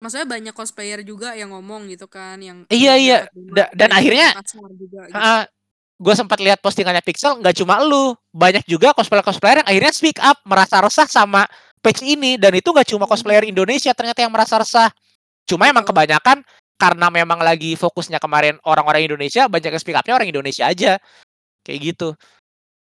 maksudnya 0.03 0.27
banyak 0.27 0.55
cosplayer 0.55 1.01
juga 1.07 1.35
yang 1.39 1.55
ngomong 1.55 1.87
gitu 1.91 2.11
kan 2.11 2.39
yang 2.43 2.67
Iya, 2.67 2.95
iya. 2.99 3.19
Da- 3.33 3.71
dan 3.75 3.91
akhirnya- 3.95 4.35
juga 4.75 5.07
gitu. 5.07 5.19
Gue 6.01 6.15
sempat 6.17 6.41
lihat 6.41 6.65
postingannya 6.65 7.05
Pixel 7.05 7.37
nggak 7.45 7.61
cuma 7.61 7.77
lu 7.85 8.17
banyak 8.33 8.65
juga 8.65 8.97
cosplayer 8.97 9.21
cosplayer 9.21 9.61
yang 9.61 9.69
akhirnya 9.69 9.93
speak 9.93 10.17
up 10.25 10.41
merasa 10.49 10.81
resah 10.81 11.05
sama 11.05 11.45
page 11.85 12.01
ini 12.01 12.41
dan 12.41 12.57
itu 12.57 12.73
nggak 12.73 12.89
cuma 12.89 13.05
Hmm. 13.05 13.13
cosplayer 13.13 13.45
Indonesia 13.45 13.93
ternyata 13.93 14.25
yang 14.25 14.33
merasa 14.33 14.57
resah. 14.57 14.89
Cuma 15.45 15.69
emang 15.69 15.85
kebanyakan 15.85 16.41
karena 16.81 17.07
memang 17.13 17.45
lagi 17.45 17.77
fokusnya 17.77 18.17
kemarin 18.17 18.57
orang-orang 18.65 19.05
Indonesia 19.05 19.45
banyak 19.45 19.77
yang 19.77 19.81
speak 19.81 19.97
upnya 19.97 20.17
orang 20.17 20.33
Indonesia 20.33 20.65
aja. 20.65 20.97
Kayak 21.61 21.79
gitu. 21.93 22.09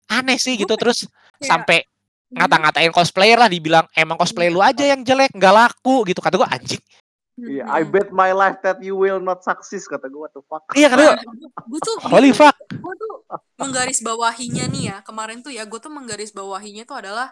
Aneh 0.05 0.37
sih 0.37 0.53
gitu 0.53 0.77
terus 0.77 1.09
kayak- 1.09 1.49
sampai 1.49 1.77
Mhm. 2.29 2.37
ngata-ngatain 2.37 2.91
cosplayer 2.93 3.37
lah 3.41 3.49
dibilang 3.49 3.85
emang 3.97 4.17
cosplay 4.21 4.53
lu 4.53 4.61
aja 4.61 4.85
yang 4.85 5.01
jelek 5.01 5.33
nggak 5.33 5.53
laku 5.57 6.05
gitu. 6.05 6.21
Kata 6.21 6.37
gue 6.37 6.49
anjing 6.49 6.81
Iya, 7.37 7.63
Mhm. 7.63 7.71
I 7.71 7.81
bet 7.87 8.09
my 8.11 8.31
life 8.31 8.59
that 8.59 8.83
you 8.83 8.93
will 8.93 9.17
not 9.17 9.39
success 9.41 9.87
kata 9.87 10.05
gue 10.05 10.19
what 10.19 10.35
the 10.35 10.43
fuck. 10.43 10.67
iya 10.75 10.91
kata 10.91 11.15
gue 11.15 11.15
gue 11.71 11.79
tuh 11.79 11.95
holy 12.11 12.31
fuck. 12.31 12.53
gue 12.67 12.93
tuh 12.99 13.13
menggaris 13.55 14.03
bawahinya 14.03 14.67
nih 14.67 14.83
ya 14.91 14.97
kemarin 15.01 15.39
tuh 15.39 15.49
ya 15.49 15.63
gue 15.63 15.79
tuh 15.79 15.89
menggaris 15.89 16.35
bawahinya 16.35 16.83
tuh 16.83 16.99
adalah 16.99 17.31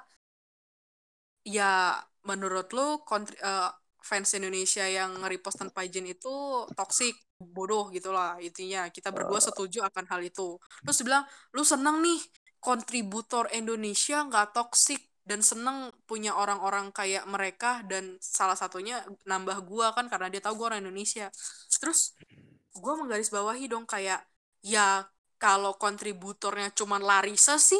ya 1.44 2.00
menurut 2.24 2.72
lu 2.72 3.02
kontri, 3.04 3.36
eh, 3.40 3.70
fans 4.00 4.32
Indonesia 4.34 4.88
yang 4.88 5.20
nge-repost 5.20 5.60
tanpa 5.60 5.84
izin 5.84 6.08
itu 6.08 6.32
toxic 6.74 7.14
bodoh 7.36 7.92
gitulah 7.92 8.40
intinya. 8.40 8.88
Kita 8.88 9.12
berdua 9.12 9.44
setuju 9.44 9.84
akan 9.84 10.06
hal 10.08 10.24
itu. 10.24 10.56
Terus 10.84 10.98
dia 11.00 11.06
bilang 11.06 11.24
lu 11.52 11.64
seneng 11.64 12.00
nih 12.00 12.20
kontributor 12.60 13.48
Indonesia 13.52 14.24
nggak 14.24 14.56
toxic 14.56 15.09
dan 15.30 15.45
seneng 15.45 15.93
punya 16.10 16.34
orang-orang 16.34 16.89
kayak 16.89 17.30
mereka 17.30 17.85
dan 17.85 18.18
salah 18.18 18.57
satunya 18.57 19.06
nambah 19.30 19.61
gua 19.69 19.93
kan 19.93 20.10
karena 20.10 20.26
dia 20.34 20.41
tahu 20.41 20.65
gua 20.65 20.73
orang 20.73 20.89
Indonesia. 20.89 21.30
Terus 21.69 22.18
gua 22.73 22.97
menggaris 22.97 23.30
bawahi 23.30 23.69
dong 23.69 23.85
kayak 23.85 24.26
ya 24.65 25.06
kalau 25.38 25.77
kontributornya 25.77 26.73
cuman 26.73 27.06
Larissa 27.06 27.61
sih 27.61 27.80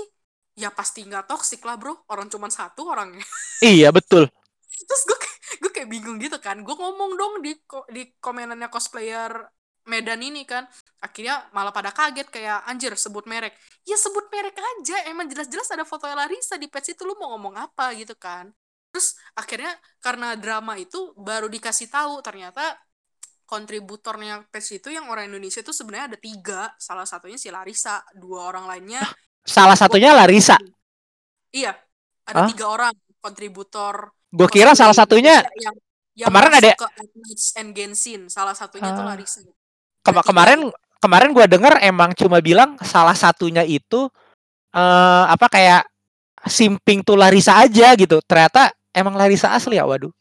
ya 0.54 0.70
pasti 0.70 1.10
nggak 1.10 1.26
toxic 1.26 1.66
lah 1.66 1.82
bro. 1.82 2.06
Orang 2.06 2.30
cuman 2.30 2.54
satu 2.54 2.86
orangnya. 2.94 3.26
Iya 3.66 3.90
betul. 3.90 4.30
Terus 4.70 5.04
gue 5.10 5.18
gue 5.60 5.72
kayak 5.74 5.90
bingung 5.92 6.22
gitu 6.22 6.38
kan. 6.40 6.62
Gue 6.64 6.78
ngomong 6.78 7.18
dong 7.20 7.34
di 7.44 7.58
di 7.92 8.14
komenannya 8.22 8.70
cosplayer 8.72 9.36
Medan 9.90 10.22
ini 10.22 10.46
kan 10.46 10.70
akhirnya 11.02 11.50
malah 11.50 11.74
pada 11.74 11.90
kaget 11.90 12.30
kayak 12.30 12.62
anjir 12.64 12.94
sebut 12.94 13.26
merek. 13.26 13.58
Ya 13.84 13.98
sebut 13.98 14.30
merek 14.30 14.54
aja 14.54 15.10
emang 15.10 15.26
jelas-jelas 15.26 15.66
ada 15.74 15.82
foto 15.82 16.06
Larissa 16.06 16.56
di 16.56 16.70
page 16.70 16.94
itu 16.94 17.02
lu 17.04 17.18
mau 17.18 17.34
ngomong 17.34 17.58
apa? 17.58 17.90
gitu 17.98 18.14
kan. 18.14 18.54
Terus 18.94 19.18
akhirnya 19.34 19.74
karena 19.98 20.38
drama 20.38 20.78
itu 20.78 21.14
baru 21.18 21.50
dikasih 21.50 21.90
tahu 21.90 22.22
ternyata 22.22 22.78
kontributornya 23.44 24.46
page 24.48 24.78
itu 24.78 24.94
yang 24.94 25.10
orang 25.10 25.26
Indonesia 25.26 25.60
itu 25.60 25.74
sebenarnya 25.74 26.14
ada 26.14 26.20
tiga. 26.22 26.70
Salah 26.78 27.10
satunya 27.10 27.36
si 27.36 27.50
Larissa 27.50 28.06
dua 28.14 28.46
orang 28.46 28.70
lainnya 28.70 29.02
salah 29.40 29.74
satunya 29.74 30.14
Larissa 30.14 30.60
iya 31.50 31.74
ada 32.28 32.46
Hah? 32.46 32.50
tiga 32.54 32.70
orang 32.70 32.94
kontributor. 33.18 34.14
Gue 34.30 34.46
kira 34.46 34.78
salah 34.78 34.94
satunya 34.94 35.42
yang, 35.58 35.74
yang 36.14 36.30
kemarin 36.30 36.54
ada- 36.62 36.78
ke 36.78 36.88
and 37.58 37.74
Genshin 37.74 38.30
salah 38.30 38.54
satunya 38.54 38.94
tuh 38.94 39.02
Ah. 39.02 39.18
Larissa 39.18 39.42
Kema- 40.02 40.24
tiga. 40.24 40.30
kemarin 40.32 40.60
kemarin 41.00 41.30
gue 41.32 41.46
dengar 41.48 41.74
emang 41.80 42.12
cuma 42.14 42.40
bilang 42.40 42.76
salah 42.82 43.16
satunya 43.16 43.64
itu 43.64 44.08
eh 44.70 45.26
apa 45.28 45.48
kayak 45.48 45.84
simping 46.48 47.04
tuh 47.04 47.20
Larissa 47.20 47.60
aja 47.60 47.92
gitu. 47.96 48.22
Ternyata 48.24 48.72
emang 48.92 49.16
Larissa 49.16 49.52
asli 49.52 49.76
ya, 49.76 49.84
waduh. 49.84 50.12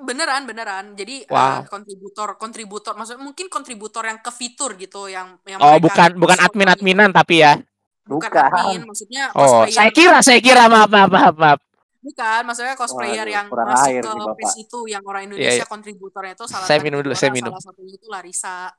beneran 0.00 0.48
beneran 0.48 0.96
jadi 0.96 1.28
Wow. 1.28 1.60
eh, 1.60 1.68
kontributor 1.68 2.40
kontributor 2.40 2.96
maksudnya 2.96 3.20
mungkin 3.20 3.52
kontributor 3.52 4.00
yang 4.08 4.16
ke 4.24 4.32
fitur 4.32 4.72
gitu 4.80 5.12
yang 5.12 5.36
yang 5.44 5.60
Oh, 5.60 5.76
mereka 5.76 5.84
bukan 5.84 6.10
bukan 6.16 6.38
admin-adminan 6.40 7.12
tapi 7.12 7.44
ya. 7.44 7.60
bukan 8.08 8.32
Bukan. 8.32 8.48
admin 8.48 8.82
maksudnya 8.88 9.28
Oh, 9.36 9.68
saya 9.68 9.92
kira, 9.92 10.24
saya 10.24 10.40
kira 10.40 10.72
maaf, 10.72 10.88
maaf, 10.88 11.10
maaf, 11.12 11.34
maaf. 11.36 11.60
Bukan 12.06 12.40
maksudnya 12.48 12.74
cosplayer 12.80 13.26
Waduh, 13.26 13.36
yang 13.36 13.46
masuk 13.68 13.94
air 13.94 14.04
ke 14.04 14.10
page 14.36 14.54
itu 14.64 14.78
yang 14.92 15.04
orang 15.10 15.22
Iya, 15.36 15.50
Indonesia 15.52 15.62
iya. 15.62 15.64
kontributornya 15.68 16.32
itu 16.36 16.46
salah 16.48 16.68
Saya 16.68 16.78
tadi 16.78 16.84
minum 16.84 17.00
dulu, 17.04 17.14
dua 17.14 17.20
saya 17.20 17.32
minum. 17.32 17.52
salah 17.52 17.60
satunya 17.60 17.94
itu 17.98 18.06
Larissa 18.08 18.72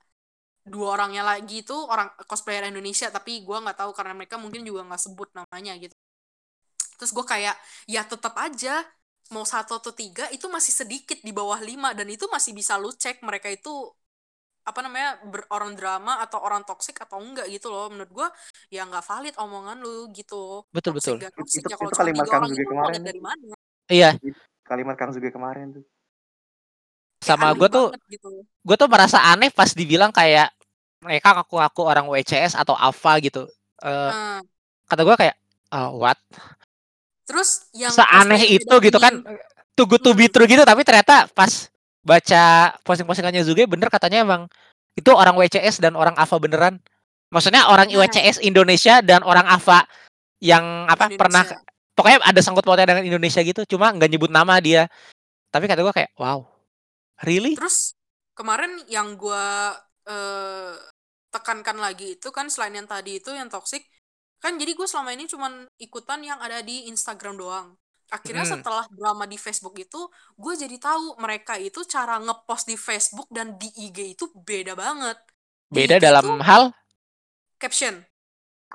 dua 0.74 0.88
orangnya 0.98 1.24
lagi 1.26 1.56
itu 1.66 1.74
orang 1.94 2.08
cosplayer 2.30 2.64
Indonesia 2.74 3.08
tapi 3.18 3.32
gua 3.48 3.58
nggak 3.66 3.78
tahu 3.82 3.92
karena 3.98 4.14
mereka 4.20 4.36
mungkin 4.44 4.62
juga 4.70 4.82
nggak 4.88 5.02
sebut 5.06 5.30
namanya 5.38 5.74
gitu 5.84 5.96
terus 6.98 7.12
gue 7.16 7.26
kayak 7.26 7.56
ya 7.90 8.02
tetap 8.06 8.34
aja 8.38 8.86
mau 9.34 9.46
satu 9.48 9.80
atau 9.80 9.92
tiga 9.96 10.28
itu 10.36 10.46
masih 10.52 10.74
sedikit 10.76 11.18
di 11.24 11.32
bawah 11.34 11.58
lima 11.64 11.96
dan 11.98 12.06
itu 12.12 12.28
masih 12.30 12.52
bisa 12.54 12.76
lu 12.78 12.92
cek 12.94 13.24
mereka 13.26 13.48
itu 13.50 13.72
apa 14.62 14.80
namanya 14.86 15.18
ber- 15.26 15.50
orang 15.50 15.74
drama 15.74 16.22
atau 16.22 16.38
orang 16.38 16.62
toksik 16.62 17.02
atau 17.02 17.18
enggak 17.18 17.50
gitu 17.50 17.74
loh 17.74 17.90
menurut 17.90 18.12
gua 18.14 18.28
ya 18.70 18.86
nggak 18.86 19.02
valid 19.02 19.36
omongan 19.42 19.82
lu 19.82 20.06
gitu 20.14 20.62
Betul, 20.70 20.98
Toxic 20.98 21.18
betul. 21.18 21.26
gak 21.26 21.32
Itu- 21.34 21.40
toxic 21.42 21.62
itu- 21.62 21.70
ya 21.70 21.76
itu 21.82 21.96
kalimat 21.98 22.26
Kang 22.30 22.44
lu 22.46 22.54
kemarin 22.56 23.02
dari 23.02 23.22
mana 23.22 23.54
Iya, 23.92 24.16
Kalimat 24.64 24.96
Kang 24.96 25.12
Zuge 25.12 25.36
kemarin 25.36 25.76
tuh. 25.76 25.84
Sama 27.22 27.52
gue 27.54 27.68
tuh, 27.68 27.92
gitu 28.08 28.48
gue 28.48 28.76
tuh 28.80 28.88
merasa 28.88 29.20
aneh 29.20 29.52
pas 29.52 29.68
dibilang 29.68 30.10
kayak 30.10 30.48
mereka 31.04 31.36
ngaku-ngaku 31.36 31.82
orang 31.84 32.06
WCS 32.08 32.56
atau 32.56 32.74
apa 32.74 33.20
gitu. 33.20 33.46
Eh, 33.82 33.90
Nah, 33.90 34.40
kata 34.88 35.02
gue 35.04 35.16
kayak, 35.18 35.36
oh, 35.74 36.00
what? 36.00 36.16
terus 37.26 37.68
yang 37.72 37.92
Seaneh 37.92 38.44
itu 38.44 38.76
gitu 38.80 39.00
kan? 39.00 39.24
good 39.82 40.04
to 40.04 40.14
be 40.14 40.30
Hmm. 40.30 40.34
true 40.36 40.46
gitu, 40.46 40.62
tapi 40.62 40.86
ternyata 40.86 41.26
pas 41.34 41.71
baca 42.02 42.76
posting-postingannya 42.82 43.46
Zuge 43.46 43.70
bener 43.70 43.88
katanya 43.94 44.26
emang 44.26 44.50
itu 44.98 45.12
orang 45.14 45.38
WCS 45.38 45.80
dan 45.80 45.96
orang 45.96 46.18
AFA 46.20 46.38
beneran. 46.42 46.76
Maksudnya 47.32 47.72
orang 47.72 47.88
Nah. 47.88 48.04
WCS 48.04 48.44
Indonesia 48.44 49.00
dan 49.00 49.24
orang 49.24 49.48
AFA 49.48 49.88
yang 50.44 50.90
apa 50.90 51.08
Indonesia. 51.08 51.20
pernah 51.22 51.44
pokoknya 51.96 52.20
ada 52.28 52.42
sangkut 52.44 52.66
pautnya 52.68 52.92
dengan 52.92 53.08
Indonesia 53.08 53.40
gitu, 53.40 53.64
cuma 53.70 53.94
nggak 53.96 54.10
nyebut 54.12 54.32
nama 54.34 54.60
dia. 54.60 54.92
Tapi 55.52 55.68
kata 55.68 55.84
gue 55.84 55.96
kayak, 55.96 56.12
wow, 56.20 56.44
really? 57.24 57.56
Terus 57.56 57.96
kemarin 58.36 58.84
yang 58.92 59.16
gua 59.16 59.76
eh, 60.08 60.76
tekankan 61.32 61.80
lagi 61.80 62.20
itu 62.20 62.28
kan 62.36 62.52
selain 62.52 62.76
yang 62.76 62.88
tadi 62.90 63.24
itu 63.24 63.32
yang 63.32 63.48
toxic, 63.48 63.88
kan 64.44 64.60
jadi 64.60 64.76
gue 64.76 64.88
selama 64.88 65.16
ini 65.16 65.30
cuman 65.30 65.70
ikutan 65.80 66.20
yang 66.26 66.40
ada 66.44 66.60
di 66.60 66.92
Instagram 66.92 67.40
doang. 67.40 67.80
Akhirnya 68.12 68.44
Hmm. 68.44 68.60
setelah 68.60 68.86
drama 68.92 69.24
di 69.24 69.40
Facebook 69.40 69.80
itu, 69.80 70.02
gue 70.36 70.54
jadi 70.60 70.76
tahu 70.76 71.16
mereka 71.16 71.56
itu 71.56 71.80
cara 71.88 72.20
ngepost 72.20 72.68
di 72.68 72.76
Facebook 72.76 73.32
dan 73.32 73.56
di 73.56 73.72
IG 73.72 74.20
itu 74.20 74.28
beda 74.36 74.76
banget. 74.76 75.16
Beda 75.72 75.96
IG 75.96 76.04
dalam 76.04 76.26
itu 76.28 76.44
hal 76.44 76.64
caption. 77.56 78.04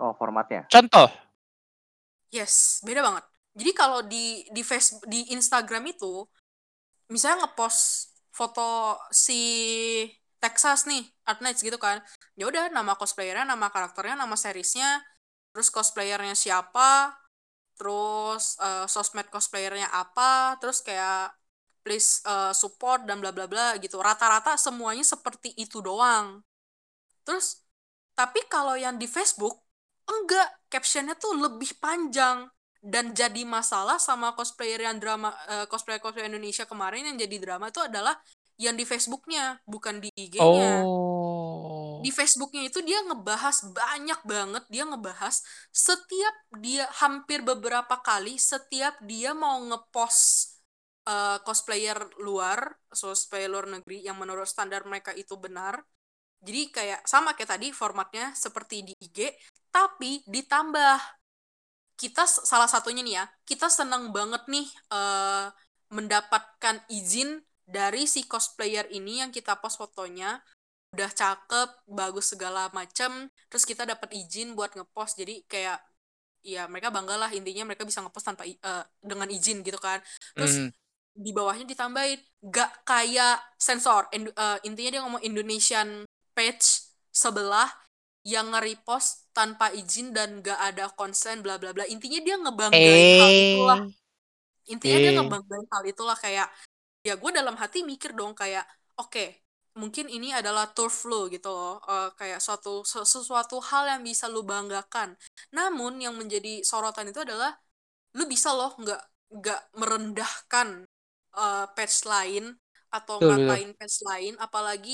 Oh, 0.01 0.17
formatnya. 0.17 0.65
contoh. 0.69 1.09
Yes, 2.33 2.81
beda 2.83 3.01
banget. 3.01 3.25
Jadi 3.57 3.71
kalau 3.73 4.01
di 4.05 4.45
di 4.53 4.61
Facebook 4.61 5.05
di 5.09 5.33
Instagram 5.33 5.85
itu 5.89 6.25
misalnya 7.09 7.49
ngepost 7.49 8.13
foto 8.33 9.01
si 9.09 9.41
Texas 10.37 10.85
nih, 10.85 11.01
Art 11.25 11.41
Nights 11.41 11.65
gitu 11.65 11.81
kan. 11.81 12.05
Ya 12.37 12.45
udah 12.45 12.69
nama 12.69 12.93
cosplayernya, 12.93 13.49
nama 13.49 13.73
karakternya, 13.73 14.21
nama 14.21 14.37
seriesnya, 14.37 15.01
terus 15.57 15.73
cosplayernya 15.73 16.37
siapa, 16.37 17.17
terus 17.79 18.57
eh, 18.61 18.87
sosmed 18.89 19.29
cosplayernya 19.31 19.89
apa, 19.93 20.57
terus 20.61 20.81
kayak 20.83 21.33
please 21.85 22.21
eh, 22.27 22.53
support 22.57 23.07
dan 23.07 23.23
bla 23.23 23.31
bla 23.31 23.47
bla 23.47 23.77
gitu. 23.79 24.01
Rata-rata 24.03 24.59
semuanya 24.59 25.05
seperti 25.07 25.55
itu 25.55 25.79
doang. 25.85 26.43
Terus 27.23 27.63
tapi 28.17 28.41
kalau 28.49 28.75
yang 28.75 28.97
di 28.97 29.07
Facebook 29.07 29.61
enggak, 30.09 30.49
captionnya 30.73 31.15
tuh 31.19 31.37
lebih 31.37 31.77
panjang 31.79 32.49
dan 32.87 33.11
jadi 33.11 33.43
masalah 33.43 33.99
sama 33.99 34.33
cosplayer 34.39 34.87
yang 34.87 35.03
drama 35.03 35.35
eh, 35.51 35.67
cosplayer 35.67 35.99
cosplayer 35.99 36.31
Indonesia 36.31 36.65
kemarin 36.71 37.11
yang 37.13 37.19
jadi 37.19 37.37
drama 37.43 37.69
itu 37.75 37.83
adalah 37.83 38.15
yang 38.57 38.79
di 38.79 38.87
Facebooknya 38.87 39.61
bukan 39.67 40.01
di 40.01 40.09
IG-nya 40.15 40.87
Oh. 40.87 41.26
Di 42.07 42.15
Facebooknya 42.15 42.71
itu 42.71 42.79
dia 42.87 43.03
ngebahas 43.03 43.67
banyak 43.75 44.23
banget 44.23 44.63
dia 44.71 44.87
ngebahas 44.87 45.43
setiap 45.75 46.37
dia 46.63 46.87
hampir 47.03 47.43
beberapa 47.43 47.99
kali 47.99 48.39
setiap 48.39 48.95
dia 49.03 49.35
mau 49.35 49.59
ngepost 49.67 50.55
eh, 51.03 51.43
cosplayer 51.43 51.99
luar 52.23 52.79
cosplayer 52.95 53.51
luar 53.51 53.67
negeri 53.67 54.07
yang 54.07 54.23
menurut 54.23 54.47
standar 54.47 54.87
mereka 54.87 55.11
itu 55.19 55.35
benar. 55.35 55.83
Jadi 56.47 56.71
kayak 56.71 57.03
sama 57.11 57.35
kayak 57.35 57.59
tadi 57.59 57.75
formatnya 57.75 58.31
seperti 58.39 58.87
di 58.87 58.95
IG 59.03 59.35
tapi 59.75 60.23
ditambah. 60.31 61.03
Kita 61.97 62.23
salah 62.29 62.71
satunya 62.71 63.03
nih 63.03 63.15
ya 63.19 63.25
kita 63.43 63.67
senang 63.67 64.15
banget 64.15 64.47
nih 64.47 64.69
eh, 64.95 65.51
mendapatkan 65.91 66.87
izin 66.87 67.43
dari 67.67 68.07
si 68.07 68.31
cosplayer 68.31 68.87
ini 68.95 69.27
yang 69.27 69.35
kita 69.35 69.59
post 69.59 69.83
fotonya 69.83 70.39
udah 70.97 71.11
cakep, 71.13 71.69
bagus 71.85 72.33
segala 72.33 72.73
macam, 72.73 73.29
terus 73.53 73.69
kita 73.69 73.85
dapat 73.85 74.17
izin 74.17 74.57
buat 74.57 74.73
ngepost. 74.73 75.21
Jadi 75.21 75.45
kayak 75.45 75.77
ya 76.41 76.65
mereka 76.67 76.89
bangga 76.89 77.19
lah 77.19 77.31
intinya 77.31 77.69
mereka 77.69 77.85
bisa 77.85 78.01
ngepost 78.01 78.25
tanpa 78.25 78.49
eh, 78.49 78.85
dengan 79.05 79.29
izin 79.29 79.61
gitu 79.61 79.77
kan. 79.77 80.01
Terus 80.33 80.57
Mhm. 80.65 80.69
di 81.17 81.31
bawahnya 81.33 81.67
ditambahin 81.69 82.21
gak 82.49 82.83
kayak 82.85 83.37
sensor. 83.61 84.09
Ind- 84.17 84.33
eh, 84.33 84.59
intinya 84.65 84.91
dia 84.97 85.01
ngomong 85.05 85.21
Indonesian 85.21 86.03
page 86.33 86.87
sebelah 87.13 87.69
yang 88.27 88.51
nge-repost 88.53 89.31
tanpa 89.33 89.71
izin 89.71 90.11
dan 90.11 90.41
gak 90.41 90.59
ada 90.59 90.89
konsen 90.93 91.45
bla 91.45 91.61
bla 91.61 91.77
bla. 91.77 91.85
Intinya 91.87 92.19
dia 92.25 92.37
ngebanggain 92.41 93.21
hal 93.21 93.31
itulah. 93.33 93.81
Eh. 93.85 94.73
Intinya 94.73 94.99
dia 94.99 95.13
Eh. 95.13 95.17
ngebanggain 95.19 95.67
hal 95.71 95.83
itulah 95.87 96.17
kayak 96.19 96.49
ya 97.03 97.15
gue 97.15 97.31
dalam 97.31 97.55
hati 97.55 97.87
mikir 97.87 98.19
dong 98.19 98.35
kayak 98.35 98.67
oke 98.99 99.46
mungkin 99.81 100.07
ini 100.17 100.29
adalah 100.41 100.65
turf 100.77 100.97
lo 101.11 101.29
gitu 101.35 101.49
loh 101.53 101.73
Eh, 101.93 102.09
kayak 102.19 102.41
suatu 102.47 102.83
se- 102.93 103.07
sesuatu 103.15 103.57
hal 103.71 103.85
yang 103.93 104.03
bisa 104.09 104.27
lu 104.35 104.41
banggakan 104.53 105.09
namun 105.57 105.93
yang 106.05 106.15
menjadi 106.21 106.65
sorotan 106.71 107.07
itu 107.13 107.21
adalah 107.27 107.53
lu 108.19 108.25
bisa 108.35 108.51
loh 108.59 108.73
nggak 108.83 109.03
nggak 109.39 109.61
merendahkan 109.81 110.69
eh, 111.39 111.65
page 111.77 111.99
lain 112.13 112.45
atau 112.97 113.17
betul. 113.21 113.29
ngatain 113.29 113.71
page 113.79 113.99
lain 114.09 114.35
apalagi 114.47 114.93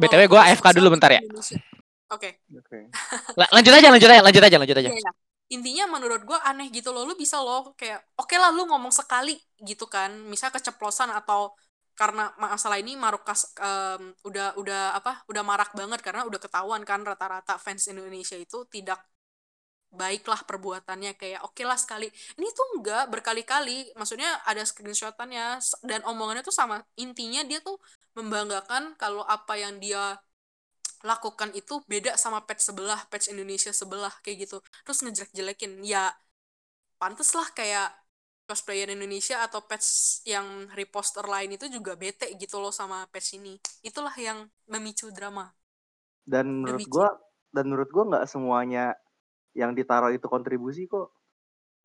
BTW 0.00 0.22
gue 0.32 0.40
AFK 0.40 0.66
dulu 0.76 0.88
bentar 0.94 1.10
ya. 1.16 1.22
Oke 2.10 2.40
Oke. 2.56 2.78
La- 3.38 3.50
lanjut 3.54 3.72
aja, 3.74 3.88
lanjut 3.92 4.10
aja, 4.10 4.22
lanjut 4.24 4.42
aja, 4.44 4.56
lanjut 4.60 4.78
aja. 4.80 4.90
Iya, 4.90 4.94
iya. 5.00 5.10
Intinya 5.54 5.84
menurut 5.94 6.20
gue 6.28 6.38
aneh 6.48 6.66
gitu 6.76 6.88
loh. 6.94 7.02
Lu 7.08 7.14
bisa 7.16 7.36
loh 7.40 7.72
kayak 7.80 7.98
oke 8.20 8.34
lah 8.36 8.50
lu 8.56 8.62
ngomong 8.70 8.92
sekali 8.92 9.30
gitu 9.68 9.84
kan. 9.88 10.10
Misal 10.32 10.48
keceplosan 10.54 11.08
atau 11.18 11.40
karena 11.98 12.30
masalah 12.38 12.78
ini 12.78 12.94
Marukas 12.94 13.40
em, 13.58 14.14
udah 14.28 14.54
udah 14.60 14.82
apa? 14.98 15.26
Udah 15.30 15.42
marak 15.42 15.74
banget 15.74 16.00
karena 16.06 16.22
udah 16.28 16.38
ketahuan 16.38 16.82
kan 16.86 17.02
rata-rata 17.02 17.58
fans 17.58 17.90
Indonesia 17.90 18.38
itu 18.38 18.62
tidak 18.70 19.02
baiklah 19.88 20.40
perbuatannya 20.44 21.16
kayak 21.16 21.40
oke 21.48 21.62
lah 21.64 21.78
sekali. 21.80 22.06
Ini 22.38 22.48
tuh 22.54 22.66
enggak 22.78 23.04
berkali-kali. 23.12 23.90
Maksudnya 23.98 24.30
ada 24.46 24.62
screenshotannya 24.62 25.58
dan 25.82 26.00
omongannya 26.06 26.44
tuh 26.46 26.54
sama. 26.54 26.84
Intinya 27.00 27.42
dia 27.42 27.58
tuh 27.64 27.76
membanggakan 28.14 28.94
kalau 29.00 29.24
apa 29.24 29.58
yang 29.58 29.80
dia 29.82 30.20
lakukan 31.06 31.50
itu 31.54 31.78
beda 31.86 32.18
sama 32.18 32.42
page 32.46 32.62
sebelah, 32.62 33.00
page 33.10 33.30
Indonesia 33.32 33.72
sebelah 33.74 34.12
kayak 34.22 34.46
gitu. 34.46 34.56
Terus 34.86 34.98
ngejelek-jelekin. 35.02 35.82
Ya 35.82 36.14
pantes 37.00 37.30
lah 37.34 37.48
kayak 37.54 37.88
cosplayer 38.48 38.88
Indonesia 38.88 39.44
atau 39.44 39.60
page 39.60 40.24
yang 40.24 40.64
reposter 40.72 41.22
lain 41.28 41.52
itu 41.60 41.68
juga 41.68 41.92
bete 42.00 42.32
gitu 42.40 42.56
loh 42.58 42.72
sama 42.72 43.04
page 43.12 43.36
ini. 43.36 43.60
Itulah 43.84 44.16
yang 44.16 44.48
memicu 44.64 45.12
drama. 45.12 45.52
Dan 46.24 46.64
menurut 46.64 46.88
Demikian. 46.88 46.96
gua 46.96 47.08
dan 47.52 47.64
menurut 47.68 47.90
gua 47.92 48.04
nggak 48.08 48.24
semuanya 48.24 48.96
yang 49.52 49.76
ditaruh 49.76 50.08
itu 50.16 50.24
kontribusi 50.24 50.88
kok. 50.88 51.12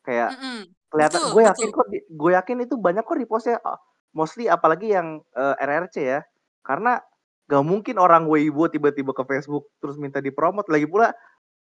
Kayak 0.04 0.36
Mm-mm. 0.36 0.68
kelihatan 0.92 1.20
gue 1.32 1.42
yakin 1.42 1.68
betul. 1.72 1.76
kok 1.80 1.86
gue 1.90 2.30
yakin 2.36 2.56
itu 2.64 2.74
banyak 2.76 3.02
kok 3.02 3.16
repostnya 3.18 3.56
ah, 3.64 3.80
mostly 4.14 4.46
apalagi 4.46 4.92
yang 4.94 5.20
eh, 5.34 5.54
RRC 5.58 5.96
ya 6.00 6.20
karena 6.62 7.00
gak 7.48 7.64
mungkin 7.64 7.96
orang 8.00 8.24
Weibo 8.28 8.68
tiba-tiba 8.72 9.12
ke 9.12 9.24
Facebook 9.26 9.68
terus 9.80 9.96
minta 10.00 10.20
dipromot 10.20 10.64
lagi 10.68 10.88
pula 10.88 11.12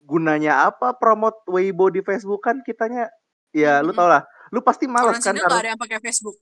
gunanya 0.01 0.67
apa 0.69 0.97
promote 0.97 1.41
Weibo 1.47 1.89
di 1.93 2.01
Facebook 2.01 2.41
kan 2.41 2.61
kitanya 2.65 3.07
ya 3.53 3.81
lu 3.81 3.93
Mm-mm. 3.93 3.97
tau 3.97 4.09
lah 4.09 4.25
lu 4.51 4.59
pasti 4.59 4.85
Orang 4.85 5.17
kan 5.17 5.35
Cina 5.35 5.47
ada 5.47 5.63
yang 5.63 5.79
pakai 5.79 5.99
Facebook. 6.03 6.37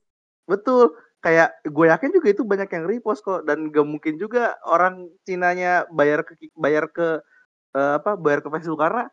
betul. 0.45 0.91
Kayak 1.19 1.51
gue 1.67 1.85
yakin 1.91 2.09
juga 2.15 2.27
itu 2.31 2.41
banyak 2.47 2.69
yang 2.71 2.85
repost 2.87 3.21
kok. 3.21 3.43
Dan 3.45 3.69
gak 3.69 3.85
mungkin 3.85 4.15
juga 4.17 4.55
orang 4.65 5.07
Cinanya 5.27 5.85
bayar 5.91 6.23
ke 6.25 6.33
bayar 6.57 6.89
ke 6.89 7.21
eh, 7.75 7.93
apa 8.01 8.17
bayar 8.17 8.39
ke 8.41 8.49
Facebook. 8.49 8.79
Karena 8.79 9.05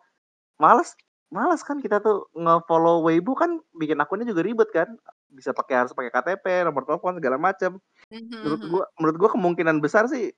males 0.57 0.95
males 1.29 1.61
kan 1.67 1.83
kita 1.83 1.99
tuh 1.99 2.31
nge-follow 2.39 3.03
Weibo 3.03 3.35
kan 3.35 3.59
bikin 3.75 3.99
akunnya 3.99 4.25
juga 4.25 4.47
ribet 4.47 4.71
kan. 4.71 4.89
Bisa 5.29 5.51
pakai 5.53 5.83
harus 5.85 5.93
pakai 5.93 6.09
KTP 6.15 6.65
nomor 6.65 6.87
telepon 6.87 7.19
segala 7.19 7.37
macam 7.37 7.77
menurut 8.09 8.61
Mhm. 8.63 8.71
gua 8.71 8.85
menurut 8.97 9.17
gua 9.19 9.31
kemungkinan 9.35 9.77
besar 9.83 10.07
sih 10.07 10.31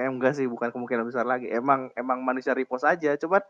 eh 0.00 0.08
enggak 0.08 0.32
sih 0.32 0.48
bukan 0.48 0.72
kemungkinan 0.72 1.04
besar 1.04 1.28
lagi. 1.28 1.46
Emang 1.52 1.92
emang 1.94 2.24
manusia 2.24 2.56
repost 2.56 2.88
aja. 2.88 3.14
Coba 3.20 3.44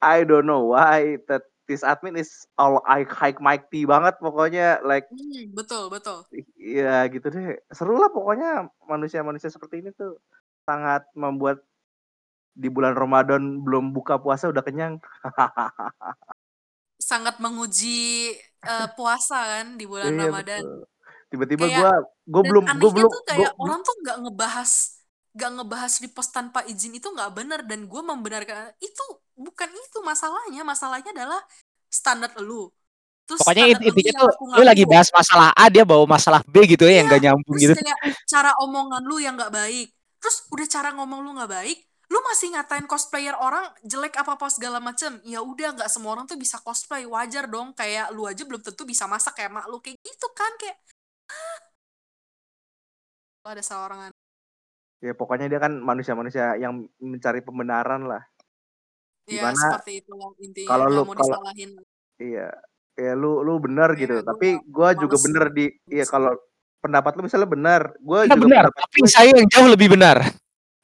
I 0.00 0.24
don't 0.24 0.48
know 0.48 0.72
why 0.72 1.20
that 1.28 1.44
this 1.68 1.84
admin 1.86 2.16
is 2.18 2.48
all 2.58 2.80
I 2.88 3.04
hike 3.06 3.38
mighty 3.44 3.84
banget 3.84 4.16
pokoknya 4.18 4.80
like 4.82 5.06
Hmm, 5.10 5.52
betul, 5.56 5.88
betul. 5.94 6.18
iya 6.70 6.88
gitu 7.12 7.26
deh. 7.34 7.44
Seru 7.76 7.92
lah 8.00 8.10
pokoknya 8.16 8.46
manusia-manusia 8.90 9.50
seperti 9.54 9.74
ini 9.80 9.90
tuh 10.00 10.10
sangat 10.68 11.02
membuat 11.16 11.56
di 12.62 12.68
bulan 12.74 12.94
Ramadan 12.98 13.42
belum 13.64 13.94
buka 13.96 14.18
puasa 14.22 14.50
udah 14.52 14.64
kenyang. 14.66 14.94
Sangat 16.98 17.38
menguji 17.44 17.88
eh, 18.66 18.88
puasa 18.98 19.36
kan 19.52 19.66
di 19.78 19.84
bulan 19.86 20.14
Iya 20.14 20.18
Ramadan. 20.18 20.62
betul. 20.66 20.70
Tiba-tiba 21.30 21.66
gua 21.68 21.90
dan 22.44 22.54
belum 22.54 22.64
anehnya 22.70 23.02
belum 23.02 23.12
tuh 23.12 23.22
kayak 23.28 23.52
gua- 23.56 23.56
orang 23.62 23.80
tuh 23.86 23.94
nggak 24.02 24.16
ngebahas 24.24 24.72
nggak 25.36 25.50
ngebahas 25.56 25.92
di 26.02 26.08
pos 26.14 26.28
tanpa 26.36 26.60
izin 26.72 26.92
itu 26.98 27.08
nggak 27.14 27.30
benar 27.38 27.60
dan 27.70 27.80
gue 27.90 28.02
membenarkan 28.10 28.74
itu 28.82 29.04
bukan 29.38 29.70
itu 29.70 29.98
masalahnya 30.02 30.62
masalahnya 30.66 31.10
adalah 31.14 31.40
standar 31.86 32.34
lu. 32.42 32.68
Terus 33.28 33.44
Pokoknya 33.44 33.76
intinya 33.76 34.24
tuh 34.24 34.32
lu 34.56 34.62
lagi 34.64 34.84
bahas 34.88 35.12
masalah 35.12 35.52
A 35.52 35.68
dia 35.68 35.84
bawa 35.84 36.08
masalah 36.08 36.40
B 36.48 36.64
gitu 36.64 36.88
ya 36.88 37.04
yang 37.04 37.12
Iya, 37.12 37.14
gak 37.14 37.22
nyambung 37.28 37.56
terus 37.60 37.62
gitu. 37.62 37.72
kayak 37.76 37.98
cara 38.24 38.50
omongan 38.64 39.02
lu 39.04 39.16
yang 39.20 39.36
nggak 39.36 39.52
baik. 39.52 39.88
Terus 40.18 40.36
udah 40.50 40.66
cara 40.66 40.88
ngomong 40.96 41.20
lu 41.22 41.30
nggak 41.36 41.52
baik 41.52 41.78
lu 42.08 42.18
masih 42.24 42.56
ngatain 42.56 42.88
cosplayer 42.88 43.36
orang 43.36 43.68
jelek 43.84 44.16
apa 44.16 44.40
apa 44.40 44.48
segala 44.48 44.80
macem. 44.80 45.20
Ya 45.28 45.44
udah 45.44 45.76
nggak 45.76 45.92
semua 45.92 46.16
orang 46.16 46.24
tuh 46.24 46.40
bisa 46.40 46.56
cosplay. 46.64 47.04
Wajar 47.04 47.44
dong 47.52 47.76
kayak 47.76 48.16
lu 48.16 48.24
aja 48.24 48.48
belum 48.48 48.64
tentu 48.64 48.88
bisa 48.88 49.04
masak 49.04 49.36
kayak 49.36 49.52
mak 49.52 49.68
lu. 49.68 49.76
Kayak 49.84 50.00
gitu 50.00 50.28
kan 50.32 50.52
kayak 50.56 50.76
Lu 53.44 53.48
ada 53.52 53.60
seorang 53.60 54.08
ya 54.98 55.14
pokoknya 55.14 55.46
dia 55.46 55.62
kan 55.62 55.78
manusia-manusia 55.78 56.58
yang 56.58 56.88
mencari 56.98 57.44
pembenaran 57.44 58.08
lah. 58.08 58.24
Ya 59.28 59.44
Gimana 59.44 59.60
seperti 59.60 59.92
itulah 60.00 60.32
intinya 60.40 60.68
kalau 60.72 60.86
lu 60.88 61.00
mau 61.04 61.12
kalau 61.12 61.20
disalahin 61.20 61.70
iya 62.16 62.48
ya 62.98 63.12
lu 63.14 63.44
lu 63.46 63.60
benar 63.62 63.92
Iya, 63.94 64.00
gitu. 64.02 64.14
gua 64.18 64.26
Tapi 64.34 64.48
gua 64.66 64.88
juga 64.96 65.16
bener 65.22 65.44
di 65.52 65.64
iya 65.86 66.02
kalau 66.02 66.32
pendapat 66.80 67.12
lu 67.14 67.22
misalnya 67.26 67.46
benar, 67.50 67.82
gua 68.00 68.24
Kita 68.24 68.34
juga 68.34 68.44
benar, 68.48 68.64
pendapat 68.70 68.82
tapi 68.88 68.98
gue 68.98 69.10
saya 69.10 69.30
yang 69.34 69.48
jauh 69.50 69.68
lebih 69.70 69.88
benar. 69.94 70.16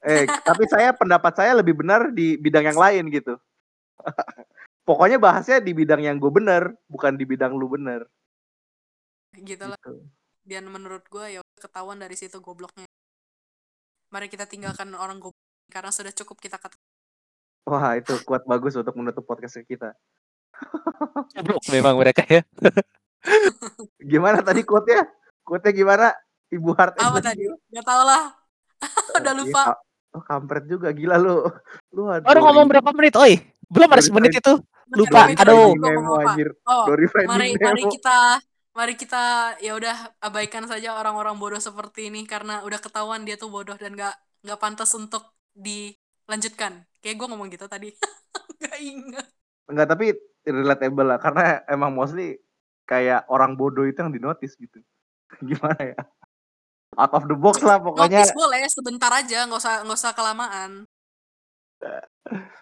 eh 0.04 0.24
tapi 0.28 0.64
saya 0.68 0.90
pendapat 0.92 1.32
saya 1.32 1.52
lebih 1.56 1.74
benar 1.80 2.12
di 2.12 2.36
bidang 2.36 2.68
yang 2.70 2.76
lain 2.78 3.04
gitu. 3.10 3.34
Pokoknya 4.88 5.16
bahasnya 5.16 5.64
di 5.64 5.72
bidang 5.72 6.04
yang 6.04 6.20
gue 6.20 6.28
benar, 6.28 6.76
bukan 6.92 7.16
di 7.16 7.24
bidang 7.24 7.56
lu 7.56 7.66
benar. 7.72 8.04
gitu 9.34 9.64
lah 9.66 9.74
Gitu. 9.80 9.98
dan 10.46 10.68
menurut 10.70 11.02
gue 11.10 11.26
ya 11.26 11.42
ketahuan 11.58 11.98
dari 11.98 12.14
situ 12.14 12.38
gobloknya 12.38 12.84
mari 14.12 14.30
kita 14.30 14.46
tinggalkan 14.46 14.94
orang 14.94 15.18
goblok 15.18 15.40
karena 15.72 15.90
sudah 15.90 16.14
cukup 16.14 16.38
kita 16.38 16.54
kata 16.60 16.76
Wah, 17.64 17.96
itu 17.96 18.12
kuat 18.28 18.44
bagus 18.44 18.76
untuk 18.76 18.92
menutup 18.96 19.24
podcast 19.24 19.56
kita. 19.64 19.96
Goblok 21.34 21.64
memang 21.72 21.96
mereka 21.96 22.22
ya. 22.28 22.44
Gimana 24.12 24.44
tadi 24.44 24.60
quote-nya? 24.62 25.08
Quote-nya 25.44 25.72
gimana? 25.72 26.08
Ibu 26.52 26.70
Hard 26.76 26.94
apa 27.00 27.18
tadi 27.18 27.48
nggak 27.48 27.82
tau 27.82 28.02
lah 28.06 28.30
udah 29.18 29.32
Iya, 29.32 29.40
lupa 29.42 29.62
oh, 30.14 30.22
kampret 30.22 30.64
juga 30.70 30.92
gila 30.94 31.16
lu. 31.18 31.42
Lu 31.90 32.06
ada 32.06 32.22
Baru 32.22 32.44
ngomong 32.46 32.66
berapa 32.70 32.90
menit, 32.94 33.18
oi? 33.18 33.40
Belum 33.66 33.90
ada 33.90 34.02
semenit 34.04 34.38
itu. 34.38 34.54
Lupa, 34.94 35.32
aduh. 35.34 35.74
Memo 35.74 36.20
anjir. 36.20 36.54
oh 36.68 36.86
mari 37.26 37.56
mari 37.56 37.82
kita 37.88 38.38
mari 38.74 38.94
kita 38.98 39.56
ya 39.62 39.78
udah 39.78 40.18
abaikan 40.20 40.66
saja 40.66 40.98
orang-orang 40.98 41.38
bodoh 41.38 41.62
seperti 41.62 42.10
ini 42.10 42.26
karena 42.26 42.62
udah 42.66 42.78
ketahuan 42.82 43.22
dia 43.22 43.38
tuh 43.38 43.48
bodoh 43.48 43.78
dan 43.78 43.94
nggak 43.94 44.14
nggak 44.44 44.58
pantas 44.60 44.90
untuk 44.98 45.24
dilanjutkan 46.26 46.84
kayak 47.04 47.16
gue 47.20 47.26
ngomong 47.28 47.48
gitu 47.52 47.66
tadi 47.68 47.92
nggak 48.60 48.78
ingat 48.80 49.26
Enggak, 49.64 49.96
tapi 49.96 50.12
relatable 50.44 51.08
lah 51.08 51.18
karena 51.20 51.64
emang 51.72 51.92
mostly 51.92 52.36
kayak 52.84 53.24
orang 53.32 53.56
bodoh 53.56 53.88
itu 53.88 53.96
yang 53.96 54.12
dinotis 54.12 54.52
gitu. 54.60 54.80
Gimana 55.48 55.80
ya? 55.80 55.96
Out 56.94 57.12
of 57.16 57.24
the 57.26 57.34
box 57.34 57.64
lah 57.64 57.80
pokoknya. 57.80 58.22
notice 58.22 58.36
boleh 58.36 58.62
sebentar 58.70 59.10
aja 59.10 59.50
nggak 59.50 59.58
usah 59.58 59.82
nggak 59.82 59.98
usah 59.98 60.12
kelamaan 60.14 60.86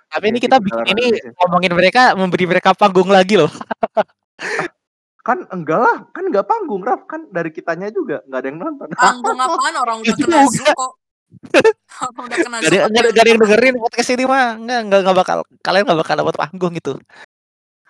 Tapi 0.08 0.24
ini 0.32 0.40
Ya, 0.40 0.44
kita 0.48 0.56
bikin 0.58 0.86
ini 0.98 1.06
ngomongin 1.36 1.72
mereka, 1.76 2.16
memberi 2.16 2.48
mereka 2.48 2.72
panggung 2.72 3.12
lagi 3.12 3.38
loh. 3.38 3.52
Kan 5.26 5.46
enggak 5.54 5.78
lah, 5.78 6.02
kan 6.10 6.26
enggak 6.26 6.50
panggung, 6.50 6.82
Raf. 6.82 7.06
Kan 7.06 7.30
dari 7.30 7.54
kitanya 7.54 7.94
juga 7.94 8.26
enggak 8.26 8.40
ada 8.42 8.48
yang 8.50 8.58
nonton. 8.58 8.86
panggung 8.90 9.38
apaan 9.38 9.74
orang 9.78 9.96
udah 10.02 10.16
kena 10.18 10.42
kok 10.50 10.74
orang 10.74 11.01
udah 12.22 12.38
kena 12.38 12.56
Gak 12.62 12.88
ada, 12.90 13.08
gak, 13.12 13.26
yang 13.26 13.40
dengerin 13.40 13.74
podcast 13.78 14.10
ini 14.14 14.24
mah. 14.24 14.58
Enggak, 14.58 14.80
enggak, 14.88 15.00
enggak 15.04 15.16
bakal. 15.16 15.38
Kalian 15.62 15.82
gak 15.86 16.00
bakal 16.02 16.14
dapat 16.18 16.34
panggung 16.38 16.72
gitu. 16.76 16.92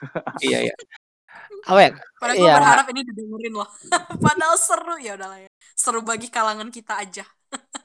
iya, 0.46 0.70
iya. 0.70 0.74
Apa 1.62 1.78
ya? 1.78 1.90
Padahal 2.18 2.36
gue 2.38 2.46
Iya. 2.46 2.54
berharap 2.58 2.86
ini 2.90 3.00
didengerin 3.06 3.52
loh. 3.54 3.68
Padahal 4.26 4.56
seru 4.58 4.96
ya 4.98 5.14
udahlah 5.14 5.38
ya. 5.46 5.50
Seru 5.78 6.00
bagi 6.02 6.26
kalangan 6.26 6.68
kita 6.74 6.98
aja. 6.98 7.24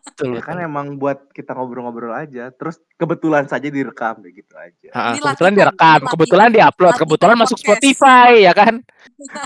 Betul, 0.08 0.40
Ya 0.40 0.42
kan 0.42 0.58
emang 0.58 0.98
buat 0.98 1.30
kita 1.30 1.54
ngobrol-ngobrol 1.54 2.16
aja. 2.16 2.50
Terus 2.56 2.82
kebetulan 2.98 3.46
saja 3.46 3.68
direkam 3.70 4.24
kayak 4.24 4.34
gitu 4.34 4.54
aja. 4.58 4.90
Ha, 4.96 5.02
Ini 5.14 5.20
kebetulan 5.22 5.54
latihan, 5.54 5.62
direkam, 5.62 6.00
kebetulan 6.10 6.48
diupload, 6.50 6.96
kebetulan 6.98 7.36
masuk 7.38 7.58
podcast. 7.62 7.68
Spotify 7.78 8.30
ya 8.42 8.54
kan. 8.58 8.74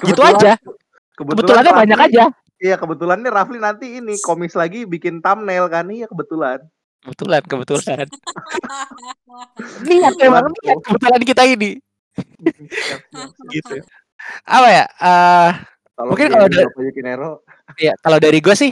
Gitu 0.05 0.21
aja. 0.23 0.51
Kebetulan 1.11 1.65
Kebetulannya 1.67 1.73
banyak 1.75 1.99
aja. 2.07 2.23
Iya, 2.61 2.77
kebetulan 2.77 3.17
nih 3.19 3.33
Rafli 3.33 3.57
nanti 3.57 3.97
ini 3.97 4.13
komis 4.21 4.53
lagi 4.53 4.85
bikin 4.85 5.17
thumbnail 5.19 5.65
kan. 5.65 5.89
Iya, 5.89 6.05
kebetulan. 6.05 6.61
Kebetulan, 7.01 7.41
kebetulan. 7.49 8.05
Niat 9.89 10.13
memang 10.21 10.53
Kebetulan. 10.85 11.21
kita 11.25 11.43
ini. 11.49 11.81
Gitu. 13.53 13.75
Apa 14.45 14.67
ya? 14.69 14.85
eh 14.85 15.51
Tolong 15.97 16.13
Mungkin 16.13 16.27
kalau 16.29 16.45
jadi 16.45 16.61
ada- 16.61 16.67
Bapak 16.69 16.83
Yukinero. 16.85 17.31
ya 17.79 17.93
kalau 17.97 18.17
dari 18.19 18.37
gue 18.37 18.53
sih 18.53 18.71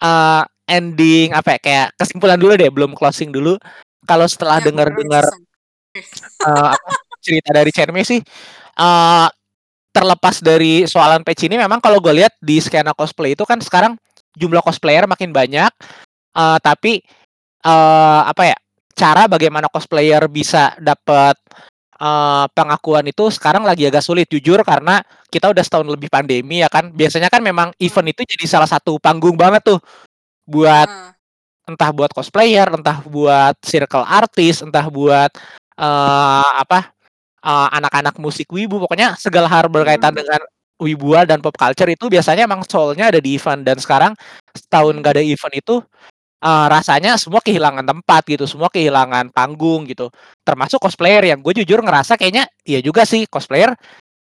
eh 0.00 0.42
ending 0.68 1.32
apa 1.32 1.56
ya 1.56 1.58
kayak 1.58 1.86
kesimpulan 1.96 2.36
dulu 2.36 2.54
deh, 2.54 2.68
belum 2.68 2.92
closing 2.92 3.32
dulu. 3.32 3.56
Kalau 4.04 4.28
setelah 4.28 4.60
Ya, 4.60 4.68
dengar-dengar 4.68 5.24
eh, 5.96 6.68
apa, 6.76 6.90
cerita 7.24 7.50
dari 7.50 7.70
Chermi 7.72 8.04
sih 8.04 8.20
eh 8.76 9.28
terlepas 9.92 10.38
dari 10.44 10.86
soalan 10.86 11.22
patch 11.26 11.46
ini 11.50 11.58
memang 11.60 11.82
kalau 11.82 11.98
gue 12.02 12.14
lihat 12.14 12.34
di 12.42 12.58
skena 12.62 12.94
cosplay 12.94 13.34
itu 13.34 13.42
kan 13.48 13.58
sekarang 13.62 13.94
jumlah 14.38 14.62
cosplayer 14.64 15.04
makin 15.10 15.30
banyak. 15.34 15.70
Eh 16.36 16.58
tapi 16.62 17.02
eh 17.64 18.22
apa 18.26 18.42
ya 18.52 18.56
cara 18.96 19.26
bagaimana 19.30 19.68
cosplayer 19.72 20.22
bisa 20.30 20.74
dapat 20.80 21.36
eh, 22.00 22.46
pengakuan 22.56 23.06
itu 23.10 23.28
sekarang 23.34 23.64
lagi 23.68 23.86
agak 23.88 24.04
sulit 24.04 24.26
jujur 24.30 24.62
karena 24.66 25.00
kita 25.32 25.50
udah 25.52 25.62
setahun 25.66 25.88
lebih 25.90 26.08
pandemi 26.12 26.62
ya 26.64 26.68
kan? 26.72 26.90
Biasanya 26.94 27.28
kan 27.32 27.42
memang 27.44 27.72
event 27.82 28.08
itu 28.12 28.22
jadi 28.36 28.46
salah 28.48 28.68
satu 28.70 28.98
panggung 29.02 29.36
banget 29.38 29.62
tuh 29.66 29.80
buat 30.48 30.88
Nah, 30.88 31.14
entah 31.76 31.90
buat 31.94 32.10
cosplayer, 32.14 32.66
entah 32.74 32.98
buat 33.06 33.54
circle 33.64 34.02
artis, 34.06 34.60
entah 34.64 34.86
buat 34.90 35.30
eh 35.80 36.52
apa 36.64 36.92
eh, 37.44 37.68
anak-anak 37.76 38.16
musik 38.20 38.48
wibu, 38.52 38.78
pokoknya 38.84 39.16
segala 39.20 39.48
hal 39.50 39.68
berkaitan 39.72 40.12
Hmm. 40.14 40.20
dengan 40.24 40.40
wibuan 40.80 41.28
dan 41.28 41.40
pop 41.44 41.52
culture 41.60 41.88
itu 41.92 42.08
biasanya 42.08 42.48
emang 42.48 42.64
soulnya 42.64 43.12
ada 43.12 43.20
di 43.20 43.36
event 43.36 43.60
dan 43.68 43.76
sekarang 43.76 44.12
setahun 44.56 44.96
gak 45.04 45.12
ada 45.20 45.24
event 45.24 45.54
itu 45.56 45.76
eh, 46.44 46.66
rasanya 46.72 47.16
semua 47.20 47.40
kehilangan 47.44 47.84
tempat 47.86 48.22
gitu, 48.28 48.44
semua 48.48 48.68
kehilangan 48.72 49.28
panggung 49.34 49.84
gitu, 49.88 50.08
termasuk 50.46 50.80
cosplayer 50.82 51.24
yang 51.32 51.40
gue 51.44 51.52
jujur 51.64 51.80
ngerasa 51.84 52.16
kayaknya 52.20 52.48
iya 52.68 52.80
juga 52.84 53.04
sih 53.08 53.26
cosplayer 53.28 53.72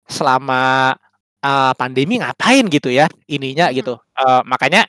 selama 0.10 0.94
eh, 1.44 1.74
pandemi 1.80 2.20
ngapain 2.22 2.66
gitu 2.72 2.90
ya 2.94 3.08
ininya 3.30 3.70
Hmm. 3.72 3.78
gitu, 3.80 3.94
Eh, 4.20 4.42
makanya 4.48 4.86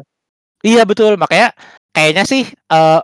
ya. 0.00 0.02
Iya 0.62 0.82
betul, 0.88 1.18
makanya 1.18 1.52
kayaknya 1.94 2.24
sih 2.28 2.42
eh, 2.48 3.00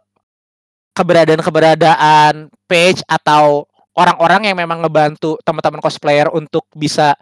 keberadaan-keberadaan 0.99 2.51
page 2.67 3.01
atau 3.07 3.65
orang-orang 3.95 4.51
yang 4.51 4.57
memang 4.59 4.83
ngebantu 4.83 5.39
teman-teman 5.47 5.79
cosplayer 5.83 6.27
untuk 6.35 6.67
bisa 6.75 7.15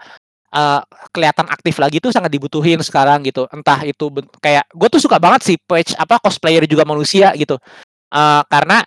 eh, 0.52 0.80
kelihatan 1.12 1.48
aktif 1.48 1.76
lagi 1.80 2.00
tuh 2.00 2.12
sangat 2.12 2.32
dibutuhin 2.32 2.80
sekarang 2.80 3.24
gitu. 3.24 3.44
Entah 3.52 3.84
itu 3.84 4.08
kayak 4.40 4.64
gue 4.72 4.88
tuh 4.88 5.00
suka 5.00 5.20
banget 5.20 5.44
sih 5.44 5.56
page 5.60 5.92
apa 5.96 6.20
cosplayer 6.20 6.64
juga 6.64 6.84
manusia 6.88 7.32
gitu. 7.36 7.56
Eh, 8.12 8.42
karena 8.48 8.80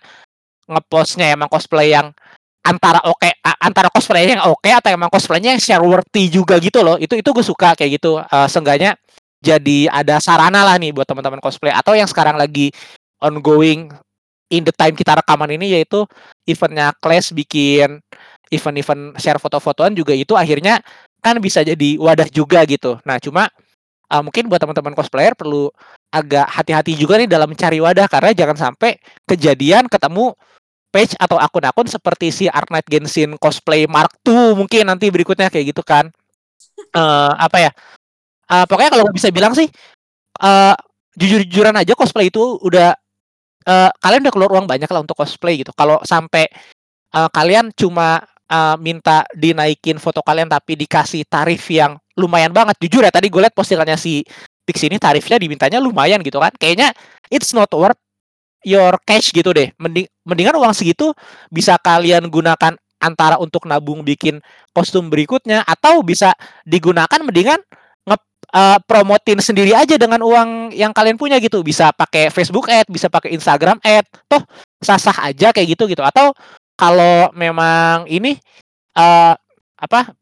ngepostnya 0.70 1.34
emang 1.34 1.49
cosplay 1.49 1.94
yang 1.94 2.14
antara 2.61 3.02
oke 3.07 3.26
a- 3.26 3.60
antara 3.66 3.90
cosplay 3.90 4.30
yang 4.30 4.45
oke 4.45 4.70
atau 4.70 4.90
emang 4.94 5.10
cosplaynya 5.10 5.57
yang 5.57 5.61
share 5.61 5.82
worthy 5.82 6.30
juga 6.30 6.57
gitu 6.61 6.82
loh. 6.86 6.98
Itu 7.02 7.18
itu 7.18 7.30
gue 7.34 7.45
suka 7.45 7.74
kayak 7.78 8.02
gitu. 8.02 8.22
Eh, 8.22 8.48
seenggaknya 8.49 8.94
jadi 9.40 9.88
ada 9.90 10.20
sarana 10.20 10.68
lah 10.68 10.76
nih 10.76 10.91
buat 10.91 11.07
teman-teman 11.07 11.40
cosplay 11.40 11.72
atau 11.72 11.95
yang 11.95 12.07
sekarang 12.07 12.36
lagi 12.36 12.70
ongoing 13.24 13.90
in 14.49 14.65
the 14.65 14.73
time 14.73 14.97
kita 14.97 15.17
rekaman 15.17 15.55
ini 15.55 15.77
yaitu 15.80 16.03
eventnya 16.45 16.91
Clash 16.97 17.31
bikin 17.34 18.01
event-event 18.49 19.15
share 19.21 19.38
foto-fotoan 19.38 19.93
juga 19.93 20.17
itu 20.17 20.34
akhirnya 20.34 20.81
kan 21.21 21.38
bisa 21.38 21.61
jadi 21.61 21.95
wadah 22.01 22.27
juga 22.34 22.65
gitu. 22.65 22.97
Nah 23.05 23.21
cuma 23.21 23.47
uh, 24.09 24.21
mungkin 24.26 24.49
buat 24.49 24.57
teman-teman 24.59 24.97
cosplayer 24.97 25.38
perlu 25.38 25.69
agak 26.09 26.49
hati-hati 26.49 26.97
juga 26.97 27.21
nih 27.21 27.30
dalam 27.30 27.45
mencari 27.45 27.77
wadah 27.77 28.09
karena 28.09 28.34
jangan 28.34 28.57
sampai 28.57 28.97
kejadian 29.30 29.85
ketemu 29.85 30.34
page 30.89 31.13
atau 31.21 31.38
akun-akun 31.38 31.85
seperti 31.85 32.34
si 32.34 32.45
Ark 32.49 32.73
Knight 32.73 32.89
Genshin 32.89 33.38
cosplay 33.38 33.85
Mark 33.85 34.09
II 34.26 34.57
mungkin 34.57 34.89
nanti 34.89 35.13
berikutnya 35.13 35.53
kayak 35.53 35.77
gitu 35.77 35.85
kan. 35.85 36.09
Uh, 36.97 37.38
apa 37.38 37.69
ya? 37.69 37.71
Uh, 38.49 38.65
pokoknya 38.65 38.97
kalau 38.97 39.05
bisa 39.13 39.30
bilang 39.30 39.53
sih 39.53 39.69
uh, 40.41 40.73
jujur-jujuran 41.13 41.77
aja 41.77 41.93
cosplay 41.93 42.34
itu 42.34 42.41
udah 42.65 42.97
uh, 43.68 43.91
kalian 43.99 44.22
udah 44.27 44.34
keluar 44.34 44.49
uang 44.56 44.68
banyak 44.69 44.88
lah 44.88 45.02
untuk 45.03 45.18
cosplay 45.18 45.60
gitu. 45.60 45.73
Kalau 45.76 45.99
sampai 46.06 46.48
uh, 47.15 47.27
kalian 47.31 47.73
cuma 47.76 48.23
uh, 48.48 48.76
minta 48.80 49.26
dinaikin 49.36 49.98
foto 49.98 50.23
kalian 50.23 50.48
tapi 50.48 50.77
dikasih 50.80 51.26
tarif 51.27 51.65
yang 51.72 51.98
lumayan 52.15 52.52
banget. 52.52 52.76
Jujur 52.84 53.03
ya 53.03 53.11
tadi 53.11 53.31
gue 53.31 53.41
liat 53.41 53.56
postingannya 53.56 53.95
si 53.95 54.23
Pix 54.64 54.86
ini 54.86 55.02
tarifnya 55.02 55.41
dimintanya 55.41 55.81
lumayan 55.81 56.22
gitu 56.22 56.38
kan. 56.38 56.53
Kayaknya 56.53 56.94
it's 57.34 57.57
not 57.57 57.72
worth 57.73 57.98
your 58.61 58.99
cash 59.07 59.34
gitu 59.34 59.49
deh. 59.49 59.73
Mending 59.81 60.06
mendingan 60.27 60.56
uang 60.60 60.76
segitu 60.77 61.15
bisa 61.49 61.80
kalian 61.81 62.30
gunakan 62.30 62.77
antara 62.99 63.40
untuk 63.40 63.64
nabung 63.65 64.03
bikin 64.03 64.44
kostum 64.76 65.07
berikutnya 65.07 65.64
atau 65.64 66.03
bisa 66.03 66.36
digunakan 66.68 67.23
mendingan 67.23 67.64
uh, 68.53 68.77
promotin 68.85 69.39
sendiri 69.41 69.73
aja 69.73 69.95
dengan 69.97 70.21
uang 70.21 70.73
yang 70.73 70.93
kalian 70.93 71.17
punya 71.17 71.38
gitu. 71.38 71.61
Bisa 71.61 71.93
pakai 71.93 72.34
Facebook 72.34 72.69
ad, 72.69 72.88
bisa 72.89 73.07
pakai 73.09 73.34
Instagram 73.34 73.77
ad. 73.81 74.05
Toh 74.30 74.41
sah-sah 74.80 75.30
aja 75.30 75.53
kayak 75.53 75.77
gitu 75.77 75.89
gitu. 75.89 76.01
Atau 76.05 76.34
kalau 76.80 77.30
memang 77.35 78.07
ini 78.07 78.39
uh, 78.95 79.35
apa 79.80 80.15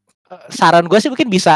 saran 0.51 0.85
gue 0.85 0.99
sih 0.99 1.09
mungkin 1.11 1.31
bisa 1.31 1.55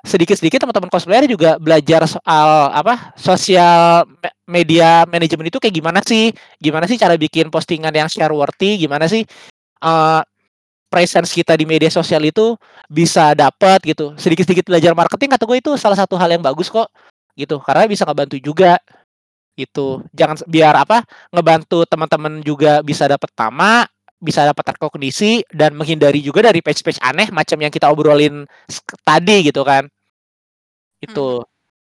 sedikit-sedikit 0.00 0.64
teman-teman 0.64 0.88
cosplayer 0.88 1.28
juga 1.28 1.60
belajar 1.60 2.08
soal 2.08 2.72
apa 2.72 3.12
sosial 3.20 4.08
media 4.48 5.04
manajemen 5.04 5.52
itu 5.52 5.60
kayak 5.60 5.76
gimana 5.76 6.00
sih 6.00 6.32
gimana 6.56 6.88
sih 6.88 6.96
cara 6.96 7.20
bikin 7.20 7.52
postingan 7.52 7.92
yang 7.92 8.08
share 8.08 8.32
worthy 8.32 8.80
gimana 8.80 9.04
sih 9.04 9.28
uh, 9.84 10.24
presence 10.90 11.30
kita 11.30 11.54
di 11.54 11.64
media 11.64 11.88
sosial 11.88 12.26
itu 12.26 12.58
bisa 12.90 13.32
dapat 13.38 13.78
gitu 13.86 14.12
sedikit-sedikit 14.18 14.66
belajar 14.66 14.92
marketing 14.92 15.30
kata 15.38 15.46
gue 15.46 15.58
itu 15.62 15.72
salah 15.78 15.96
satu 15.96 16.18
hal 16.18 16.34
yang 16.34 16.42
bagus 16.42 16.66
kok 16.66 16.90
gitu 17.38 17.62
karena 17.62 17.86
bisa 17.86 18.02
ngebantu 18.02 18.36
juga 18.42 18.76
itu 19.54 20.02
jangan 20.10 20.42
biar 20.50 20.74
apa 20.82 21.06
ngebantu 21.30 21.86
teman-teman 21.86 22.42
juga 22.42 22.82
bisa 22.82 23.06
dapat 23.06 23.30
nama 23.38 23.86
bisa 24.20 24.44
dapat 24.44 24.76
terkognisi 24.76 25.40
dan 25.48 25.72
menghindari 25.72 26.20
juga 26.20 26.44
dari 26.44 26.60
page-page 26.60 27.00
aneh 27.00 27.32
macam 27.32 27.56
yang 27.56 27.72
kita 27.72 27.88
obrolin 27.88 28.44
tadi 29.00 29.48
gitu 29.48 29.64
kan. 29.64 29.88
Itu. 31.00 31.40
Hmm. 31.40 31.48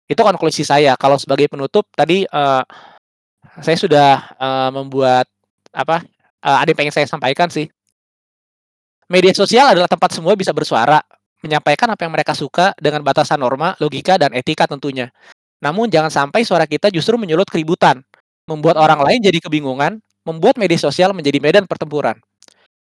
Itu 0.08 0.20
konklusi 0.20 0.64
saya. 0.64 0.92
Kalau 1.00 1.16
sebagai 1.16 1.48
penutup 1.48 1.88
tadi 1.96 2.28
uh, 2.28 2.64
saya 3.64 3.76
sudah 3.80 4.36
uh, 4.36 4.70
membuat 4.72 5.24
apa? 5.72 6.04
Uh, 6.38 6.60
ada 6.62 6.68
yang 6.70 6.78
pengen 6.78 6.94
saya 6.94 7.08
sampaikan 7.08 7.48
sih. 7.48 7.66
Media 9.08 9.32
sosial 9.32 9.72
adalah 9.72 9.88
tempat 9.88 10.12
semua 10.12 10.36
bisa 10.36 10.52
bersuara, 10.52 11.00
menyampaikan 11.40 11.88
apa 11.88 12.04
yang 12.04 12.12
mereka 12.12 12.36
suka 12.36 12.76
dengan 12.76 13.00
batasan 13.00 13.40
norma, 13.40 13.72
logika 13.80 14.20
dan 14.20 14.36
etika 14.36 14.68
tentunya. 14.68 15.08
Namun 15.64 15.88
jangan 15.88 16.12
sampai 16.12 16.44
suara 16.44 16.68
kita 16.68 16.92
justru 16.92 17.16
menyulut 17.16 17.48
keributan, 17.48 18.04
membuat 18.44 18.76
orang 18.76 19.00
lain 19.00 19.24
jadi 19.24 19.40
kebingungan 19.40 20.04
membuat 20.28 20.60
media 20.60 20.76
sosial 20.76 21.16
menjadi 21.16 21.40
medan 21.40 21.64
pertempuran. 21.64 22.20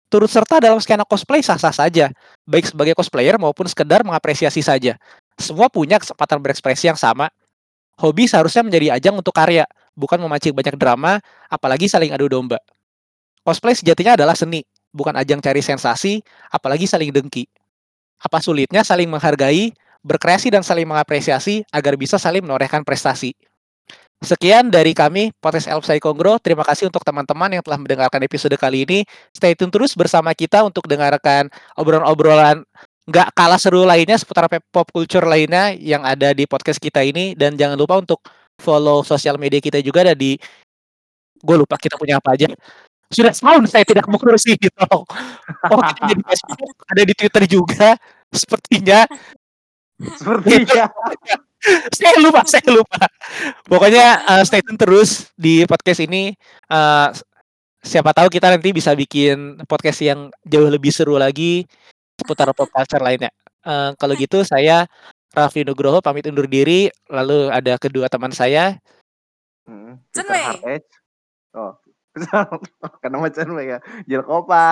Turut 0.07 0.31
serta 0.31 0.63
dalam 0.63 0.79
skena 0.79 1.03
cosplay 1.03 1.43
sah-sah 1.43 1.75
saja, 1.75 2.07
baik 2.47 2.71
sebagai 2.71 2.95
cosplayer 2.95 3.35
maupun 3.35 3.67
sekedar 3.67 4.07
mengapresiasi 4.07 4.63
saja. 4.63 4.95
Semua 5.35 5.67
punya 5.67 5.99
kesempatan 5.99 6.39
berekspresi 6.39 6.87
yang 6.87 6.95
sama. 6.95 7.27
Hobi 7.99 8.23
seharusnya 8.23 8.63
menjadi 8.63 8.95
ajang 8.95 9.19
untuk 9.19 9.35
karya, 9.35 9.67
bukan 9.99 10.15
memancing 10.23 10.55
banyak 10.55 10.79
drama, 10.79 11.19
apalagi 11.51 11.91
saling 11.91 12.15
adu 12.15 12.31
domba. 12.31 12.63
Cosplay 13.43 13.75
sejatinya 13.75 14.15
adalah 14.15 14.37
seni, 14.37 14.63
bukan 14.95 15.19
ajang 15.19 15.43
cari 15.43 15.59
sensasi, 15.59 16.23
apalagi 16.47 16.87
saling 16.87 17.11
dengki. 17.11 17.43
Apa 18.23 18.39
sulitnya 18.39 18.87
saling 18.87 19.11
menghargai, 19.11 19.75
berkreasi 19.99 20.47
dan 20.47 20.63
saling 20.63 20.87
mengapresiasi 20.87 21.67
agar 21.75 21.99
bisa 21.99 22.15
saling 22.15 22.47
menorehkan 22.47 22.87
prestasi. 22.87 23.35
Sekian 24.23 24.71
dari 24.71 24.95
kami, 24.95 25.35
Podcast 25.43 25.67
Elf 25.67 25.85
Kongro. 25.99 26.39
Terima 26.39 26.63
kasih 26.63 26.87
untuk 26.87 27.03
teman-teman 27.03 27.51
yang 27.51 27.63
telah 27.65 27.75
mendengarkan 27.75 28.23
episode 28.23 28.55
kali 28.55 28.87
ini. 28.87 29.03
Stay 29.35 29.53
tune 29.59 29.69
terus 29.69 29.91
bersama 29.93 30.31
kita 30.31 30.63
untuk 30.63 30.87
dengarkan 30.87 31.51
obrolan-obrolan 31.75 32.63
nggak 33.05 33.37
kalah 33.37 33.61
seru 33.61 33.85
lainnya 33.85 34.17
seputar 34.17 34.49
pop 34.49 34.89
culture 34.89 35.21
lainnya 35.29 35.77
yang 35.77 36.01
ada 36.01 36.33
di 36.33 36.49
podcast 36.49 36.81
kita 36.81 37.05
ini. 37.05 37.35
Dan 37.37 37.59
jangan 37.59 37.77
lupa 37.77 37.99
untuk 38.01 38.23
follow 38.57 39.03
sosial 39.03 39.35
media 39.37 39.59
kita 39.59 39.83
juga 39.83 40.07
ada 40.07 40.15
di... 40.17 40.39
Gue 41.45 41.61
lupa 41.61 41.77
kita 41.77 41.99
punya 41.99 42.17
apa 42.17 42.33
aja. 42.33 42.49
Sudah 43.09 43.31
setahun 43.31 43.69
saya 43.69 43.85
tidak 43.85 44.05
mengurusi 44.09 44.57
gitu. 44.57 44.83
Oh, 44.91 45.81
kita 45.81 46.01
ada 46.05 46.13
di 46.13 46.23
Facebook, 46.25 46.73
ada 46.89 47.01
di 47.05 47.13
Twitter 47.13 47.43
juga. 47.47 47.89
Sepertinya. 48.33 49.01
Sepertinya 49.95 50.85
saya 51.89 52.15
lupa, 52.21 52.41
saya 52.45 52.69
lupa. 52.69 53.03
Pokoknya 53.65 54.21
uh, 54.25 54.43
stay 54.45 54.61
tune 54.61 54.77
terus 54.77 55.33
di 55.33 55.65
podcast 55.65 56.01
ini. 56.05 56.33
Uh, 56.69 57.09
siapa 57.81 58.13
tahu 58.13 58.29
kita 58.29 58.49
nanti 58.49 58.73
bisa 58.73 58.93
bikin 58.97 59.61
podcast 59.69 60.01
yang 60.01 60.33
jauh 60.45 60.69
lebih 60.69 60.89
seru 60.89 61.17
lagi 61.17 61.65
seputar 62.17 62.49
pop 62.53 62.69
culture 62.69 63.01
lainnya. 63.01 63.31
Uh, 63.65 63.93
kalau 63.97 64.13
gitu 64.17 64.45
saya 64.45 64.85
Raffi 65.35 65.65
Nugroho 65.65 65.99
pamit 65.99 66.29
undur 66.29 66.47
diri. 66.47 66.87
Lalu 67.09 67.49
ada 67.49 67.75
kedua 67.81 68.07
teman 68.07 68.31
saya. 68.31 68.77
Hmm, 69.65 69.97
Oh, 71.55 71.71
karena 73.03 73.17
macam 73.19 73.45
ya. 73.59 73.77
Jelkopa. 74.07 74.67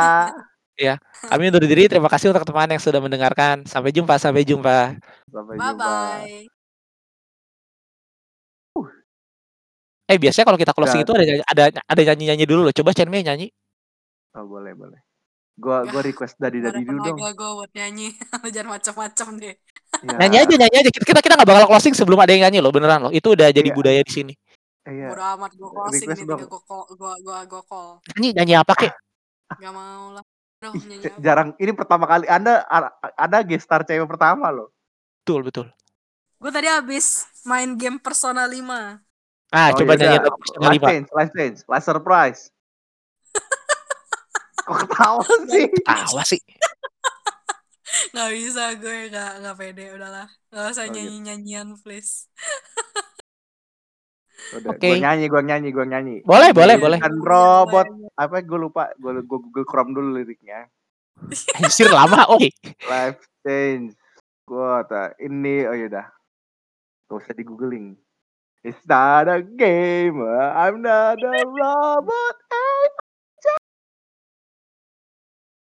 Ya, 0.74 0.98
kami 1.30 1.54
undur 1.54 1.62
diri. 1.70 1.86
Terima 1.86 2.10
kasih 2.10 2.34
untuk 2.34 2.50
teman 2.50 2.66
yang 2.66 2.82
sudah 2.82 2.98
mendengarkan. 2.98 3.62
Sampai 3.70 3.94
jumpa. 3.94 4.18
Sampai 4.18 4.42
jumpa. 4.42 4.98
Sampai 5.30 5.56
jumpa. 5.62 5.70
Bye 5.70 5.78
bye. 5.78 6.54
Eh, 10.04 10.20
biasanya 10.20 10.46
kalau 10.46 10.60
kita 10.60 10.76
closing 10.76 11.02
itu 11.02 11.14
ada 11.16 11.24
ada 11.48 11.64
ada 11.80 12.02
nyanyi-nyanyi 12.12 12.44
dulu 12.44 12.68
loh. 12.68 12.74
Coba 12.76 12.92
Chen-Mei 12.92 13.24
nyanyi. 13.24 13.48
Oh, 14.36 14.44
boleh, 14.50 14.76
boleh. 14.76 15.00
Gua 15.54 15.86
gua 15.86 16.02
request 16.02 16.36
dari 16.42 16.60
dari 16.60 16.82
dulu 16.82 17.00
dong. 17.06 17.18
Gue 17.22 17.34
buat 17.38 17.72
nyanyi. 17.72 18.10
Jangan 18.54 18.78
macam-macam 18.78 19.28
deh. 19.40 19.56
Ya. 20.02 20.18
Nyanyi 20.26 20.38
aja, 20.44 20.54
nyanyi 20.60 20.78
aja. 20.84 20.90
Kita 20.90 21.22
kita 21.22 21.34
nggak 21.38 21.50
bakal 21.50 21.66
closing 21.70 21.94
sebelum 21.94 22.20
ada 22.20 22.34
yang 22.34 22.50
nyanyi 22.50 22.60
loh, 22.60 22.74
beneran 22.74 23.08
loh. 23.08 23.14
Itu 23.14 23.38
udah 23.38 23.54
jadi 23.54 23.70
iya. 23.70 23.78
budaya 23.78 24.02
di 24.02 24.12
sini. 24.12 24.34
Iya. 24.84 25.16
Bodo 25.16 25.24
amat 25.40 25.52
gue 25.56 25.70
closing 25.72 26.08
nih, 26.12 26.26
gue 26.28 26.62
call, 26.68 26.84
gua 27.00 27.16
gua 27.24 27.38
gua 27.48 27.62
call. 27.64 27.90
Nyanyi 28.16 28.30
nyanyi 28.36 28.54
apa 28.60 28.74
kek? 28.76 28.92
Gak 29.56 29.72
mau 29.72 30.20
lah. 30.20 30.24
Aduh, 30.64 30.80
Jarang 31.20 31.56
ini 31.60 31.72
pertama 31.76 32.08
kali 32.08 32.24
Anda 32.28 32.64
ada 33.16 33.38
gestar 33.44 33.84
cewek 33.84 34.08
pertama 34.08 34.48
loh. 34.52 34.72
Betul, 35.24 35.48
betul. 35.48 35.68
Gue 36.40 36.52
tadi 36.52 36.68
habis 36.68 37.28
main 37.48 37.80
game 37.80 38.00
Persona 38.00 38.48
5. 38.48 38.60
Ah, 39.52 39.72
oh, 39.72 39.80
coba 39.80 39.96
nyanyi 39.96 40.20
Persona 40.20 40.68
5. 40.68 40.76
Last 40.76 40.84
change, 40.84 41.08
last 41.12 41.32
change, 41.36 41.58
last 41.68 41.88
surprise. 41.88 42.42
Kok 44.68 44.78
ketawa 44.88 45.24
sih? 45.48 45.66
Ketawa 45.72 46.24
sih. 46.28 46.42
gak 48.14 48.30
bisa 48.34 48.64
gue 48.78 48.98
gak, 49.14 49.32
gak 49.42 49.56
pede 49.58 49.94
udahlah 49.94 50.26
gak 50.50 50.74
usah 50.74 50.86
oh, 50.86 50.94
gitu. 50.94 50.98
nyanyi 50.98 51.18
nyanyian 51.30 51.68
please 51.82 52.26
Oke. 54.52 54.78
Okay. 54.78 54.98
Gue 54.98 55.04
nyanyi, 55.04 55.26
gue 55.32 55.42
nyanyi, 55.42 55.70
gue 55.72 55.86
nyanyi. 55.86 56.16
Boleh, 56.28 56.52
boleh, 56.52 56.76
boleh. 56.78 57.00
Kan 57.00 57.16
robot, 57.18 57.88
apa 58.20 58.36
gue 58.44 58.60
lupa, 58.60 58.92
gue 59.00 59.24
gue 59.24 59.40
Google 59.40 59.68
Chrome 59.68 59.96
dulu 59.96 60.20
liriknya. 60.20 60.68
Anjir 61.58 61.90
lama, 61.90 62.28
oi. 62.34 62.50
Life 62.90 63.24
change. 63.46 63.96
Gue 64.44 64.74
tak 64.92 65.16
ini, 65.24 65.64
oh 65.64 65.76
yaudah. 65.76 66.08
Gak 67.08 67.18
usah 67.20 67.34
di 67.36 67.44
googling. 67.48 67.96
It's 68.64 68.80
not 68.88 69.28
a 69.28 69.44
game, 69.44 70.24
I'm 70.24 70.80
not 70.80 71.20
a 71.20 71.44
robot. 71.44 72.36